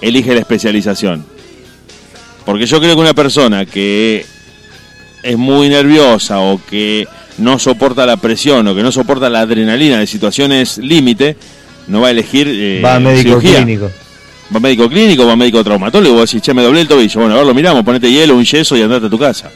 elige 0.00 0.32
la 0.34 0.40
especialización. 0.40 1.24
Porque 2.44 2.66
yo 2.66 2.80
creo 2.80 2.94
que 2.94 3.00
una 3.02 3.14
persona 3.14 3.66
que 3.66 4.24
es 5.22 5.36
muy 5.36 5.68
nerviosa 5.68 6.40
o 6.40 6.60
que 6.68 7.06
no 7.38 7.58
soporta 7.58 8.04
la 8.06 8.16
presión 8.16 8.66
o 8.68 8.74
que 8.74 8.82
no 8.82 8.90
soporta 8.92 9.28
la 9.30 9.40
adrenalina 9.40 9.98
de 9.98 10.06
situaciones 10.06 10.78
límite, 10.78 11.36
no 11.86 12.00
va 12.00 12.08
a 12.08 12.10
elegir 12.10 12.48
eh, 12.50 12.80
Va 12.84 12.96
a 12.96 13.00
médico 13.00 13.40
cirugía. 13.40 13.62
clínico. 13.64 13.90
Va 14.52 14.56
a 14.56 14.60
médico 14.60 14.88
clínico, 14.88 15.26
va 15.26 15.32
a 15.32 15.36
médico 15.36 15.62
traumatólogo, 15.62 16.16
vos 16.16 16.30
decís, 16.30 16.42
che, 16.42 16.54
me 16.54 16.62
doblé 16.62 16.80
el 16.80 16.88
tobillo. 16.88 17.20
Bueno, 17.20 17.34
a 17.34 17.38
ver, 17.38 17.46
lo 17.46 17.54
miramos, 17.54 17.84
ponete 17.84 18.10
hielo, 18.10 18.34
un 18.36 18.44
yeso 18.44 18.76
y 18.76 18.82
andate 18.82 19.06
a 19.06 19.10
tu 19.10 19.18
casa. 19.18 19.50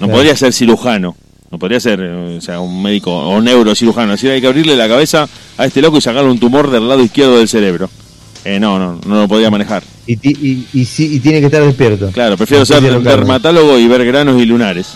No 0.00 0.06
Claro. 0.06 0.12
podría 0.12 0.36
ser 0.36 0.52
cirujano. 0.52 1.14
No 1.50 1.58
podría 1.58 1.78
ser 1.78 2.00
eh, 2.02 2.36
o 2.38 2.40
sea, 2.40 2.58
un 2.60 2.82
médico 2.82 3.12
o 3.16 3.40
neurocirujano. 3.40 4.14
Así 4.14 4.28
hay 4.28 4.40
que 4.40 4.46
abrirle 4.48 4.76
la 4.76 4.88
cabeza 4.88 5.28
a 5.58 5.64
este 5.66 5.80
loco 5.80 5.98
y 5.98 6.00
sacarle 6.00 6.30
un 6.30 6.38
tumor 6.40 6.70
del 6.70 6.88
lado 6.88 7.02
izquierdo 7.02 7.38
del 7.38 7.48
cerebro. 7.48 7.88
Eh, 8.48 8.60
no, 8.60 8.78
no, 8.78 9.00
no 9.04 9.20
lo 9.22 9.26
podría 9.28 9.50
manejar. 9.50 9.82
Y, 10.06 10.12
y, 10.22 10.66
y, 10.72 10.84
sí- 10.84 11.16
y 11.16 11.18
tiene 11.20 11.40
que 11.40 11.46
estar 11.46 11.64
despierto. 11.64 12.10
Claro, 12.12 12.36
prefiero 12.36 12.64
ser 12.64 12.80
dermatólogo 13.02 13.76
y 13.76 13.88
ver 13.88 14.04
granos 14.06 14.40
y 14.40 14.46
lunares. 14.46 14.86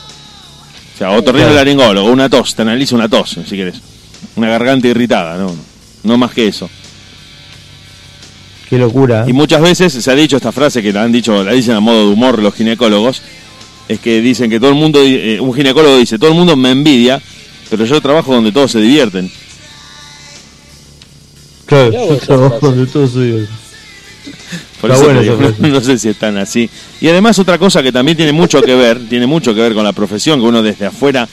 O 0.95 0.99
sea, 0.99 1.11
otorrino 1.11 1.47
Claro. 1.47 1.57
laringólogo, 1.57 2.11
una 2.13 2.29
tos, 2.29 2.55
te 2.55 2.63
analiza 2.63 2.95
una 2.95 3.09
tos, 3.09 3.31
si 3.45 3.57
querés. 3.57 3.81
Una 4.37 4.49
garganta 4.51 4.87
irritada, 4.87 5.37
no, 5.37 5.53
no 6.05 6.17
más 6.17 6.31
que 6.31 6.47
eso. 6.47 6.71
Qué 8.69 8.79
locura. 8.79 9.25
Y 9.27 9.33
muchas 9.33 9.61
veces 9.63 9.93
se 9.93 10.11
ha 10.11 10.15
dicho 10.15 10.37
esta 10.37 10.53
frase 10.53 10.81
que 10.83 10.93
la 10.93 11.03
han 11.03 11.11
dicho, 11.11 11.43
la 11.43 11.53
dicen 11.53 11.75
a 11.75 11.81
modo 11.81 12.07
de 12.07 12.13
humor 12.13 12.39
los 12.39 12.55
ginecólogos, 12.55 13.21
es 13.89 13.99
que 13.99 14.21
dicen 14.21 14.49
que 14.49 14.61
todo 14.61 14.71
el 14.71 14.77
mundo, 14.77 15.01
eh, 15.03 15.41
un 15.41 15.53
ginecólogo 15.53 15.97
dice, 15.99 16.19
todo 16.19 16.31
el 16.31 16.37
mundo 16.37 16.55
me 16.55 16.71
envidia, 16.71 17.21
pero 17.69 17.85
yo 17.85 18.01
trabajo 18.01 18.33
donde 18.33 18.53
todos 18.53 18.71
se 18.71 18.79
divierten. 18.81 19.29
Claro, 21.71 21.93
yo 21.93 22.17
trabajo 22.17 22.59
todos 22.93 23.13
Por 24.81 24.91
eso 24.91 25.15
digo, 25.21 25.39
no, 25.61 25.69
no 25.69 25.81
sé 25.81 25.99
si 26.01 26.09
están 26.09 26.37
así. 26.37 26.69
Y 27.01 27.07
además 27.07 27.39
otra 27.39 27.59
cosa 27.59 27.81
que 27.81 27.93
también 27.93 28.17
tiene 28.17 28.33
mucho 28.33 28.61
que 28.61 28.75
ver, 28.75 29.09
tiene 29.09 29.29
mucho 29.29 29.55
que 29.55 29.61
ver 29.61 29.73
con 29.73 29.85
la 29.85 29.93
profesión, 29.93 30.41
que 30.41 30.47
uno 30.47 30.65
desde 30.65 30.87
afuera 30.87 31.29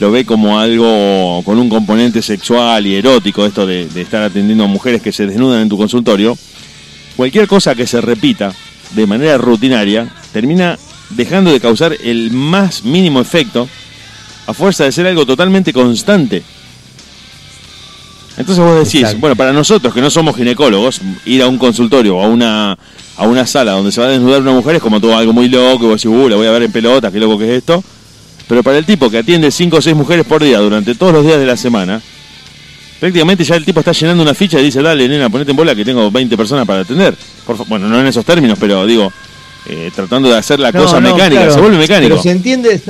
lo 0.00 0.10
ve 0.10 0.24
como 0.24 0.58
algo 0.58 1.42
con 1.44 1.58
un 1.58 1.68
componente 1.68 2.22
sexual 2.22 2.86
y 2.86 2.94
erótico, 2.94 3.44
esto 3.44 3.66
de, 3.66 3.86
de 3.86 4.00
estar 4.00 4.22
atendiendo 4.22 4.64
a 4.64 4.68
mujeres 4.68 5.02
que 5.02 5.12
se 5.12 5.26
desnudan 5.26 5.60
en 5.60 5.68
tu 5.68 5.76
consultorio. 5.76 6.36
Cualquier 7.14 7.46
cosa 7.46 7.74
que 7.74 7.86
se 7.86 8.00
repita 8.00 8.54
de 8.92 9.06
manera 9.06 9.36
rutinaria 9.36 10.08
termina 10.32 10.78
dejando 11.10 11.52
de 11.52 11.60
causar 11.60 11.94
el 12.02 12.30
más 12.30 12.84
mínimo 12.84 13.20
efecto 13.20 13.68
a 14.46 14.54
fuerza 14.54 14.84
de 14.84 14.92
ser 14.92 15.06
algo 15.06 15.26
totalmente 15.26 15.74
constante. 15.74 16.42
Entonces 18.36 18.64
vos 18.64 18.78
decís, 18.78 19.02
Exacto. 19.02 19.20
bueno, 19.20 19.36
para 19.36 19.52
nosotros 19.52 19.94
que 19.94 20.00
no 20.00 20.10
somos 20.10 20.36
ginecólogos, 20.36 21.00
ir 21.24 21.42
a 21.42 21.46
un 21.46 21.56
consultorio 21.56 22.16
o 22.16 22.22
a 22.22 22.26
una, 22.26 22.76
a 23.16 23.26
una 23.26 23.46
sala 23.46 23.72
donde 23.72 23.92
se 23.92 24.00
va 24.00 24.08
a 24.08 24.10
desnudar 24.10 24.40
una 24.42 24.52
mujer 24.52 24.76
es 24.76 24.82
como 24.82 25.00
todo 25.00 25.16
algo 25.16 25.32
muy 25.32 25.48
loco, 25.48 25.84
y 25.84 25.88
vos 25.88 26.02
decís, 26.02 26.06
uh, 26.06 26.28
la 26.28 26.36
voy 26.36 26.46
a 26.46 26.50
ver 26.50 26.64
en 26.64 26.72
pelota, 26.72 27.12
qué 27.12 27.20
loco 27.20 27.38
que 27.38 27.44
es 27.44 27.58
esto. 27.58 27.82
Pero 28.48 28.62
para 28.62 28.78
el 28.78 28.84
tipo 28.84 29.08
que 29.08 29.18
atiende 29.18 29.50
5 29.50 29.76
o 29.76 29.80
6 29.80 29.96
mujeres 29.96 30.26
por 30.26 30.42
día 30.42 30.58
durante 30.58 30.94
todos 30.94 31.12
los 31.12 31.24
días 31.24 31.38
de 31.38 31.46
la 31.46 31.56
semana, 31.56 32.02
prácticamente 33.00 33.44
ya 33.44 33.56
el 33.56 33.64
tipo 33.64 33.80
está 33.80 33.92
llenando 33.92 34.22
una 34.22 34.34
ficha 34.34 34.60
y 34.60 34.64
dice, 34.64 34.82
dale, 34.82 35.08
nena, 35.08 35.30
ponete 35.30 35.52
en 35.52 35.56
bola 35.56 35.74
que 35.74 35.84
tengo 35.84 36.10
20 36.10 36.36
personas 36.36 36.66
para 36.66 36.80
atender. 36.80 37.14
Por 37.46 37.66
bueno, 37.68 37.88
no 37.88 38.00
en 38.00 38.06
esos 38.06 38.24
términos, 38.24 38.58
pero 38.60 38.84
digo, 38.84 39.12
eh, 39.66 39.90
tratando 39.94 40.28
de 40.28 40.36
hacer 40.36 40.60
la 40.60 40.72
cosa 40.72 41.00
mecánica, 41.00 41.50
se 41.50 41.60
vuelve 41.60 41.78
mecánico. 41.78 42.10
Pero 42.10 42.22
se 42.22 42.30
entiende, 42.30 42.80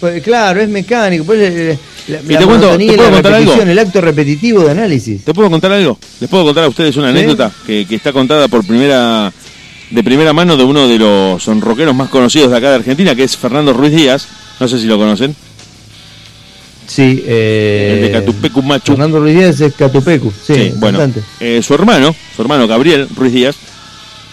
pues, 0.00 0.22
claro, 0.22 0.60
es 0.60 0.68
mecánico. 0.68 1.24
Pues, 1.24 1.38
eh, 1.40 1.78
la, 2.08 2.18
te 2.18 2.32
la 2.32 2.38
cuento- 2.40 2.66
monotonía 2.66 2.88
te 2.88 2.94
y 2.94 2.96
puedo 2.96 3.12
contar 3.12 3.34
algo. 3.34 3.62
el 3.62 3.78
acto 3.78 4.00
repetitivo 4.00 4.62
de 4.64 4.70
análisis. 4.72 5.24
¿Te 5.24 5.32
puedo 5.34 5.50
contar 5.50 5.72
algo? 5.72 5.98
Les 6.20 6.28
puedo 6.28 6.44
contar 6.44 6.64
a 6.64 6.68
ustedes 6.68 6.96
una 6.96 7.10
anécdota 7.10 7.52
que, 7.66 7.86
que 7.86 7.94
está 7.94 8.12
contada 8.12 8.48
por 8.48 8.66
primera 8.66 9.32
de 9.90 10.04
primera 10.04 10.32
mano 10.32 10.56
de 10.56 10.62
uno 10.64 10.86
de 10.86 10.98
los 10.98 11.44
rockeros 11.60 11.94
más 11.94 12.08
conocidos 12.10 12.50
de 12.50 12.56
acá 12.56 12.70
de 12.70 12.76
Argentina, 12.76 13.14
que 13.14 13.24
es 13.24 13.36
Fernando 13.36 13.72
Ruiz 13.72 13.92
Díaz. 13.92 14.26
No 14.60 14.68
sé 14.68 14.78
si 14.78 14.86
lo 14.86 14.96
conocen. 14.98 15.34
Sí, 16.86 17.22
eh, 17.26 17.92
El 17.96 18.02
de 18.02 18.10
Catupecu 18.12 18.62
Machu. 18.62 18.92
Fernando 18.92 19.20
Ruiz 19.20 19.36
Díaz 19.38 19.60
es 19.60 19.74
Catupecu, 19.74 20.32
sí, 20.44 20.54
Sí, 20.54 20.72
bueno. 20.76 20.98
eh, 21.38 21.60
su 21.62 21.72
hermano, 21.74 22.14
su 22.34 22.42
hermano 22.42 22.66
Gabriel 22.66 23.08
Ruiz 23.16 23.32
Díaz, 23.32 23.56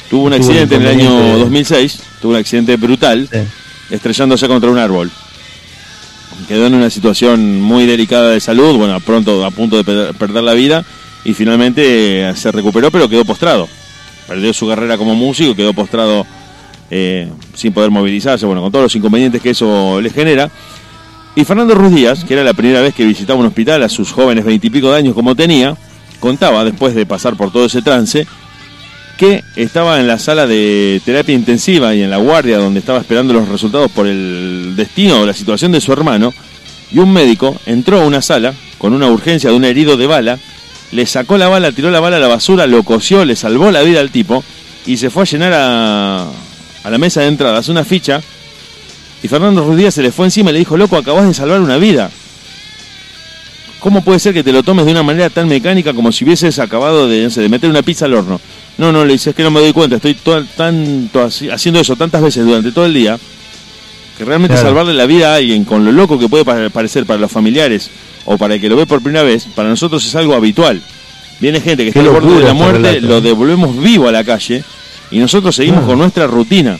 tuvo 0.10 0.24
un 0.26 0.32
Tuvo 0.32 0.42
accidente 0.44 0.76
en 0.76 0.82
el 0.82 0.88
año 0.88 1.04
inconveniente. 1.04 1.40
2006. 1.40 2.00
Tuvo 2.22 2.32
un 2.32 2.38
accidente 2.40 2.76
brutal, 2.78 3.30
Sí. 3.32 3.40
estrellándose 3.94 4.48
contra 4.48 4.72
un 4.72 4.78
árbol. 4.80 5.12
Quedó 6.48 6.68
en 6.68 6.76
una 6.76 6.90
situación 6.90 7.62
muy 7.62 7.86
delicada 7.86 8.32
de 8.32 8.40
salud, 8.40 8.78
bueno, 8.78 9.00
pronto 9.02 9.44
a 9.46 9.52
punto 9.52 9.78
de 9.78 9.84
per- 9.84 10.14
perder 10.14 10.44
la 10.44 10.54
vida 10.54 10.86
y 11.26 11.34
finalmente 11.34 12.30
eh, 12.30 12.36
se 12.36 12.52
recuperó, 12.52 12.90
pero 12.92 13.10
quedó 13.10 13.26
postrado. 13.26 13.68
Perdió 14.28 14.54
su 14.54 14.68
carrera 14.68 14.98
como 14.98 15.16
músico, 15.16 15.56
quedó 15.56 15.74
postrado 15.74 16.26
eh, 16.90 17.30
sin 17.54 17.74
poder 17.74 17.92
movilizarse, 17.92 18.46
bueno, 18.46 18.62
con 18.62 18.72
todos 18.72 18.84
los 18.84 18.96
inconvenientes 18.96 19.42
que 19.42 19.50
eso 19.50 20.00
le 20.00 20.10
genera. 20.10 20.50
Y 21.36 21.44
Fernando 21.44 21.76
Ruiz 21.76 21.94
Díaz, 21.94 22.24
que 22.24 22.34
era 22.34 22.44
la 22.44 22.54
primera 22.54 22.82
vez 22.82 22.96
que 22.96 23.06
visitaba 23.06 23.40
un 23.40 23.46
hospital 23.46 23.84
a 23.84 23.90
sus 23.90 24.12
jóvenes 24.12 24.46
veintipico 24.46 24.92
de 24.92 24.98
años 24.98 25.14
como 25.14 25.36
tenía, 25.36 25.76
contaba, 26.20 26.64
después 26.64 26.96
de 26.96 27.06
pasar 27.06 27.36
por 27.36 27.52
todo 27.52 27.66
ese 27.66 27.82
trance, 27.82 28.26
que 29.18 29.44
estaba 29.56 30.00
en 30.00 30.08
la 30.08 30.20
sala 30.20 30.48
de 30.48 31.02
terapia 31.04 31.36
intensiva 31.36 31.94
y 31.94 32.04
en 32.04 32.10
la 32.10 32.18
guardia 32.18 32.58
donde 32.58 32.80
estaba 32.80 33.00
esperando 33.00 33.34
los 33.34 33.50
resultados 33.50 33.92
por 33.92 34.08
el 34.08 34.74
destino 34.76 35.22
o 35.22 35.26
la 35.26 35.34
situación 35.34 35.72
de 35.72 35.82
su 35.82 35.92
hermano, 35.92 36.34
y 36.92 37.00
un 37.00 37.12
médico 37.12 37.60
entró 37.66 38.02
a 38.02 38.06
una 38.06 38.22
sala 38.22 38.54
con 38.78 38.94
una 38.94 39.08
urgencia 39.08 39.50
de 39.50 39.56
un 39.56 39.66
herido 39.66 39.98
de 39.98 40.08
bala, 40.08 40.40
le 40.92 41.06
sacó 41.06 41.38
la 41.38 41.50
bala, 41.50 41.72
tiró 41.74 41.92
la 41.92 42.00
bala 42.00 42.18
a 42.18 42.20
la 42.22 42.28
basura, 42.28 42.66
lo 42.68 42.84
cosió, 42.84 43.26
le 43.26 43.36
salvó 43.36 43.72
la 43.72 43.82
vida 43.82 44.00
al 44.00 44.12
tipo 44.12 44.44
y 44.86 44.98
se 44.98 45.10
fue 45.10 45.24
a 45.24 45.26
llenar 45.26 45.52
a, 45.54 46.28
a 46.84 46.90
la 46.90 46.98
mesa 46.98 47.22
de 47.22 47.28
entradas 47.28 47.68
una 47.68 47.84
ficha 47.84 48.22
y 49.24 49.28
Fernando 49.28 49.64
Ruiz 49.64 49.78
Díaz 49.78 49.96
se 49.96 50.04
le 50.04 50.12
fue 50.12 50.26
encima 50.26 50.52
y 50.52 50.54
le 50.54 50.60
dijo, 50.60 50.78
loco, 50.78 50.96
acabas 50.96 51.28
de 51.28 51.34
salvar 51.34 51.60
una 51.60 51.78
vida. 51.78 52.12
¿Cómo 53.88 54.02
puede 54.02 54.20
ser 54.20 54.34
que 54.34 54.44
te 54.44 54.52
lo 54.52 54.64
tomes 54.64 54.86
de 54.86 54.92
una 54.92 55.02
manera 55.02 55.30
tan 55.30 55.48
mecánica 55.48 55.94
como 55.94 56.12
si 56.12 56.26
hubieses 56.26 56.60
acabado 56.60 57.08
de, 57.08 57.24
no 57.24 57.30
sé, 57.30 57.40
de 57.40 57.48
meter 57.48 57.70
una 57.70 57.82
pizza 57.84 58.04
al 58.04 58.16
horno? 58.16 58.42
No, 58.78 58.92
no, 58.92 59.06
le 59.06 59.14
dices 59.14 59.34
que 59.34 59.44
no 59.44 59.50
me 59.50 59.62
doy 59.62 59.72
cuenta, 59.72 59.96
estoy 59.96 60.14
todo, 60.14 60.44
tanto 60.58 61.24
haciendo 61.24 61.80
eso 61.80 61.96
tantas 61.96 62.22
veces 62.22 62.46
durante 62.46 62.74
todo 62.74 62.86
el 62.86 62.94
día, 62.94 63.18
que 64.18 64.26
realmente 64.26 64.56
Claro. 64.56 64.68
salvarle 64.68 64.94
la 64.94 65.06
vida 65.06 65.32
a 65.32 65.36
alguien 65.38 65.64
con 65.64 65.86
lo 65.86 65.94
loco 65.94 66.20
que 66.20 66.28
puede 66.28 66.44
pa- 66.44 66.70
parecer 66.70 67.06
para 67.06 67.18
los 67.18 67.32
familiares 67.32 67.90
o 68.26 68.38
para 68.38 68.56
el 68.56 68.60
que 68.60 68.68
lo 68.68 68.76
ve 68.76 68.86
por 68.86 69.02
primera 69.02 69.24
vez, 69.24 69.46
para 69.56 69.70
nosotros 69.70 70.06
es 70.06 70.14
algo 70.18 70.34
habitual. 70.36 70.82
Viene 71.40 71.62
gente 71.62 71.86
que 71.86 71.94
Qué 71.94 72.00
está 72.00 72.12
al 72.14 72.20
borde 72.22 72.34
de 72.40 72.42
la 72.44 72.52
este 72.52 72.54
muerte, 72.62 72.80
relato. 72.92 73.08
lo 73.08 73.22
devolvemos 73.22 73.82
vivo 73.82 74.10
a 74.10 74.12
la 74.12 74.26
calle 74.26 74.66
y 75.12 75.20
nosotros 75.20 75.56
seguimos 75.56 75.86
Ah. 75.86 75.88
con 75.88 75.98
nuestra 76.00 76.28
rutina. 76.28 76.78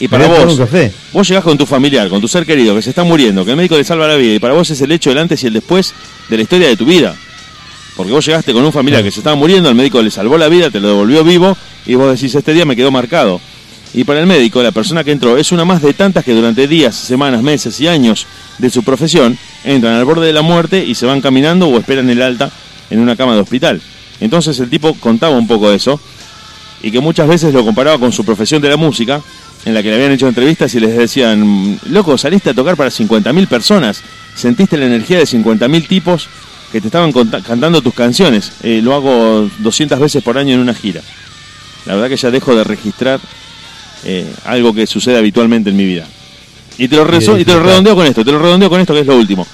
Y 0.00 0.08
para 0.08 0.26
vos, 0.26 0.36
tomar 0.36 0.52
un 0.52 0.58
café. 0.58 0.92
Vos 1.12 1.28
llegás 1.28 1.44
con 1.44 1.56
tu 1.56 1.66
familiar, 1.66 2.08
con 2.08 2.20
tu 2.20 2.28
ser 2.28 2.44
querido, 2.44 2.74
que 2.74 2.82
se 2.82 2.90
está 2.90 3.04
muriendo, 3.04 3.44
que 3.44 3.52
el 3.52 3.56
médico 3.56 3.76
le 3.76 3.84
salva 3.84 4.08
la 4.08 4.16
vida, 4.16 4.34
y 4.34 4.38
para 4.38 4.54
vos 4.54 4.68
es 4.70 4.80
el 4.80 4.90
hecho 4.92 5.10
del 5.10 5.18
antes 5.18 5.42
y 5.42 5.46
el 5.46 5.52
después 5.52 5.94
de 6.28 6.36
la 6.36 6.42
historia 6.42 6.68
de 6.68 6.76
tu 6.76 6.84
vida. 6.84 7.14
Porque 7.96 8.10
vos 8.10 8.26
llegaste 8.26 8.52
con 8.52 8.64
un 8.64 8.72
familiar 8.72 9.02
que 9.02 9.10
se 9.10 9.20
estaba 9.20 9.36
muriendo, 9.36 9.68
el 9.68 9.74
médico 9.74 10.02
le 10.02 10.10
salvó 10.10 10.36
la 10.36 10.48
vida, 10.48 10.70
te 10.70 10.80
lo 10.80 10.88
devolvió 10.88 11.22
vivo, 11.22 11.56
y 11.86 11.94
vos 11.94 12.12
decís, 12.12 12.34
este 12.34 12.52
día 12.52 12.64
me 12.64 12.74
quedó 12.74 12.90
marcado. 12.90 13.40
Y 13.92 14.02
para 14.02 14.18
el 14.18 14.26
médico, 14.26 14.60
la 14.60 14.72
persona 14.72 15.04
que 15.04 15.12
entró 15.12 15.38
es 15.38 15.52
una 15.52 15.64
más 15.64 15.80
de 15.80 15.94
tantas 15.94 16.24
que 16.24 16.34
durante 16.34 16.66
días, 16.66 16.96
semanas, 16.96 17.42
meses 17.42 17.80
y 17.80 17.86
años 17.86 18.26
de 18.58 18.68
su 18.68 18.82
profesión 18.82 19.38
entran 19.62 19.94
al 19.94 20.04
borde 20.04 20.26
de 20.26 20.32
la 20.32 20.42
muerte 20.42 20.84
y 20.84 20.96
se 20.96 21.06
van 21.06 21.20
caminando 21.20 21.68
o 21.68 21.78
esperan 21.78 22.10
el 22.10 22.20
alta 22.20 22.50
en 22.90 22.98
una 22.98 23.14
cama 23.14 23.34
de 23.34 23.42
hospital. 23.42 23.80
Entonces 24.20 24.58
el 24.58 24.68
tipo 24.68 24.94
contaba 24.94 25.36
un 25.36 25.46
poco 25.46 25.70
de 25.70 25.76
eso 25.76 26.00
y 26.82 26.90
que 26.90 27.00
muchas 27.00 27.28
veces 27.28 27.54
lo 27.54 27.64
comparaba 27.64 27.98
con 27.98 28.12
su 28.12 28.24
profesión 28.24 28.60
de 28.60 28.68
la 28.68 28.76
música, 28.76 29.22
en 29.64 29.74
la 29.74 29.82
que 29.82 29.88
le 29.88 29.94
habían 29.96 30.12
hecho 30.12 30.28
entrevistas 30.28 30.74
y 30.74 30.80
les 30.80 30.96
decían, 30.96 31.78
loco, 31.88 32.18
saliste 32.18 32.50
a 32.50 32.54
tocar 32.54 32.76
para 32.76 32.90
50.000 32.90 33.46
personas, 33.48 34.02
sentiste 34.34 34.76
la 34.76 34.86
energía 34.86 35.18
de 35.18 35.24
50.000 35.24 35.86
tipos 35.88 36.28
que 36.72 36.80
te 36.80 36.88
estaban 36.88 37.12
cantando 37.12 37.80
tus 37.82 37.94
canciones, 37.94 38.52
Eh, 38.62 38.80
lo 38.82 38.94
hago 38.94 39.48
200 39.60 39.98
veces 40.00 40.22
por 40.22 40.36
año 40.38 40.54
en 40.54 40.60
una 40.60 40.74
gira. 40.74 41.00
La 41.86 41.94
verdad 41.94 42.08
que 42.08 42.16
ya 42.16 42.30
dejo 42.30 42.54
de 42.54 42.64
registrar 42.64 43.20
eh, 44.04 44.26
algo 44.44 44.74
que 44.74 44.86
sucede 44.86 45.16
habitualmente 45.18 45.70
en 45.70 45.76
mi 45.76 45.84
vida. 45.86 46.06
Y 46.76 46.88
te, 46.88 46.96
lo 46.96 47.04
rezo- 47.06 47.40
y 47.40 47.44
te 47.44 47.52
lo 47.54 47.60
redondeo 47.62 47.94
con 47.94 48.06
esto, 48.06 48.24
te 48.24 48.32
lo 48.32 48.38
redondeo 48.38 48.68
con 48.68 48.80
esto 48.80 48.92
que 48.92 49.00
es 49.00 49.06
lo 49.06 49.16
último. 49.16 49.46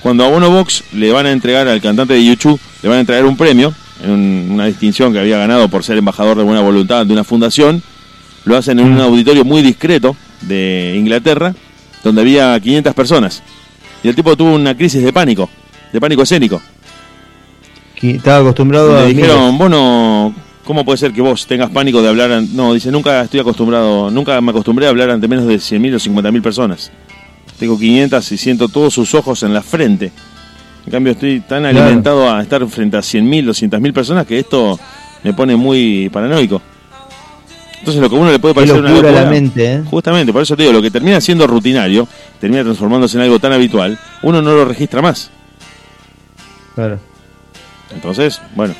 Cuando 0.00 0.24
a 0.24 0.28
Bono 0.30 0.48
Box 0.50 0.84
le 0.94 1.10
van 1.12 1.26
a 1.26 1.32
entregar 1.32 1.66
al 1.68 1.80
cantante 1.82 2.14
de 2.14 2.24
YouTube, 2.24 2.58
le 2.82 2.88
van 2.88 2.98
a 2.98 3.00
entregar 3.00 3.26
un 3.26 3.36
premio, 3.36 3.74
en 4.02 4.10
un- 4.10 4.48
una 4.52 4.66
distinción 4.66 5.12
que 5.12 5.18
había 5.18 5.36
ganado 5.38 5.68
por 5.68 5.84
ser 5.84 5.98
embajador 5.98 6.38
de 6.38 6.44
buena 6.44 6.60
voluntad 6.62 7.04
de 7.04 7.12
una 7.12 7.24
fundación, 7.24 7.82
lo 8.44 8.56
hacen 8.56 8.78
en 8.80 8.86
un 8.86 9.00
auditorio 9.00 9.44
muy 9.44 9.62
discreto 9.62 10.16
de 10.42 10.94
Inglaterra, 10.96 11.54
donde 12.02 12.20
había 12.22 12.58
500 12.58 12.94
personas. 12.94 13.42
Y 14.02 14.08
el 14.08 14.14
tipo 14.14 14.36
tuvo 14.36 14.54
una 14.54 14.74
crisis 14.76 15.02
de 15.02 15.12
pánico, 15.12 15.48
de 15.92 16.00
pánico 16.00 16.22
escénico. 16.22 16.60
Estaba 18.00 18.38
acostumbrado 18.38 18.96
a. 18.98 19.02
Le 19.02 19.08
dijeron, 19.14 19.58
Bono, 19.58 20.34
¿cómo 20.64 20.84
puede 20.84 20.96
ser 20.96 21.12
que 21.12 21.20
vos 21.20 21.46
tengas 21.46 21.68
pánico 21.70 22.00
de 22.00 22.08
hablar? 22.08 22.32
an-?" 22.32 22.48
No, 22.56 22.72
dice, 22.72 22.90
nunca 22.90 23.20
estoy 23.22 23.40
acostumbrado, 23.40 24.10
nunca 24.10 24.40
me 24.40 24.50
acostumbré 24.50 24.86
a 24.86 24.88
hablar 24.88 25.10
ante 25.10 25.28
menos 25.28 25.46
de 25.46 25.56
100.000 25.56 25.94
o 25.96 25.98
50.000 25.98 26.40
personas. 26.42 26.90
Tengo 27.58 27.78
500 27.78 28.32
y 28.32 28.38
siento 28.38 28.68
todos 28.68 28.94
sus 28.94 29.14
ojos 29.14 29.42
en 29.42 29.52
la 29.52 29.60
frente. 29.62 30.10
En 30.86 30.92
cambio, 30.92 31.12
estoy 31.12 31.40
tan 31.40 31.60
Claro. 31.62 31.78
alimentado 31.82 32.32
a 32.34 32.40
estar 32.40 32.66
frente 32.68 32.96
a 32.96 33.00
100.000, 33.00 33.44
200.000 33.44 33.92
personas 33.92 34.26
que 34.26 34.38
esto 34.38 34.80
me 35.22 35.34
pone 35.34 35.54
muy 35.56 36.08
paranoico. 36.10 36.62
Entonces, 37.80 38.00
lo 38.02 38.10
que 38.10 38.16
a 38.16 38.18
uno 38.18 38.30
le 38.30 38.38
puede 38.38 38.54
parecer 38.54 38.78
una 38.78 38.90
locura 38.90 39.08
locura, 39.08 39.24
la 39.24 39.30
mente, 39.30 39.72
¿eh? 39.74 39.82
Justamente, 39.90 40.32
por 40.32 40.42
eso 40.42 40.54
te 40.54 40.62
digo, 40.62 40.74
lo 40.74 40.82
que 40.82 40.90
termina 40.90 41.20
siendo 41.20 41.46
rutinario, 41.46 42.06
termina 42.38 42.62
transformándose 42.62 43.16
en 43.16 43.24
algo 43.24 43.38
tan 43.38 43.52
habitual, 43.52 43.98
uno 44.22 44.42
no 44.42 44.52
lo 44.52 44.64
registra 44.66 45.00
más. 45.00 45.30
Claro. 46.74 47.00
Entonces, 47.94 48.40
bueno, 48.54 48.74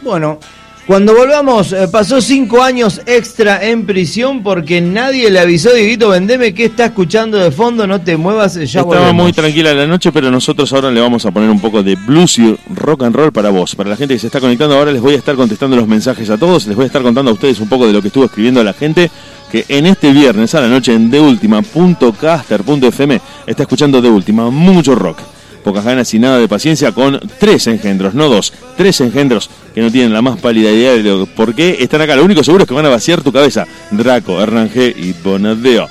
Bueno, 0.00 0.40
cuando 0.88 1.14
volvamos, 1.14 1.72
eh, 1.74 1.86
pasó 1.92 2.22
cinco 2.22 2.62
años 2.62 3.02
extra 3.04 3.62
en 3.62 3.84
prisión 3.84 4.42
porque 4.42 4.80
nadie 4.80 5.30
le 5.30 5.38
avisó, 5.38 5.70
Dieguito, 5.74 6.08
vendeme 6.08 6.54
que 6.54 6.64
está 6.64 6.86
escuchando 6.86 7.36
de 7.36 7.50
fondo, 7.50 7.86
no 7.86 8.00
te 8.00 8.16
muevas, 8.16 8.56
eh, 8.56 8.64
ya 8.64 8.80
Estaba 8.80 9.00
volvemos. 9.00 9.22
muy 9.22 9.34
tranquila 9.34 9.74
la 9.74 9.86
noche, 9.86 10.10
pero 10.12 10.30
nosotros 10.30 10.72
ahora 10.72 10.90
le 10.90 11.02
vamos 11.02 11.26
a 11.26 11.30
poner 11.30 11.50
un 11.50 11.60
poco 11.60 11.82
de 11.82 11.94
blues 11.94 12.38
y 12.38 12.56
rock 12.74 13.02
and 13.02 13.14
roll 13.14 13.32
para 13.32 13.50
vos. 13.50 13.74
Para 13.74 13.90
la 13.90 13.96
gente 13.96 14.14
que 14.14 14.20
se 14.20 14.28
está 14.28 14.40
conectando 14.40 14.78
ahora 14.78 14.90
les 14.90 15.02
voy 15.02 15.12
a 15.12 15.18
estar 15.18 15.36
contestando 15.36 15.76
los 15.76 15.86
mensajes 15.86 16.30
a 16.30 16.38
todos, 16.38 16.66
les 16.66 16.74
voy 16.74 16.84
a 16.84 16.86
estar 16.86 17.02
contando 17.02 17.32
a 17.32 17.34
ustedes 17.34 17.60
un 17.60 17.68
poco 17.68 17.86
de 17.86 17.92
lo 17.92 18.00
que 18.00 18.08
estuvo 18.08 18.24
escribiendo 18.24 18.64
la 18.64 18.72
gente 18.72 19.10
que 19.52 19.66
en 19.68 19.84
este 19.84 20.10
viernes 20.10 20.54
a 20.54 20.62
la 20.62 20.68
noche 20.68 20.94
en 20.94 21.10
deultima.caster.fm 21.10 23.20
está 23.46 23.62
escuchando 23.62 24.00
de 24.00 24.08
última 24.08 24.48
mucho 24.48 24.94
rock 24.94 25.18
pocas 25.58 25.84
ganas 25.84 26.12
y 26.14 26.18
nada 26.18 26.38
de 26.38 26.48
paciencia 26.48 26.92
con 26.92 27.20
tres 27.38 27.66
engendros, 27.66 28.14
no 28.14 28.28
dos, 28.28 28.52
tres 28.76 29.00
engendros 29.00 29.50
que 29.74 29.80
no 29.80 29.90
tienen 29.90 30.12
la 30.12 30.22
más 30.22 30.40
pálida 30.40 30.70
idea 30.70 30.92
de 30.92 31.02
lo, 31.02 31.26
por 31.26 31.54
qué 31.54 31.76
están 31.80 32.00
acá. 32.00 32.16
Lo 32.16 32.24
único 32.24 32.42
seguro 32.42 32.64
es 32.64 32.68
que 32.68 32.74
van 32.74 32.86
a 32.86 32.90
vaciar 32.90 33.22
tu 33.22 33.32
cabeza. 33.32 33.64
Draco, 33.90 34.40
Hernán 34.40 34.70
y 34.74 35.12
Bonadeo. 35.22 35.88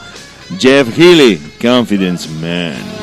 Jeff 0.59 0.87
Healy, 0.97 1.39
Confidence 1.61 2.29
Man. 2.41 2.97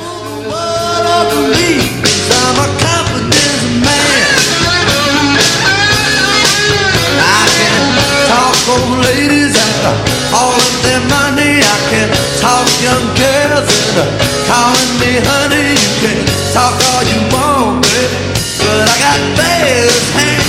Man. 16.04 16.26
talk 16.52 16.76
all 16.92 17.02
you 17.08 17.18
want, 17.32 17.82
baby, 17.82 18.18
but 18.60 18.84
I 18.84 18.94
got 19.00 19.20
fast 19.36 20.04
hands. 20.16 20.42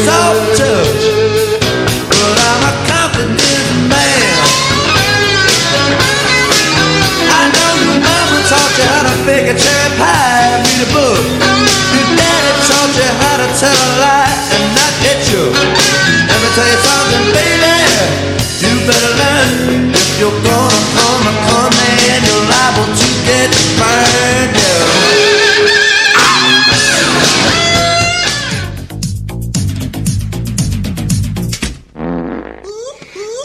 Soft 0.00 0.56
touch, 0.56 1.04
but 2.08 2.36
I'm 2.40 2.62
a 2.64 2.74
confident 2.88 3.68
man. 3.92 4.32
I 7.28 7.42
know 7.52 7.72
your 7.84 8.00
mama 8.00 8.38
taught 8.48 8.72
you 8.80 8.86
how 8.88 9.02
to 9.04 9.14
bake 9.28 9.48
a 9.52 9.56
cherry 9.60 9.90
pie, 10.00 10.56
read 10.64 10.80
a 10.80 10.90
book. 10.96 11.20
Your 11.92 12.08
daddy 12.16 12.52
taught 12.64 12.92
you 12.96 13.10
how 13.20 13.36
to 13.44 13.48
tell 13.60 13.76
a 13.76 13.90
lie 14.00 14.36
and 14.56 14.66
not 14.72 14.92
get 15.04 15.20
you. 15.28 15.52
Let 15.52 16.38
me 16.40 16.48
tell 16.56 16.68
you 16.72 16.80
something, 16.80 17.26
baby. 17.36 17.76
You 18.64 18.72
better 18.88 19.12
learn 19.20 19.92
if 19.92 20.08
you're 20.18 20.38
gonna 20.40 20.59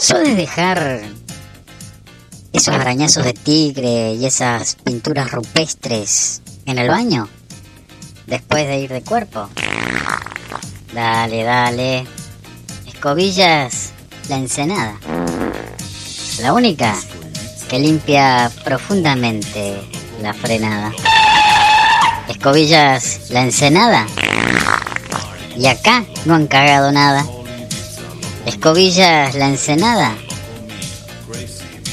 ¿Sueles 0.00 0.36
dejar 0.36 1.02
esos 2.52 2.74
arañazos 2.74 3.24
de 3.24 3.32
tigre 3.32 4.14
y 4.14 4.24
esas 4.24 4.76
pinturas 4.76 5.30
rupestres 5.32 6.42
en 6.64 6.78
el 6.78 6.88
baño? 6.88 7.28
Después 8.26 8.66
de 8.68 8.78
ir 8.78 8.92
de 8.92 9.02
cuerpo. 9.02 9.48
Dale, 10.92 11.42
dale. 11.42 12.06
Escobillas, 12.86 13.92
la 14.28 14.36
ensenada. 14.36 14.98
La 16.40 16.52
única 16.52 16.94
que 17.68 17.78
limpia 17.78 18.50
profundamente 18.64 19.80
la 20.22 20.32
frenada. 20.32 20.92
Escobillas, 22.28 23.30
la 23.30 23.42
ensenada. 23.42 24.06
Y 25.56 25.66
acá 25.66 26.04
no 26.24 26.34
han 26.34 26.46
cagado 26.46 26.92
nada. 26.92 27.26
Escobillas, 28.44 29.34
la 29.34 29.48
ensenada. 29.48 30.14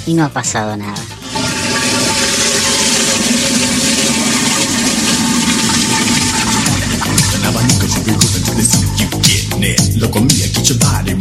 Y 0.06 0.14
no 0.14 0.26
ha 0.26 0.30
pasado 0.30 0.76
nada. 0.78 1.02
Now 7.44 7.52
I 11.10 11.13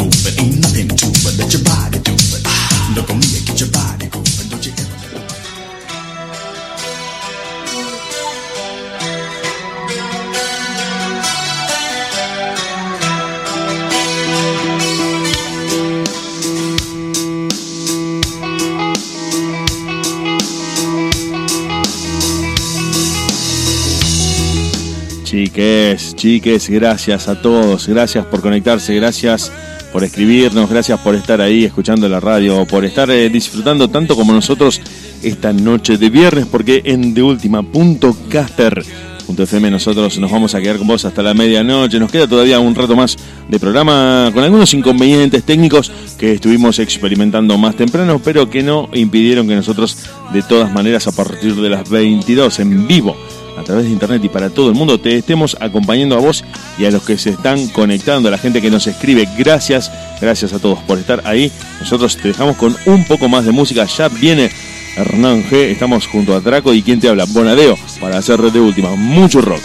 Chiques, 25.52 26.16
chiques, 26.16 26.70
gracias 26.70 27.28
a 27.28 27.42
todos, 27.42 27.86
gracias 27.86 28.24
por 28.24 28.40
conectarse, 28.40 28.94
gracias 28.94 29.52
por 29.92 30.02
escribirnos, 30.02 30.70
gracias 30.70 30.98
por 31.00 31.14
estar 31.14 31.42
ahí 31.42 31.66
escuchando 31.66 32.08
la 32.08 32.20
radio, 32.20 32.64
por 32.64 32.86
estar 32.86 33.10
eh, 33.10 33.28
disfrutando 33.28 33.88
tanto 33.88 34.16
como 34.16 34.32
nosotros 34.32 34.80
esta 35.22 35.52
noche 35.52 35.98
de 35.98 36.08
viernes, 36.08 36.46
porque 36.46 36.80
en 36.86 37.12
de 37.12 37.22
última 37.22 37.62
punto 37.62 38.16
caster 38.30 38.82
punto 39.26 39.42
FM 39.42 39.70
nosotros 39.70 40.18
nos 40.18 40.30
vamos 40.30 40.54
a 40.54 40.60
quedar 40.62 40.78
con 40.78 40.86
vos 40.86 41.04
hasta 41.04 41.22
la 41.22 41.34
medianoche, 41.34 42.00
nos 42.00 42.10
queda 42.10 42.26
todavía 42.26 42.58
un 42.58 42.74
rato 42.74 42.96
más 42.96 43.18
de 43.46 43.60
programa 43.60 44.30
con 44.32 44.42
algunos 44.44 44.72
inconvenientes 44.72 45.44
técnicos 45.44 45.92
que 46.18 46.32
estuvimos 46.32 46.78
experimentando 46.78 47.58
más 47.58 47.76
temprano, 47.76 48.22
pero 48.24 48.48
que 48.48 48.62
no 48.62 48.88
impidieron 48.94 49.46
que 49.46 49.54
nosotros 49.54 49.98
de 50.32 50.40
todas 50.40 50.72
maneras 50.72 51.06
a 51.08 51.12
partir 51.12 51.54
de 51.56 51.68
las 51.68 51.90
22 51.90 52.58
en 52.60 52.86
vivo 52.88 53.18
a 53.62 53.64
través 53.64 53.84
de 53.84 53.90
internet 53.90 54.22
y 54.24 54.28
para 54.28 54.50
todo 54.50 54.68
el 54.68 54.74
mundo 54.74 54.98
te 54.98 55.16
estemos 55.16 55.56
acompañando 55.60 56.16
a 56.16 56.20
vos 56.20 56.44
y 56.78 56.84
a 56.84 56.90
los 56.90 57.02
que 57.04 57.16
se 57.16 57.30
están 57.30 57.68
conectando, 57.68 58.28
a 58.28 58.30
la 58.30 58.38
gente 58.38 58.60
que 58.60 58.70
nos 58.70 58.86
escribe. 58.86 59.28
Gracias, 59.38 59.90
gracias 60.20 60.52
a 60.52 60.58
todos 60.58 60.80
por 60.80 60.98
estar 60.98 61.22
ahí. 61.24 61.50
Nosotros 61.80 62.16
te 62.16 62.28
dejamos 62.28 62.56
con 62.56 62.76
un 62.86 63.04
poco 63.06 63.28
más 63.28 63.44
de 63.44 63.52
música. 63.52 63.86
Ya 63.86 64.08
viene 64.08 64.50
Hernán 64.96 65.44
G. 65.48 65.54
Estamos 65.70 66.06
junto 66.06 66.34
a 66.34 66.40
Draco 66.40 66.74
y 66.74 66.82
quien 66.82 67.00
te 67.00 67.08
habla, 67.08 67.24
Bonadeo, 67.28 67.78
para 68.00 68.18
hacer 68.18 68.40
de 68.40 68.60
última 68.60 68.94
mucho 68.96 69.40
rock, 69.40 69.62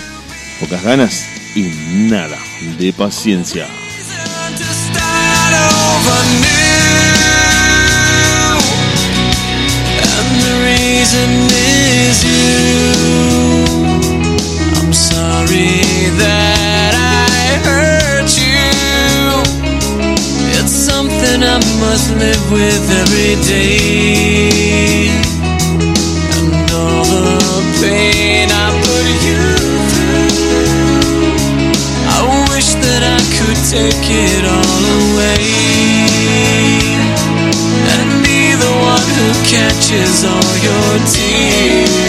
pocas 0.60 0.84
ganas 0.84 1.26
y 1.56 1.64
nada 2.10 2.38
de 2.78 2.94
paciencia. 2.94 3.68
Something 21.28 21.44
I 21.44 21.60
must 21.80 22.10
live 22.16 22.52
with 22.52 22.91
every 22.91 23.36
day. 23.44 25.10
And 26.38 26.72
all 26.72 27.04
the 27.04 27.64
pain 27.82 28.49
I 28.52 28.68
put 28.86 29.08
you 29.28 29.41
through. 29.91 30.22
I 32.08 32.20
wish 32.52 32.70
that 32.84 33.04
I 33.04 33.20
could 33.36 33.60
take 33.68 34.08
it 34.10 34.44
all 34.45 34.84
away 34.99 35.48
and 37.94 38.10
be 38.24 38.56
the 38.56 38.74
one 38.94 39.08
who 39.18 39.28
catches 39.45 40.24
all 40.26 40.54
your 40.64 40.91
tears. 41.12 42.07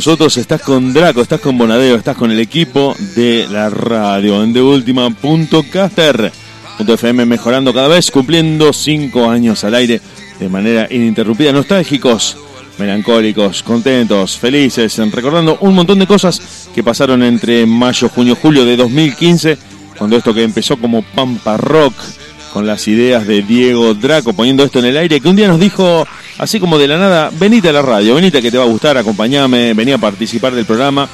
Nosotros, 0.00 0.38
estás 0.38 0.62
con 0.62 0.94
Draco, 0.94 1.20
estás 1.20 1.40
con 1.40 1.58
Bonadeo, 1.58 1.94
estás 1.94 2.16
con 2.16 2.30
el 2.30 2.40
equipo 2.40 2.96
de 3.14 3.46
la 3.50 3.68
radio 3.68 4.42
en 4.42 4.54
de 4.54 4.62
última 4.62 5.10
punto 5.10 5.62
caster. 5.70 6.32
Punto 6.78 6.94
FM 6.94 7.26
mejorando 7.26 7.74
cada 7.74 7.88
vez, 7.88 8.10
cumpliendo 8.10 8.72
cinco 8.72 9.28
años 9.28 9.62
al 9.62 9.74
aire 9.74 10.00
de 10.38 10.48
manera 10.48 10.88
ininterrumpida. 10.90 11.52
Nostálgicos, 11.52 12.38
melancólicos, 12.78 13.62
contentos, 13.62 14.38
felices, 14.38 14.96
recordando 15.12 15.58
un 15.60 15.74
montón 15.74 15.98
de 15.98 16.06
cosas 16.06 16.70
que 16.74 16.82
pasaron 16.82 17.22
entre 17.22 17.66
mayo, 17.66 18.08
junio, 18.08 18.38
julio 18.40 18.64
de 18.64 18.78
2015, 18.78 19.58
cuando 19.98 20.16
esto 20.16 20.32
que 20.32 20.44
empezó 20.44 20.78
como 20.78 21.02
Pampa 21.02 21.58
Rock, 21.58 21.92
con 22.54 22.66
las 22.66 22.88
ideas 22.88 23.26
de 23.26 23.42
Diego 23.42 23.92
Draco 23.92 24.32
poniendo 24.32 24.64
esto 24.64 24.78
en 24.78 24.86
el 24.86 24.96
aire, 24.96 25.20
que 25.20 25.28
un 25.28 25.36
día 25.36 25.48
nos 25.48 25.60
dijo, 25.60 26.06
así 26.40 26.58
como 26.58 26.78
de 26.78 26.88
la 26.88 26.96
nada, 26.96 27.30
venite 27.38 27.68
a 27.68 27.72
la 27.72 27.82
radio, 27.82 28.14
venite 28.14 28.40
que 28.40 28.50
te 28.50 28.56
va 28.56 28.64
a 28.64 28.66
gustar, 28.66 28.96
acompañame, 28.96 29.74
vení 29.74 29.92
a 29.92 29.98
participar 29.98 30.54
del 30.54 30.64
programa, 30.64 31.06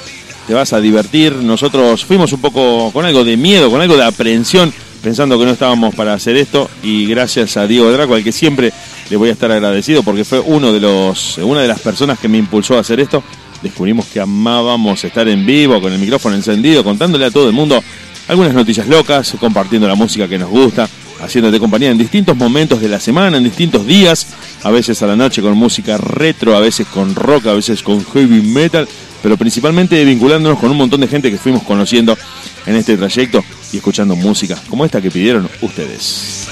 te 0.47 0.53
vas 0.53 0.71
a 0.71 0.79
divertir. 0.79 1.35
Nosotros 1.35 2.05
fuimos 2.05 2.31
un 2.31 2.39
poco 2.39 2.91
con 2.93 3.03
algo 3.03 3.25
de 3.25 3.35
miedo, 3.35 3.69
con 3.69 3.81
algo 3.81 3.97
de 3.97 4.05
aprehensión, 4.05 4.73
pensando 5.03 5.37
que 5.37 5.43
no 5.43 5.51
estábamos 5.51 5.93
para 5.95 6.13
hacer 6.13 6.37
esto, 6.37 6.69
y 6.81 7.05
gracias 7.07 7.57
a 7.57 7.67
Diego 7.67 7.91
Draco, 7.91 8.15
al 8.15 8.23
que 8.23 8.31
siempre 8.31 8.71
le 9.09 9.17
voy 9.17 9.27
a 9.27 9.33
estar 9.33 9.51
agradecido, 9.51 10.01
porque 10.01 10.23
fue 10.23 10.39
uno 10.39 10.71
de 10.71 10.79
los, 10.79 11.37
una 11.39 11.61
de 11.61 11.67
las 11.67 11.81
personas 11.81 12.17
que 12.19 12.29
me 12.29 12.37
impulsó 12.37 12.77
a 12.77 12.79
hacer 12.79 13.01
esto, 13.01 13.21
descubrimos 13.61 14.05
que 14.05 14.21
amábamos 14.21 15.03
estar 15.03 15.27
en 15.27 15.45
vivo, 15.45 15.81
con 15.81 15.91
el 15.91 15.99
micrófono 15.99 16.35
encendido, 16.35 16.85
contándole 16.85 17.25
a 17.25 17.31
todo 17.31 17.47
el 17.47 17.53
mundo 17.53 17.83
algunas 18.29 18.53
noticias 18.53 18.87
locas, 18.87 19.35
compartiendo 19.37 19.89
la 19.89 19.95
música 19.95 20.25
que 20.25 20.37
nos 20.37 20.49
gusta, 20.49 20.87
haciéndote 21.21 21.59
compañía 21.59 21.91
en 21.91 21.97
distintos 21.97 22.35
momentos 22.35 22.81
de 22.81 22.89
la 22.89 22.99
semana, 22.99 23.37
en 23.37 23.43
distintos 23.43 23.85
días, 23.85 24.27
a 24.63 24.71
veces 24.71 25.01
a 25.01 25.07
la 25.07 25.15
noche 25.15 25.41
con 25.41 25.57
música 25.57 25.97
retro, 25.97 26.55
a 26.55 26.59
veces 26.59 26.87
con 26.87 27.15
rock, 27.15 27.47
a 27.47 27.53
veces 27.53 27.81
con 27.83 28.05
heavy 28.05 28.41
metal, 28.41 28.87
pero 29.21 29.37
principalmente 29.37 30.03
vinculándonos 30.05 30.59
con 30.59 30.71
un 30.71 30.77
montón 30.77 31.01
de 31.01 31.07
gente 31.07 31.31
que 31.31 31.37
fuimos 31.37 31.63
conociendo 31.63 32.17
en 32.65 32.75
este 32.75 32.97
trayecto 32.97 33.43
y 33.71 33.77
escuchando 33.77 34.15
música 34.15 34.57
como 34.69 34.85
esta 34.85 35.01
que 35.01 35.11
pidieron 35.11 35.49
ustedes. 35.61 36.47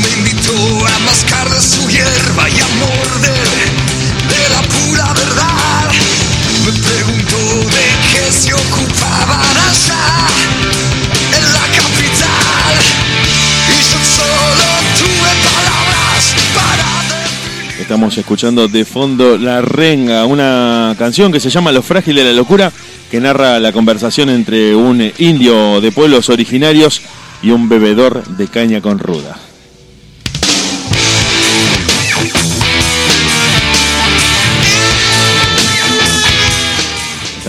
Me 0.00 0.08
invitó 0.18 0.52
qué 8.12 8.32
se 8.32 8.52
ocupaban 8.54 8.79
Estamos 17.90 18.16
escuchando 18.18 18.68
de 18.68 18.84
fondo 18.84 19.36
La 19.36 19.60
Renga, 19.62 20.24
una 20.24 20.94
canción 20.96 21.32
que 21.32 21.40
se 21.40 21.50
llama 21.50 21.72
Lo 21.72 21.82
frágil 21.82 22.14
de 22.14 22.22
la 22.22 22.32
locura, 22.32 22.70
que 23.10 23.18
narra 23.18 23.58
la 23.58 23.72
conversación 23.72 24.30
entre 24.30 24.76
un 24.76 25.12
indio 25.18 25.80
de 25.80 25.90
pueblos 25.90 26.28
originarios 26.28 27.02
y 27.42 27.50
un 27.50 27.68
bebedor 27.68 28.24
de 28.36 28.46
caña 28.46 28.80
con 28.80 29.00
ruda. 29.00 29.49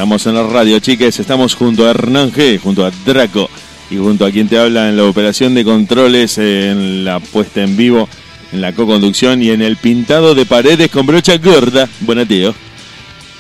Estamos 0.02 0.26
en 0.26 0.34
la 0.34 0.42
radio, 0.42 0.80
chiques. 0.80 1.20
Estamos 1.20 1.54
junto 1.54 1.86
a 1.86 1.92
Hernán 1.92 2.32
G, 2.32 2.60
junto 2.60 2.84
a 2.84 2.92
Draco 3.06 3.48
y 3.92 3.98
junto 3.98 4.26
a 4.26 4.32
quien 4.32 4.48
te 4.48 4.58
habla 4.58 4.90
en 4.90 4.98
la 4.98 5.04
operación 5.04 5.54
de 5.54 5.64
controles, 5.64 6.40
en 6.40 7.06
la 7.06 7.20
puesta 7.20 7.62
en 7.62 7.78
vivo, 7.78 8.10
en 8.52 8.62
la 8.62 8.74
co-conducción 8.74 9.44
y 9.44 9.52
en 9.52 9.62
el 9.62 9.78
pintado 9.78 10.34
de 10.34 10.48
paredes 10.48 10.90
con 10.90 11.06
brocha 11.06 11.38
gorda. 11.38 11.88
Buena 12.00 12.26
tío. 12.26 12.56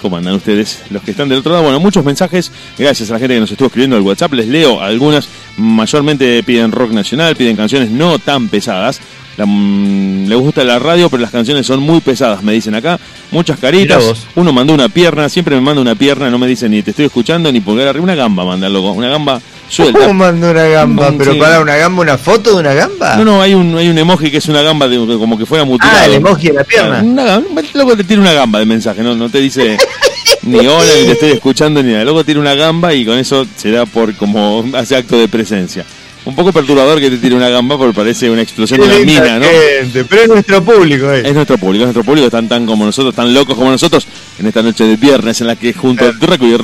¿Cómo 0.03 0.17
andan 0.17 0.35
ustedes? 0.35 0.83
Los 0.91 1.01
que 1.01 1.09
están 1.09 1.29
del 1.29 1.39
otro 1.39 1.51
lado, 1.51 1.63
bueno, 1.63 1.79
muchos 1.79 2.05
mensajes. 2.05 2.51
Gracias 2.77 3.09
a 3.09 3.13
la 3.13 3.19
gente 3.19 3.33
que 3.33 3.39
nos 3.39 3.51
estuvo 3.51 3.65
escribiendo 3.65 3.97
el 3.97 4.03
WhatsApp. 4.03 4.33
Les 4.33 4.47
leo 4.47 4.81
algunas. 4.81 5.27
Mayormente 5.57 6.43
piden 6.43 6.71
rock 6.71 6.91
nacional, 6.91 7.35
piden 7.35 7.55
canciones 7.55 7.89
no 7.89 8.19
tan 8.19 8.49
pesadas. 8.49 9.01
La, 9.37 9.45
mm, 9.45 10.27
le 10.27 10.35
gusta 10.35 10.63
la 10.63 10.77
radio, 10.77 11.09
pero 11.09 11.21
las 11.21 11.31
canciones 11.31 11.65
son 11.65 11.79
muy 11.79 12.01
pesadas, 12.01 12.43
me 12.43 12.53
dicen 12.53 12.75
acá. 12.75 12.99
Muchas 13.31 13.57
caritas. 13.59 14.27
Uno 14.35 14.51
mandó 14.51 14.73
una 14.73 14.89
pierna, 14.89 15.29
siempre 15.29 15.55
me 15.55 15.61
manda 15.61 15.81
una 15.81 15.95
pierna, 15.95 16.29
no 16.29 16.37
me 16.37 16.47
dice 16.47 16.67
ni 16.67 16.81
te 16.81 16.91
estoy 16.91 17.05
escuchando 17.05 17.51
ni 17.51 17.61
pulgar 17.61 17.87
arriba. 17.87 18.03
Una 18.03 18.15
gamba 18.15 18.43
manda 18.43 18.67
loco, 18.69 18.91
una 18.91 19.09
gamba 19.09 19.41
suelta. 19.69 19.99
¿Cómo 19.99 20.13
manda 20.13 20.51
una 20.51 20.63
gamba? 20.65 21.11
Mm, 21.11 21.17
¿Pero 21.17 21.33
sí. 21.33 21.39
para 21.39 21.59
una 21.61 21.75
gamba, 21.77 22.01
una 22.01 22.17
foto 22.17 22.51
de 22.51 22.55
una 22.57 22.73
gamba? 22.73 23.15
No, 23.15 23.25
no, 23.25 23.41
hay 23.41 23.53
un, 23.53 23.77
hay 23.77 23.87
un 23.87 23.97
emoji 23.97 24.29
que 24.29 24.37
es 24.37 24.47
una 24.47 24.61
gamba 24.61 24.87
de, 24.87 24.97
como 24.97 25.37
que 25.37 25.45
fuera 25.45 25.63
mutilado. 25.63 25.97
Ah, 25.97 26.05
el 26.05 26.13
emoji 26.15 26.47
de 26.47 26.53
la 26.53 26.63
pierna. 26.63 27.01
Una 27.01 27.41
loco 27.73 27.95
te 27.95 28.03
tira 28.03 28.21
una 28.21 28.33
gamba 28.33 28.59
de 28.59 28.65
mensaje, 28.65 29.01
no, 29.01 29.15
no 29.15 29.29
te 29.29 29.39
dice 29.39 29.77
ni 30.43 30.59
hola, 30.59 30.91
ni 30.99 31.05
te 31.05 31.11
estoy 31.13 31.31
escuchando, 31.31 31.81
ni 31.81 31.93
nada. 31.93 32.03
Loco 32.03 32.23
tira 32.25 32.39
una 32.39 32.53
gamba 32.53 32.93
y 32.93 33.05
con 33.05 33.17
eso 33.17 33.45
se 33.55 33.71
da 33.71 33.85
por 33.85 34.13
como 34.15 34.65
hace 34.75 34.95
acto 34.95 35.17
de 35.17 35.27
presencia. 35.27 35.85
Un 36.23 36.35
poco 36.35 36.53
perturbador 36.53 36.99
que 36.99 37.10
te 37.10 37.18
tire 37.18 37.35
una 37.35 37.49
gamba 37.49 37.77
porque 37.77 37.95
parece 37.95 38.30
una 38.30 38.43
explosión 38.43 38.80
Qué 38.80 38.88
de 38.88 38.95
una 38.98 39.06
mina, 39.06 39.39
¿no? 39.39 39.45
gente, 39.45 40.06
pero 40.06 40.22
es 40.22 40.27
nuestro 40.27 40.64
público, 40.64 41.11
eh. 41.11 41.23
Es 41.26 41.34
nuestro 41.34 41.57
público, 41.57 41.84
es 41.84 41.88
nuestro 41.88 42.03
público, 42.03 42.27
están 42.27 42.48
tan 42.48 42.65
como 42.68 42.85
nosotros, 42.85 43.15
tan 43.15 43.34
locos 43.34 43.56
como 43.56 43.72
nosotros 43.72 44.06
en 44.39 44.45
esta 44.45 44.61
noche 44.61 44.84
de 44.84 44.98
viernes 44.98 45.41
en 45.41 45.48
la 45.48 45.56
que 45.56 45.73
junto 45.73 46.06
a 46.06 46.11
Draco 46.11 46.45
y 46.45 46.56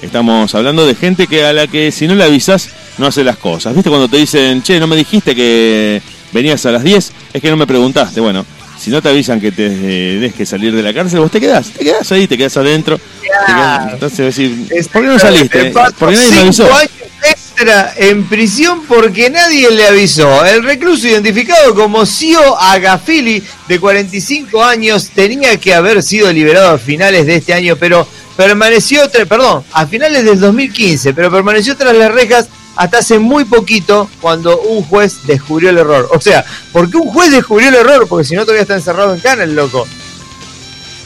estamos 0.00 0.54
hablando 0.54 0.86
de 0.86 0.94
gente 0.94 1.26
que 1.26 1.44
a 1.44 1.52
la 1.52 1.66
que 1.66 1.92
si 1.92 2.06
no 2.06 2.14
le 2.14 2.24
avisas 2.24 2.70
no 2.98 3.06
hace 3.06 3.22
las 3.22 3.36
cosas. 3.36 3.74
¿Viste 3.74 3.90
cuando 3.90 4.08
te 4.08 4.16
dicen, 4.16 4.62
che, 4.62 4.80
no 4.80 4.86
me 4.86 4.96
dijiste 4.96 5.34
que 5.34 6.00
venías 6.32 6.64
a 6.64 6.72
las 6.72 6.82
10? 6.82 7.12
Es 7.34 7.42
que 7.42 7.50
no 7.50 7.56
me 7.56 7.66
preguntaste. 7.66 8.20
Bueno, 8.20 8.46
si 8.78 8.90
no 8.90 9.00
te 9.02 9.08
avisan 9.08 9.40
que 9.40 9.52
te 9.52 9.68
des 9.70 10.34
que 10.34 10.44
salir 10.46 10.74
de 10.74 10.82
la 10.82 10.92
cárcel, 10.94 11.20
vos 11.20 11.30
te 11.30 11.40
quedás, 11.40 11.68
te 11.70 11.84
quedás 11.84 12.10
ahí, 12.12 12.26
te 12.26 12.36
quedás 12.36 12.56
adentro. 12.56 12.98
te 12.98 13.52
quedás- 13.52 13.92
entonces 13.94 14.18
decir, 14.18 14.88
¿por 14.92 15.02
qué 15.02 15.08
no 15.08 15.18
saliste? 15.18 15.72
Porque 15.98 16.16
nadie 16.16 16.30
me 16.30 16.38
avisó. 16.40 16.64
cinco 16.64 16.76
años 16.76 16.90
extra 17.22 17.94
en 17.96 18.24
prisión 18.24 18.82
porque 18.86 19.30
nadie 19.30 19.70
le 19.70 19.86
avisó. 19.86 20.44
El 20.44 20.62
recluso 20.62 21.08
identificado 21.08 21.74
como 21.74 22.04
Sio 22.04 22.58
Agafili, 22.60 23.42
de 23.66 23.80
45 23.80 24.62
años, 24.62 25.10
tenía 25.14 25.56
que 25.56 25.74
haber 25.74 26.02
sido 26.02 26.30
liberado 26.32 26.70
a 26.74 26.78
finales 26.78 27.26
de 27.26 27.36
este 27.36 27.54
año, 27.54 27.76
pero 27.76 28.06
permaneció, 28.36 29.00
perdón, 29.26 29.64
a 29.72 29.86
finales 29.86 30.24
del 30.24 30.38
2015, 30.38 31.14
pero 31.14 31.30
permaneció 31.30 31.76
tras 31.76 31.96
las 31.96 32.12
rejas 32.12 32.48
hasta 32.76 32.98
hace 32.98 33.18
muy 33.18 33.44
poquito 33.44 34.08
cuando 34.20 34.60
un 34.60 34.82
juez 34.84 35.20
descubrió 35.24 35.70
el 35.70 35.78
error. 35.78 36.08
O 36.12 36.20
sea, 36.20 36.44
¿por 36.72 36.90
qué 36.90 36.96
un 36.98 37.08
juez 37.08 37.30
descubrió 37.30 37.68
el 37.70 37.74
error? 37.74 38.06
Porque 38.08 38.24
si 38.26 38.34
no 38.34 38.42
todavía 38.42 38.62
está 38.62 38.74
encerrado 38.74 39.14
en 39.14 39.20
cana 39.20 39.44
el 39.44 39.54
loco. 39.56 39.86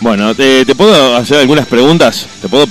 Bueno, 0.01 0.34
te, 0.34 0.64
te 0.64 0.74
puedo 0.74 1.16
hacer 1.16 1.38
algunas 1.38 1.66
preguntas. 1.66 2.26
Te 2.40 2.48
puedo. 2.48 2.66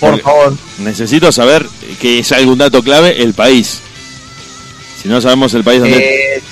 Por 0.00 0.20
favor. 0.20 0.54
Necesito 0.78 1.32
saber 1.32 1.66
que 2.00 2.18
es 2.20 2.30
algún 2.32 2.58
dato 2.58 2.82
clave 2.82 3.22
el 3.22 3.32
país. 3.34 3.80
Si 5.02 5.08
no 5.08 5.20
sabemos 5.20 5.52
el 5.54 5.64
país 5.64 5.80
donde. 5.80 6.36
Eh, 6.36 6.42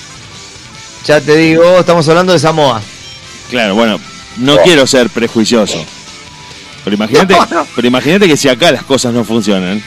ya 1.07 1.21
te 1.21 1.37
digo, 1.37 1.79
estamos 1.81 2.09
hablando 2.09 2.33
de 2.33 2.39
Samoa. 2.39 2.81
Claro, 3.51 3.75
bueno, 3.75 4.01
no 4.39 4.57
quiero 4.63 4.87
ser 4.87 5.11
prejuicioso. 5.11 5.85
Pero 6.85 6.97
imagínate, 6.97 7.35
No, 7.35 7.47
no. 7.51 7.67
pero 7.77 7.87
imagínate 7.87 8.27
que 8.27 8.37
si 8.37 8.49
acá 8.49 8.73
las 8.73 8.85
cosas 8.85 9.13
no 9.13 9.25
funcionan. 9.25 9.83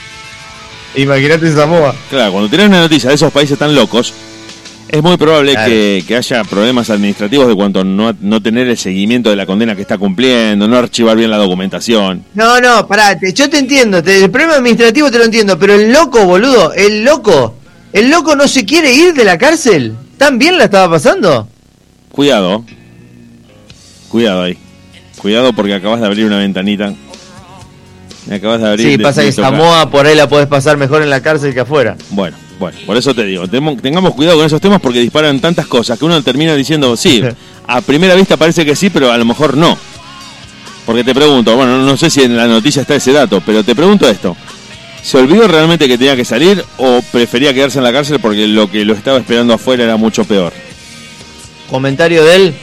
Imagínate 0.96 1.52
Samoa. 1.52 1.94
Claro, 2.10 2.32
cuando 2.32 2.48
tienes 2.48 2.68
una 2.68 2.80
noticia 2.80 3.08
de 3.10 3.16
esos 3.16 3.32
países 3.32 3.58
tan 3.58 3.74
locos, 3.74 4.12
es 4.88 5.02
muy 5.02 5.16
probable 5.16 5.52
Claro. 5.52 5.68
que, 5.68 6.04
que 6.06 6.16
haya 6.16 6.44
problemas 6.44 6.88
administrativos 6.90 7.48
de 7.48 7.54
cuanto 7.54 7.84
no, 7.84 8.14
no 8.20 8.40
tener 8.40 8.68
el 8.68 8.78
seguimiento 8.78 9.28
de 9.30 9.36
la 9.36 9.44
condena 9.44 9.74
que 9.74 9.82
está 9.82 9.98
cumpliendo, 9.98 10.66
no 10.68 10.76
archivar 10.78 11.16
bien 11.16 11.30
la 11.30 11.36
documentación. 11.38 12.24
No, 12.34 12.60
no, 12.60 12.86
pará, 12.86 13.18
yo 13.34 13.50
te 13.50 13.58
entiendo, 13.58 14.02
te- 14.02 14.24
el 14.24 14.30
problema 14.30 14.54
administrativo 14.54 15.10
te 15.10 15.18
lo 15.18 15.24
entiendo, 15.24 15.58
pero 15.58 15.74
el 15.74 15.92
loco, 15.92 16.24
boludo, 16.24 16.72
el 16.72 17.04
loco, 17.04 17.56
el 17.92 18.10
loco 18.10 18.34
no 18.36 18.46
se 18.48 18.64
quiere 18.64 18.92
ir 18.94 19.12
de 19.12 19.24
la 19.24 19.36
cárcel. 19.38 19.94
¿Tan 20.16 20.38
bien 20.38 20.56
la 20.56 20.64
estaba 20.64 20.88
pasando? 20.94 21.46
Cuidado. 22.10 22.64
Cuidado 24.08 24.42
ahí. 24.44 24.56
Cuidado 25.18 25.52
porque 25.52 25.74
acabas 25.74 26.00
de 26.00 26.06
abrir 26.06 26.24
una 26.26 26.38
ventanita. 26.38 26.94
Me 28.26 28.36
acabas 28.36 28.60
de 28.60 28.68
abrir. 28.68 28.86
Sí, 28.86 28.96
de- 28.96 29.02
pasa 29.02 29.22
de 29.22 29.28
que 29.30 29.36
tocar. 29.36 29.52
Samoa 29.52 29.90
por 29.90 30.06
ahí 30.06 30.16
la 30.16 30.28
podés 30.28 30.46
pasar 30.48 30.76
mejor 30.76 31.02
en 31.02 31.10
la 31.10 31.20
cárcel 31.22 31.54
que 31.54 31.60
afuera. 31.60 31.96
Bueno, 32.10 32.36
bueno, 32.58 32.76
por 32.86 32.96
eso 32.96 33.14
te 33.14 33.24
digo, 33.24 33.46
tengamos 33.48 34.14
cuidado 34.14 34.36
con 34.38 34.46
esos 34.46 34.60
temas 34.60 34.80
porque 34.80 35.00
disparan 35.00 35.40
tantas 35.40 35.66
cosas 35.66 35.98
que 35.98 36.04
uno 36.04 36.20
termina 36.22 36.54
diciendo, 36.54 36.96
sí, 36.96 37.22
a 37.66 37.80
primera 37.80 38.14
vista 38.14 38.36
parece 38.36 38.64
que 38.64 38.74
sí, 38.74 38.90
pero 38.90 39.12
a 39.12 39.16
lo 39.18 39.24
mejor 39.24 39.56
no. 39.56 39.76
Porque 40.86 41.02
te 41.04 41.14
pregunto, 41.14 41.54
bueno, 41.56 41.78
no 41.78 41.96
sé 41.96 42.10
si 42.10 42.22
en 42.22 42.36
la 42.36 42.46
noticia 42.46 42.82
está 42.82 42.94
ese 42.94 43.12
dato, 43.12 43.42
pero 43.44 43.64
te 43.64 43.74
pregunto 43.74 44.08
esto. 44.08 44.36
¿Se 45.02 45.18
olvidó 45.18 45.46
realmente 45.46 45.86
que 45.86 45.98
tenía 45.98 46.16
que 46.16 46.24
salir 46.24 46.64
o 46.78 47.00
prefería 47.12 47.54
quedarse 47.54 47.78
en 47.78 47.84
la 47.84 47.92
cárcel 47.92 48.18
porque 48.20 48.46
lo 48.48 48.68
que 48.70 48.84
lo 48.84 48.92
estaba 48.94 49.18
esperando 49.18 49.54
afuera 49.54 49.84
era 49.84 49.96
mucho 49.96 50.24
peor? 50.24 50.52
Comentario 51.70 52.24
de 52.24 52.36
él. 52.36 52.54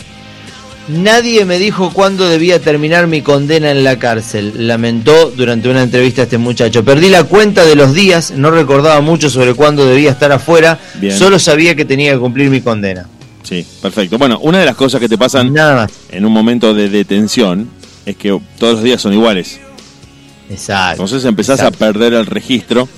Nadie 0.90 1.46
me 1.46 1.60
dijo 1.60 1.92
cuándo 1.94 2.28
debía 2.28 2.60
terminar 2.60 3.08
mi 3.08 3.22
condena 3.22 3.72
en 3.72 3.86
la 3.86 3.98
cárcel, 4.00 4.68
lamentó 4.68 5.32
durante 5.32 5.70
una 5.70 5.82
entrevista 5.84 6.22
a 6.22 6.24
este 6.26 6.38
muchacho. 6.38 6.84
Perdí 6.84 7.10
la 7.10 7.24
cuenta 7.24 7.64
de 7.66 7.76
los 7.78 7.94
días, 7.94 8.32
no 8.32 8.52
recordaba 8.52 9.00
mucho 9.00 9.30
sobre 9.30 9.54
cuándo 9.54 9.86
debía 9.86 10.12
estar 10.12 10.32
afuera, 10.34 10.78
Bien. 10.96 11.18
solo 11.18 11.40
sabía 11.40 11.74
que 11.76 11.86
tenía 11.86 12.12
que 12.12 12.20
cumplir 12.20 12.50
mi 12.50 12.60
condena. 12.60 13.08
Sí, 13.44 13.66
perfecto. 13.82 14.18
Bueno, 14.18 14.40
una 14.42 14.60
de 14.60 14.66
las 14.66 14.76
cosas 14.76 15.00
que 15.00 15.08
te 15.08 15.18
pasan 15.18 15.54
Nada 15.54 15.76
más. 15.76 15.92
en 16.12 16.26
un 16.26 16.34
momento 16.34 16.74
de 16.74 16.90
detención 16.90 17.70
es 18.06 18.18
que 18.18 18.38
todos 18.60 18.76
los 18.76 18.84
días 18.84 19.02
son 19.02 19.14
iguales. 19.14 19.62
Exacto. 20.50 21.02
Entonces 21.04 21.24
empezás 21.26 21.60
Exacto. 21.60 21.76
a 21.76 21.88
perder 21.88 22.14
el 22.14 22.26
registro 22.26 22.90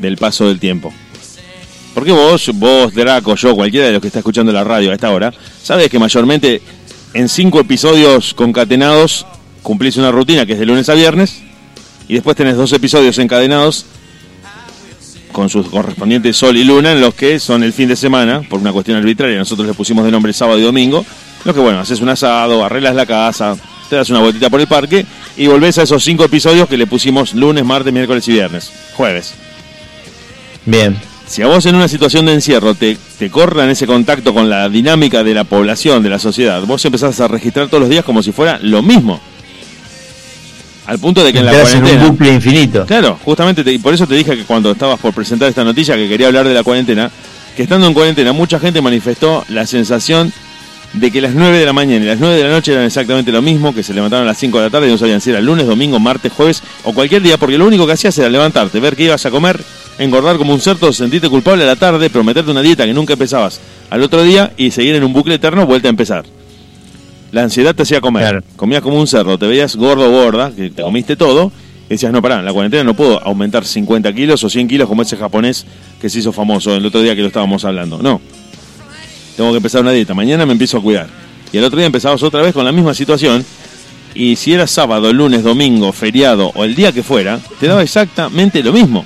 del 0.00 0.18
paso 0.18 0.48
del 0.48 0.60
tiempo. 0.60 0.92
Porque 1.94 2.12
vos, 2.12 2.50
vos, 2.54 2.94
Draco, 2.94 3.34
yo, 3.36 3.54
cualquiera 3.54 3.86
de 3.86 3.92
los 3.92 4.00
que 4.00 4.06
está 4.08 4.20
escuchando 4.20 4.50
la 4.50 4.64
radio 4.64 4.90
a 4.90 4.94
esta 4.94 5.10
hora, 5.10 5.32
sabes 5.62 5.90
que 5.90 5.98
mayormente 5.98 6.62
en 7.14 7.28
cinco 7.28 7.60
episodios 7.60 8.34
concatenados 8.34 9.26
cumplís 9.62 9.96
una 9.96 10.10
rutina 10.10 10.46
que 10.46 10.54
es 10.54 10.58
de 10.58 10.66
lunes 10.66 10.88
a 10.88 10.94
viernes 10.94 11.42
y 12.08 12.14
después 12.14 12.36
tenés 12.36 12.56
dos 12.56 12.72
episodios 12.72 13.18
encadenados 13.18 13.86
con 15.30 15.48
sus 15.48 15.68
correspondientes 15.68 16.36
sol 16.36 16.56
y 16.56 16.64
luna 16.64 16.92
en 16.92 17.00
los 17.00 17.14
que 17.14 17.38
son 17.38 17.62
el 17.62 17.72
fin 17.72 17.88
de 17.88 17.96
semana, 17.96 18.42
por 18.48 18.60
una 18.60 18.72
cuestión 18.72 18.98
arbitraria, 18.98 19.38
nosotros 19.38 19.66
le 19.66 19.74
pusimos 19.74 20.04
de 20.04 20.10
nombre 20.10 20.32
sábado 20.32 20.58
y 20.58 20.62
domingo, 20.62 21.04
lo 21.44 21.54
que 21.54 21.60
bueno, 21.60 21.80
haces 21.80 22.00
un 22.00 22.08
asado, 22.08 22.64
arreglas 22.64 22.94
la 22.94 23.06
casa, 23.06 23.56
te 23.88 23.96
das 23.96 24.10
una 24.10 24.20
vueltita 24.20 24.50
por 24.50 24.60
el 24.60 24.66
parque 24.66 25.06
y 25.36 25.46
volvés 25.46 25.78
a 25.78 25.82
esos 25.82 26.04
cinco 26.04 26.24
episodios 26.24 26.68
que 26.68 26.76
le 26.76 26.86
pusimos 26.86 27.34
lunes, 27.34 27.64
martes, 27.64 27.92
miércoles 27.92 28.26
y 28.28 28.32
viernes, 28.32 28.70
jueves. 28.94 29.34
Bien. 30.64 31.11
Si 31.32 31.40
a 31.40 31.46
vos 31.46 31.64
en 31.64 31.74
una 31.74 31.88
situación 31.88 32.26
de 32.26 32.34
encierro 32.34 32.74
te, 32.74 32.94
te 33.18 33.30
corran 33.30 33.70
ese 33.70 33.86
contacto 33.86 34.34
con 34.34 34.50
la 34.50 34.68
dinámica 34.68 35.24
de 35.24 35.32
la 35.32 35.44
población, 35.44 36.02
de 36.02 36.10
la 36.10 36.18
sociedad, 36.18 36.60
vos 36.66 36.84
empezás 36.84 37.18
a 37.20 37.26
registrar 37.28 37.68
todos 37.68 37.80
los 37.80 37.88
días 37.88 38.04
como 38.04 38.22
si 38.22 38.32
fuera 38.32 38.58
lo 38.60 38.82
mismo. 38.82 39.18
Al 40.84 40.98
punto 40.98 41.24
de 41.24 41.32
que 41.32 41.38
en 41.38 41.46
la 41.46 41.52
Entras 41.52 41.72
en 41.72 41.80
cuarentena... 41.80 42.04
un 42.04 42.10
bucle 42.18 42.34
infinito. 42.34 42.84
Claro, 42.84 43.18
justamente, 43.24 43.64
te- 43.64 43.72
y 43.72 43.78
por 43.78 43.94
eso 43.94 44.06
te 44.06 44.14
dije 44.14 44.36
que 44.36 44.44
cuando 44.44 44.72
estabas 44.72 45.00
por 45.00 45.14
presentar 45.14 45.48
esta 45.48 45.64
noticia 45.64 45.96
que 45.96 46.06
quería 46.06 46.26
hablar 46.26 46.46
de 46.46 46.52
la 46.52 46.62
cuarentena, 46.62 47.10
que 47.56 47.62
estando 47.62 47.86
en 47.86 47.94
cuarentena 47.94 48.34
mucha 48.34 48.60
gente 48.60 48.82
manifestó 48.82 49.42
la 49.48 49.66
sensación 49.66 50.30
de 50.92 51.10
que 51.10 51.22
las 51.22 51.32
9 51.32 51.56
de 51.56 51.64
la 51.64 51.72
mañana 51.72 52.04
y 52.04 52.08
las 52.08 52.18
9 52.20 52.36
de 52.36 52.44
la 52.44 52.50
noche 52.50 52.72
eran 52.72 52.84
exactamente 52.84 53.32
lo 53.32 53.40
mismo, 53.40 53.74
que 53.74 53.82
se 53.82 53.94
levantaron 53.94 54.26
a 54.26 54.32
las 54.32 54.38
5 54.38 54.58
de 54.58 54.64
la 54.64 54.70
tarde 54.70 54.88
y 54.88 54.90
no 54.90 54.98
sabían 54.98 55.22
si 55.22 55.30
era 55.30 55.40
lunes, 55.40 55.66
domingo, 55.66 55.98
martes, 55.98 56.30
jueves 56.30 56.62
o 56.84 56.92
cualquier 56.92 57.22
día, 57.22 57.38
porque 57.38 57.56
lo 57.56 57.66
único 57.66 57.86
que 57.86 57.92
hacías 57.92 58.18
era 58.18 58.28
levantarte, 58.28 58.78
ver 58.80 58.96
qué 58.96 59.04
ibas 59.04 59.24
a 59.24 59.30
comer, 59.30 59.58
engordar 59.98 60.36
como 60.36 60.52
un 60.52 60.60
cerdo, 60.60 60.92
sentirte 60.92 61.28
culpable 61.28 61.64
a 61.64 61.66
la 61.66 61.76
tarde, 61.76 62.10
prometerte 62.10 62.50
una 62.50 62.62
dieta 62.62 62.84
que 62.84 62.94
nunca 62.94 63.14
empezabas 63.14 63.60
al 63.90 64.02
otro 64.02 64.22
día 64.22 64.52
y 64.56 64.70
seguir 64.70 64.94
en 64.94 65.04
un 65.04 65.12
bucle 65.12 65.34
eterno, 65.34 65.66
vuelta 65.66 65.88
a 65.88 65.90
empezar. 65.90 66.24
La 67.30 67.42
ansiedad 67.42 67.74
te 67.74 67.82
hacía 67.82 68.00
comer. 68.00 68.44
Comías 68.56 68.82
como 68.82 68.98
un 68.98 69.06
cerdo, 69.06 69.38
te 69.38 69.46
veías 69.46 69.76
gordo 69.76 70.08
o 70.08 70.10
gorda, 70.10 70.50
que 70.50 70.70
te 70.70 70.82
comiste 70.82 71.16
todo, 71.16 71.50
y 71.86 71.94
decías, 71.94 72.12
no, 72.12 72.22
pará, 72.22 72.38
en 72.38 72.44
la 72.44 72.52
cuarentena 72.52 72.84
no 72.84 72.94
puedo 72.94 73.22
aumentar 73.22 73.64
50 73.64 74.12
kilos 74.12 74.44
o 74.44 74.50
100 74.50 74.68
kilos 74.68 74.88
como 74.88 75.02
ese 75.02 75.16
japonés 75.16 75.66
que 76.00 76.08
se 76.10 76.18
hizo 76.18 76.32
famoso 76.32 76.74
el 76.74 76.84
otro 76.84 77.00
día 77.00 77.14
que 77.14 77.22
lo 77.22 77.28
estábamos 77.28 77.64
hablando. 77.64 77.98
No. 78.02 78.20
Tengo 79.36 79.50
que 79.50 79.56
empezar 79.56 79.80
una 79.80 79.92
dieta. 79.92 80.14
Mañana 80.14 80.44
me 80.46 80.52
empiezo 80.52 80.78
a 80.78 80.82
cuidar. 80.82 81.08
Y 81.52 81.58
el 81.58 81.64
otro 81.64 81.78
día 81.78 81.86
empezabas 81.86 82.22
otra 82.22 82.42
vez 82.42 82.52
con 82.52 82.64
la 82.64 82.72
misma 82.72 82.94
situación. 82.94 83.44
Y 84.14 84.36
si 84.36 84.52
era 84.52 84.66
sábado, 84.66 85.12
lunes, 85.12 85.42
domingo, 85.42 85.92
feriado 85.92 86.52
o 86.54 86.64
el 86.64 86.74
día 86.74 86.92
que 86.92 87.02
fuera, 87.02 87.40
te 87.60 87.66
daba 87.66 87.82
exactamente 87.82 88.62
lo 88.62 88.72
mismo. 88.72 89.04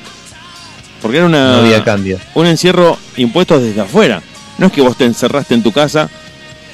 Porque 1.02 1.18
era 1.18 1.26
una, 1.26 1.52
No 1.52 1.58
había 1.58 1.84
cambio. 1.84 2.18
un 2.34 2.46
encierro 2.46 2.96
impuesto 3.16 3.58
desde 3.60 3.80
afuera. 3.80 4.22
No 4.58 4.66
es 4.66 4.72
que 4.72 4.80
vos 4.80 4.96
te 4.96 5.04
encerraste 5.04 5.54
en 5.54 5.62
tu 5.62 5.70
casa 5.72 6.08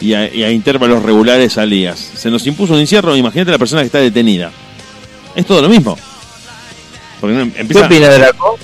y 0.01 0.15
a, 0.15 0.33
y 0.33 0.45
a 0.45 0.51
intervalos 0.51 1.03
regulares 1.03 1.55
salías. 1.55 1.99
Se 2.17 2.31
nos 2.31 2.47
impuso 2.47 2.75
un 2.75 2.81
encierro, 2.81 3.17
imagínate 3.17 3.51
la 3.51 3.59
persona 3.59 3.83
que 3.83 3.87
está 3.87 3.99
detenida. 3.99 4.51
Es 5.35 5.45
todo 5.47 5.61
lo 5.63 5.69
mismo. 5.69 5.99
Porque 7.21 7.37
no- 7.37 7.53
¿Qué 7.53 7.61
empieza... 7.61 7.87
opina 7.87 8.09
Draco? 8.09 8.59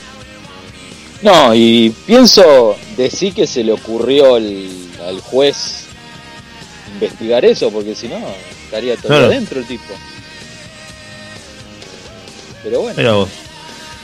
No, 1.22 1.52
y 1.54 1.92
pienso 2.06 2.76
decir 2.96 3.34
que 3.34 3.46
se 3.46 3.64
le 3.64 3.72
ocurrió 3.72 4.36
al, 4.36 4.68
al 5.06 5.20
juez 5.20 5.84
investigar 6.94 7.44
eso, 7.44 7.70
porque 7.72 7.94
si 7.96 8.06
no, 8.08 8.18
estaría 8.64 8.94
todo 8.96 9.08
Claro. 9.08 9.26
adentro 9.26 9.58
el 9.58 9.66
tipo. 9.66 9.94
Pero 12.62 12.80
bueno. 12.82 12.94
Mira 12.96 13.12
vos. 13.12 13.28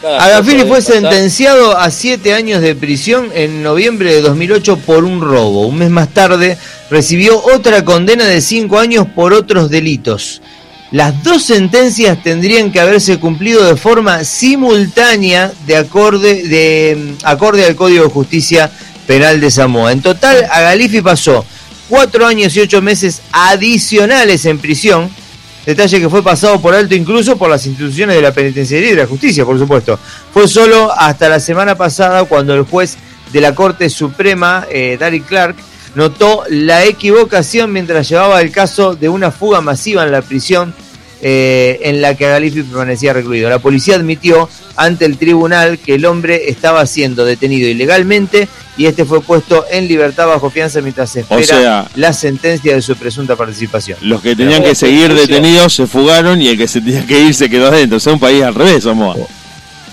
Cosa 0.04 0.66
fue 0.66 0.82
sentenciado 0.82 1.78
a 1.78 1.90
siete 1.90 2.34
años 2.34 2.60
de 2.60 2.74
prisión 2.74 3.30
en 3.34 3.62
noviembre 3.62 4.12
de 4.14 4.20
2008 4.20 4.78
por 4.78 5.04
un 5.04 5.20
robo. 5.20 5.66
Un 5.66 5.78
mes 5.78 5.90
más 5.90 6.08
tarde 6.08 6.58
recibió 6.90 7.42
otra 7.42 7.84
condena 7.84 8.24
de 8.24 8.40
cinco 8.40 8.78
años 8.78 9.06
por 9.14 9.32
otros 9.32 9.70
delitos. 9.70 10.42
Las 10.90 11.24
dos 11.24 11.42
sentencias 11.44 12.22
tendrían 12.22 12.70
que 12.70 12.80
haberse 12.80 13.18
cumplido 13.18 13.64
de 13.64 13.76
forma 13.76 14.22
simultánea 14.24 15.52
de 15.66 15.76
acorde, 15.76 16.44
de, 16.44 16.96
mm, 16.96 17.24
acorde 17.24 17.64
al 17.64 17.74
Código 17.74 18.04
de 18.04 18.10
Justicia 18.10 18.70
Penal 19.06 19.40
de 19.40 19.50
Samoa. 19.50 19.92
En 19.92 20.02
total, 20.02 20.46
a 20.50 20.60
Galifi 20.60 21.00
pasó 21.00 21.44
cuatro 21.88 22.26
años 22.26 22.54
y 22.56 22.60
ocho 22.60 22.80
meses 22.80 23.22
adicionales 23.32 24.44
en 24.44 24.58
prisión, 24.58 25.10
Detalle 25.66 26.00
que 26.00 26.10
fue 26.10 26.22
pasado 26.22 26.60
por 26.60 26.74
alto 26.74 26.94
incluso 26.94 27.36
por 27.36 27.48
las 27.48 27.64
instituciones 27.66 28.16
de 28.16 28.22
la 28.22 28.32
penitenciaría 28.32 28.88
y 28.88 28.94
de 28.94 29.02
la 29.02 29.06
justicia, 29.06 29.44
por 29.44 29.58
supuesto. 29.58 29.98
Fue 30.32 30.46
solo 30.46 30.92
hasta 30.92 31.28
la 31.28 31.40
semana 31.40 31.74
pasada 31.74 32.24
cuando 32.24 32.54
el 32.54 32.62
juez 32.62 32.96
de 33.32 33.40
la 33.40 33.54
Corte 33.54 33.88
Suprema, 33.88 34.66
eh, 34.70 34.98
Clark, 35.26 35.56
notó 35.94 36.44
la 36.48 36.84
equivocación 36.84 37.72
mientras 37.72 38.08
llevaba 38.08 38.42
el 38.42 38.50
caso 38.50 38.94
de 38.94 39.08
una 39.08 39.30
fuga 39.30 39.60
masiva 39.60 40.04
en 40.04 40.12
la 40.12 40.22
prisión 40.22 40.74
eh, 41.22 41.80
en 41.82 42.02
la 42.02 42.14
que 42.14 42.28
Galifi 42.28 42.62
permanecía 42.62 43.14
recluido. 43.14 43.48
La 43.48 43.58
policía 43.58 43.96
admitió 43.96 44.48
ante 44.76 45.04
el 45.04 45.16
tribunal 45.18 45.78
que 45.78 45.94
el 45.94 46.04
hombre 46.06 46.48
estaba 46.50 46.84
siendo 46.86 47.24
detenido 47.24 47.68
ilegalmente 47.68 48.48
y 48.76 48.86
este 48.86 49.04
fue 49.04 49.20
puesto 49.20 49.64
en 49.70 49.86
libertad 49.86 50.26
bajo 50.26 50.50
fianza 50.50 50.80
mientras 50.80 51.10
se 51.10 51.20
espera 51.20 51.44
sea- 51.44 51.88
la 51.94 52.12
sentencia 52.12 52.74
de 52.74 52.82
su 52.82 52.96
presunta 52.96 53.36
participación. 53.36 53.98
Los 54.02 54.20
que 54.20 54.34
tenían 54.34 54.62
que 54.64 54.74
seguir 54.74 55.14
detenidos 55.14 55.74
se 55.74 55.86
fugaron 55.86 56.42
y 56.42 56.48
el 56.48 56.58
que 56.58 56.66
se 56.66 56.80
tenía 56.80 57.06
que 57.06 57.20
ir 57.20 57.34
se 57.34 57.48
quedó 57.48 57.68
adentro. 57.68 57.98
O 57.98 58.00
sea, 58.00 58.12
un 58.12 58.18
país 58.20 58.42
al 58.42 58.54
revés, 58.54 58.82
Samoa. 58.84 59.16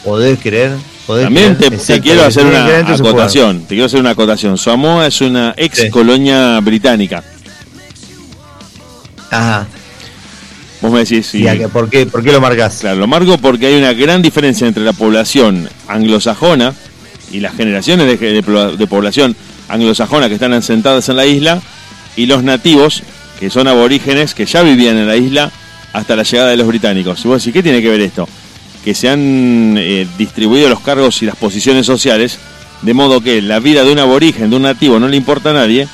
¿Podés 0.03 0.39
creer? 0.39 0.71
¿Podés 1.05 1.25
También 1.25 1.53
te, 1.57 1.67
creer? 1.67 1.69
te 1.71 1.75
Exacto, 1.77 2.03
quiero 2.03 2.23
hacer 2.25 2.45
una 2.45 2.79
acotación. 2.95 3.61
Te 3.61 3.67
quiero 3.69 3.85
hacer 3.85 3.99
una 3.99 4.09
acotación. 4.11 4.57
Samoa 4.57 5.05
es 5.07 5.21
una 5.21 5.53
ex 5.57 5.89
colonia 5.91 6.59
británica. 6.61 7.23
Ajá. 9.29 9.67
Vos 10.81 10.91
me 10.91 10.99
decís, 10.99 11.27
sí. 11.27 11.45
¿Y 11.47 11.67
por, 11.67 11.89
qué, 11.89 12.07
¿Por 12.07 12.23
qué 12.23 12.31
lo 12.31 12.41
marcás? 12.41 12.79
Claro, 12.79 12.97
lo 12.97 13.07
marco 13.07 13.37
porque 13.37 13.67
hay 13.67 13.75
una 13.75 13.93
gran 13.93 14.21
diferencia 14.21 14.67
entre 14.67 14.83
la 14.83 14.93
población 14.93 15.69
anglosajona 15.87 16.73
y 17.31 17.39
las 17.39 17.55
generaciones 17.55 18.19
de, 18.19 18.41
de 18.77 18.87
población 18.87 19.35
anglosajona 19.69 20.27
que 20.27 20.35
están 20.35 20.53
asentadas 20.53 21.07
en 21.09 21.15
la 21.17 21.25
isla 21.25 21.61
y 22.15 22.25
los 22.25 22.43
nativos, 22.43 23.03
que 23.39 23.49
son 23.49 23.67
aborígenes, 23.67 24.33
que 24.33 24.45
ya 24.45 24.63
vivían 24.63 24.97
en 24.97 25.07
la 25.07 25.15
isla 25.15 25.51
hasta 25.93 26.15
la 26.15 26.23
llegada 26.23 26.49
de 26.49 26.57
los 26.57 26.67
británicos. 26.67 27.23
Y 27.23 27.27
vos 27.27 27.41
decís, 27.41 27.53
¿qué 27.53 27.63
tiene 27.63 27.81
que 27.81 27.89
ver 27.89 28.01
esto? 28.01 28.27
Que 28.83 28.95
se 28.95 29.09
han 29.09 29.75
eh, 29.77 30.07
distribuido 30.17 30.67
los 30.67 30.81
cargos 30.81 31.21
y 31.21 31.25
las 31.25 31.35
posiciones 31.35 31.85
sociales, 31.85 32.39
de 32.81 32.93
modo 32.93 33.21
que 33.21 33.41
la 33.41 33.59
vida 33.59 33.83
de 33.83 33.91
un 33.91 33.99
aborigen, 33.99 34.49
de 34.49 34.55
un 34.55 34.63
nativo, 34.63 34.99
no 34.99 35.07
le 35.07 35.17
importa 35.17 35.51
a 35.51 35.53
nadie, 35.53 35.87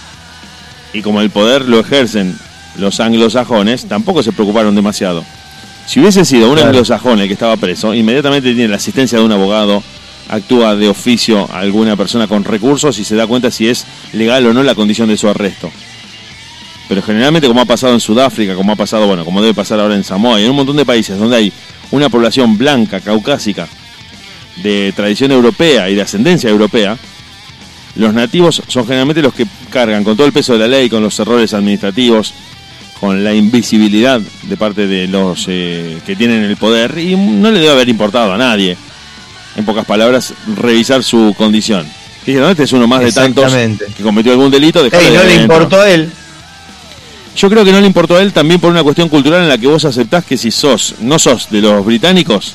y 0.93 1.01
como 1.01 1.21
el 1.21 1.29
poder 1.29 1.67
lo 1.67 1.79
ejercen 1.79 2.37
los 2.77 2.99
anglosajones, 2.99 3.85
tampoco 3.85 4.23
se 4.23 4.31
preocuparon 4.31 4.75
demasiado. 4.75 5.23
Si 5.85 5.99
hubiese 5.99 6.25
sido 6.25 6.47
un 6.49 6.55
Claro. 6.55 6.69
anglosajón 6.69 7.19
el 7.19 7.27
que 7.27 7.33
estaba 7.33 7.55
preso, 7.57 7.93
inmediatamente 7.93 8.53
tiene 8.53 8.67
la 8.69 8.75
asistencia 8.75 9.17
de 9.19 9.23
un 9.25 9.31
abogado, 9.31 9.81
actúa 10.29 10.75
de 10.75 10.89
oficio 10.89 11.49
a 11.51 11.59
alguna 11.59 11.95
persona 11.95 12.27
con 12.27 12.43
recursos 12.43 12.99
y 12.99 13.03
se 13.05 13.15
da 13.15 13.25
cuenta 13.27 13.49
si 13.51 13.67
es 13.69 13.85
legal 14.13 14.45
o 14.45 14.53
no 14.53 14.63
la 14.63 14.75
condición 14.75 15.07
de 15.07 15.17
su 15.17 15.29
arresto. 15.29 15.71
Pero 16.89 17.01
generalmente, 17.01 17.47
como 17.47 17.61
ha 17.61 17.65
pasado 17.65 17.93
en 17.93 17.99
Sudáfrica, 17.99 18.55
como 18.55 18.71
ha 18.73 18.75
pasado, 18.75 19.07
bueno, 19.07 19.23
como 19.25 19.41
debe 19.41 19.53
pasar 19.53 19.79
ahora 19.79 19.95
en 19.95 20.03
Samoa 20.03 20.39
y 20.39 20.43
en 20.43 20.49
un 20.51 20.55
montón 20.57 20.75
de 20.77 20.85
países 20.85 21.17
donde 21.17 21.37
hay 21.37 21.53
una 21.91 22.09
población 22.09 22.57
blanca, 22.57 22.99
caucásica, 22.99 23.67
de 24.57 24.91
tradición 24.95 25.31
europea 25.31 25.89
y 25.89 25.95
de 25.95 26.01
ascendencia 26.01 26.49
europea, 26.49 26.97
los 27.95 28.13
nativos 28.13 28.61
son 28.67 28.85
generalmente 28.85 29.21
los 29.21 29.33
que 29.33 29.45
cargan 29.69 30.03
con 30.03 30.15
todo 30.15 30.27
el 30.27 30.33
peso 30.33 30.53
de 30.53 30.59
la 30.59 30.67
ley, 30.67 30.89
con 30.89 31.01
los 31.03 31.17
errores 31.19 31.53
administrativos, 31.53 32.33
con 32.99 33.23
la 33.23 33.33
invisibilidad 33.33 34.19
de 34.19 34.57
parte 34.57 34.87
de 34.87 35.07
los 35.07 35.45
eh, 35.47 35.99
que 36.05 36.15
tienen 36.15 36.43
el 36.43 36.57
poder 36.57 36.97
y 36.97 37.15
no 37.15 37.51
le 37.51 37.59
debe 37.59 37.71
haber 37.71 37.89
importado 37.89 38.33
a 38.33 38.37
nadie, 38.37 38.75
en 39.55 39.65
pocas 39.65 39.85
palabras, 39.85 40.33
revisar 40.55 41.03
su 41.03 41.33
condición. 41.37 41.85
Dijeron, 42.25 42.51
este 42.51 42.63
es 42.63 42.73
uno 42.73 42.87
más 42.87 43.01
de 43.01 43.11
tantos 43.11 43.53
que 43.95 44.03
cometió 44.03 44.31
algún 44.33 44.51
delito. 44.51 44.83
Ey, 44.83 44.89
de 44.89 44.97
no 44.97 45.01
le 45.01 45.17
adentro". 45.17 45.41
importó 45.41 45.81
a 45.81 45.89
él. 45.89 46.11
Yo 47.35 47.49
creo 47.49 47.63
que 47.63 47.71
no 47.71 47.79
le 47.79 47.87
importó 47.87 48.17
a 48.17 48.21
él 48.21 48.33
también 48.33 48.59
por 48.59 48.71
una 48.71 48.83
cuestión 48.83 49.09
cultural 49.09 49.43
en 49.43 49.49
la 49.49 49.57
que 49.57 49.67
vos 49.67 49.85
aceptás 49.85 50.25
que 50.25 50.37
si 50.37 50.49
sos, 50.49 50.95
no 50.99 51.19
sos 51.19 51.49
de 51.51 51.61
los 51.61 51.85
británicos, 51.85 52.53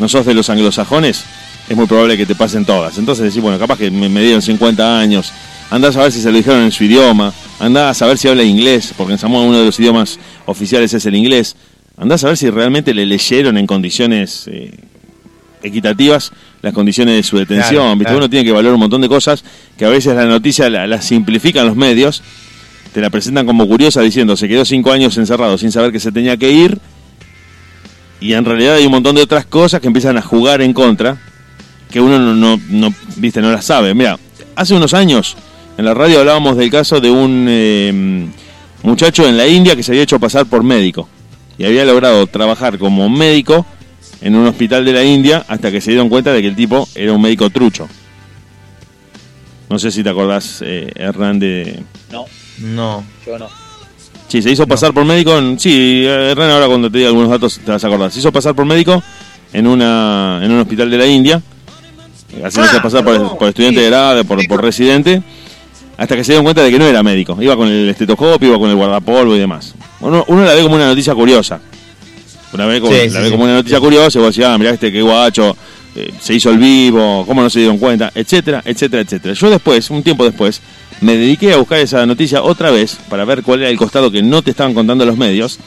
no 0.00 0.08
sos 0.08 0.26
de 0.26 0.34
los 0.34 0.50
anglosajones, 0.50 1.22
es 1.68 1.76
muy 1.76 1.86
probable 1.86 2.16
que 2.16 2.26
te 2.26 2.34
pasen 2.34 2.64
todas. 2.64 2.98
Entonces 2.98 3.24
decís, 3.26 3.40
bueno, 3.40 3.58
capaz 3.58 3.78
que 3.78 3.90
me, 3.90 4.08
me 4.08 4.20
dieron 4.22 4.42
50 4.42 4.98
años, 4.98 5.32
andás 5.70 5.96
a 5.96 6.02
ver 6.02 6.12
si 6.12 6.20
se 6.20 6.30
lo 6.30 6.36
dijeron 6.36 6.62
en 6.62 6.72
su 6.72 6.84
idioma, 6.84 7.32
andás 7.58 7.90
a 7.90 7.94
saber 7.94 8.18
si 8.18 8.28
habla 8.28 8.42
inglés, 8.42 8.94
porque 8.96 9.14
en 9.14 9.18
Samoa 9.18 9.42
uno 9.42 9.58
de 9.58 9.64
los 9.64 9.78
idiomas 9.78 10.18
oficiales 10.46 10.92
es 10.94 11.06
el 11.06 11.14
inglés, 11.14 11.56
andás 11.96 12.24
a 12.24 12.28
ver 12.28 12.36
si 12.36 12.50
realmente 12.50 12.94
le 12.94 13.06
leyeron 13.06 13.56
en 13.58 13.66
condiciones 13.66 14.48
eh, 14.48 14.72
equitativas 15.62 16.32
las 16.62 16.72
condiciones 16.72 17.16
de 17.16 17.22
su 17.22 17.38
detención. 17.38 17.98
Claro. 17.98 18.16
Uno 18.16 18.30
tiene 18.30 18.44
que 18.44 18.52
valorar 18.52 18.74
un 18.74 18.80
montón 18.80 19.00
de 19.00 19.08
cosas 19.08 19.44
que 19.76 19.84
a 19.84 19.88
veces 19.88 20.14
la 20.14 20.26
noticia 20.26 20.68
la, 20.70 20.86
la 20.86 21.00
simplifican 21.00 21.66
los 21.66 21.76
medios, 21.76 22.22
te 22.92 23.00
la 23.00 23.10
presentan 23.10 23.46
como 23.46 23.66
curiosa 23.66 24.00
diciendo 24.00 24.36
se 24.36 24.48
quedó 24.48 24.64
cinco 24.64 24.90
años 24.90 25.16
encerrado 25.18 25.58
sin 25.58 25.70
saber 25.70 25.92
que 25.92 26.00
se 26.00 26.12
tenía 26.12 26.36
que 26.36 26.50
ir 26.50 26.78
y 28.20 28.32
en 28.32 28.44
realidad 28.44 28.76
hay 28.76 28.86
un 28.86 28.92
montón 28.92 29.16
de 29.16 29.22
otras 29.22 29.44
cosas 29.44 29.82
que 29.82 29.86
empiezan 29.86 30.16
a 30.16 30.22
jugar 30.22 30.62
en 30.62 30.72
contra 30.72 31.18
que 31.90 32.00
uno 32.00 32.18
no, 32.18 32.34
no, 32.34 32.60
no, 32.70 32.94
viste 33.16 33.42
no 33.42 33.52
las 33.52 33.66
sabe 33.66 33.92
mira 33.92 34.18
Hace 34.56 34.72
unos 34.72 34.94
años, 34.94 35.36
en 35.78 35.84
la 35.84 35.94
radio 35.94 36.20
hablábamos 36.20 36.56
del 36.56 36.70
caso 36.70 37.00
de 37.00 37.10
un 37.10 37.46
eh, 37.48 38.26
muchacho 38.82 39.26
en 39.28 39.36
la 39.36 39.46
India 39.46 39.76
que 39.76 39.82
se 39.82 39.92
había 39.92 40.02
hecho 40.02 40.18
pasar 40.18 40.46
por 40.46 40.62
médico 40.62 41.08
y 41.58 41.64
había 41.64 41.84
logrado 41.84 42.26
trabajar 42.26 42.78
como 42.78 43.08
médico 43.08 43.66
en 44.20 44.34
un 44.34 44.46
hospital 44.46 44.84
de 44.84 44.92
la 44.92 45.04
India 45.04 45.44
hasta 45.48 45.70
que 45.70 45.80
se 45.80 45.90
dieron 45.90 46.08
cuenta 46.08 46.32
de 46.32 46.40
que 46.42 46.48
el 46.48 46.56
tipo 46.56 46.88
era 46.94 47.12
un 47.12 47.20
médico 47.20 47.50
trucho. 47.50 47.88
No 49.68 49.78
sé 49.78 49.90
si 49.90 50.02
te 50.02 50.10
acordás, 50.10 50.62
eh, 50.64 50.90
Hernán, 50.94 51.38
de... 51.38 51.80
No, 52.12 52.24
No. 52.58 53.04
yo 53.26 53.38
no. 53.38 53.48
Sí, 54.28 54.42
se 54.42 54.50
hizo 54.50 54.66
pasar 54.66 54.92
por 54.92 55.04
médico. 55.04 55.36
En... 55.38 55.58
Sí, 55.58 56.02
eh, 56.04 56.30
Hernán, 56.30 56.50
ahora 56.50 56.66
cuando 56.66 56.90
te 56.90 56.98
diga 56.98 57.10
algunos 57.10 57.30
datos 57.30 57.60
te 57.64 57.70
vas 57.70 57.82
a 57.84 57.86
acordar. 57.86 58.10
Se 58.10 58.20
hizo 58.20 58.32
pasar 58.32 58.54
por 58.54 58.64
médico 58.64 59.02
en, 59.52 59.66
una, 59.66 60.40
en 60.42 60.50
un 60.52 60.60
hospital 60.60 60.90
de 60.90 60.98
la 60.98 61.06
India. 61.06 61.42
Haciéndose 62.44 62.76
Ah, 62.78 62.82
pasar 62.82 63.04
por, 63.04 63.18
no, 63.20 63.38
por 63.38 63.48
estudiante 63.48 63.78
sí. 63.80 63.84
de 63.84 63.90
grado, 63.90 64.24
por, 64.24 64.46
por 64.46 64.62
residente. 64.62 65.22
Hasta 65.98 66.14
que 66.16 66.24
se 66.24 66.32
dieron 66.32 66.44
cuenta 66.44 66.62
de 66.62 66.70
que 66.70 66.78
no 66.78 66.86
era 66.86 67.02
médico. 67.02 67.38
Iba 67.40 67.56
con 67.56 67.68
el 67.68 67.88
estetoscopio, 67.88 68.48
iba 68.48 68.58
con 68.58 68.68
el 68.70 68.76
guardapolvo 68.76 69.34
y 69.34 69.38
demás. 69.38 69.74
Uno, 70.00 70.24
uno 70.28 70.44
la 70.44 70.54
ve 70.54 70.62
como 70.62 70.74
una 70.76 70.86
noticia 70.86 71.14
curiosa. 71.14 71.58
Una 72.52 72.66
vez 72.66 72.80
como, 72.80 72.92
Sí, 72.92 73.08
la 73.08 73.10
sí, 73.10 73.18
ve 73.18 73.24
sí. 73.26 73.30
como 73.30 73.44
una 73.44 73.54
noticia 73.54 73.80
curiosa 73.80 74.18
y 74.18 74.22
vos 74.22 74.34
decís, 74.34 74.46
ah, 74.48 74.58
mirá 74.58 74.70
este 74.72 74.92
qué 74.92 75.00
guacho, 75.02 75.56
eh, 75.94 76.12
se 76.20 76.34
hizo 76.34 76.50
el 76.50 76.58
vivo, 76.58 77.24
cómo 77.26 77.40
no 77.42 77.48
se 77.50 77.60
dieron 77.60 77.78
cuenta, 77.78 78.12
etcétera, 78.14 78.62
etcétera, 78.64 79.02
etcétera. 79.02 79.34
Yo 79.34 79.50
después, 79.50 79.88
un 79.90 80.02
tiempo 80.02 80.24
después, 80.24 80.60
me 81.00 81.16
dediqué 81.16 81.52
a 81.54 81.56
buscar 81.56 81.78
esa 81.80 82.04
noticia 82.06 82.42
otra 82.42 82.70
vez 82.70 82.98
para 83.08 83.24
ver 83.24 83.42
cuál 83.42 83.60
era 83.60 83.70
el 83.70 83.76
costado 83.78 84.10
que 84.10 84.22
no 84.22 84.42
te 84.42 84.50
estaban 84.50 84.74
contando 84.74 85.04
los 85.06 85.16
medios, 85.16 85.58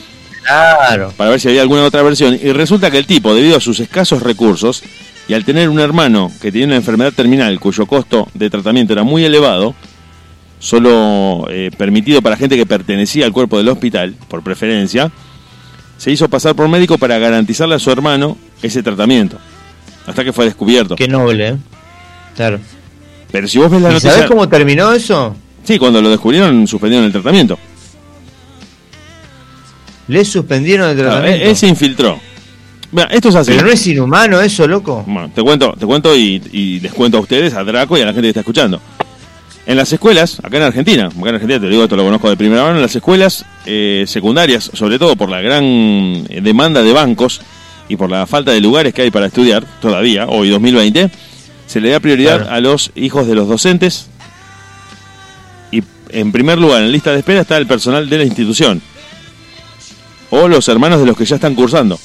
Claro. 0.44 1.14
para 1.18 1.32
ver 1.32 1.40
si 1.40 1.48
había 1.50 1.62
alguna 1.62 1.84
otra 1.84 2.02
versión. 2.02 2.36
Y 2.42 2.52
resulta 2.54 2.90
que 2.90 2.98
el 2.98 3.06
tipo, 3.06 3.34
debido 3.36 3.58
a 3.58 3.60
sus 3.62 3.80
escasos 3.80 4.22
recursos 4.24 4.82
y 5.28 5.34
al 5.34 5.44
tener 5.46 5.70
un 5.70 5.80
hermano 5.80 6.32
que 6.42 6.52
tenía 6.52 6.68
una 6.68 6.76
enfermedad 6.78 7.14
terminal 7.14 7.60
cuyo 7.60 7.86
costo 7.86 8.28
de 8.34 8.50
tratamiento 8.50 8.94
era 8.94 9.04
muy 9.04 9.24
elevado, 9.26 9.76
solo 10.60 11.48
eh, 11.50 11.72
permitido 11.78 12.22
para 12.22 12.38
gente 12.38 12.56
que 12.58 12.66
pertenecía 12.66 13.26
al 13.26 13.32
cuerpo 13.34 13.58
del 13.58 13.70
hospital, 13.70 14.16
por 14.28 14.44
preferencia, 14.44 15.12
se 15.98 16.12
hizo 16.12 16.30
pasar 16.30 16.56
por 16.56 16.68
médico 16.70 16.98
para 16.98 17.18
garantizarle 17.18 17.76
a 17.76 17.80
su 17.80 17.92
hermano 17.92 18.38
ese 18.62 18.84
tratamiento. 18.84 19.38
Hasta 20.06 20.24
que 20.24 20.34
fue 20.34 20.46
descubierto. 20.46 20.96
Qué 20.96 21.08
noble, 21.08 21.48
¿eh? 21.50 21.56
Claro. 22.36 22.60
Pero 23.32 23.48
si 23.48 23.58
vos 23.60 23.70
ves 23.70 23.82
la 23.82 23.90
¿Y 23.90 23.94
noticia... 23.94 24.12
sabés 24.14 24.28
cómo 24.28 24.48
terminó 24.50 24.92
eso? 24.92 25.36
Sí, 25.64 25.78
cuando 25.78 26.02
lo 26.02 26.10
descubrieron 26.10 26.66
suspendieron 26.68 27.06
el 27.06 27.12
tratamiento. 27.12 27.58
Le 30.08 30.26
suspendieron 30.26 30.90
el 30.90 30.96
Claro, 30.96 31.12
tratamiento. 31.12 31.44
él, 31.44 31.50
él 31.52 31.56
se 31.56 31.68
infiltró. 31.68 32.20
Mira, 32.92 33.08
esto 33.12 33.30
es 33.30 33.36
así. 33.36 33.52
Pero 33.52 33.68
no 33.68 33.72
es 33.72 33.86
inhumano 33.86 34.42
eso, 34.42 34.68
loco. 34.68 35.04
Bueno, 35.06 35.30
te 35.34 35.44
cuento, 35.44 35.74
te 35.78 35.86
cuento 35.86 36.16
y, 36.16 36.42
y 36.52 36.80
les 36.80 36.92
cuento 36.92 37.18
a 37.18 37.22
ustedes, 37.22 37.54
a 37.54 37.64
Draco 37.64 37.96
y 37.98 38.02
a 38.02 38.06
la 38.06 38.14
gente 38.14 38.24
que 38.24 38.30
está 38.30 38.40
escuchando. 38.40 38.82
En 39.70 39.78
las 39.78 39.94
escuelas, 39.94 40.40
acá 40.44 40.58
en 40.58 40.64
Argentina, 40.64 41.06
acá 41.06 41.30
en 41.30 41.36
Argentina 41.36 41.60
te 41.60 41.66
lo 41.66 41.70
digo, 41.70 41.84
esto 41.84 41.96
lo 41.96 42.04
conozco 42.04 42.28
de 42.28 42.36
primera 42.36 42.64
mano, 42.64 42.78
en 42.78 42.82
las 42.82 42.96
escuelas 42.96 43.46
eh, 43.68 44.04
secundarias, 44.08 44.72
sobre 44.74 44.98
todo 44.98 45.16
por 45.16 45.30
la 45.30 45.42
gran 45.42 45.64
eh, 45.64 46.40
demanda 46.42 46.82
de 46.82 46.92
bancos 46.92 47.40
y 47.88 47.96
por 47.96 48.10
la 48.10 48.26
falta 48.26 48.50
de 48.52 48.62
lugares 48.62 48.96
que 48.96 49.04
hay 49.04 49.12
para 49.12 49.28
estudiar, 49.28 49.64
todavía, 49.80 50.26
hoy 50.26 50.50
2020, 50.50 51.12
se 51.68 51.82
le 51.82 51.92
da 51.92 52.00
prioridad 52.00 52.38
Claro. 52.38 52.52
a 52.52 52.60
los 52.62 52.90
hijos 52.96 53.28
de 53.28 53.36
los 53.36 53.48
docentes 53.48 54.08
y 55.70 55.84
en 56.10 56.32
primer 56.32 56.58
lugar 56.58 56.80
en 56.80 56.88
la 56.88 56.92
lista 56.92 57.12
de 57.12 57.20
espera 57.20 57.42
está 57.42 57.56
el 57.58 57.68
personal 57.68 58.10
de 58.10 58.18
la 58.18 58.24
institución 58.24 58.82
o 60.32 60.48
los 60.48 60.68
hermanos 60.68 61.00
de 61.00 61.06
los 61.06 61.16
que 61.16 61.26
ya 61.26 61.36
están 61.36 61.54
cursando. 61.54 62.00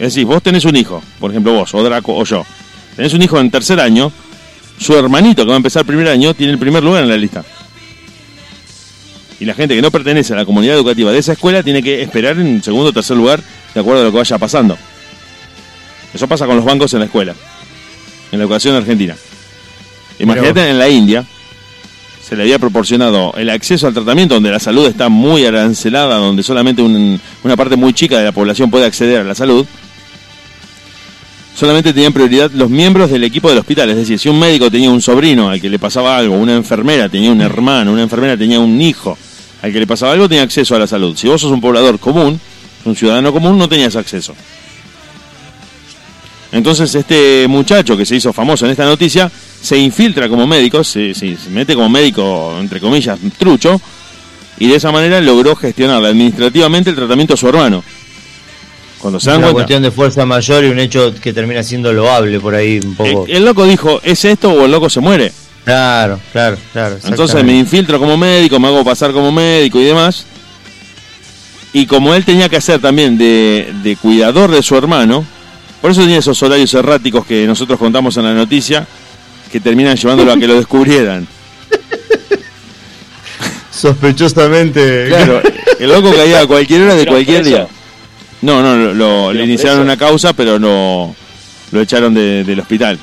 Es 0.00 0.12
decir, 0.12 0.24
vos 0.24 0.42
tenés 0.42 0.64
un 0.64 0.74
hijo, 0.74 1.04
por 1.20 1.30
ejemplo 1.30 1.52
vos, 1.52 1.72
o 1.72 1.84
Draco, 1.84 2.16
o 2.16 2.24
yo. 2.24 2.44
Tenés 2.96 3.14
un 3.14 3.22
hijo 3.22 3.38
en 3.38 3.48
tercer 3.48 3.78
año, 3.78 4.10
su 4.78 4.96
hermanito 4.96 5.42
que 5.42 5.48
va 5.48 5.54
a 5.54 5.56
empezar 5.58 5.84
primer 5.84 6.08
año 6.08 6.34
tiene 6.34 6.52
el 6.52 6.58
primer 6.58 6.82
lugar 6.82 7.02
en 7.02 7.08
la 7.08 7.16
lista. 7.16 7.44
Y 9.40 9.44
la 9.44 9.54
gente 9.54 9.74
que 9.76 9.82
no 9.82 9.90
pertenece 9.90 10.32
a 10.32 10.36
la 10.36 10.44
comunidad 10.44 10.74
educativa 10.74 11.12
de 11.12 11.18
esa 11.18 11.32
escuela 11.32 11.62
tiene 11.62 11.82
que 11.82 12.02
esperar 12.02 12.38
en 12.38 12.62
segundo 12.62 12.90
o 12.90 12.92
tercer 12.92 13.16
lugar 13.16 13.40
de 13.74 13.80
acuerdo 13.80 14.02
a 14.02 14.04
lo 14.04 14.10
que 14.10 14.18
vaya 14.18 14.38
pasando. 14.38 14.76
Eso 16.12 16.26
pasa 16.26 16.46
con 16.46 16.56
los 16.56 16.64
bancos 16.64 16.92
en 16.94 17.00
la 17.00 17.04
escuela, 17.06 17.34
en 18.32 18.38
la 18.38 18.44
educación 18.44 18.74
argentina. 18.74 19.14
Imagínate 20.18 20.70
en 20.70 20.78
la 20.78 20.88
India, 20.88 21.24
se 22.26 22.34
le 22.34 22.42
había 22.42 22.58
proporcionado 22.58 23.32
el 23.36 23.48
acceso 23.50 23.86
al 23.86 23.94
tratamiento 23.94 24.34
donde 24.34 24.50
la 24.50 24.58
salud 24.58 24.86
está 24.86 25.08
muy 25.08 25.44
arancelada, 25.46 26.16
donde 26.16 26.42
solamente 26.42 26.82
un- 26.82 27.20
una 27.44 27.56
parte 27.56 27.76
muy 27.76 27.92
chica 27.92 28.18
de 28.18 28.24
la 28.24 28.32
población 28.32 28.70
puede 28.70 28.86
acceder 28.86 29.20
a 29.20 29.24
la 29.24 29.34
salud. 29.36 29.64
Solamente 31.58 31.92
tenían 31.92 32.12
prioridad 32.12 32.52
los 32.52 32.70
miembros 32.70 33.10
del 33.10 33.24
equipo 33.24 33.48
del 33.48 33.58
hospital, 33.58 33.90
es 33.90 33.96
decir, 33.96 34.16
si 34.18 34.28
un 34.28 34.38
médico 34.38 34.70
tenía 34.70 34.90
un 34.90 35.02
sobrino 35.02 35.48
al 35.50 35.60
que 35.60 35.68
le 35.68 35.80
pasaba 35.80 36.16
algo, 36.16 36.36
una 36.36 36.54
enfermera 36.54 37.08
tenía 37.08 37.32
un 37.32 37.40
hermano, 37.40 37.90
una 37.92 38.02
enfermera 38.02 38.36
tenía 38.36 38.60
un 38.60 38.80
hijo 38.80 39.18
al 39.60 39.72
que 39.72 39.80
le 39.80 39.86
pasaba 39.88 40.12
algo, 40.12 40.28
tenía 40.28 40.44
acceso 40.44 40.76
a 40.76 40.78
la 40.78 40.86
salud. 40.86 41.16
Si 41.16 41.26
vos 41.26 41.40
sos 41.40 41.50
un 41.50 41.60
poblador 41.60 41.98
común, 41.98 42.40
un 42.84 42.94
ciudadano 42.94 43.32
común, 43.32 43.58
no 43.58 43.68
tenías 43.68 43.96
acceso. 43.96 44.36
Entonces 46.52 46.94
este 46.94 47.46
muchacho 47.48 47.96
que 47.96 48.06
se 48.06 48.14
hizo 48.14 48.32
famoso 48.32 48.64
en 48.64 48.70
esta 48.70 48.84
noticia 48.86 49.28
se 49.60 49.76
infiltra 49.76 50.28
como 50.28 50.46
médico, 50.46 50.84
se, 50.84 51.12
se- 51.12 51.36
mete 51.50 51.74
como 51.74 51.88
médico, 51.88 52.56
entre 52.60 52.80
comillas, 52.80 53.18
trucho, 53.36 53.80
y 54.60 54.68
de 54.68 54.76
esa 54.76 54.92
manera 54.92 55.20
logró 55.20 55.56
gestionar 55.56 56.04
administrativamente 56.04 56.90
el 56.90 56.96
tratamiento 56.96 57.34
de 57.34 57.36
su 57.38 57.48
hermano. 57.48 57.82
Cuando 58.98 59.20
se 59.20 59.30
dan 59.30 59.38
una 59.38 59.46
cuenta, 59.46 59.58
cuestión 59.58 59.82
de 59.82 59.90
fuerza 59.90 60.26
mayor 60.26 60.64
y 60.64 60.68
un 60.68 60.78
hecho 60.78 61.14
que 61.14 61.32
termina 61.32 61.62
siendo 61.62 61.92
loable 61.92 62.40
por 62.40 62.54
ahí 62.54 62.80
un 62.84 62.94
poco. 62.94 63.26
el, 63.26 63.36
el 63.36 63.44
loco 63.44 63.64
dijo, 63.64 64.00
¿es 64.02 64.24
esto 64.24 64.50
o 64.50 64.64
el 64.64 64.70
loco 64.70 64.90
se 64.90 65.00
muere? 65.00 65.32
Claro, 65.64 66.18
claro, 66.32 66.56
claro. 66.72 66.96
Entonces 67.04 67.44
me 67.44 67.56
infiltro 67.56 67.98
como 67.98 68.16
médico, 68.16 68.58
me 68.58 68.68
hago 68.68 68.84
pasar 68.84 69.12
como 69.12 69.30
médico 69.30 69.78
y 69.78 69.84
demás. 69.84 70.24
Y 71.72 71.86
como 71.86 72.14
él 72.14 72.24
tenía 72.24 72.48
que 72.48 72.56
hacer 72.56 72.80
también 72.80 73.18
de, 73.18 73.72
de 73.82 73.96
cuidador 73.96 74.50
de 74.50 74.62
su 74.62 74.76
hermano, 74.76 75.24
por 75.80 75.90
eso 75.90 76.00
tenía 76.00 76.18
esos 76.18 76.42
horarios 76.42 76.72
erráticos 76.74 77.26
que 77.26 77.46
nosotros 77.46 77.78
contamos 77.78 78.16
en 78.16 78.24
la 78.24 78.32
noticia, 78.34 78.86
que 79.52 79.60
terminan 79.60 79.96
llevándolo 79.96 80.32
a 80.32 80.38
que 80.38 80.46
lo 80.46 80.54
descubrieran. 80.58 81.28
Sospechosamente. 83.70 85.06
Claro, 85.08 85.42
el 85.78 85.88
loco 85.88 86.12
caía 86.12 86.40
a 86.40 86.46
cualquier 86.46 86.82
hora 86.82 86.94
de 86.94 87.00
¿Pero 87.04 87.12
cualquier 87.12 87.44
día. 87.44 87.68
No, 88.42 88.62
no, 88.62 88.76
lo, 88.76 88.94
lo- 88.94 89.32
le 89.32 89.38
¿Pero 89.40 89.44
iniciaron 89.44 89.78
preso? 89.78 89.84
una 89.84 89.96
causa, 89.96 90.32
pero 90.32 90.58
no 90.58 91.14
lo 91.72 91.80
echaron 91.80 92.14
de- 92.14 92.44
del 92.44 92.60
hospital. 92.60 92.98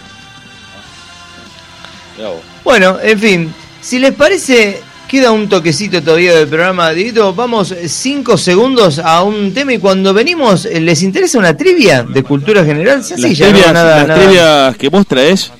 Bueno, 2.63 2.97
en 3.01 3.19
fin, 3.19 3.53
si 3.81 3.99
les 3.99 4.13
parece, 4.13 4.81
queda 5.07 5.31
un 5.31 5.47
toquecito 5.49 6.01
todavía 6.01 6.33
del 6.35 6.47
programa. 6.47 6.91
Dieguito, 6.91 7.33
vamos 7.33 7.73
cinco 7.87 8.37
segundos 8.37 8.99
a 8.99 9.21
un 9.23 9.53
tema 9.53 9.73
y 9.73 9.77
cuando 9.77 10.13
venimos, 10.13 10.65
eh, 10.65 10.79
¿les 10.79 11.03
interesa 11.03 11.37
una 11.37 11.55
trivia 11.55 12.03
de 12.03 12.23
cultura 12.23 12.63
general? 12.65 12.97
Las, 12.99 13.07
Sencilla, 13.09 13.45
trivias, 13.47 13.67
no, 13.67 13.73
nada, 13.73 13.97
las 13.99 14.07
nada. 14.07 14.19
trivias 14.21 14.77
que 14.77 14.89
vos 14.89 15.05
traes, 15.05 15.51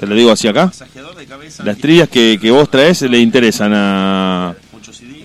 te 0.00 0.06
lo 0.06 0.14
digo 0.16 0.32
así 0.32 0.48
acá, 0.48 0.72
las 1.64 1.78
trivias 1.78 2.08
que, 2.08 2.38
que 2.40 2.50
vos 2.50 2.68
traes 2.70 3.02
le 3.02 3.18
interesan 3.18 3.72
a... 3.74 4.54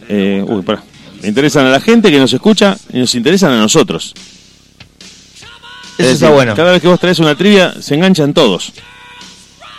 eh, 0.10 0.44
uy, 0.48 0.62
pará. 0.62 0.84
Le 1.22 1.28
interesan 1.28 1.66
a 1.66 1.70
la 1.70 1.82
gente 1.82 2.12
que 2.12 2.20
nos 2.20 2.34
escucha 2.34 2.78
y 2.94 3.00
nos 3.00 3.14
interesan 3.16 3.52
a 3.52 3.58
nosotros. 3.58 4.14
Es 5.98 6.06
Eso 6.06 6.14
está 6.14 6.30
bueno. 6.30 6.56
Cada 6.56 6.72
vez 6.72 6.82
que 6.82 6.88
vos 6.88 7.00
traes 7.00 7.20
una 7.20 7.36
trivia, 7.36 7.74
se 7.82 7.96
enganchan 7.96 8.34
todos. 8.34 8.72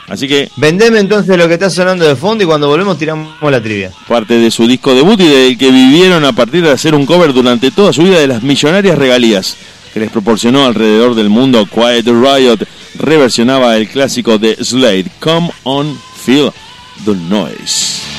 Así 0.08 0.26
que 0.26 0.50
Vendeme 0.56 0.98
entonces 0.98 1.38
lo 1.38 1.46
que 1.46 1.54
está 1.54 1.70
sonando 1.70 2.04
de 2.04 2.16
fondo 2.16 2.42
y 2.42 2.46
cuando 2.46 2.66
volvemos 2.66 2.98
tiramos 2.98 3.32
la 3.40 3.62
trivia. 3.62 3.92
parte 4.08 4.34
de 4.34 4.50
su 4.50 4.66
disco 4.66 4.92
debut 4.92 5.20
y 5.20 5.28
del 5.28 5.56
que 5.56 5.70
vivieron 5.70 6.24
a 6.24 6.32
partir 6.32 6.64
de 6.64 6.72
hacer 6.72 6.96
un 6.96 7.06
cover 7.06 7.32
durante 7.32 7.70
toda 7.70 7.92
su 7.92 8.02
vida 8.02 8.18
de 8.18 8.26
las 8.26 8.42
millonarias 8.42 8.98
regalías 8.98 9.56
que 9.94 10.00
les 10.00 10.10
proporcionó 10.10 10.66
alrededor 10.66 11.14
del 11.14 11.28
mundo. 11.30 11.64
Quiet 11.66 12.06
Riot 12.06 12.66
reversionaba 12.98 13.76
el 13.76 13.88
clásico 13.88 14.36
de 14.38 14.56
Slade, 14.56 15.06
Come 15.20 15.50
On 15.62 15.96
Feel 16.24 16.50
the 17.04 17.14
Noise. 17.14 18.09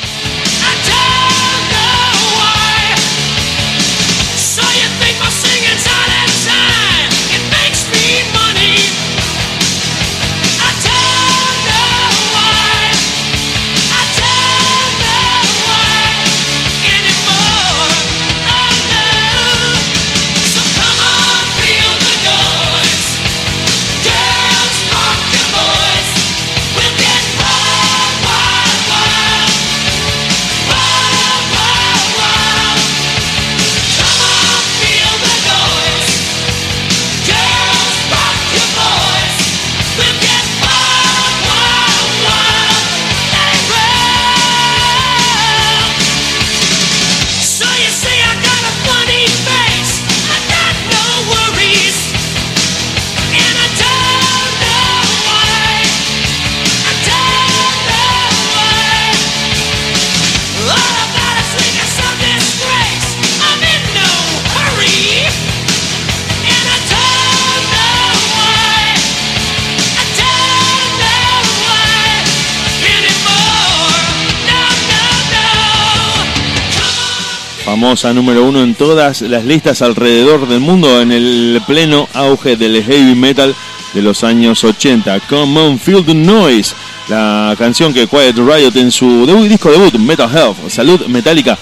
Número 77.82 78.46
uno 78.46 78.62
en 78.62 78.76
todas 78.76 79.22
las 79.24 79.44
listas 79.44 79.82
alrededor 79.82 80.48
del 80.48 80.60
mundo 80.60 81.02
en 81.02 81.12
el 81.12 81.60
pleno 81.66 82.08
auge 82.14 82.56
del 82.56 82.84
heavy 82.84 83.16
metal 83.16 83.56
de 83.96 84.02
los 84.04 84.24
años 84.24 84.64
80. 84.64 85.20
Come 85.22 85.60
on, 85.60 85.80
feel 85.80 86.06
the 86.06 86.14
noise. 86.14 86.76
La 87.10 87.56
canción 87.58 87.92
que 87.92 88.06
Quiet 88.08 88.38
Riot 88.38 88.76
en 88.76 88.92
su 88.92 89.26
debut- 89.26 89.48
disco 89.48 89.72
debut, 89.72 89.96
Metal 89.96 90.30
Health, 90.32 90.70
Salud 90.70 91.08
Metálica, 91.08 91.58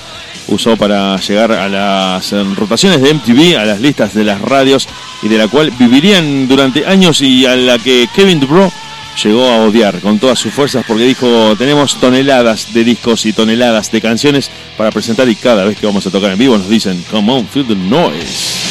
usó 0.50 0.76
para 0.76 1.16
llegar 1.22 1.54
a 1.54 1.70
las 1.70 2.32
rotaciones 2.58 3.02
de 3.02 3.14
MTV, 3.14 3.58
a 3.58 3.64
las 3.66 3.80
listas 3.80 4.14
de 4.14 4.26
las 4.26 4.41
radios 4.41 4.90
y 5.24 5.30
de 5.30 5.38
la 5.38 5.48
cual 5.48 5.72
vivirían 5.80 6.50
durante 6.50 6.86
años 6.86 7.22
y 7.22 7.46
a 7.46 7.56
la 7.56 7.80
que 7.80 8.10
Kevin 8.14 8.41
DuBrow 8.41 8.70
llegó 9.24 9.48
a 9.48 9.66
odiar 9.66 10.00
con 10.00 10.20
todas 10.20 10.40
sus 10.40 10.54
fuerzas 10.54 10.86
porque 10.88 11.04
dijo 11.04 11.56
tenemos 11.58 12.00
toneladas 12.00 12.74
de 12.74 12.84
discos 12.84 13.26
y 13.26 13.34
toneladas 13.34 13.91
de 13.91 14.02
canciones 14.02 14.50
para 14.78 14.91
presentar 14.91 15.28
y 15.28 15.36
cada 15.36 15.66
vez 15.66 15.78
que 15.78 15.86
vamos 15.86 16.06
a 16.08 16.12
tocar 16.12 16.32
en 16.32 16.38
vivo 16.38 16.58
nos 16.58 16.70
dicen 16.70 17.04
come 17.10 17.32
on 17.32 17.48
feel 17.48 17.66
the 17.66 17.76
noise 17.76 18.69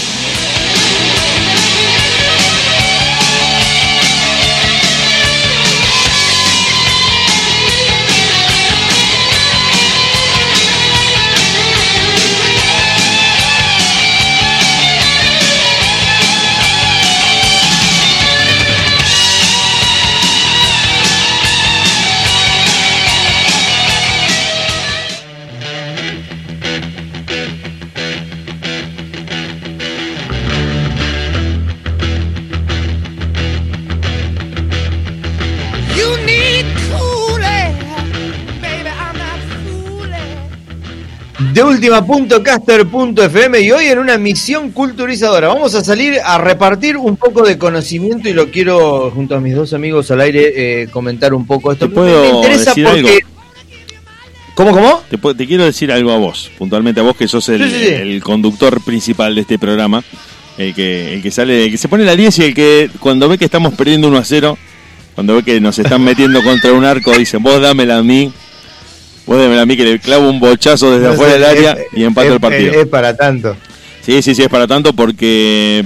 última.caster.fm 41.69 43.61
y 43.61 43.71
hoy 43.71 43.87
en 43.87 43.99
una 43.99 44.17
misión 44.19 44.73
culturizadora. 44.73 45.49
Vamos 45.49 45.75
a 45.75 45.85
salir 45.85 46.19
a 46.25 46.39
repartir 46.39 46.97
un 46.97 47.17
poco 47.17 47.47
de 47.47 47.59
conocimiento 47.59 48.29
y 48.29 48.33
lo 48.33 48.51
quiero, 48.51 49.11
junto 49.11 49.37
a 49.37 49.41
mis 49.41 49.55
dos 49.55 49.75
amigos 49.75 50.11
al 50.11 50.23
aire, 50.23 50.83
eh, 50.83 50.89
comentar 50.89 51.35
un 51.35 51.47
poco 51.47 51.71
esto. 51.71 51.89
¿Te 51.89 51.95
puedo 51.95 52.23
me 52.23 52.29
interesa 52.31 52.71
decir 52.71 52.85
porque. 52.85 53.01
algo? 53.01 53.11
¿Cómo, 54.55 54.73
cómo? 54.73 55.03
te, 55.37 55.47
quiero 55.47 55.65
decir 55.65 55.93
algo 55.93 56.11
a 56.11 56.17
vos 56.17 56.51
puntualmente 56.59 56.99
a 56.99 57.05
vos 57.05 57.17
que 57.17 57.29
sos 57.29 57.49
el, 57.49 57.63
Sí, 57.63 57.71
sí, 57.71 57.85
sí. 57.85 57.93
el 57.93 58.21
conductor 58.21 58.81
principal 58.81 59.37
de 59.37 59.43
este 59.43 59.57
programa 59.57 60.03
el 60.57 60.75
que, 60.75 61.15
el 61.15 61.23
que 61.23 61.31
sale 61.31 61.67
el 61.67 61.71
que 61.71 61.79
se 61.79 61.87
pone 61.87 62.05
la 62.05 62.17
10 62.17 62.39
y 62.41 62.43
el 62.43 62.55
que 62.55 62.91
cuando 62.99 63.29
ve 63.29 63.39
que 63.39 63.45
estamos 63.45 63.75
perdiendo 63.75 64.09
1 64.09 64.19
a 64.19 64.25
0 64.25 64.59
cuando 65.15 65.37
ve 65.37 65.45
que 65.45 65.61
nos 65.61 65.79
están 65.79 66.03
metiendo 66.03 66.43
contra 66.43 66.73
un 66.73 66.85
arco 66.85 67.17
dice 67.17 67.37
vos 67.37 67.61
dámela 67.61 67.99
a 67.99 68.03
mí 68.03 68.33
vos 69.29 69.39
dámela 69.39 69.63
a 69.63 69.67
mí 69.67 69.77
que 69.77 69.85
le 69.85 69.99
clavo 70.01 70.29
un 70.29 70.41
bochazo 70.41 70.91
desde 70.91 71.07
No 71.07 71.13
afuera 71.13 71.35
del 71.35 71.45
área 71.45 71.73
es- 71.73 71.87
y 71.97 72.03
empato 72.03 72.27
es- 72.29 72.35
el 72.35 72.41
partido 72.41 72.73
Es, 72.73 72.77
es 72.79 72.87
para 72.89 73.17
tanto. 73.17 73.57
Sí, 74.01 74.23
sí, 74.23 74.35
sí, 74.35 74.43
es 74.43 74.49
para 74.49 74.67
tanto 74.67 74.93
porque 74.95 75.85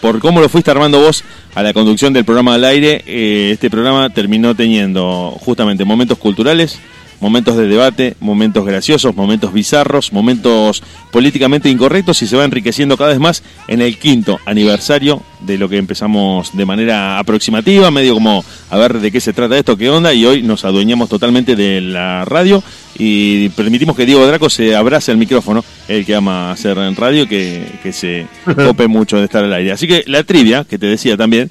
por 0.00 0.20
cómo 0.20 0.40
lo 0.40 0.48
fuiste 0.48 0.70
armando 0.70 1.00
vos 1.00 1.22
a 1.54 1.62
la 1.62 1.72
conducción 1.74 2.12
del 2.12 2.24
programa 2.24 2.54
al 2.54 2.64
aire, 2.64 3.02
eh, 3.06 3.50
este 3.52 3.68
programa 3.70 4.08
terminó 4.10 4.54
teniendo 4.54 5.36
justamente 5.40 5.84
momentos 5.84 6.16
culturales, 6.16 6.78
momentos 7.20 7.56
de 7.56 7.66
debate, 7.66 8.16
momentos 8.20 8.64
graciosos, 8.64 9.14
momentos 9.14 9.52
bizarros, 9.52 10.12
momentos 10.12 10.82
políticamente 11.10 11.68
incorrectos 11.68 12.22
y 12.22 12.26
se 12.26 12.36
va 12.36 12.44
enriqueciendo 12.44 12.96
cada 12.96 13.10
vez 13.10 13.18
más 13.18 13.42
en 13.68 13.80
el 13.80 13.98
quinto 13.98 14.38
aniversario 14.44 15.22
de 15.40 15.58
lo 15.58 15.68
que 15.68 15.76
empezamos 15.76 16.56
de 16.56 16.66
manera 16.66 17.18
aproximativa, 17.18 17.90
medio 17.90 18.14
como 18.14 18.44
a 18.70 18.76
ver 18.76 19.00
de 19.00 19.12
qué 19.12 19.20
se 19.20 19.32
trata 19.32 19.58
esto, 19.58 19.76
qué 19.76 19.90
onda, 19.90 20.12
y 20.12 20.24
hoy 20.24 20.42
nos 20.42 20.64
adueñamos 20.64 21.08
totalmente 21.08 21.56
de 21.56 21.80
la 21.80 22.24
radio 22.24 22.62
y 22.98 23.50
permitimos 23.50 23.96
que 23.96 24.06
Diego 24.06 24.26
Draco 24.26 24.48
se 24.48 24.74
abrace 24.74 25.12
el 25.12 25.18
micrófono, 25.18 25.64
el 25.88 26.04
que 26.06 26.14
ama 26.14 26.52
hacer 26.52 26.78
en 26.78 26.96
radio, 26.96 27.28
que, 27.28 27.64
que 27.82 27.92
se 27.92 28.26
cope 28.56 28.88
mucho 28.88 29.18
de 29.18 29.24
estar 29.24 29.44
al 29.44 29.52
aire. 29.52 29.72
Así 29.72 29.86
que 29.86 30.04
la 30.06 30.22
trivia, 30.24 30.64
que 30.64 30.78
te 30.78 30.86
decía 30.86 31.16
también, 31.16 31.50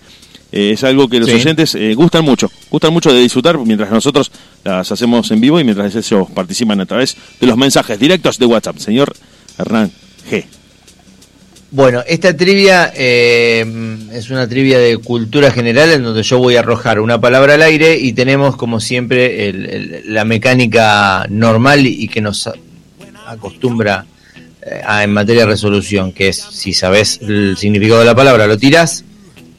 eh, 0.56 0.72
es 0.72 0.84
algo 0.84 1.08
que 1.08 1.20
los 1.20 1.30
Sí. 1.30 1.36
oyentes 1.36 1.76
eh, 1.76 1.94
gustan 1.94 2.24
mucho, 2.26 2.50
gustan 2.72 2.92
mucho 2.94 3.14
de 3.14 3.20
disfrutar 3.20 3.58
mientras 3.60 3.92
nosotros 3.92 4.32
las 4.64 4.92
hacemos 4.92 5.30
en 5.30 5.40
vivo 5.42 5.60
y 5.60 5.64
mientras 5.64 5.94
ellos 5.96 6.28
participan 6.34 6.80
a 6.82 6.86
través 6.88 7.16
de 7.40 7.46
los 7.48 7.56
mensajes 7.58 8.00
directos 8.00 8.40
de 8.40 8.46
WhatsApp. 8.48 8.78
Señor 8.78 9.14
Hernán 9.60 9.92
G. 10.30 10.46
Bueno, 11.72 12.04
esta 12.08 12.36
trivia 12.38 12.94
eh, 12.96 13.66
es 14.14 14.30
una 14.30 14.48
trivia 14.48 14.80
de 14.80 14.98
cultura 14.98 15.52
general 15.52 15.92
en 15.92 16.04
donde 16.04 16.24
yo 16.24 16.38
voy 16.40 16.56
a 16.56 16.60
arrojar 16.60 17.00
una 17.02 17.20
palabra 17.20 17.56
al 17.56 17.62
aire 17.64 17.98
y 18.00 18.14
tenemos 18.14 18.56
como 18.56 18.80
siempre 18.80 19.50
el- 19.50 19.66
el- 19.66 20.04
la 20.14 20.24
mecánica 20.24 21.26
normal 21.30 21.86
y 21.86 22.08
que 22.08 22.22
nos 22.22 22.50
acostumbra 23.28 24.06
eh, 24.62 24.82
a- 24.86 25.04
en 25.04 25.12
materia 25.12 25.42
de 25.42 25.48
resolución, 25.48 26.12
que 26.14 26.30
es 26.30 26.38
si 26.38 26.74
sabes 26.74 27.20
el 27.22 27.56
significado 27.58 28.00
de 28.00 28.06
la 28.06 28.16
palabra 28.16 28.48
lo 28.48 28.58
tirás 28.58 29.04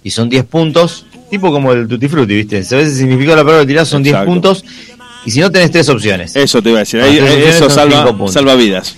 y 0.07 0.11
son 0.13 0.29
10 0.29 0.45
puntos, 0.45 1.05
tipo 1.29 1.51
como 1.51 1.73
el 1.73 1.89
tutti 1.89 2.07
frutti, 2.09 2.35
¿viste? 2.37 2.63
Si 2.63 2.69
sabes 2.71 2.91
el 2.91 2.95
significado 2.95 3.31
de 3.33 3.43
la 3.43 3.45
palabra 3.45 3.63
lo 3.63 3.67
tirás 3.67 3.89
son 3.89 4.05
10 4.05 4.13
Exacto. 4.15 4.31
puntos 4.31 4.65
y 5.25 5.31
si 5.33 5.41
no 5.41 5.51
tenés 5.51 5.73
tres 5.73 5.89
opciones. 5.89 6.37
Eso 6.37 6.63
te 6.63 6.69
iba 6.71 6.79
a 6.79 6.83
decir, 6.83 7.01
ahí, 7.01 7.19
eso 7.19 7.69
salva, 7.69 8.55
vidas. 8.55 8.95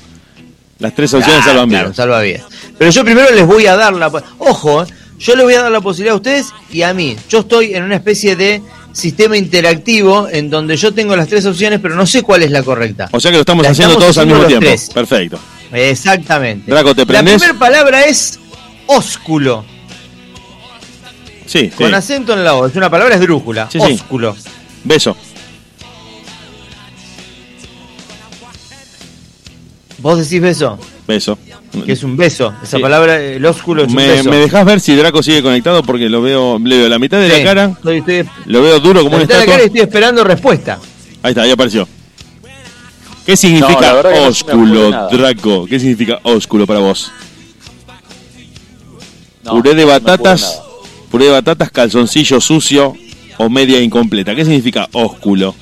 Las 0.79 0.95
tres 0.95 1.15
opciones 1.15 1.41
Ah, 1.41 1.45
salvan 1.47 1.69
claro, 1.71 1.85
vidas. 1.87 1.97
salva 1.97 2.21
vidas. 2.21 2.43
Pero 2.77 2.91
yo 2.91 3.05
primero 3.05 3.31
les 3.35 3.47
voy 3.47 3.65
a 3.67 3.75
dar 3.75 3.95
la... 3.95 4.13
Ojo, 4.39 4.83
eh, 4.83 4.87
yo 5.19 5.35
les 5.35 5.45
voy 5.45 5.55
a 5.55 5.63
dar 5.63 5.73
la 5.73 5.81
posibilidad 5.81 6.13
a 6.13 6.17
ustedes 6.17 6.47
y 6.71 6.83
a 6.83 6.93
mí. 6.93 7.17
Yo 7.31 7.39
estoy 7.41 7.75
en 7.75 7.85
una 7.85 7.97
especie 7.97 8.37
de 8.37 8.61
sistema 8.93 9.39
interactivo 9.39 10.29
en 10.31 10.51
donde 10.51 10.77
yo 10.77 10.93
tengo 10.93 11.17
las 11.17 11.29
tres 11.29 11.47
opciones, 11.47 11.81
pero 11.81 11.95
no 11.95 12.07
sé 12.07 12.23
cuál 12.23 12.43
es 12.43 12.51
la 12.51 12.63
correcta. 12.63 13.09
O 13.13 13.19
sea 13.19 13.31
que 13.31 13.39
lo 13.39 13.41
estamos 13.41 13.65
La 13.65 13.71
haciendo 13.71 13.95
estamos 13.95 14.15
todos 14.15 14.19
al 14.19 14.27
mismo 14.27 14.45
tiempo. 14.45 14.67
tres. 14.67 14.91
Perfecto. 14.93 15.39
Exactamente. 15.73 16.71
Draco, 16.71 16.95
¿te 16.95 17.01
la 17.01 17.07
prendés? 17.07 17.37
primera 17.41 17.59
palabra 17.59 18.05
es 18.05 18.39
ósculo, 18.87 19.65
Sí, 21.49 21.61
sí. 21.61 21.71
con 21.71 21.93
acento 21.95 22.35
en 22.35 22.45
la 22.45 22.55
O. 22.55 22.67
Es 22.67 22.77
una 22.77 22.91
palabra 22.91 23.15
esdrújula. 23.17 23.69
Sí, 23.73 23.81
sí. 23.81 23.93
ósculo. 23.95 24.37
Beso. 24.85 25.17
¿Vos 29.99 30.19
decís 30.19 30.41
beso? 30.41 30.79
Beso. 31.07 31.39
Que 31.85 31.93
es 31.93 32.03
un 32.03 32.17
beso. 32.17 32.55
Esa 32.63 32.77
Sí. 32.77 32.83
palabra, 32.83 33.21
el 33.21 33.45
ósculo 33.45 33.83
es 33.83 33.89
un 33.89 33.95
Me, 33.97 34.07
beso. 34.09 34.31
me 34.31 34.37
dejás 34.37 34.65
ver 34.65 34.81
si 34.81 34.95
Draco 34.95 35.23
sigue 35.23 35.43
conectado 35.43 35.83
porque 35.83 36.09
lo 36.09 36.23
veo, 36.23 36.59
le 36.59 36.79
veo 36.79 36.89
la 36.89 36.99
mitad 36.99 37.19
de 37.19 37.31
Sí, 37.31 37.39
la 37.39 37.45
cara, 37.45 37.65
estoy- 37.77 37.99
estoy- 37.99 38.29
lo 38.47 38.63
veo 38.63 38.79
duro 38.81 39.03
como 39.03 39.19
mitad 39.19 39.29
de 39.29 39.35
la 39.35 39.41
estatua. 39.41 39.53
cara 39.55 39.63
y 39.63 39.67
estoy 39.67 39.81
esperando 39.81 40.25
respuesta. 40.25 40.79
Ahí 41.23 41.31
está, 41.31 41.43
ahí 41.43 41.51
apareció. 41.51 41.89
¿Qué 43.27 43.37
significa 43.37 43.93
No, 44.03 44.27
ósculo. 44.29 45.09
Draco? 45.11 45.67
¿Qué 45.67 45.79
significa 45.81 46.21
ósculo 46.23 46.67
para 46.67 46.81
vos? 46.81 47.11
No, 49.45 49.51
puré 49.53 49.75
de 49.75 49.85
batatas. 49.85 50.63
Puré 51.11 51.27
de 51.27 51.31
batatas, 51.33 51.71
calzoncillo 51.71 52.41
sucio 52.41 52.95
o 53.39 53.49
media 53.51 53.81
incompleta. 53.81 54.35
¿Qué 54.35 54.45
significa 54.45 54.89
ósculo? 54.93 55.55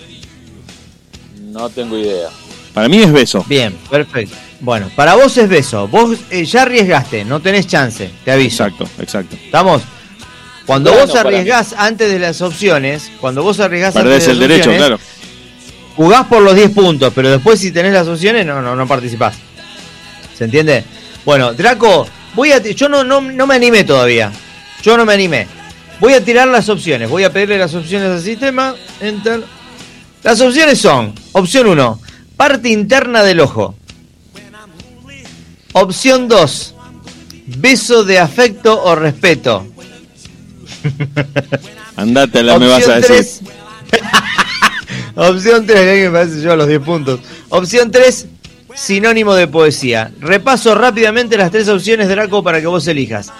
No 1.52 1.68
tengo 1.70 1.96
idea. 1.98 2.28
Para 2.74 2.88
mí 2.88 2.98
es 2.98 3.12
beso. 3.12 3.44
Bien, 3.48 3.74
perfecto. 3.90 4.36
Bueno, 4.60 4.90
para 4.94 5.14
vos 5.14 5.36
es 5.36 5.48
beso. 5.48 5.88
Vos 5.88 6.18
eh, 6.30 6.44
ya 6.44 6.62
arriesgaste, 6.62 7.24
no 7.24 7.40
tenés 7.40 7.66
chance, 7.66 8.10
te 8.24 8.30
aviso. 8.32 8.64
Exacto, 8.64 8.88
exacto. 9.00 9.36
¿Estamos? 9.36 9.82
Cuando 10.66 10.90
Bueno, 10.90 11.06
vos 11.06 11.16
arriesgás 11.16 11.74
antes 11.78 12.10
de 12.10 12.18
las 12.18 12.40
opciones, 12.42 13.10
cuando 13.20 13.42
vos 13.42 13.60
arriesgás 13.60 13.94
Perdés 13.94 14.14
antes 14.14 14.26
de 14.26 14.32
el 14.32 14.38
las 14.40 14.48
derecho, 14.48 14.70
opciones, 14.70 14.98
claro. 14.98 15.00
jugás 15.94 16.26
por 16.26 16.42
los 16.42 16.54
10 16.56 16.70
puntos, 16.72 17.12
pero 17.14 17.30
después 17.30 17.60
si 17.60 17.70
tenés 17.70 17.92
las 17.92 18.08
opciones 18.08 18.44
no 18.44 18.60
no 18.60 18.74
no 18.74 18.86
participás. 18.86 19.36
¿Se 20.36 20.44
entiende? 20.44 20.82
Bueno, 21.24 21.54
Draco, 21.54 22.06
voy 22.34 22.50
a 22.52 22.62
ti- 22.62 22.74
yo 22.74 22.88
no, 22.88 23.04
no 23.04 23.20
no 23.20 23.46
me 23.46 23.54
animé 23.54 23.84
todavía. 23.84 24.32
Yo 24.86 24.96
no 24.96 25.04
me 25.04 25.14
animé. 25.14 25.48
Voy 25.98 26.12
a 26.14 26.24
tirar 26.24 26.46
las 26.46 26.68
opciones, 26.68 27.10
voy 27.10 27.24
a 27.24 27.32
pedirle 27.32 27.58
las 27.58 27.74
opciones 27.74 28.08
al 28.08 28.22
sistema. 28.22 28.76
Enter. 29.00 29.42
Las 30.22 30.40
opciones 30.40 30.78
son: 30.78 31.12
opción 31.32 31.66
1, 31.66 32.00
parte 32.36 32.68
interna 32.68 33.24
del 33.24 33.40
ojo. 33.40 33.74
Opción 35.72 36.28
2, 36.28 36.74
beso 37.58 38.04
de 38.04 38.20
afecto 38.20 38.80
o 38.80 38.94
respeto. 38.94 39.66
Andate, 41.96 42.44
la 42.44 42.56
me 42.56 42.68
vas 42.68 42.86
a 42.86 43.00
decir. 43.00 43.06
tres. 43.08 43.40
Opción 45.16 45.66
3, 45.66 45.80
que 45.80 46.10
me 46.10 46.16
parece 46.16 46.40
yo 46.42 46.52
a 46.52 46.56
los 46.56 46.68
10 46.68 46.80
puntos. 46.82 47.20
Opción 47.48 47.90
3, 47.90 48.26
sinónimo 48.76 49.34
de 49.34 49.48
poesía. 49.48 50.12
Repaso 50.20 50.76
rápidamente 50.76 51.36
las 51.36 51.50
tres 51.50 51.68
opciones, 51.68 52.08
Draco, 52.08 52.44
para 52.44 52.60
que 52.60 52.66
vos 52.68 52.86
elijas. 52.86 53.32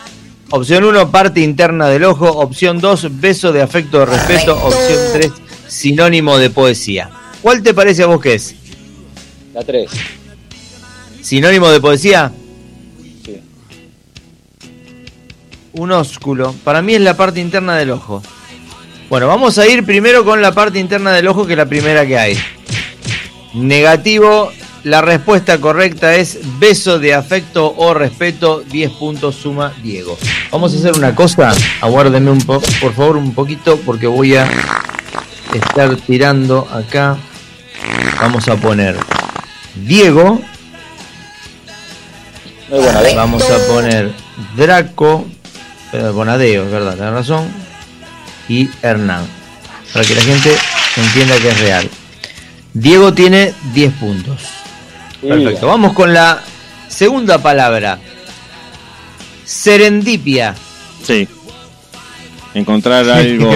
Opción 0.51 0.85
1, 0.85 1.11
parte 1.11 1.41
interna 1.41 1.89
del 1.89 2.05
ojo. 2.05 2.31
Opción 2.31 2.81
2, 2.81 3.21
beso 3.21 3.53
de 3.53 3.63
afecto 3.63 4.03
o 4.03 4.07
respeto. 4.07 4.57
Opción 4.57 4.99
3, 5.13 5.33
sinónimo 5.67 6.39
de 6.39 6.51
poesía. 6.51 7.11
¿Cuál 7.43 7.63
te 7.63 7.75
parece 7.75 8.05
a 8.05 8.07
vos 8.07 8.21
que 8.21 8.35
es? 8.35 8.55
La 9.53 9.65
3. 9.65 9.91
Sinónimo 11.21 11.69
de 11.71 11.81
poesía. 11.81 12.31
Sí. 13.25 13.41
Un 15.73 15.93
ósculo. 15.93 16.55
Para 16.63 16.81
mí 16.81 16.95
es 16.95 17.01
la 17.01 17.17
parte 17.17 17.41
interna 17.41 17.77
del 17.77 17.91
ojo. 17.91 18.23
Bueno, 19.09 19.27
vamos 19.27 19.59
a 19.59 19.67
ir 19.67 19.85
primero 19.85 20.25
con 20.25 20.41
la 20.41 20.53
parte 20.53 20.79
interna 20.79 21.13
del 21.13 21.27
ojo, 21.27 21.47
que 21.47 21.55
es 21.55 21.59
la 21.59 21.67
primera 21.67 22.07
que 22.07 22.19
hay. 22.19 22.39
Negativo. 23.55 24.53
La 24.87 25.03
respuesta 25.03 25.61
correcta 25.61 26.15
es 26.15 26.39
beso 26.61 27.01
de 27.01 27.13
afecto 27.13 27.75
o 27.77 27.93
respeto. 27.93 28.61
10 28.61 28.93
puntos 28.93 29.35
suma 29.35 29.73
Diego. 29.83 30.17
Vamos 30.53 30.73
a 30.73 30.77
hacer 30.77 30.93
una 30.93 31.13
cosa. 31.13 31.53
Aguárdenme 31.81 32.31
un 32.31 32.39
po 32.39 32.61
por 32.81 32.95
favor 32.95 33.17
un 33.17 33.35
poquito 33.35 33.81
porque 33.85 34.07
voy 34.07 34.37
a 34.37 34.49
estar 35.53 35.97
tirando 35.97 36.69
acá. 36.71 37.17
Vamos 38.21 38.47
a 38.47 38.55
poner 38.55 38.97
Diego. 39.75 40.41
Buena 42.71 43.01
vez. 43.01 43.17
Vamos 43.17 43.43
a 43.51 43.59
poner 43.67 44.13
Draco. 44.55 45.27
Pero 45.91 46.13
Bonadeo, 46.13 46.63
es 46.63 46.71
verdad, 46.71 46.95
tenés 46.95 47.13
razón. 47.13 47.49
Y 48.49 48.71
Hernán. 48.83 49.27
Para 49.93 50.05
que 50.05 50.15
la 50.15 50.23
gente 50.23 50.57
entienda 50.97 51.37
que 51.39 51.49
es 51.49 51.59
real. 51.59 51.91
Diego 52.73 53.13
tiene 53.13 53.53
10 53.75 53.93
puntos. 53.95 54.66
Perfecto. 55.21 55.67
Vamos 55.67 55.93
con 55.95 56.13
la 56.13 56.41
segunda 56.89 57.39
palabra. 57.39 57.99
Serendipia. 59.45 60.55
Sí. 61.05 61.27
Encontrar 62.55 63.09
algo. 63.09 63.53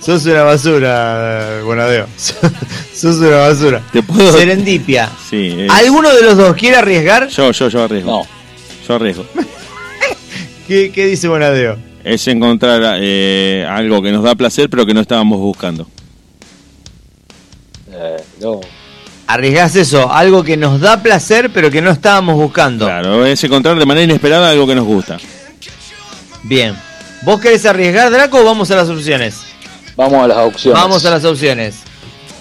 Sos 0.00 0.24
una 0.26 0.42
basura, 0.44 1.60
Bonadeo. 1.64 2.06
Sos 2.94 3.16
una 3.16 3.36
basura. 3.36 3.82
¿Te 3.92 4.02
puedo- 4.02 4.32
Serendipia. 4.32 5.10
Sí. 5.28 5.54
es- 5.58 5.70
¿Alguno 5.70 6.10
de 6.14 6.22
los 6.22 6.36
dos 6.36 6.56
quiere 6.56 6.76
arriesgar? 6.76 7.28
Yo, 7.28 7.50
yo, 7.52 7.68
yo 7.68 7.84
arriesgo. 7.84 8.10
No. 8.10 8.26
Yo 8.88 8.94
arriesgo. 8.94 9.26
¿Qué, 10.66 10.90
qué 10.92 11.06
dice 11.06 11.28
Bonadeo? 11.28 11.76
Es 12.02 12.26
encontrar 12.28 12.80
eh, 13.00 13.66
algo 13.68 14.00
que 14.00 14.10
nos 14.10 14.22
da 14.24 14.34
placer, 14.34 14.70
pero 14.70 14.86
que 14.86 14.94
no 14.94 15.00
estábamos 15.02 15.38
buscando. 15.38 15.86
Eh, 17.92 18.16
no. 18.40 18.60
Arriesgás 19.30 19.76
eso, 19.76 20.12
algo 20.12 20.42
que 20.42 20.56
nos 20.56 20.80
da 20.80 21.04
placer 21.04 21.50
pero 21.52 21.70
que 21.70 21.80
no 21.80 21.92
estábamos 21.92 22.34
buscando. 22.34 22.86
Claro, 22.86 23.24
es 23.24 23.44
encontrar 23.44 23.78
de 23.78 23.86
manera 23.86 24.02
inesperada 24.02 24.50
algo 24.50 24.66
que 24.66 24.74
nos 24.74 24.84
gusta. 24.84 25.18
Bien. 26.42 26.76
¿Vos 27.22 27.40
querés 27.40 27.64
arriesgar, 27.64 28.10
Draco, 28.10 28.38
o 28.38 28.44
vamos 28.44 28.72
a 28.72 28.74
las 28.74 28.88
opciones? 28.88 29.42
Vamos 29.94 30.24
a 30.24 30.26
las 30.26 30.38
opciones. 30.38 30.82
Vamos 30.82 31.04
a 31.04 31.10
las 31.10 31.24
opciones. 31.24 31.76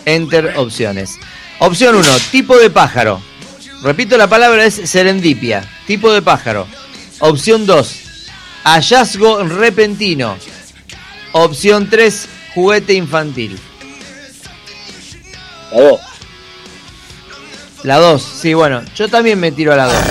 Enter 0.05 0.57
opciones. 0.57 1.19
Opción 1.59 1.93
1, 1.93 2.07
tipo 2.31 2.57
de 2.57 2.71
pájaro. 2.71 3.21
Repito, 3.83 4.17
la 4.17 4.25
palabra 4.25 4.65
es 4.65 4.73
serendipia, 4.73 5.63
tipo 5.85 6.11
de 6.11 6.23
pájaro. 6.23 6.65
Opción 7.19 7.67
2, 7.67 7.95
hallazgo 8.63 9.43
repentino. 9.43 10.37
Opción 11.33 11.87
3, 11.87 12.27
juguete 12.55 12.95
infantil. 12.95 13.59
La 15.71 15.81
dos. 15.81 16.08
La 17.83 17.97
2, 17.97 18.21
sí, 18.41 18.53
bueno, 18.53 18.81
yo 18.95 19.07
también 19.07 19.39
me 19.39 19.51
tiro 19.51 19.73
a 19.73 19.75
la 19.77 19.85
2. 19.85 19.95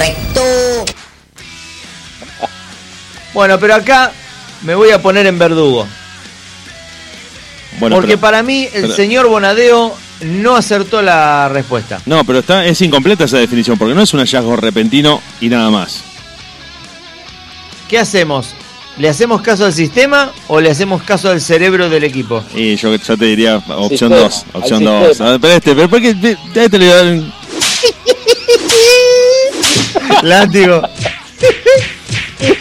Bueno, 3.35 3.59
pero 3.61 3.74
acá 3.74 4.11
me 4.62 4.74
voy 4.74 4.90
a 4.90 5.01
poner 5.01 5.27
en 5.27 5.39
verdugo. 5.39 5.86
Bueno, 7.78 7.97
porque 7.97 8.09
pero- 8.16 8.20
para 8.20 8.43
mí 8.43 8.65
el 8.73 8.82
pero- 8.82 8.97
señor 8.97 9.28
Bonadeo 9.28 9.95
no 10.23 10.57
acertó 10.57 11.03
la 11.03 11.49
respuesta. 11.49 12.01
No, 12.07 12.24
pero 12.24 12.40
está, 12.40 12.65
es 12.66 12.81
incompleta 12.81 13.24
esa 13.24 13.39
definición, 13.39 13.78
porque 13.78 13.95
no 13.95 14.03
es 14.03 14.12
un 14.15 14.20
hallazgo 14.20 14.57
repentino 14.57 15.23
y 15.40 15.49
nada 15.49 15.70
más. 15.70 16.01
¿Qué 17.89 17.99
hacemos? 17.99 18.55
¿Le 18.97 19.09
hacemos 19.09 19.40
caso 19.43 19.65
al 19.66 19.73
sistema 19.73 20.32
o 20.49 20.61
le 20.61 20.70
hacemos 20.70 21.03
caso 21.05 21.31
al 21.31 21.40
cerebro 21.40 21.89
del 21.89 22.03
equipo? 22.03 22.43
Y 22.57 22.74
yo, 22.74 22.97
yo 22.97 23.16
te 23.16 23.24
diría 23.27 23.59
opción 23.59 23.89
Sistema, 24.11 24.16
2. 24.16 24.45
al 24.55 24.61
Opción 24.62 24.85
2. 24.85 25.09
sistema. 25.09 25.39
Pero 25.39 25.53
este, 25.55 25.74
pero 25.77 25.89
¿por 25.89 26.01
qué 26.03 26.15
te, 26.15 26.36
te- 26.53 26.69
te 26.69 26.78
Látigo. 30.23 30.82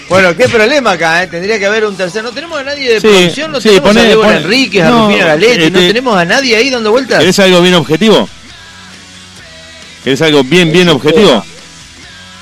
Bueno, 0.09 0.35
qué 0.35 0.47
problema 0.47 0.91
acá, 0.91 1.23
¿eh? 1.23 1.27
Tendría 1.27 1.59
que 1.59 1.65
haber 1.65 1.85
un 1.85 1.95
tercero. 1.95 2.23
No 2.23 2.31
tenemos 2.31 2.59
a 2.59 2.63
nadie 2.63 2.93
de 2.93 3.01
Sí, 3.01 3.07
producción, 3.07 3.51
no 3.51 3.59
sí, 3.61 3.69
tenemos 3.69 3.89
poné- 3.95 3.99
a 3.99 4.03
Débora 4.03 4.37
Enríquez, 4.37 4.83
a 4.83 4.89
no, 4.89 5.07
Rufina 5.07 5.25
Galetti, 5.25 5.57
no 5.59 5.65
este- 5.79 5.87
tenemos 5.87 6.17
a 6.17 6.25
nadie 6.25 6.55
ahí 6.55 6.69
dando 6.69 6.91
vueltas. 6.91 7.19
¿Querés 7.19 7.39
algo 7.39 7.61
bien 7.61 7.75
objetivo? 7.75 8.29
¿Querés 10.03 10.21
algo 10.21 10.43
bien, 10.43 10.71
bien 10.71 10.89
objetivo? 10.89 11.43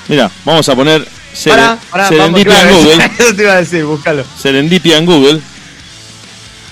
Mira, 0.08 0.30
vamos 0.44 0.68
a 0.68 0.76
poner 0.76 1.06
Seren- 1.34 1.50
Pará, 1.54 1.78
pará, 1.90 2.04
vamos, 2.04 2.08
Serendipia 2.16 2.54
claro, 2.54 2.68
en 2.70 2.76
Google. 2.84 3.10
Eso 3.18 3.34
te 3.34 3.42
iba 3.42 3.52
a 3.52 3.56
decir, 3.56 3.84
búscalo. 3.84 4.24
Serendipia 4.40 4.96
en 4.98 5.06
Google. 5.06 5.40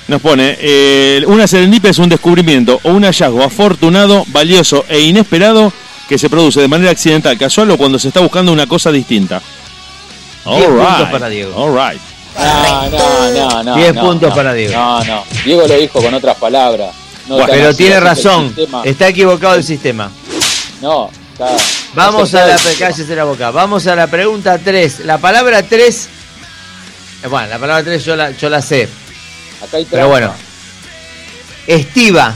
Nos 0.07 0.21
pone, 0.21 0.57
eh, 0.61 1.25
una 1.27 1.47
serendipia 1.47 1.91
es 1.91 1.99
un 1.99 2.09
descubrimiento 2.09 2.79
o 2.85 2.91
un 2.91 3.03
hallazgo 3.05 3.43
afortunado, 3.43 4.25
valioso 4.29 4.85
e 4.89 5.01
inesperado 5.01 5.73
que 6.09 6.19
se 6.19 6.29
produce 6.29 6.61
de 6.61 6.69
manera 6.69 6.91
accidental, 6.91 7.37
casual 7.39 7.71
o 7.71 7.79
cuando 7.79 7.99
se 7.99 8.09
está 8.09 8.21
buscando 8.21 8.53
una 8.53 8.67
cosa 8.67 8.91
distinta. 8.93 9.41
Diez 10.45 10.67
puntos 10.67 10.87
Alright, 10.87 11.11
para 11.11 11.29
Diego. 11.29 11.65
alright. 11.65 12.01
No, 12.37 12.91
no, 12.91 13.31
no, 13.31 13.63
no. 13.63 13.77
Diez 13.77 13.95
no, 13.95 14.03
puntos 14.03 14.29
no. 14.31 14.35
para 14.35 14.53
Diego. 14.53 14.75
No, 14.75 15.05
no. 15.05 15.25
Diego 15.45 15.67
lo 15.67 15.75
dijo 15.75 16.03
con 16.03 16.13
otras 16.15 16.37
palabras. 16.37 16.95
No 17.29 17.39
Pero 17.47 17.75
tiene 17.75 18.01
razón, 18.01 18.55
está 18.85 19.09
equivocado 19.09 19.55
el 19.55 19.65
sistema. 19.65 20.11
No, 20.83 21.09
está. 21.33 21.57
Vamos 21.95 22.35
a 22.35 22.47
la 22.47 22.59
cállese 22.79 23.17
la 23.17 23.25
boca. 23.25 23.51
Vamos 23.51 23.87
a 23.87 23.97
la 23.97 24.07
pregunta 24.09 24.59
3. 24.59 25.07
La 25.07 25.17
palabra 25.17 25.63
3 25.63 26.09
eh, 27.25 27.27
bueno, 27.27 27.49
la 27.49 27.59
palabra 27.59 27.83
3 27.83 28.05
yo 28.05 28.17
la, 28.17 28.31
yo 28.33 28.51
la 28.51 28.61
sé, 28.61 28.87
Acá 29.63 29.79
hay 29.79 29.87
pero 29.87 30.09
bueno. 30.09 30.35
Estiva 31.67 32.35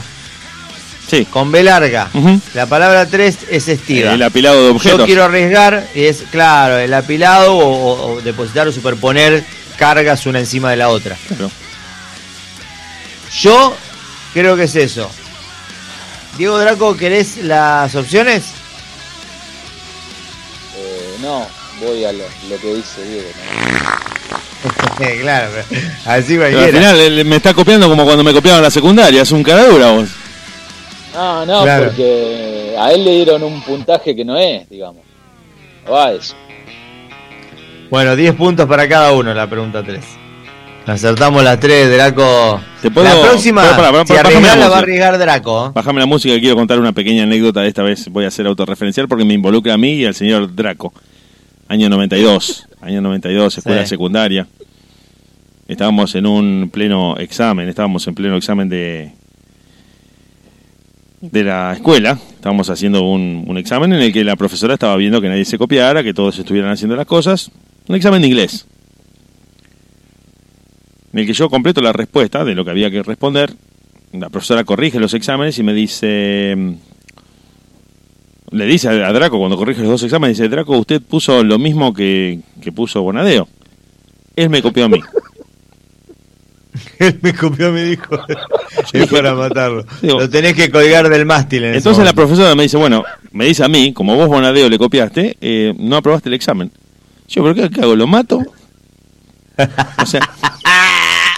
Sí. 1.09 1.25
con 1.25 1.51
B 1.51 1.63
larga. 1.63 2.09
La 2.53 2.65
palabra 2.67 3.05
3 3.07 3.37
es 3.49 3.67
estiva. 3.67 4.13
El 4.13 4.21
apilado 4.23 4.63
de 4.65 4.69
objetos. 4.71 4.99
Yo 4.99 5.05
quiero 5.05 5.23
arriesgar 5.25 5.87
y 5.95 6.03
es 6.05 6.23
claro, 6.31 6.77
el 6.77 6.93
apilado 6.93 7.55
o, 7.55 7.63
o- 7.65 8.11
o 8.13 8.21
depositar 8.21 8.67
o 8.67 8.71
superponer 8.71 9.43
cargas 9.77 10.25
una 10.25 10.39
encima 10.39 10.69
de 10.71 10.77
la 10.77 10.89
otra. 10.89 11.17
Claro. 11.27 11.49
Yo 13.41 13.75
creo 14.33 14.55
que 14.57 14.63
es 14.63 14.75
eso. 14.75 15.09
Diego 16.37 16.57
Draco, 16.59 16.95
¿querés 16.95 17.37
las 17.37 17.93
opciones? 17.95 18.43
Eh, 20.77 21.15
no, 21.21 21.47
voy 21.81 22.05
a 22.05 22.11
lo, 22.13 22.23
lo 22.49 22.57
que 22.61 22.75
dice 22.75 23.03
Diego. 23.03 23.27
¿no? 24.99 25.05
claro, 25.21 25.49
pero 25.53 25.81
así 26.05 26.37
Pero 26.37 26.59
al 26.59 26.71
final 26.71 27.25
me 27.25 27.35
está 27.37 27.53
copiando 27.53 27.87
como 27.89 28.03
cuando 28.05 28.23
me 28.23 28.33
copiaban 28.33 28.61
la 28.61 28.71
secundaria, 28.71 29.21
es 29.21 29.31
un 29.31 29.43
cara 29.43 29.65
dura 29.65 29.87
vos. 29.91 30.09
No, 31.13 31.45
no, 31.45 31.63
Claro. 31.63 31.85
porque 31.85 32.75
a 32.77 32.91
él 32.93 33.03
le 33.03 33.11
dieron 33.15 33.43
un 33.43 33.61
puntaje 33.61 34.15
que 34.15 34.23
no 34.23 34.37
es, 34.37 34.69
digamos. 34.69 35.03
No 35.85 35.91
va 35.93 36.11
eso. 36.11 36.35
Bueno, 37.89 38.15
10 38.15 38.35
puntos 38.35 38.67
para 38.67 38.87
cada 38.87 39.11
uno, 39.13 39.33
la 39.33 39.49
pregunta 39.49 39.83
3. 39.83 40.03
Acertamos 40.85 41.43
las 41.43 41.59
3, 41.59 41.91
Draco. 41.91 42.59
¿Te 42.81 42.89
puedo- 42.89 43.07
La 43.07 43.21
próxima, 43.21 43.61
pará, 43.61 43.91
pará, 43.91 44.05
si 44.05 44.13
bájame 44.13 44.55
la 44.57 44.69
va 44.69 44.75
a 44.77 44.79
arriesgar 44.79 45.17
Draco. 45.17 45.71
Bájame 45.73 45.99
la 45.99 46.05
música 46.05 46.33
que 46.35 46.41
quiero 46.41 46.55
contar 46.55 46.79
una 46.79 46.93
pequeña 46.93 47.23
anécdota. 47.23 47.65
Esta 47.65 47.83
vez 47.83 48.07
voy 48.09 48.25
a 48.25 48.31
ser 48.31 48.47
autorreferencial 48.47 49.07
porque 49.07 49.25
me 49.25 49.33
involucra 49.33 49.73
a 49.73 49.77
mí 49.77 49.93
y 49.93 50.05
al 50.05 50.15
señor 50.15 50.55
Draco. 50.55 50.93
Año 51.67 51.89
92. 51.89 52.65
Año 52.81 53.01
92, 53.01 53.57
escuela 53.57 53.83
Sí. 53.83 53.89
secundaria. 53.89 54.47
Estábamos 55.67 56.15
en 56.15 56.25
un 56.25 56.69
pleno 56.73 57.17
examen. 57.17 57.67
Estábamos 57.69 58.07
en 58.07 58.15
pleno 58.15 58.35
examen 58.37 58.69
de 58.69 59.11
de 61.21 61.43
la 61.43 61.73
escuela. 61.73 62.17
Estábamos 62.35 62.69
haciendo 62.69 63.03
un, 63.03 63.43
un 63.47 63.57
examen 63.57 63.93
en 63.93 64.01
el 64.01 64.13
que 64.13 64.23
la 64.23 64.35
profesora 64.35 64.73
estaba 64.75 64.95
viendo 64.95 65.21
que 65.21 65.29
nadie 65.29 65.45
se 65.45 65.57
copiara, 65.57 66.03
que 66.03 66.13
todos 66.13 66.37
estuvieran 66.39 66.71
haciendo 66.71 66.95
las 66.95 67.05
cosas. 67.05 67.51
Un 67.87 67.95
examen 67.95 68.21
de 68.21 68.27
inglés. 68.27 68.65
En 71.11 71.19
el 71.19 71.25
que 71.25 71.33
yo 71.33 71.49
completo 71.49 71.81
la 71.81 71.91
respuesta 71.91 72.45
de 72.45 72.55
lo 72.55 72.63
que 72.63 72.71
había 72.71 72.91
que 72.91 73.03
responder. 73.03 73.53
La 74.13 74.29
profesora 74.29 74.63
corrige 74.63 74.99
los 74.99 75.13
exámenes 75.13 75.57
y 75.59 75.63
me 75.63 75.73
dice... 75.73 76.55
mm, 76.55 76.73
Le 78.51 78.65
dice 78.65 78.89
a 78.89 79.11
Draco 79.13 79.37
cuando 79.37 79.57
corrige 79.57 79.81
los 79.81 79.89
dos 79.91 80.03
exámenes, 80.03 80.37
dice, 80.37 80.49
Draco, 80.49 80.77
usted 80.77 81.01
puso 81.01 81.43
lo 81.43 81.59
mismo 81.59 81.93
que, 81.93 82.39
que 82.61 82.71
puso 82.71 83.01
Bonadeo. 83.01 83.47
Él 84.35 84.49
me 84.49 84.61
copió 84.61 84.85
a 84.85 84.89
mí. 84.89 84.99
Él 86.99 87.19
me 87.21 87.33
copió, 87.33 87.71
me 87.71 87.83
dijo. 87.83 88.19
es 88.93 89.07
para 89.07 89.33
matarlo. 89.35 89.85
Digo- 90.01 90.19
Lo 90.19 90.29
tenés 90.29 90.53
que 90.55 90.69
colgar 90.69 91.09
del 91.09 91.25
mástil 91.25 91.63
en 91.65 91.75
Entonces 91.75 92.03
la 92.03 92.13
profesora 92.13 92.55
me 92.55 92.63
dice, 92.63 92.77
bueno, 92.77 93.03
me 93.31 93.45
dice 93.45 93.63
a 93.63 93.67
mí, 93.67 93.93
como 93.93 94.15
vos 94.15 94.27
Bonadeo 94.27 94.69
le 94.69 94.77
copiaste, 94.77 95.37
eh, 95.41 95.73
no 95.77 95.97
aprobaste 95.97 96.29
el 96.29 96.35
examen. 96.35 96.71
Yo, 97.27 97.43
¿pero 97.43 97.55
qué, 97.55 97.69
qué 97.69 97.81
hago? 97.81 97.95
¿Lo 97.95 98.07
mato? 98.07 98.41
O 100.01 100.05
sea, 100.05 100.21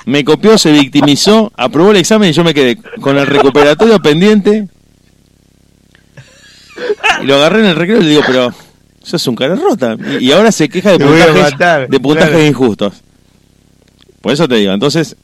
me 0.06 0.24
copió, 0.24 0.58
se 0.58 0.72
victimizó, 0.72 1.52
aprobó 1.58 1.92
el 1.92 1.98
examen 1.98 2.30
y 2.30 2.34
yo 2.34 2.44
me 2.44 2.54
quedé 2.54 2.78
con 3.02 3.18
el 3.18 3.26
recuperatorio 3.28 4.00
pendiente. 4.00 4.68
Y 7.22 7.26
lo 7.26 7.36
agarré 7.36 7.60
en 7.60 7.66
el 7.68 7.76
recreo 7.76 8.00
y 8.00 8.04
le 8.04 8.10
digo, 8.12 8.22
pero 8.26 8.54
sos 9.04 9.26
un 9.28 9.36
cara 9.36 9.56
rota. 9.56 9.96
Y, 10.20 10.28
y 10.28 10.32
ahora 10.32 10.52
se 10.52 10.70
queja 10.70 10.92
de 10.92 11.00
puntajes, 11.00 11.90
de 11.90 12.00
puntajes 12.00 12.30
claro. 12.30 12.46
injustos. 12.46 13.04
Por 14.22 14.32
eso 14.34 14.48
te 14.48 14.56
digo, 14.56 14.72
entonces... 14.72 15.16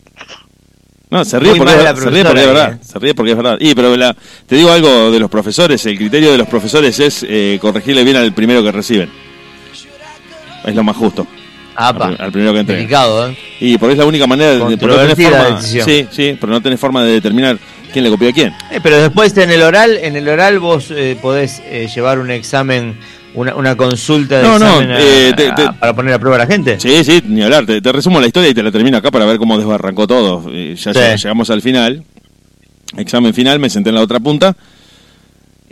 No, 1.10 1.24
se 1.24 1.40
ríe, 1.40 1.56
porque, 1.56 1.74
es- 1.74 2.00
se 2.00 2.10
ríe 2.10 2.24
porque 2.26 2.42
es 2.42 2.48
verdad. 2.48 2.80
Se 2.82 3.00
ríe 3.00 3.14
porque 3.16 3.32
es 3.32 3.38
verdad. 3.38 3.58
Y, 3.62 3.74
pero 3.76 3.96
la- 3.96 4.16
te 4.46 4.56
digo 4.56 4.72
algo 4.72 5.10
de 5.12 5.20
los 5.20 5.30
profesores. 5.30 5.86
El 5.86 5.98
criterio 5.98 6.32
de 6.34 6.38
los 6.38 6.48
profesores 6.48 7.00
es 7.00 7.26
eh, 7.28 7.58
corregirle 7.62 8.04
bien 8.04 8.18
al 8.18 8.34
primero 8.34 8.62
que 8.62 8.72
reciben. 8.72 9.10
Es 10.66 10.76
lo 10.76 10.84
más 10.84 10.98
justo. 10.98 11.26
Apa, 11.76 12.08
Al, 12.08 12.18
al 12.20 12.32
primero 12.32 12.54
que 12.54 12.60
entrega. 12.60 12.80
delicado, 12.80 13.30
¿eh? 13.30 13.38
Y 13.60 13.78
porque 13.78 13.94
es 13.94 14.00
la 14.00 14.06
única 14.06 14.26
manera 14.26 14.52
de, 14.68 14.78
pero 14.78 14.96
no 14.96 15.00
tenés 15.08 15.30
forma, 15.30 15.62
sí, 15.62 16.08
sí, 16.12 16.38
pero 16.42 16.52
no 16.52 16.62
tenés 16.62 16.80
forma 16.80 17.04
de 17.04 17.12
determinar 17.12 17.58
quién 17.94 18.04
le 18.04 18.10
copió 18.10 18.30
a 18.30 18.32
quién. 18.32 18.52
Eh, 18.72 18.80
pero 18.82 18.98
después 19.00 19.38
en 19.38 19.52
el 19.52 19.62
oral, 19.62 19.96
en 20.02 20.16
el 20.16 20.28
oral 20.28 20.58
vos 20.60 20.88
eh, 20.90 21.16
podés 21.22 21.62
eh, 21.68 21.88
llevar 21.94 22.18
un 22.18 22.32
examen, 22.32 22.98
una, 23.38 23.56
una 23.56 23.76
consulta 23.78 24.38
de 24.38 24.44
No, 24.44 24.60
no, 24.60 24.80
a- 24.80 24.84
eh, 25.00 25.34
te- 25.36 25.50
a- 25.50 25.56
te- 25.56 25.72
para 25.74 25.96
poner 25.96 26.14
a 26.14 26.20
prueba 26.20 26.36
a 26.36 26.40
la 26.40 26.48
gente. 26.48 26.80
Sí, 26.80 27.04
sí, 27.04 27.22
ni 27.28 27.42
hablar. 27.42 27.66
Te, 27.66 27.82
te 27.82 27.92
resumo 27.92 28.20
la 28.20 28.28
historia 28.28 28.50
y 28.50 28.54
te 28.54 28.64
la 28.64 28.72
termino 28.72 28.98
acá 28.98 29.12
para 29.12 29.26
ver 29.26 29.38
cómo 29.38 29.58
desbarrancó 29.58 30.08
todo. 30.08 30.46
Eh, 30.52 30.76
ya 30.78 30.94
Sí. 30.94 31.00
llegamos 31.24 31.50
al 31.50 31.62
final. 31.62 32.04
Examen 32.98 33.34
final, 33.34 33.60
me 33.60 33.70
senté 33.70 33.90
en 33.90 33.96
la 33.96 34.02
otra 34.02 34.20
punta 34.20 34.56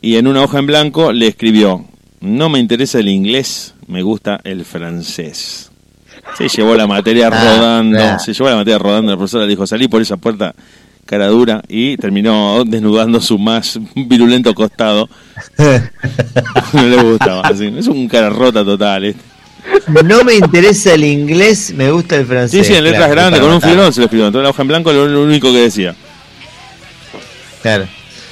y 0.01 0.17
en 0.17 0.27
una 0.27 0.41
hoja 0.43 0.59
en 0.59 0.67
blanco 0.67 1.11
le 1.11 1.27
escribió, 1.27 1.85
no 2.19 2.49
me 2.49 2.59
interesa 2.59 2.99
el 2.99 3.07
inglés, 3.07 3.73
me 3.87 4.01
gusta 4.03 4.39
el 4.43 4.65
francés. 4.65 5.71
Se 6.37 6.47
llevó 6.49 6.75
la 6.75 6.87
materia 6.87 7.27
Ah, 7.27 7.57
rodando, 7.57 7.99
ah. 8.03 8.19
se 8.19 8.33
llevó 8.33 8.49
la 8.49 8.57
materia 8.57 8.77
rodando, 8.77 9.11
la 9.11 9.17
profesora 9.17 9.45
le 9.45 9.49
dijo, 9.51 9.65
salí 9.65 9.87
por 9.87 10.01
esa 10.01 10.17
puerta 10.17 10.53
cara 11.06 11.27
dura 11.27 11.61
y 11.68 11.98
terminó 11.98 12.64
desnudando 12.65 13.22
su 13.22 13.38
más 13.38 13.80
virulento 13.95 14.53
costado. 14.56 15.07
no 16.73 16.84
le 16.84 17.02
gustaba, 17.03 17.41
así. 17.41 17.73
es 17.77 17.88
un 17.88 18.07
cara 18.07 18.30
rota 18.30 18.64
total. 18.65 19.06
este. 19.06 19.22
No 20.03 20.23
me 20.23 20.36
interesa 20.36 20.94
el 20.94 21.03
inglés, 21.03 21.73
me 21.76 21.90
gusta 21.91 22.15
el 22.18 22.23
Sí, 22.23 22.27
francés. 22.27 22.68
sí, 22.68 22.73
en 22.76 22.84
letras 22.84 23.02
Claro, 23.06 23.14
grandes, 23.15 23.40
con 23.41 23.52
un 23.52 23.61
filón 23.61 23.91
se 23.94 23.99
lo 24.02 24.06
escribió. 24.06 24.32
Toda 24.32 24.44
la 24.44 24.49
hoja 24.52 24.61
en 24.61 24.68
blanco 24.68 24.94
lo, 24.94 25.07
lo 25.07 25.23
único 25.23 25.52
que 25.52 25.60
decía. 25.61 25.95
Claro. 27.61 27.86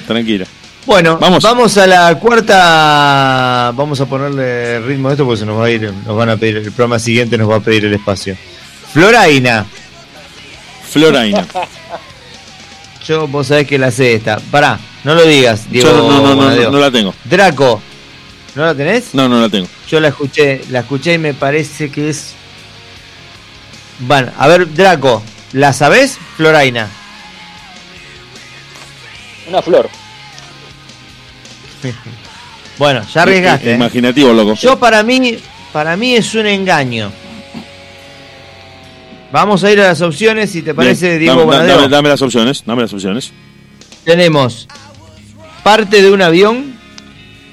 Tranquila. 0.06 0.46
Bueno, 0.86 1.16
Vamos. 1.18 1.42
vamos. 1.42 1.76
a 1.78 1.86
la 1.86 2.14
cuarta. 2.18 3.72
Vamos 3.74 4.00
a 4.00 4.06
ponerle 4.06 4.80
ritmo 4.80 5.08
a 5.08 5.12
esto 5.12 5.24
porque 5.24 5.40
se 5.40 5.46
nos 5.46 5.58
va 5.58 5.64
a 5.66 5.70
ir, 5.70 5.90
nos 6.06 6.14
van 6.16 6.28
a 6.28 6.36
pedir, 6.36 6.58
el 6.58 6.64
programa 6.72 6.98
siguiente 6.98 7.38
nos 7.38 7.50
va 7.50 7.56
a 7.56 7.60
pedir 7.60 7.86
el 7.86 7.94
espacio. 7.94 8.36
Floraina. 8.92 9.64
Floraina. 10.90 11.46
Yo, 13.06 13.28
vos 13.28 13.46
sabés 13.48 13.66
que 13.66 13.78
la 13.78 13.90
sé 13.90 14.14
esta. 14.14 14.38
Pará, 14.50 14.78
no 15.04 15.14
lo 15.14 15.26
digas, 15.26 15.70
Diego. 15.70 15.88
Yo 15.88 15.96
no, 15.96 16.08
no, 16.08 16.20
no, 16.20 16.28
no, 16.28 16.36
Bonadeo. 16.36 16.70
no 16.70 16.78
la 16.78 16.90
tengo. 16.90 17.14
Draco. 17.24 17.82
¿No 18.54 18.64
la 18.64 18.74
tenés? 18.74 19.14
No, 19.14 19.28
no 19.28 19.40
la 19.40 19.48
tengo. 19.48 19.68
Yo 19.88 20.00
la 20.00 20.08
escuché, 20.08 20.62
la 20.70 20.80
escuché 20.80 21.14
y 21.14 21.18
me 21.18 21.34
parece 21.34 21.90
que 21.90 22.08
es. 22.08 22.34
Bueno, 23.98 24.32
a 24.38 24.48
ver, 24.48 24.72
Draco, 24.72 25.22
¿la 25.52 25.72
sabés? 25.72 26.18
Floraina. 26.36 26.88
Una 29.48 29.60
flor. 29.62 29.88
Bueno, 32.76 33.06
ya 33.14 33.22
arriesgaste. 33.22 33.70
¿eh? 33.70 33.74
Imaginativo, 33.76 34.32
loco. 34.32 34.54
Yo 34.54 34.76
para 34.80 35.04
mí, 35.04 35.38
para 35.72 35.96
mí 35.96 36.16
es 36.16 36.34
un 36.34 36.44
engaño. 36.48 37.12
Vamos 39.34 39.64
a 39.64 39.72
ir 39.72 39.80
a 39.80 39.88
las 39.88 40.00
opciones, 40.00 40.50
si 40.50 40.62
te 40.62 40.74
parece, 40.74 41.18
Bien, 41.18 41.34
Diego 41.34 41.50
dame, 41.50 41.66
dame, 41.66 41.88
dame 41.88 42.08
las 42.08 42.22
opciones. 42.22 42.62
Dame 42.64 42.82
las 42.82 42.92
opciones. 42.92 43.32
Tenemos 44.04 44.68
parte 45.64 46.02
de 46.02 46.12
un 46.12 46.22
avión, 46.22 46.76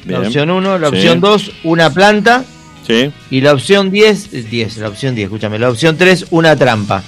la 0.05 0.19
opción 0.19 0.51
1, 0.51 0.77
la 0.77 0.89
opción 0.89 1.19
2, 1.19 1.51
una 1.63 1.91
planta, 1.91 2.45
Sí. 2.85 3.11
y 3.31 3.41
la 3.41 3.53
opción 3.53 3.89
10, 3.89 4.51
10, 4.51 4.77
la 4.77 4.89
opción 4.89 5.15
10, 5.15 5.25
escúchame, 5.25 5.57
la 5.57 5.71
opción 5.71 5.97
3, 5.97 6.27
una 6.29 6.55
trampa. 6.55 7.01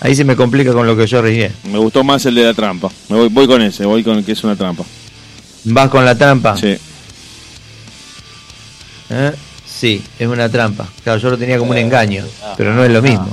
Ahí 0.00 0.14
se 0.14 0.24
me 0.24 0.36
complica 0.36 0.74
con 0.74 0.86
lo 0.86 0.94
que 0.94 1.06
yo 1.06 1.20
arriesgué. 1.20 1.52
Me 1.72 1.78
gustó 1.78 2.04
más 2.04 2.26
el 2.26 2.34
de 2.34 2.44
la 2.44 2.52
trampa. 2.52 2.90
Me 3.08 3.16
voy, 3.16 3.28
voy 3.30 3.46
con 3.46 3.62
ese, 3.62 3.86
voy 3.86 4.04
con 4.04 4.18
el 4.18 4.26
que 4.26 4.32
es 4.32 4.44
una 4.44 4.56
trampa. 4.56 4.84
¿Vas 5.64 5.88
con 5.88 6.04
la 6.04 6.18
trampa? 6.18 6.54
Sí. 6.54 6.76
¿Eh? 9.08 9.32
Sí, 9.78 10.02
es 10.18 10.26
una 10.26 10.48
trampa. 10.48 10.88
Claro, 11.04 11.20
yo 11.20 11.30
lo 11.30 11.38
tenía 11.38 11.58
como 11.58 11.72
un 11.72 11.76
Eh, 11.76 11.82
engaño, 11.82 12.24
ah, 12.42 12.54
pero 12.56 12.72
no 12.72 12.82
es 12.84 12.90
lo 12.90 13.02
mismo. 13.02 13.28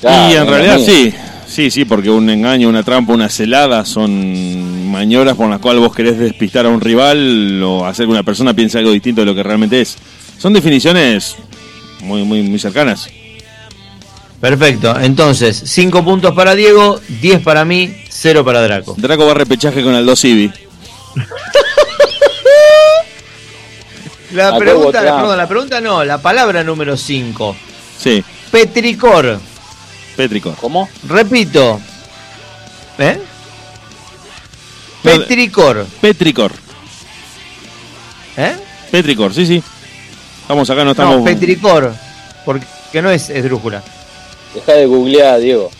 Claro, 0.00 0.32
y 0.32 0.36
en 0.36 0.46
realidad 0.46 0.78
sí. 0.84 1.14
Sí, 1.46 1.70
sí, 1.70 1.84
porque 1.86 2.10
un 2.10 2.28
engaño, 2.28 2.68
una 2.68 2.82
trampa, 2.82 3.14
una 3.14 3.30
celada 3.30 3.84
son 3.86 4.90
maniobras 4.90 5.36
por 5.36 5.48
las 5.48 5.60
cuales 5.60 5.80
vos 5.80 5.94
querés 5.94 6.18
despistar 6.18 6.66
a 6.66 6.68
un 6.68 6.80
rival 6.80 7.62
o 7.62 7.86
hacer 7.86 8.04
que 8.04 8.12
una 8.12 8.24
persona 8.24 8.52
piense 8.52 8.78
algo 8.78 8.90
distinto 8.90 9.22
de 9.22 9.26
lo 9.26 9.34
que 9.34 9.42
realmente 9.42 9.80
es. 9.80 9.96
Son 10.38 10.52
definiciones 10.52 11.36
muy, 12.02 12.24
muy, 12.24 12.42
muy 12.42 12.58
cercanas. 12.58 13.08
Perfecto, 14.40 15.00
entonces, 15.00 15.62
5 15.64 16.04
puntos 16.04 16.34
para 16.34 16.54
Diego, 16.54 17.00
10 17.22 17.40
para 17.42 17.64
mí, 17.64 17.96
0 18.10 18.44
para 18.44 18.60
Draco. 18.60 18.94
Draco 18.98 19.24
va 19.24 19.30
a 19.30 19.34
repechaje 19.36 19.82
con 19.82 19.94
Aldo 19.94 20.14
Civi. 20.14 20.52
La 24.32 24.58
pregunta, 24.58 25.00
perdón, 25.00 25.38
la 25.38 25.48
pregunta 25.48 25.80
no, 25.80 26.04
la 26.04 26.18
palabra 26.18 26.64
número 26.64 26.96
5. 26.96 27.56
Sí, 27.98 28.24
Petricor. 28.50 29.38
Pétrico. 30.16 30.54
¿Cómo? 30.60 30.88
Repito. 31.06 31.80
¿Eh? 32.98 33.20
No, 35.04 35.10
Petricor. 35.10 35.86
Petricor. 36.00 36.52
¿Eh? 38.36 38.56
Petricor, 38.90 39.32
sí, 39.32 39.46
sí. 39.46 39.62
Vamos 40.48 40.68
acá, 40.70 40.84
no 40.84 40.92
estamos. 40.92 41.18
No, 41.18 41.24
Petricor. 41.24 41.94
Porque 42.44 43.02
no 43.02 43.10
es 43.10 43.28
esdrújula. 43.30 43.82
Deja 44.54 44.72
de 44.72 44.86
googlear, 44.86 45.40
Diego. 45.40 45.70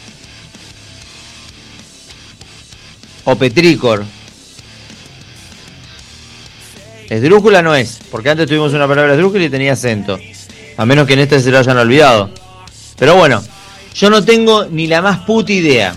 O 3.25 3.35
Petricor. 3.37 4.05
Esdrújula 7.09 7.63
no 7.63 7.75
es, 7.75 7.99
porque 8.11 8.31
antes 8.31 8.47
tuvimos 8.49 8.73
una 8.73 8.89
palabra 8.89 9.13
esdrújula 9.13 9.45
y 9.45 9.51
tenía 9.51 9.73
acento. 9.75 10.19
A 10.77 10.85
menos 10.87 11.07
que 11.07 11.15
en 11.15 11.21
este 11.21 11.41
se 11.41 11.51
lo 11.51 11.59
hayan 11.59 11.79
olvidado. 11.79 12.31
Pero 12.99 13.15
bueno, 13.17 13.43
yo 13.95 14.11
no 14.11 14.25
tengo 14.25 14.67
ni 14.67 14.87
la 14.87 15.01
más 15.03 15.21
puta 15.21 15.53
idea. 15.53 15.95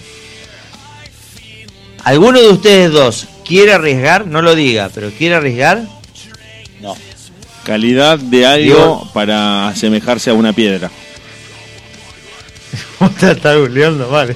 ¿Alguno 2.03 2.39
de 2.39 2.47
ustedes 2.49 2.91
dos 2.91 3.27
quiere 3.45 3.73
arriesgar? 3.73 4.25
No 4.27 4.41
lo 4.41 4.55
diga, 4.55 4.89
pero 4.93 5.09
quiere 5.11 5.35
arriesgar. 5.35 5.83
No. 6.81 6.95
Calidad 7.65 8.17
de 8.19 8.45
algo 8.45 8.63
Digo- 8.65 9.09
para 9.13 9.67
asemejarse 9.67 10.29
a 10.29 10.33
una 10.33 10.53
piedra. 10.53 10.89
Te 13.19 13.31
está 13.31 13.55
googleando, 13.55 14.07
vale. 14.09 14.35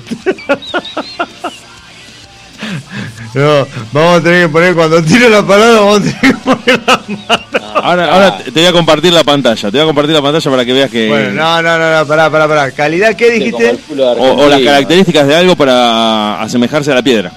No, 3.34 3.68
vamos 3.91 4.19
a 4.19 4.23
tener 4.23 4.43
que 4.45 4.49
poner, 4.49 4.76
cuando 4.76 5.01
tire 5.03 5.27
la 5.27 5.41
palabra, 5.45 5.80
vamos 5.80 5.97
a 5.97 6.01
tener 6.01 6.19
que 6.22 6.34
poner 6.34 6.81
la 6.85 7.03
mano. 7.07 7.73
Ahora, 7.76 8.14
ahora 8.14 8.38
te 8.43 8.51
voy 8.51 8.65
a 8.65 8.72
compartir 8.72 9.11
la 9.11 9.23
pantalla. 9.23 9.61
Te 9.72 9.77
voy 9.77 9.81
a 9.81 9.85
compartir 9.85 10.14
la 10.14 10.22
pantalla 10.22 10.51
para 10.51 10.64
que 10.65 10.73
veas 10.73 10.91
que. 10.91 11.07
Bueno, 11.10 11.31
no, 11.31 11.61
no, 11.64 11.80
no, 11.80 11.99
no, 11.99 12.07
pará, 12.07 12.30
pará, 12.30 12.47
pará. 12.47 12.72
¿Calidad 12.72 13.15
qué 13.15 13.31
dijiste? 13.31 13.76
o, 13.99 14.34
o 14.43 14.47
las 14.49 14.61
características 14.61 15.27
de 15.27 15.35
algo 15.35 15.55
para 15.55 16.41
asemejarse 16.41 16.91
a 16.91 16.95
la 16.95 17.01
piedra. 17.01 17.31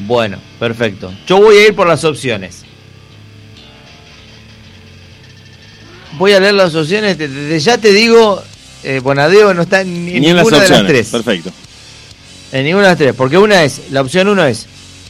Bueno, 0.00 0.36
perfecto. 0.60 1.12
Yo 1.26 1.38
voy 1.40 1.56
a 1.56 1.68
ir 1.68 1.74
por 1.74 1.86
las 1.86 2.04
opciones. 2.04 2.64
Voy 6.18 6.32
a 6.32 6.40
leer 6.40 6.54
las 6.54 6.74
opciones. 6.74 7.16
de- 7.18 7.28
Desde 7.28 7.60
ya 7.60 7.78
te 7.78 7.92
digo, 7.92 8.42
eh, 8.82 9.00
Bonadeo 9.02 9.54
no 9.54 9.62
está 9.62 9.80
en, 9.80 10.04
Ni 10.04 10.16
en 10.28 10.36
las 10.36 10.44
ninguna 10.44 10.56
de 10.58 10.68
las 10.68 10.70
opciones. 10.70 10.92
tres. 10.92 11.08
Perfecto. 11.08 11.50
En 12.54 12.64
ninguna 12.64 12.84
de 12.84 12.90
las 12.90 12.98
tres. 12.98 13.14
Porque 13.16 13.36
una 13.36 13.64
es, 13.64 13.90
la 13.90 14.00
opción 14.00 14.28
uno 14.28 14.46
es, 14.46 14.66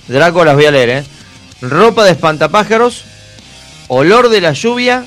Draco 0.08 0.44
las 0.44 0.54
voy 0.54 0.64
a 0.64 0.70
leer, 0.70 0.88
¿eh? 0.88 1.04
Ropa 1.60 2.04
de 2.04 2.12
espantapájaros, 2.12 3.02
olor 3.88 4.30
de 4.30 4.40
la 4.40 4.52
lluvia 4.52 5.04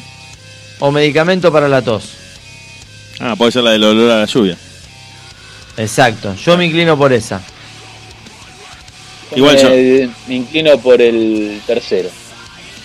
o 0.80 0.92
medicamento 0.92 1.52
para 1.52 1.68
la 1.68 1.82
tos. 1.82 2.12
Ah, 3.20 3.36
puede 3.36 3.52
ser 3.52 3.64
la 3.64 3.72
del 3.72 3.84
olor 3.84 4.12
a 4.12 4.20
la 4.20 4.26
lluvia. 4.26 4.56
Exacto, 5.78 6.36
yo 6.36 6.58
me 6.58 6.66
inclino 6.66 6.96
por 6.98 7.12
esa. 7.12 7.42
Igual 9.36 9.58
yo. 9.58 9.70
me, 9.70 10.10
me 10.28 10.36
inclino 10.36 10.78
por 10.80 11.02
el 11.02 11.60
tercero. 11.66 12.10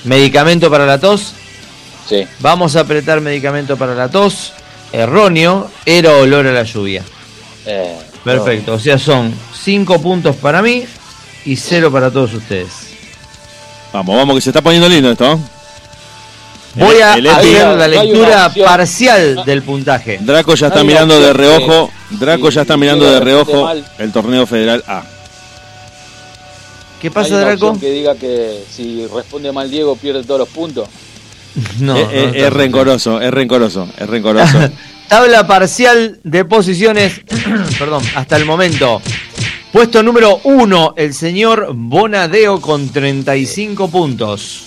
Medicamento 0.04 0.70
para 0.70 0.86
la 0.86 0.98
tos, 0.98 1.34
Sí. 2.08 2.26
vamos 2.40 2.74
a 2.76 2.80
apretar 2.80 3.20
medicamento 3.20 3.76
para 3.76 3.94
la 3.94 4.08
tos. 4.10 4.52
Erróneo, 4.92 5.70
era 5.86 6.12
olor 6.16 6.46
a 6.46 6.52
la 6.52 6.64
lluvia. 6.64 7.02
Eh, 7.64 7.96
Perfecto, 8.24 8.74
o 8.74 8.78
sea, 8.78 8.98
son 8.98 9.34
5 9.64 10.00
puntos 10.00 10.36
para 10.36 10.62
mí 10.62 10.84
y 11.44 11.56
0 11.56 11.90
para 11.90 12.10
todos 12.10 12.32
ustedes. 12.34 12.68
Vamos, 13.92 14.16
vamos, 14.16 14.34
que 14.36 14.40
se 14.40 14.50
está 14.50 14.62
poniendo 14.62 14.88
lindo 14.88 15.10
esto. 15.10 15.32
¿eh? 15.32 15.38
Voy 16.76 16.96
a 17.00 17.14
El- 17.14 17.26
el 17.26 17.32
hacer 17.32 17.66
la 17.76 17.88
no 17.88 18.00
hay 18.00 18.06
lectura 18.08 18.52
parcial 18.64 19.42
del 19.44 19.62
puntaje. 19.62 20.18
Draco 20.22 20.54
ya 20.54 20.68
está 20.68 20.80
Hay 20.80 20.86
mirando 20.86 21.20
de 21.20 21.32
reojo. 21.34 21.90
Draco 22.10 22.48
ya 22.48 22.62
está 22.62 22.76
mirando 22.78 23.10
de 23.10 23.20
reojo 23.20 23.70
el 23.98 24.12
torneo 24.12 24.46
federal 24.46 24.82
A. 24.86 25.02
¿Qué 27.00 27.08
¿Hay 27.08 27.12
pasa, 27.14 27.34
una 27.34 27.40
Draco? 27.46 27.66
opción 27.70 27.80
que 27.80 27.90
diga 27.90 28.14
que 28.14 28.64
si 28.70 29.06
responde 29.06 29.50
mal 29.52 29.70
Diego 29.70 29.96
pierde 29.96 30.22
todos 30.24 30.40
los 30.40 30.48
puntos? 30.48 30.88
No, 31.80 31.96
Eh, 31.96 32.04
no 32.04 32.10
eh, 32.10 32.24
está 32.34 32.46
es 32.46 32.52
rencoroso, 32.54 33.20
es 33.20 33.30
rencoroso, 33.30 33.88
es 33.98 34.08
rencoroso. 34.08 34.58
Tabla 35.08 35.46
parcial 35.46 36.20
de 36.24 36.44
posiciones, 36.44 37.20
perdón, 37.78 38.02
hasta 38.14 38.36
el 38.36 38.44
momento. 38.44 39.02
Puesto 39.72 40.02
número 40.02 40.40
1, 40.44 40.94
el 40.96 41.14
señor 41.14 41.68
Bonadeo 41.72 42.60
con 42.60 42.90
35 42.90 43.88
puntos. 43.88 44.66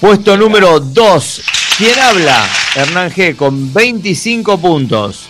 Puesto 0.00 0.36
número 0.36 0.78
2, 0.78 1.42
¿quién 1.78 1.98
habla? 1.98 2.46
Hernán 2.76 3.10
G 3.10 3.34
con 3.34 3.72
25 3.72 4.58
puntos. 4.58 5.26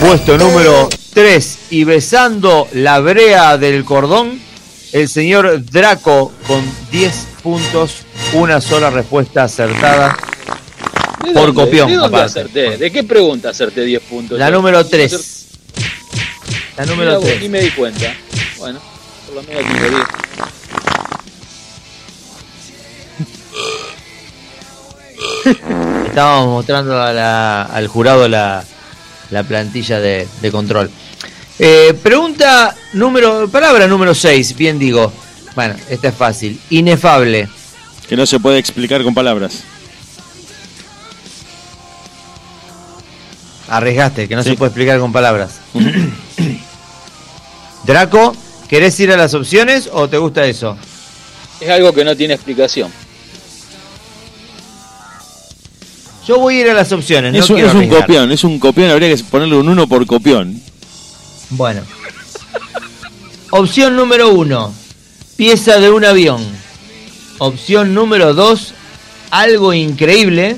Puesto 0.00 0.36
número 0.36 0.88
3, 1.14 1.58
y 1.70 1.84
besando 1.84 2.68
la 2.72 3.00
brea 3.00 3.56
del 3.56 3.84
cordón, 3.84 4.40
el 4.92 5.08
señor 5.08 5.64
Draco 5.64 6.32
con 6.46 6.62
10 6.90 7.26
puntos, 7.42 8.02
una 8.32 8.60
sola 8.60 8.90
respuesta 8.90 9.44
acertada. 9.44 10.16
¿De 11.24 11.32
Por 11.32 11.46
dónde? 11.46 11.54
copión, 11.62 11.88
¿De 11.90 11.96
dónde 11.96 12.16
aparte. 12.16 12.40
acerté? 12.40 12.76
¿De 12.78 12.90
qué 12.90 13.04
pregunta 13.04 13.50
acerté 13.50 13.82
10 13.84 14.02
puntos? 14.02 14.38
La 14.38 14.48
Yo- 14.48 14.56
número 14.56 14.82
yo 14.82 14.88
3. 14.88 15.12
acerté- 15.12 15.58
La 16.76 16.86
número 16.86 17.14
vos, 17.16 17.24
3. 17.24 17.40
Ni 17.42 17.48
me 17.48 17.60
di 17.60 17.70
cuenta. 17.70 18.12
Bueno, 18.58 18.80
por 19.26 19.34
lo 19.36 19.42
menos 19.42 19.64
tengo 19.64 19.88
10. 19.96 20.06
Estábamos 26.06 26.48
mostrando 26.48 27.00
a 27.00 27.12
la- 27.12 27.62
al 27.62 27.86
jurado 27.88 28.28
la, 28.28 28.64
la 29.30 29.42
plantilla 29.44 30.00
de, 30.00 30.26
de 30.40 30.50
control. 30.50 30.90
Eh, 31.58 31.94
pregunta 32.02 32.74
número. 32.94 33.48
Palabra 33.48 33.86
número 33.86 34.14
6, 34.14 34.56
bien 34.56 34.78
digo. 34.78 35.12
Bueno, 35.54 35.74
esta 35.88 36.08
es 36.08 36.14
fácil. 36.14 36.60
Inefable. 36.70 37.48
que 38.08 38.16
no 38.16 38.26
se 38.26 38.40
puede 38.40 38.58
explicar 38.58 39.02
con 39.02 39.14
palabras. 39.14 39.62
Arriesgaste, 43.70 44.28
que 44.28 44.36
no 44.36 44.42
Sí. 44.42 44.50
se 44.50 44.56
puede 44.56 44.68
explicar 44.70 44.98
con 45.00 45.12
palabras. 45.12 45.60
Draco, 47.84 48.36
¿querés 48.68 48.98
ir 49.00 49.10
a 49.12 49.16
las 49.16 49.32
opciones 49.34 49.88
o 49.92 50.08
te 50.08 50.18
gusta 50.18 50.44
eso? 50.44 50.76
Es 51.60 51.70
algo 51.70 51.92
que 51.92 52.04
no 52.04 52.16
tiene 52.16 52.34
explicación. 52.34 52.90
Yo 56.26 56.38
voy 56.38 56.58
a 56.58 56.60
ir 56.60 56.70
a 56.70 56.74
las 56.74 56.92
opciones. 56.92 57.34
es 57.34 57.48
no 57.50 57.56
un, 57.56 57.62
es 57.62 57.74
un 57.74 57.88
copión, 57.88 58.30
es 58.32 58.44
un 58.44 58.58
copión, 58.58 58.90
habría 58.90 59.14
que 59.14 59.22
ponerle 59.24 59.56
un 59.56 59.68
1 59.68 59.86
por 59.88 60.06
copión. 60.06 60.60
Bueno. 61.50 61.82
Opción 63.50 63.96
número 63.96 64.28
uno, 64.30 64.72
pieza 65.36 65.80
de 65.80 65.90
un 65.90 66.04
avión. 66.04 66.40
Opción 67.38 67.94
número 67.94 68.32
dos, 68.34 68.74
algo 69.30 69.72
increíble. 69.74 70.56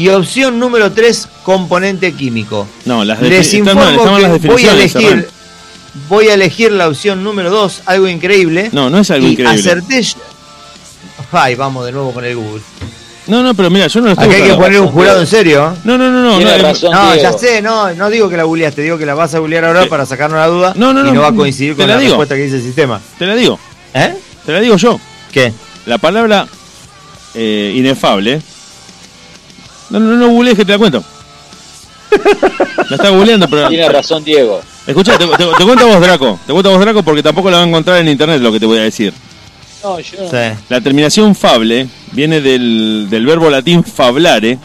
Y 0.00 0.08
opción 0.08 0.58
número 0.58 0.90
tres, 0.92 1.28
componente 1.42 2.14
químico. 2.14 2.66
No, 2.86 3.04
las 3.04 3.20
Les 3.20 3.52
mal, 3.52 3.60
informo 3.60 3.82
están 3.90 4.12
mal 4.12 4.22
las 4.22 4.40
que 4.40 4.48
voy 4.48 4.64
a 4.66 4.72
elegir, 4.72 5.28
voy 6.08 6.28
a 6.28 6.34
elegir 6.34 6.72
la 6.72 6.88
opción 6.88 7.22
número 7.22 7.50
dos, 7.50 7.82
algo 7.84 8.08
increíble. 8.08 8.70
No, 8.72 8.88
no 8.88 9.00
es 9.00 9.10
algo 9.10 9.26
y 9.26 9.32
increíble. 9.32 9.60
Acerté. 9.60 10.02
yo- 10.02 10.14
Ay, 11.32 11.54
vamos 11.54 11.84
de 11.84 11.92
nuevo 11.92 12.14
con 12.14 12.24
el 12.24 12.34
Google. 12.34 12.62
No, 13.26 13.42
no, 13.42 13.52
pero 13.52 13.68
mira, 13.68 13.88
yo 13.88 14.00
no 14.00 14.06
lo 14.06 14.12
estoy 14.12 14.26
Aquí 14.26 14.36
hay 14.36 14.48
que 14.48 14.54
poner 14.56 14.80
un 14.80 14.88
jurado 14.88 15.20
en 15.20 15.26
serio. 15.26 15.76
No, 15.84 15.98
no, 15.98 16.10
no, 16.10 16.22
no. 16.22 16.40
No, 16.40 16.58
razón. 16.62 16.92
No, 16.92 17.14
ya 17.16 17.34
sé, 17.34 17.60
no, 17.60 17.92
no 17.92 18.08
digo 18.08 18.30
que 18.30 18.38
la 18.38 18.44
googleaste, 18.44 18.80
digo 18.80 18.96
que 18.96 19.04
la 19.04 19.12
vas 19.12 19.34
a 19.34 19.38
googlear 19.38 19.66
ahora 19.66 19.82
Sí. 19.82 19.90
para 19.90 20.06
sacarnos 20.06 20.38
la 20.38 20.46
duda 20.46 20.72
No, 20.76 20.94
no, 20.94 21.00
y 21.00 21.08
no, 21.08 21.12
no 21.12 21.20
va 21.20 21.28
a 21.28 21.34
coincidir 21.34 21.76
con 21.76 21.86
la 21.86 21.96
la, 21.96 22.00
respuesta 22.00 22.36
que 22.36 22.44
dice 22.44 22.56
el 22.56 22.62
sistema. 22.62 23.02
Te 23.18 23.26
la 23.26 23.34
digo, 23.34 23.60
¿Eh? 23.92 24.14
te 24.46 24.52
la 24.52 24.60
digo 24.60 24.78
yo. 24.78 24.98
¿Qué? 25.30 25.52
La 25.84 25.98
palabra 25.98 26.48
eh, 27.34 27.74
inefable. 27.76 28.40
No, 29.90 30.00
no, 30.00 30.16
no 30.16 30.28
googlees 30.28 30.56
que 30.56 30.64
te 30.64 30.72
la 30.72 30.78
cuento. 30.78 31.04
La 32.88 32.96
está 32.96 33.10
googleando, 33.10 33.48
pero. 33.48 33.68
Tiene 33.68 33.88
razón 33.88 34.24
Diego. 34.24 34.60
Escucha, 34.86 35.16
te, 35.18 35.26
te, 35.26 35.36
te 35.36 35.64
cuento 35.64 35.84
a 35.84 35.86
vos, 35.86 36.00
Draco. 36.00 36.38
Te 36.46 36.52
cuento 36.52 36.70
a 36.70 36.72
vos, 36.72 36.80
Draco, 36.80 37.02
porque 37.02 37.22
tampoco 37.22 37.50
la 37.50 37.58
va 37.58 37.64
a 37.64 37.66
encontrar 37.66 38.00
en 38.00 38.08
internet 38.08 38.40
lo 38.40 38.52
que 38.52 38.60
te 38.60 38.66
voy 38.66 38.78
a 38.78 38.82
decir. 38.82 39.12
No, 39.82 39.98
yo. 40.00 40.30
Sí. 40.30 40.58
La 40.68 40.80
terminación 40.80 41.34
fable 41.34 41.88
viene 42.12 42.40
del, 42.40 43.06
del 43.08 43.26
verbo 43.26 43.48
latín 43.50 43.84
fablare 43.84 44.58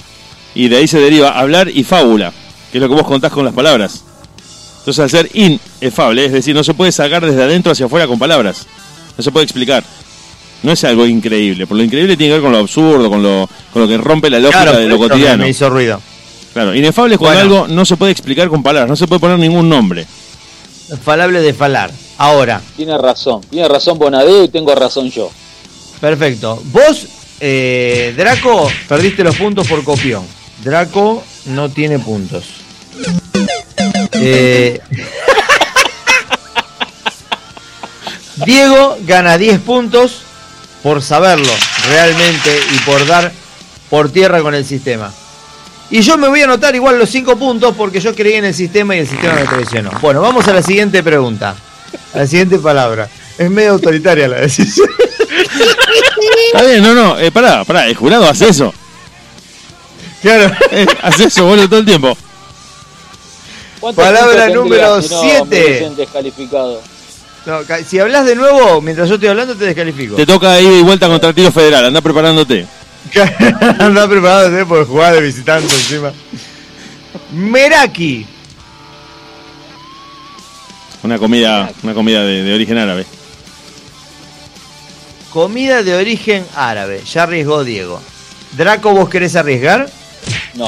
y 0.56 0.68
de 0.68 0.78
ahí 0.78 0.88
se 0.88 1.00
deriva 1.00 1.30
hablar 1.38 1.70
y 1.70 1.84
fábula, 1.84 2.32
que 2.72 2.78
es 2.78 2.82
lo 2.82 2.88
que 2.90 2.96
vos 2.96 3.06
contás 3.06 3.32
con 3.32 3.46
las 3.46 3.54
palabras. 3.54 4.04
Entonces, 4.80 5.04
al 5.04 5.10
ser 5.10 5.30
inefable, 5.34 6.26
es 6.26 6.32
decir, 6.32 6.56
no 6.56 6.64
se 6.64 6.74
puede 6.74 6.92
sacar 6.92 7.26
desde 7.26 7.42
adentro 7.42 7.72
hacia 7.72 7.88
afuera 7.88 8.08
con 8.08 8.20
palabras. 8.20 8.68
No 9.18 9.24
se 9.24 9.32
puede 9.32 9.46
explicar. 9.46 9.84
No 10.66 10.72
es 10.72 10.84
algo 10.84 11.06
increíble. 11.06 11.68
Por 11.68 11.78
lo 11.78 11.84
increíble 11.84 12.18
tiene 12.18 12.32
que 12.32 12.34
ver 12.34 12.42
con 12.42 12.52
lo 12.52 12.58
absurdo, 12.58 13.08
con 13.10 13.22
lo, 13.22 13.48
con 13.72 13.84
lo 13.84 13.88
que 13.88 13.98
rompe 13.98 14.30
la 14.32 14.40
lógica 14.40 14.64
Claro, 14.64 14.80
de 14.80 14.88
lo 14.88 14.98
cotidiano. 14.98 15.44
Me 15.44 15.50
hizo 15.50 15.70
ruido. 15.70 16.02
Claro, 16.54 16.74
inefable 16.74 17.16
es 17.16 17.20
cuando 17.20 17.40
Bueno. 17.42 17.64
algo 17.66 17.76
no 17.76 17.86
se 17.86 17.98
puede 17.98 18.12
explicar 18.12 18.48
con 18.50 18.64
palabras, 18.64 18.90
no 18.90 18.96
se 18.96 19.06
puede 19.08 19.20
poner 19.20 19.38
ningún 19.38 19.70
nombre. 19.70 20.08
Falable 21.04 21.42
de 21.42 21.54
falar. 21.54 21.92
Ahora, 22.18 22.62
Tiene 22.76 22.98
razón. 22.98 23.42
Tiene 23.50 23.68
razón 23.68 24.00
Bonadeo 24.00 24.44
y 24.44 24.48
tengo 24.50 24.74
razón 24.74 25.12
yo. 25.12 25.30
perfecto. 26.02 26.60
Vos, 26.66 27.06
eh, 27.42 28.14
Draco, 28.18 28.68
perdiste 28.88 29.24
los 29.24 29.36
puntos 29.36 29.68
por 29.68 29.84
copión. 29.84 30.24
Draco 30.64 31.24
no 31.46 31.70
tiene 31.70 32.00
puntos. 32.00 32.46
Eh, 34.14 34.80
Diego 38.46 38.98
gana 39.02 39.38
10 39.38 39.60
puntos 39.62 40.22
por 40.86 41.02
saberlo 41.02 41.52
realmente 41.90 42.60
y 42.72 42.78
por 42.82 43.08
dar 43.08 43.32
por 43.90 44.12
tierra 44.12 44.44
con 44.44 44.54
el 44.54 44.64
sistema. 44.64 45.12
Y 45.90 46.02
yo 46.02 46.16
me 46.16 46.28
voy 46.28 46.42
a 46.42 46.44
anotar 46.44 46.76
igual 46.76 47.00
los 47.00 47.10
5 47.10 47.38
puntos 47.38 47.74
porque 47.76 48.00
yo 48.00 48.14
creí 48.14 48.36
en 48.36 48.46
el 48.46 48.54
sistema 48.54 48.96
y 48.96 49.00
el 49.00 49.08
sistema 49.08 49.34
me 49.34 49.46
traicionó. 49.46 49.90
Bueno, 50.00 50.22
vamos 50.22 50.48
a 50.48 50.54
la 50.54 50.62
siguiente 50.62 51.02
pregunta. 51.02 51.56
A 52.14 52.18
la 52.20 52.28
siguiente 52.28 52.60
palabra. 52.60 53.10
Es 53.36 53.50
medio 53.50 53.72
autoritaria 53.72 54.28
la 54.28 54.42
decisión. 54.42 54.88
Está 56.54 56.64
bien, 56.66 56.84
no, 56.84 56.94
no, 56.94 57.18
eh, 57.18 57.32
pará, 57.32 57.64
pará, 57.64 57.88
el 57.88 57.96
jurado 57.96 58.30
hace 58.30 58.50
eso. 58.50 58.72
Claro. 60.22 60.56
Eh, 60.70 60.86
hace 61.02 61.24
eso, 61.26 61.46
boludo, 61.46 61.68
todo 61.68 61.80
el 61.80 61.86
tiempo. 61.88 62.16
¿Cuántos 63.80 64.06
Palabra 64.06 64.50
número 64.50 65.02
si 65.02 65.32
no 67.46 67.60
si 67.88 68.00
hablas 68.00 68.26
de 68.26 68.36
nuevo, 68.36 68.82
mientras 68.82 69.08
yo 69.08 69.16
estoy 69.16 69.30
hablando, 69.30 69.56
te 69.56 69.66
descalifico. 69.66 70.16
Te 70.16 70.26
toca 70.26 70.60
ida 70.60 70.78
y 70.78 70.82
vuelta 70.82 71.08
contra 71.08 71.30
el 71.30 71.36
tiro 71.36 71.52
federal, 71.52 71.86
anda 71.86 72.02
preparándote. 72.02 72.66
Anda 73.80 74.08
preparado 74.08 74.58
¿eh? 74.58 74.66
por 74.66 74.86
jugar 74.88 75.14
de 75.14 75.22
visitante 75.22 75.74
encima. 75.74 76.12
Meraki. 77.32 78.26
Una 81.04 81.20
comida, 81.20 81.72
una 81.84 81.94
comida 81.94 82.24
de, 82.24 82.42
de 82.42 82.54
origen 82.56 82.80
árabe. 82.80 83.06
Comida 85.32 85.84
de 85.84 85.96
origen 85.96 86.46
árabe. 86.56 87.04
Ya 87.06 87.24
arriesgó 87.24 87.64
Diego. 87.64 88.02
Draco, 88.58 88.92
¿vos 88.94 89.10
querés 89.10 89.36
arriesgar? 89.36 89.90
No. 90.56 90.68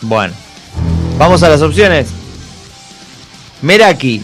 Bueno. 0.00 0.34
Vamos 1.18 1.42
a 1.42 1.48
las 1.48 1.62
opciones. 1.62 2.08
Meraki. 3.62 4.22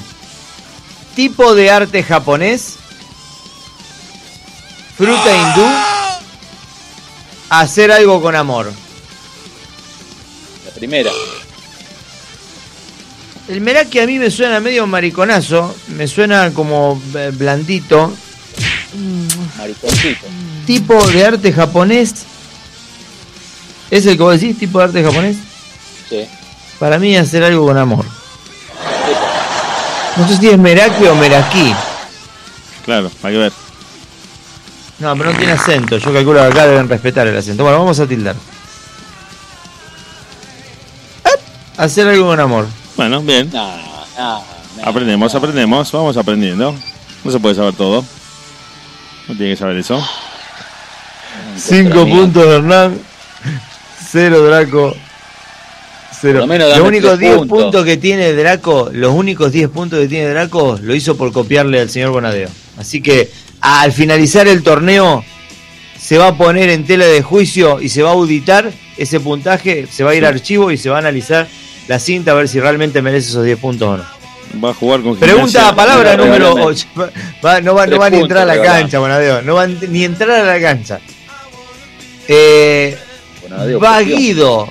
Tipo 1.16 1.54
de 1.54 1.70
arte 1.70 2.02
japonés. 2.02 2.74
Fruta 4.98 5.34
hindú. 5.34 5.66
Hacer 7.48 7.90
algo 7.90 8.20
con 8.20 8.36
amor. 8.36 8.70
La 10.66 10.70
primera. 10.72 11.10
El 13.48 13.62
Meraki 13.62 13.98
a 14.00 14.06
mí 14.06 14.18
me 14.18 14.30
suena 14.30 14.60
medio 14.60 14.86
mariconazo. 14.86 15.74
Me 15.88 16.06
suena 16.06 16.52
como 16.52 17.00
eh, 17.14 17.32
blandito. 17.32 18.12
Mariconcito. 19.56 20.26
Tipo 20.66 21.02
de 21.06 21.24
arte 21.24 21.50
japonés. 21.50 22.26
¿Es 23.90 24.04
el 24.04 24.18
que 24.18 24.22
vos 24.22 24.38
decís? 24.38 24.58
¿Tipo 24.58 24.80
de 24.80 24.84
arte 24.84 25.02
japonés? 25.02 25.36
Sí. 26.10 26.26
Para 26.78 26.98
mí 26.98 27.16
hacer 27.16 27.42
algo 27.42 27.64
con 27.64 27.78
amor. 27.78 28.04
No 30.16 30.26
sé 30.28 30.36
si 30.38 30.48
es 30.48 30.58
Meraki 30.58 31.04
o 31.06 31.14
Meraki. 31.14 31.74
Claro, 32.84 33.10
hay 33.22 33.32
que 33.32 33.38
ver. 33.38 33.52
No, 34.98 35.14
pero 35.16 35.32
no 35.32 35.38
tiene 35.38 35.52
acento. 35.52 35.98
Yo 35.98 36.12
calculo 36.12 36.40
que 36.40 36.46
acá 36.46 36.66
deben 36.66 36.88
respetar 36.88 37.26
el 37.26 37.36
acento. 37.36 37.62
Bueno, 37.62 37.78
vamos 37.80 38.00
a 38.00 38.06
tildar. 38.06 38.34
¡Ep! 41.24 41.40
Hacer 41.76 42.08
algo 42.08 42.26
con 42.26 42.40
amor. 42.40 42.66
Bueno, 42.96 43.20
bien. 43.20 43.50
No, 43.52 43.76
no, 43.76 44.06
no. 44.18 44.44
Aprendemos, 44.84 45.34
aprendemos, 45.34 45.92
vamos 45.92 46.16
aprendiendo. 46.16 46.74
No 47.24 47.30
se 47.30 47.38
puede 47.38 47.54
saber 47.54 47.74
todo. 47.74 48.04
No 49.28 49.36
tiene 49.36 49.52
que 49.52 49.56
saber 49.56 49.76
eso. 49.76 50.02
Cinco 51.56 52.04
mía. 52.04 52.14
puntos 52.14 52.46
de 52.46 52.56
Hernán. 52.56 52.98
Cero 54.08 54.42
Draco. 54.44 54.94
Pero 56.32 56.46
los 56.46 56.78
únicos 56.80 57.10
tres 57.18 57.20
10 57.20 57.36
puntos. 57.38 57.62
puntos. 57.62 57.84
que 57.84 57.96
tiene 57.96 58.32
Draco, 58.32 58.90
los 58.92 59.12
únicos 59.14 59.52
10 59.52 59.68
puntos 59.70 59.98
que 60.00 60.08
tiene 60.08 60.28
Draco, 60.28 60.78
lo 60.82 60.94
hizo 60.94 61.16
por 61.16 61.32
copiarle 61.32 61.80
al 61.80 61.90
señor 61.90 62.10
Bonadeo. 62.10 62.48
Así 62.78 63.00
que 63.00 63.30
al 63.60 63.92
finalizar 63.92 64.46
el 64.48 64.62
torneo, 64.62 65.24
se 65.98 66.18
va 66.18 66.28
a 66.28 66.36
poner 66.36 66.68
en 66.70 66.84
tela 66.86 67.06
de 67.06 67.22
juicio 67.22 67.80
y 67.80 67.88
se 67.88 68.02
va 68.02 68.10
a 68.10 68.12
auditar 68.12 68.70
ese 68.96 69.18
puntaje, 69.20 69.86
se 69.90 70.04
va 70.04 70.10
a 70.10 70.14
ir 70.14 70.24
a 70.24 70.28
archivo 70.28 70.70
y 70.70 70.76
se 70.78 70.88
va 70.90 70.96
a 70.96 70.98
analizar 71.00 71.46
la 71.88 71.98
cinta 71.98 72.32
a 72.32 72.34
ver 72.34 72.48
si 72.48 72.60
realmente 72.60 73.02
merece 73.02 73.28
esos 73.30 73.44
10 73.44 73.58
puntos 73.58 73.88
o 73.88 73.96
no. 73.96 74.04
Va 74.64 74.70
a 74.70 74.74
jugar 74.74 75.02
con 75.02 75.16
Pregunta 75.16 75.46
Gimnasia. 75.60 75.74
palabra 75.74 76.16
número 76.16 76.54
8. 76.54 76.86
Va- 77.44 77.60
no 77.60 77.74
va, 77.74 77.86
no 77.86 77.98
va 77.98 78.08
ni 78.10 78.18
a 78.18 78.20
entrar 78.20 78.42
a 78.42 78.46
la 78.46 78.52
regalame. 78.54 78.80
cancha, 78.82 78.98
Bonadeo. 79.00 79.42
No 79.42 79.54
va 79.54 79.66
ni 79.66 80.02
a 80.02 80.06
entrar 80.06 80.30
a 80.30 80.44
la 80.44 80.60
cancha. 80.60 81.00
Eh, 82.28 82.96
Bonadeo, 83.42 83.80
va. 83.80 84.00
Guido. 84.02 84.68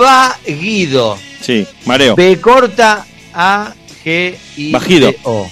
Va 0.00 0.36
Guido. 0.46 1.18
Sí, 1.40 1.66
mareo. 1.84 2.16
B 2.16 2.40
corta 2.40 3.06
A 3.32 3.72
G 4.04 4.36
I 4.56 4.72
Bajido. 4.72 5.14
O. 5.24 5.48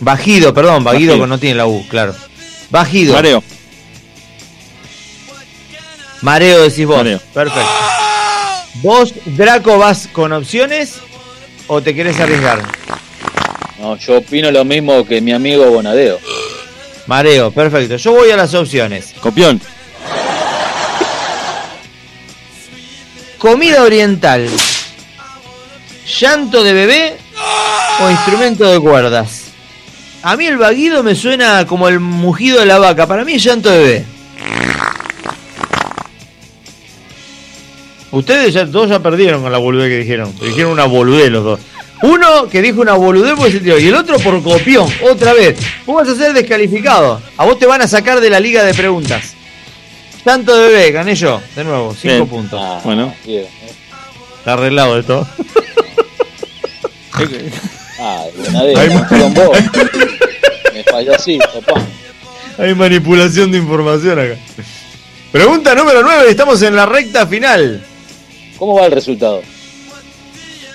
Bajido, 0.00 0.52
perdón, 0.52 0.84
Bajido 0.84 1.12
Bajido. 1.12 1.24
que 1.24 1.28
no 1.28 1.38
tiene 1.38 1.54
la 1.56 1.66
U, 1.66 1.86
claro. 1.88 2.14
Bajido. 2.70 3.14
Mareo. 3.14 3.42
Mareo 6.22 6.62
decís 6.62 6.86
vos. 6.86 6.96
Mareo. 6.98 7.20
Perfecto. 7.32 7.68
¿Vos, 8.82 9.14
Draco, 9.24 9.78
vas 9.78 10.08
con 10.12 10.32
opciones 10.32 10.94
o 11.68 11.80
te 11.80 11.94
querés 11.94 12.18
arriesgar? 12.18 12.62
No, 13.78 13.96
yo 13.98 14.18
opino 14.18 14.50
lo 14.50 14.64
mismo 14.64 15.06
que 15.06 15.20
mi 15.20 15.32
amigo 15.32 15.70
Bonadeo. 15.70 16.18
Mareo, 17.06 17.50
perfecto. 17.50 17.96
Yo 17.96 18.12
voy 18.12 18.30
a 18.30 18.36
las 18.36 18.54
opciones. 18.54 19.14
Copión. 19.20 19.60
Comida 23.38 23.82
oriental. 23.82 24.48
Llanto 26.20 26.62
de 26.62 26.72
bebé 26.72 27.16
o 28.00 28.10
instrumento 28.10 28.70
de 28.70 28.80
cuerdas. 28.80 29.44
A 30.22 30.36
mí 30.36 30.46
el 30.46 30.56
vaguido 30.56 31.02
me 31.02 31.14
suena 31.14 31.66
como 31.66 31.88
el 31.88 32.00
mugido 32.00 32.60
de 32.60 32.66
la 32.66 32.78
vaca. 32.78 33.06
Para 33.06 33.24
mí 33.24 33.34
es 33.34 33.44
llanto 33.44 33.70
de 33.70 33.78
bebé. 33.78 34.04
Ustedes 38.10 38.54
ya, 38.54 38.64
todos 38.64 38.88
ya 38.88 39.00
perdieron 39.00 39.42
con 39.42 39.50
la 39.50 39.58
boludez 39.58 39.88
que 39.88 39.98
dijeron. 39.98 40.32
Dijeron 40.40 40.72
una 40.72 40.84
boludez 40.84 41.30
los 41.30 41.44
dos. 41.44 41.60
Uno 42.02 42.48
que 42.48 42.62
dijo 42.62 42.80
una 42.80 42.94
boludez 42.94 43.34
porque 43.36 43.52
se 43.52 43.60
tiró, 43.60 43.78
y 43.78 43.88
el 43.88 43.94
otro 43.94 44.18
por 44.18 44.42
copión, 44.42 44.88
otra 45.10 45.32
vez. 45.32 45.58
Vos 45.86 45.96
vas 45.96 46.08
a 46.08 46.16
ser 46.16 46.32
descalificado. 46.32 47.20
A 47.36 47.44
vos 47.44 47.58
te 47.58 47.66
van 47.66 47.82
a 47.82 47.88
sacar 47.88 48.20
de 48.20 48.30
la 48.30 48.40
liga 48.40 48.62
de 48.62 48.74
preguntas. 48.74 49.33
Tanto 50.24 50.56
de 50.56 50.68
bebé, 50.68 50.90
gané 50.90 51.14
yo, 51.14 51.40
de 51.54 51.64
nuevo, 51.64 51.94
cinco 51.94 52.14
Bien. 52.14 52.26
puntos. 52.28 52.60
Ah, 52.62 52.80
Bueno. 52.82 53.14
bien. 53.24 53.46
Está 54.38 54.54
arreglado 54.54 54.98
esto. 54.98 55.26
Ah, 58.00 58.24
confío 58.34 59.26
en 59.26 59.34
vos. 59.34 59.58
Me 60.72 60.82
falló 60.84 61.14
así, 61.14 61.38
papá. 61.38 61.80
Hay 62.58 62.74
manipulación 62.74 63.50
de 63.52 63.58
información 63.58 64.18
acá. 64.18 64.36
Pregunta 65.32 65.74
número 65.74 66.02
9, 66.02 66.30
estamos 66.30 66.60
en 66.62 66.76
la 66.76 66.86
recta 66.86 67.26
final. 67.26 67.84
¿Cómo 68.58 68.74
va 68.74 68.86
el 68.86 68.92
resultado? 68.92 69.42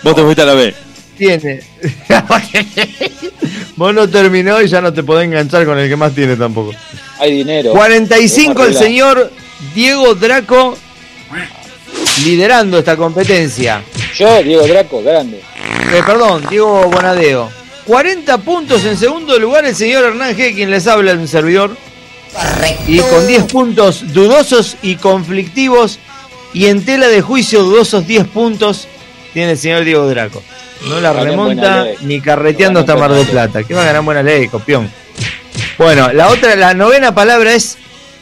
Vos 0.04 0.16
te 0.16 0.22
fuiste 0.22 0.42
a 0.42 0.46
la 0.46 0.54
B. 0.54 0.74
Tiene. 1.20 1.60
Vos 3.76 3.94
no 3.94 4.10
terminó 4.10 4.62
y 4.62 4.70
ya 4.70 4.80
no 4.80 4.94
te 4.94 5.04
podés 5.04 5.26
enganchar 5.26 5.66
con 5.66 5.78
el 5.78 5.90
que 5.90 5.98
más 5.98 6.16
tiene 6.16 6.38
tampoco. 6.38 6.72
Hay 7.20 7.34
dinero. 7.34 7.74
45 7.74 8.64
el 8.64 8.74
señor 8.74 9.30
Diego 9.76 10.16
Draco 10.16 10.78
liderando 12.24 12.80
esta 12.80 12.96
competencia. 12.96 13.84
Yo, 14.16 14.42
Diego 14.42 14.66
Draco, 14.66 15.04
grande. 15.04 15.42
Eh, 15.94 16.02
perdón, 16.06 16.46
Diego 16.50 16.90
Bonadeo. 16.90 17.50
40 17.86 18.38
puntos 18.38 18.86
en 18.86 18.96
segundo 18.98 19.38
lugar 19.38 19.66
el 19.66 19.76
señor 19.76 20.06
Hernán 20.06 20.38
G, 20.38 20.56
quien 20.56 20.72
les 20.72 20.88
habla 20.88 21.12
en 21.12 21.20
un 21.20 21.28
servidor. 21.28 21.76
Y 22.88 23.00
con 23.00 23.28
10 23.28 23.44
puntos 23.44 24.14
dudosos 24.14 24.78
y 24.82 24.96
conflictivos. 24.96 26.00
Y 26.54 26.68
en 26.68 26.86
tela 26.86 27.10
de 27.10 27.22
juicio 27.22 27.64
dudosos 27.64 28.08
10 28.08 28.26
puntos 28.28 28.88
tiene 29.34 29.52
el 29.52 29.58
señor 29.58 29.84
Diego 29.84 30.08
Draco. 30.08 30.42
No 30.88 31.02
la 31.02 31.14
remonta 31.14 31.88
ni 32.02 32.22
carreteando 32.22 32.80
No 32.80 32.82
hasta 32.82 32.96
Mar 32.96 33.12
del. 33.12 33.28
Plata. 33.28 33.64
Que 33.64 33.74
va 33.74 33.82
a 33.82 33.86
ganar 33.86 34.00
en 34.00 34.06
buena 34.06 34.24
ley, 34.24 34.48
copión. 34.48 34.90
Bueno, 35.78 36.12
la 36.14 36.30
otra, 36.30 36.56
la 36.56 36.74
novena 36.74 37.14
palabra 37.14 37.54
es 37.54 37.78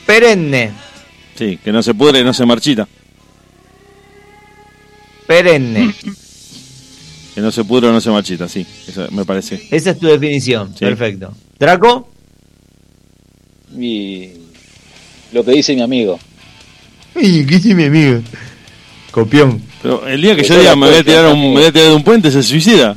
perenne. 0.06 0.72
Sí, 1.36 1.60
que 1.64 1.72
no 1.72 1.84
se 1.84 1.94
pudre, 1.94 2.24
no 2.24 2.34
se 2.34 2.46
marchita. 2.46 2.88
Perenne. 5.28 5.94
Que 7.36 7.42
no 7.42 7.52
se 7.52 7.64
pudre 7.64 7.90
o 7.90 7.92
no 7.92 8.02
se 8.02 8.10
marchita, 8.10 8.48
sí. 8.48 8.66
Eso 8.88 9.08
me 9.12 9.24
parece. 9.24 9.68
Esa 9.70 9.92
es 9.92 10.00
tu 10.00 10.08
definición. 10.08 10.74
Sí. 10.74 10.86
Perfecto. 10.86 11.34
Draco. 11.60 12.10
Y 13.78 14.32
lo 15.34 15.44
que 15.44 15.52
dice 15.52 15.76
mi 15.76 15.82
amigo. 15.82 16.20
¿qué 17.14 17.44
dice 17.44 17.76
mi 17.76 17.86
amigo? 17.86 18.22
Copión. 19.18 19.60
Pero 19.82 20.06
el 20.06 20.22
día 20.22 20.36
que 20.36 20.44
yo 20.44 20.60
diga 20.60 20.76
me 20.76 20.90
voy 20.90 20.98
a 20.98 21.04
tirar 21.04 21.26
un, 21.26 21.42
me 21.56 21.60
voy 21.62 21.66
a 21.66 21.72
tirar 21.72 21.88
de 21.88 21.96
un 21.96 22.04
puente, 22.04 22.30
se 22.30 22.44
suicida. 22.44 22.96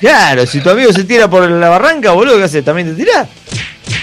Claro, 0.00 0.44
si 0.44 0.60
tu 0.60 0.68
amigo 0.70 0.92
se 0.92 1.04
tira 1.04 1.30
por 1.30 1.48
la 1.48 1.68
barranca, 1.68 2.10
boludo, 2.10 2.36
¿qué 2.38 2.42
haces? 2.42 2.64
¿También 2.64 2.88
te 2.88 3.04
tirás? 3.04 3.28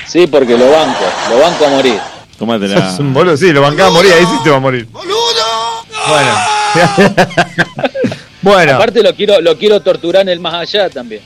Sí, 0.08 0.26
porque 0.28 0.58
lo 0.58 0.72
banco, 0.72 1.04
lo 1.30 1.40
banco 1.40 1.66
a 1.66 1.70
morir. 1.70 2.00
Tómatela. 2.40 2.92
Sos 2.92 3.00
un 3.02 3.14
boludo, 3.14 3.36
sí, 3.36 3.52
lo 3.52 3.60
bancaba 3.62 3.90
a 3.90 3.92
morir, 3.92 4.14
ahí 4.14 4.24
sí 4.24 4.40
te 4.42 4.50
va 4.50 4.56
a 4.56 4.60
morir. 4.62 4.88
Bueno. 6.08 6.32
bueno, 8.42 8.76
Aparte 8.76 9.04
lo 9.04 9.14
quiero, 9.14 9.42
lo 9.42 9.58
quiero 9.58 9.82
torturar 9.82 10.22
en 10.22 10.30
el 10.30 10.40
más 10.40 10.54
allá 10.54 10.90
también. 10.90 11.22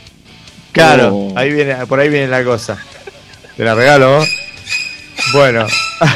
claro, 0.72 1.10
Oh. 1.14 1.34
ahí 1.36 1.53
viene, 1.53 1.76
por 1.86 1.99
ahí 1.99 2.10
viene 2.10 2.28
la 2.28 2.44
cosa. 2.44 2.76
Te 3.56 3.64
la 3.64 3.76
regalo, 3.76 4.18
¿no? 4.22 4.26
Bueno. 5.34 5.68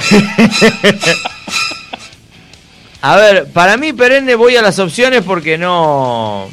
A 3.08 3.16
ver, 3.18 3.46
para 3.54 3.78
mí 3.78 3.94
perenne 3.94 4.34
voy 4.34 4.56
a 4.56 4.64
las 4.64 4.80
opciones 4.80 5.22
porque 5.24 5.60
no... 5.60 6.50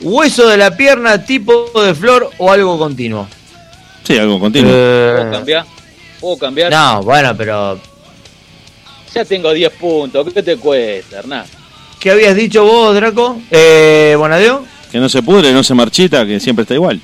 Hueso 0.00 0.46
de 0.46 0.56
la 0.56 0.76
pierna, 0.76 1.24
tipo 1.24 1.72
de 1.84 1.96
flor 1.96 2.30
o 2.38 2.52
algo 2.52 2.78
continuo. 2.78 3.26
Sí, 4.04 4.16
algo 4.16 4.38
continuo. 4.38 4.70
¿Puedo 4.70 5.28
Eh, 5.28 5.30
cambiar? 5.32 5.64
¿Puedo 6.20 6.38
cambiar? 6.38 6.70
no, 6.70 7.02
bueno, 7.02 7.36
pero 7.36 7.80
Ya 9.12 9.24
tengo 9.24 9.52
10 9.52 9.72
puntos. 9.72 10.32
¿Qué 10.32 10.44
te 10.44 10.56
cuesta, 10.58 11.18
Hernán? 11.18 11.44
¿Qué 11.98 12.12
habías 12.12 12.36
dicho 12.36 12.62
vos, 12.64 12.94
Draco? 12.94 13.40
Eh, 13.50 14.14
Bonadeo. 14.16 14.64
Que 14.92 14.98
no 14.98 15.08
se 15.08 15.24
pudre, 15.24 15.52
no 15.52 15.64
se 15.64 15.74
marchita, 15.74 16.24
que 16.24 16.38
siempre 16.38 16.62
está 16.62 16.74
igual. 16.74 17.00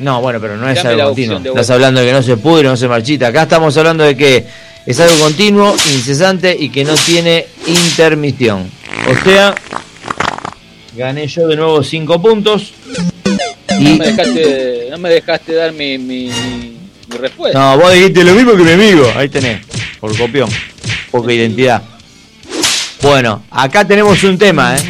No, 0.00 0.20
bueno, 0.20 0.40
pero 0.40 0.56
no 0.56 0.68
es 0.68 0.82
Dame 0.82 0.90
algo 1.00 1.04
continuo. 1.14 1.38
Estás 1.44 1.70
hablando 1.70 2.00
de 2.00 2.06
que 2.08 2.12
no 2.12 2.22
se 2.24 2.36
pudre, 2.36 2.64
no 2.66 2.76
se 2.76 2.88
marchita. 2.88 3.28
Acá 3.28 3.42
estamos 3.42 3.76
hablando 3.76 4.02
de 4.02 4.16
que 4.16 4.44
es 4.86 5.00
algo 5.00 5.16
continuo, 5.18 5.74
incesante 5.92 6.56
y 6.58 6.70
que 6.70 6.84
no 6.84 6.94
tiene 6.94 7.46
intermisión. 7.66 8.70
O 9.08 9.24
sea, 9.24 9.54
gané 10.96 11.26
yo 11.26 11.46
de 11.46 11.56
nuevo 11.56 11.82
5 11.82 12.22
puntos. 12.22 12.72
No 13.80 13.96
me 13.96 14.06
dejaste, 14.06 14.88
no 14.90 14.98
me 14.98 15.10
dejaste 15.10 15.54
dar 15.54 15.72
mi, 15.72 15.98
mi, 15.98 16.30
respuesta. 17.08 17.58
no, 17.58 17.78
vos 17.78 17.92
dijiste 17.92 18.24
lo 18.24 18.34
mismo 18.34 18.52
que 18.56 18.62
mi 18.62 18.72
amigo. 18.72 19.10
Ahí 19.16 19.28
tenés, 19.28 19.64
por 20.00 20.16
copión. 20.16 20.48
Poca 21.10 21.32
identidad. 21.32 21.82
Bueno, 23.02 23.42
acá 23.50 23.84
tenemos 23.84 24.22
un 24.24 24.38
tema, 24.38 24.76
¿eh? 24.76 24.80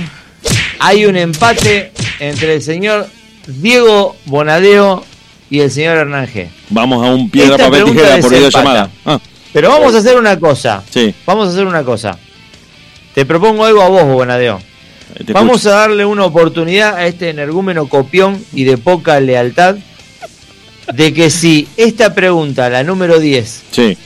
Hay 0.78 1.06
un 1.06 1.16
empate 1.16 1.92
entre 2.18 2.54
el 2.54 2.62
señor 2.62 3.08
Diego 3.46 4.16
Bonadeo 4.26 5.04
y 5.48 5.60
el 5.60 5.70
señor 5.70 5.96
Hernán 5.96 6.26
G. 6.26 6.48
Vamos 6.70 7.06
a 7.06 7.10
un 7.10 7.30
piedra, 7.30 7.56
Esta 7.56 7.70
papel, 7.70 7.84
tijera 7.84 8.18
por 8.20 8.30
videollamada. 8.30 8.90
Ah, 9.06 9.20
Pero 9.52 9.68
vamos 9.68 9.94
a 9.94 9.98
hacer 9.98 10.16
una 10.16 10.38
cosa. 10.38 10.82
sí. 10.90 11.14
Vamos 11.26 11.48
a 11.48 11.50
hacer 11.52 11.66
una 11.66 11.82
cosa. 11.84 12.18
Te 13.14 13.26
propongo 13.26 13.64
algo 13.66 13.82
a 13.82 13.88
vos, 13.88 14.04
Bonadeo. 14.04 14.60
eh, 15.16 15.24
Vamos 15.32 15.56
escucho. 15.58 15.74
a 15.74 15.80
darle 15.80 16.04
una 16.06 16.24
oportunidad 16.24 16.96
a 16.96 17.06
este 17.06 17.28
energúmeno 17.30 17.86
copión 17.88 18.42
y 18.54 18.64
de 18.64 18.78
poca 18.78 19.20
lealtad 19.20 19.76
de 20.94 21.12
que 21.12 21.28
si 21.30 21.68
esta 21.76 22.14
pregunta, 22.14 22.68
la 22.70 22.82
número 22.82 23.18
10, 23.20 23.62
Sí. 23.70 23.96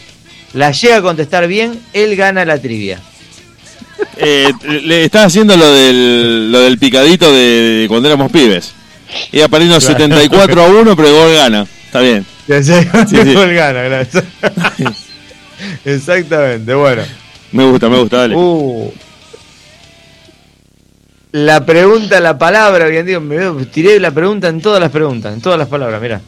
la 0.52 0.73
llega 0.73 0.97
a 0.97 1.02
contestar 1.02 1.47
bien, 1.47 1.81
él 1.93 2.16
gana 2.16 2.44
la 2.44 2.59
trivia. 2.59 3.01
Eh, 4.18 4.52
le 4.82 5.05
estás 5.05 5.27
haciendo 5.27 5.56
lo 5.56 5.73
del, 5.73 6.52
lo 6.52 6.60
del 6.60 6.78
picadito 6.78 7.32
de, 7.32 7.86
cuando 7.89 8.09
éramos 8.09 8.31
pibes. 8.31 8.73
Iba 9.32 9.48
perdiendo 9.48 9.78
Claro. 9.78 9.93
74 9.94 10.62
a 10.62 10.66
1, 10.68 10.97
pero 10.97 11.09
el 11.09 11.14
gol 11.14 11.32
gana. 11.35 11.66
Está 11.86 12.01
bien. 12.01 12.27
Sí, 12.47 12.62
sí. 12.62 13.16
él 13.18 13.55
gana, 13.55 13.82
gracias. 13.82 14.24
Exactamente, 15.84 16.74
bueno. 16.74 17.02
Me 17.52 17.64
gusta, 17.64 17.88
me 17.88 17.98
gusta, 17.98 18.18
dale. 18.18 18.34
Uh. 18.36 18.92
La 21.32 21.66
pregunta, 21.66 22.20
la 22.20 22.38
palabra, 22.38 22.86
bien 22.86 23.04
digo, 23.04 23.20
me 23.20 23.36
veo- 23.36 23.66
tiré 23.66 24.00
la 24.00 24.10
pregunta 24.10 24.48
en 24.48 24.60
todas 24.60 24.80
las 24.80 24.90
preguntas, 24.90 25.34
en 25.34 25.40
todas 25.40 25.58
las 25.58 25.68
palabras, 25.68 26.00
mira. 26.00 26.20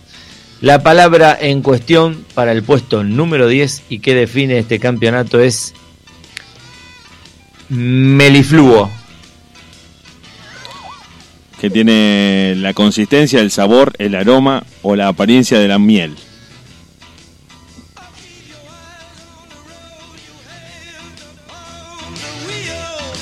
La 0.61 0.83
palabra 0.83 1.39
en 1.41 1.63
cuestión 1.63 2.25
para 2.35 2.53
el 2.53 2.63
puesto 2.63 3.05
número 3.05 3.47
10 3.49 3.85
y 3.89 4.01
que 4.01 4.15
define 4.15 4.59
este 4.59 4.79
campeonato 4.81 5.41
es 5.41 5.73
melifluo. 7.69 8.91
Que 11.61 11.71
tiene 11.71 12.55
la 12.57 12.73
consistencia, 12.75 13.41
el 13.41 13.51
sabor, 13.51 13.93
el 13.99 14.15
aroma 14.15 14.65
o 14.83 14.95
la 14.95 15.09
apariencia 15.09 15.59
de 15.59 15.69
la 15.69 15.79
miel. 15.79 16.17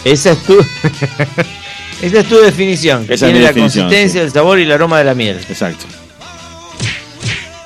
Esa 0.07 0.31
es 0.33 0.39
tu, 0.45 0.57
esa 2.03 2.21
es 2.21 2.29
tu 2.29 2.37
definición. 2.39 3.07
Que 3.07 3.15
Esa 3.15 3.27
es 3.27 3.33
tiene 3.33 3.39
mi 3.41 3.45
la 3.45 3.49
definición, 3.49 3.85
consistencia, 3.87 4.21
sí. 4.21 4.27
el 4.27 4.33
sabor 4.33 4.59
y 4.61 4.63
el 4.63 4.71
aroma 4.73 4.99
de 4.99 5.05
la 5.05 5.15
miel. 5.15 5.37
Exacto. 5.49 5.85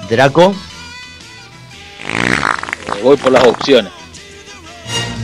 Draco, 0.09 0.55
Voy 3.03 3.17
por 3.17 3.33
las 3.33 3.45
opciones. 3.45 3.93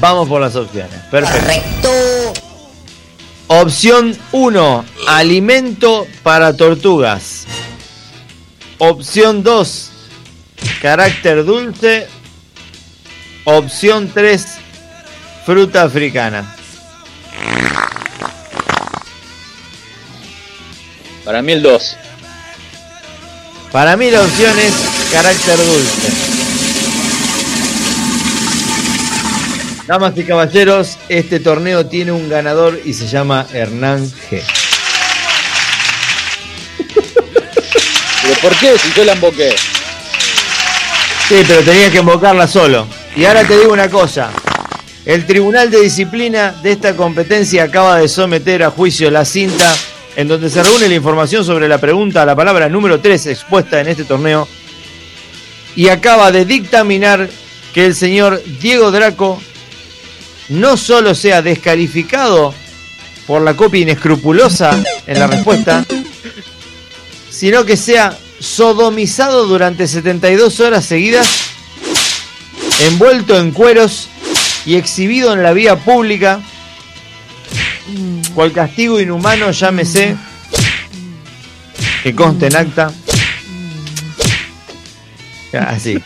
vamos 0.00 0.28
por 0.28 0.40
las 0.40 0.54
opciones. 0.56 0.94
Perfecto. 1.10 1.90
Opción 3.48 4.16
1, 4.32 4.84
alimento 5.08 6.06
para 6.22 6.54
tortugas. 6.56 7.46
Opción 8.78 9.42
2, 9.42 9.90
carácter 10.82 11.44
dulce. 11.44 12.08
Opción 13.44 14.10
3, 14.12 14.46
fruta 15.46 15.82
africana. 15.84 16.55
Para 21.26 21.42
mí 21.42 21.50
el 21.50 21.60
2. 21.60 21.96
Para 23.72 23.96
mí 23.96 24.12
la 24.12 24.22
opción 24.22 24.56
es 24.60 24.72
carácter 25.10 25.56
dulce. 25.58 26.12
Damas 29.88 30.12
y 30.16 30.22
caballeros, 30.22 30.98
este 31.08 31.40
torneo 31.40 31.84
tiene 31.86 32.12
un 32.12 32.28
ganador 32.28 32.80
y 32.84 32.94
se 32.94 33.08
llama 33.08 33.44
Hernán 33.52 34.08
G. 34.08 34.40
¿Pero 38.22 38.34
por 38.40 38.56
qué? 38.58 38.78
Si 38.78 38.92
yo 38.92 39.04
la 39.04 39.14
emboqué. 39.14 39.50
Sí, 41.28 41.42
pero 41.44 41.60
tenías 41.62 41.90
que 41.90 41.98
invocarla 41.98 42.46
solo. 42.46 42.86
Y 43.16 43.24
ahora 43.24 43.42
te 43.42 43.58
digo 43.58 43.72
una 43.72 43.90
cosa. 43.90 44.30
El 45.04 45.26
Tribunal 45.26 45.72
de 45.72 45.80
Disciplina 45.80 46.54
de 46.62 46.70
esta 46.70 46.94
competencia 46.94 47.64
acaba 47.64 47.98
de 47.98 48.06
someter 48.06 48.62
a 48.62 48.70
juicio 48.70 49.10
la 49.10 49.24
cinta 49.24 49.74
en 50.16 50.28
donde 50.28 50.50
se 50.50 50.62
reúne 50.62 50.88
la 50.88 50.94
información 50.94 51.44
sobre 51.44 51.68
la 51.68 51.78
pregunta 51.78 52.22
a 52.22 52.26
la 52.26 52.34
palabra 52.34 52.68
número 52.68 53.00
3 53.00 53.26
expuesta 53.26 53.80
en 53.80 53.88
este 53.88 54.04
torneo 54.04 54.48
y 55.76 55.88
acaba 55.88 56.32
de 56.32 56.46
dictaminar 56.46 57.28
que 57.74 57.84
el 57.84 57.94
señor 57.94 58.42
Diego 58.60 58.90
Draco 58.90 59.40
no 60.48 60.78
solo 60.78 61.14
sea 61.14 61.42
descalificado 61.42 62.54
por 63.26 63.42
la 63.42 63.54
copia 63.54 63.82
inescrupulosa 63.82 64.82
en 65.06 65.18
la 65.18 65.26
respuesta, 65.26 65.84
sino 67.30 67.66
que 67.66 67.76
sea 67.76 68.16
sodomizado 68.38 69.46
durante 69.46 69.86
72 69.86 70.60
horas 70.60 70.84
seguidas, 70.86 71.28
envuelto 72.80 73.36
en 73.38 73.50
cueros 73.50 74.08
y 74.64 74.76
exhibido 74.76 75.34
en 75.34 75.42
la 75.42 75.52
vía 75.52 75.76
pública, 75.76 76.40
cual 78.34 78.52
castigo 78.52 79.00
inhumano, 79.00 79.50
llámese, 79.50 80.16
que 82.02 82.14
conste 82.14 82.46
en 82.46 82.56
acta. 82.56 82.90
Así. 85.68 85.98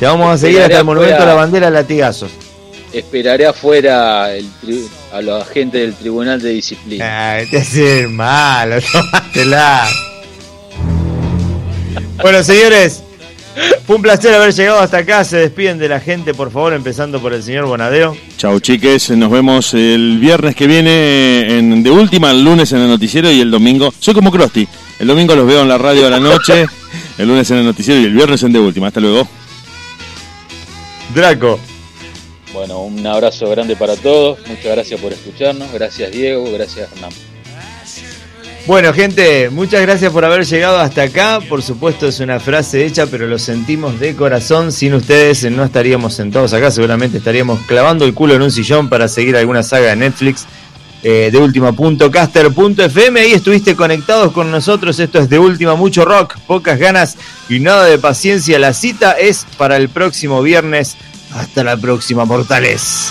Te 0.00 0.06
vamos 0.06 0.34
a 0.34 0.38
seguir 0.38 0.60
hasta 0.62 0.78
el 0.78 0.84
monumento 0.84 1.22
a 1.22 1.26
la 1.26 1.34
bandera 1.34 1.70
latigazos. 1.70 2.30
Esperaré 2.92 3.46
afuera 3.46 4.34
el 4.34 4.46
tri- 4.62 4.88
a 5.12 5.20
los 5.20 5.42
agentes 5.42 5.80
del 5.82 5.94
Tribunal 5.94 6.40
de 6.40 6.50
Disciplina. 6.50 7.32
Ay, 7.34 7.46
te 7.50 7.58
hace 7.58 8.08
malo, 8.08 8.76
tomátela. 8.92 9.86
Bueno, 12.22 12.42
señores, 12.42 13.02
fue 13.86 13.96
un 13.96 14.02
placer 14.02 14.34
haber 14.34 14.52
llegado 14.52 14.80
hasta 14.80 14.98
acá. 14.98 15.24
Se 15.24 15.36
despiden 15.38 15.78
de 15.78 15.88
la 15.88 16.00
gente, 16.00 16.34
por 16.34 16.50
favor, 16.50 16.72
empezando 16.72 17.20
por 17.20 17.32
el 17.32 17.42
señor 17.42 17.66
Bonadeo. 17.66 18.16
Chau 18.36 18.60
chiques, 18.60 19.10
nos 19.10 19.30
vemos 19.30 19.74
el 19.74 20.18
viernes 20.18 20.54
que 20.54 20.66
viene 20.66 21.58
en, 21.58 21.82
de 21.82 21.90
última, 21.90 22.30
el 22.30 22.44
lunes 22.44 22.72
en 22.72 22.80
el 22.80 22.88
noticiero 22.88 23.30
y 23.30 23.40
el 23.40 23.50
domingo. 23.50 23.92
Soy 23.98 24.14
como 24.14 24.30
Krusty. 24.30 24.68
El 24.98 25.06
domingo 25.06 25.34
los 25.34 25.46
veo 25.46 25.62
en 25.62 25.68
la 25.68 25.78
radio 25.78 26.06
a 26.06 26.10
la 26.10 26.20
noche, 26.20 26.66
el 27.18 27.28
lunes 27.28 27.50
en 27.50 27.58
el 27.58 27.64
noticiero 27.64 28.00
y 28.00 28.04
el 28.04 28.14
viernes 28.14 28.42
en 28.42 28.52
de 28.52 28.58
última. 28.58 28.88
Hasta 28.88 29.00
luego. 29.00 29.28
Draco. 31.14 31.58
Bueno, 32.52 32.80
un 32.82 33.06
abrazo 33.06 33.48
grande 33.48 33.76
para 33.76 33.96
todos. 33.96 34.38
Muchas 34.46 34.72
gracias 34.74 35.00
por 35.00 35.12
escucharnos. 35.12 35.70
Gracias 35.72 36.10
Diego, 36.10 36.50
gracias 36.52 36.90
Hernán. 36.92 37.12
Bueno, 38.68 38.92
gente, 38.92 39.48
muchas 39.48 39.80
gracias 39.80 40.12
por 40.12 40.26
haber 40.26 40.44
llegado 40.44 40.76
hasta 40.78 41.04
acá. 41.04 41.40
Por 41.40 41.62
supuesto, 41.62 42.06
es 42.06 42.20
una 42.20 42.38
frase 42.38 42.84
hecha, 42.84 43.06
pero 43.06 43.26
lo 43.26 43.38
sentimos 43.38 43.98
de 43.98 44.14
corazón. 44.14 44.72
Sin 44.72 44.92
ustedes 44.92 45.50
no 45.50 45.64
estaríamos 45.64 46.12
sentados 46.12 46.52
acá. 46.52 46.70
Seguramente 46.70 47.16
estaríamos 47.16 47.60
clavando 47.60 48.04
el 48.04 48.12
culo 48.12 48.34
en 48.34 48.42
un 48.42 48.50
sillón 48.50 48.90
para 48.90 49.08
seguir 49.08 49.38
alguna 49.38 49.62
saga 49.62 49.88
de 49.88 49.96
Netflix. 49.96 50.44
eh, 51.02 51.30
de 51.32 51.38
última.caster.fm. 51.38 53.20
Ahí 53.20 53.32
estuviste 53.32 53.74
conectados 53.74 54.32
con 54.32 54.50
nosotros. 54.50 55.00
Esto 55.00 55.20
es 55.20 55.30
de 55.30 55.38
última, 55.38 55.74
mucho 55.74 56.04
rock, 56.04 56.36
pocas 56.46 56.78
ganas 56.78 57.16
y 57.48 57.60
nada 57.60 57.86
de 57.86 57.96
paciencia. 57.98 58.58
La 58.58 58.74
cita 58.74 59.12
es 59.12 59.46
para 59.56 59.78
el 59.78 59.88
próximo 59.88 60.42
viernes. 60.42 60.98
Hasta 61.32 61.64
la 61.64 61.78
próxima, 61.78 62.26
mortales. 62.26 63.10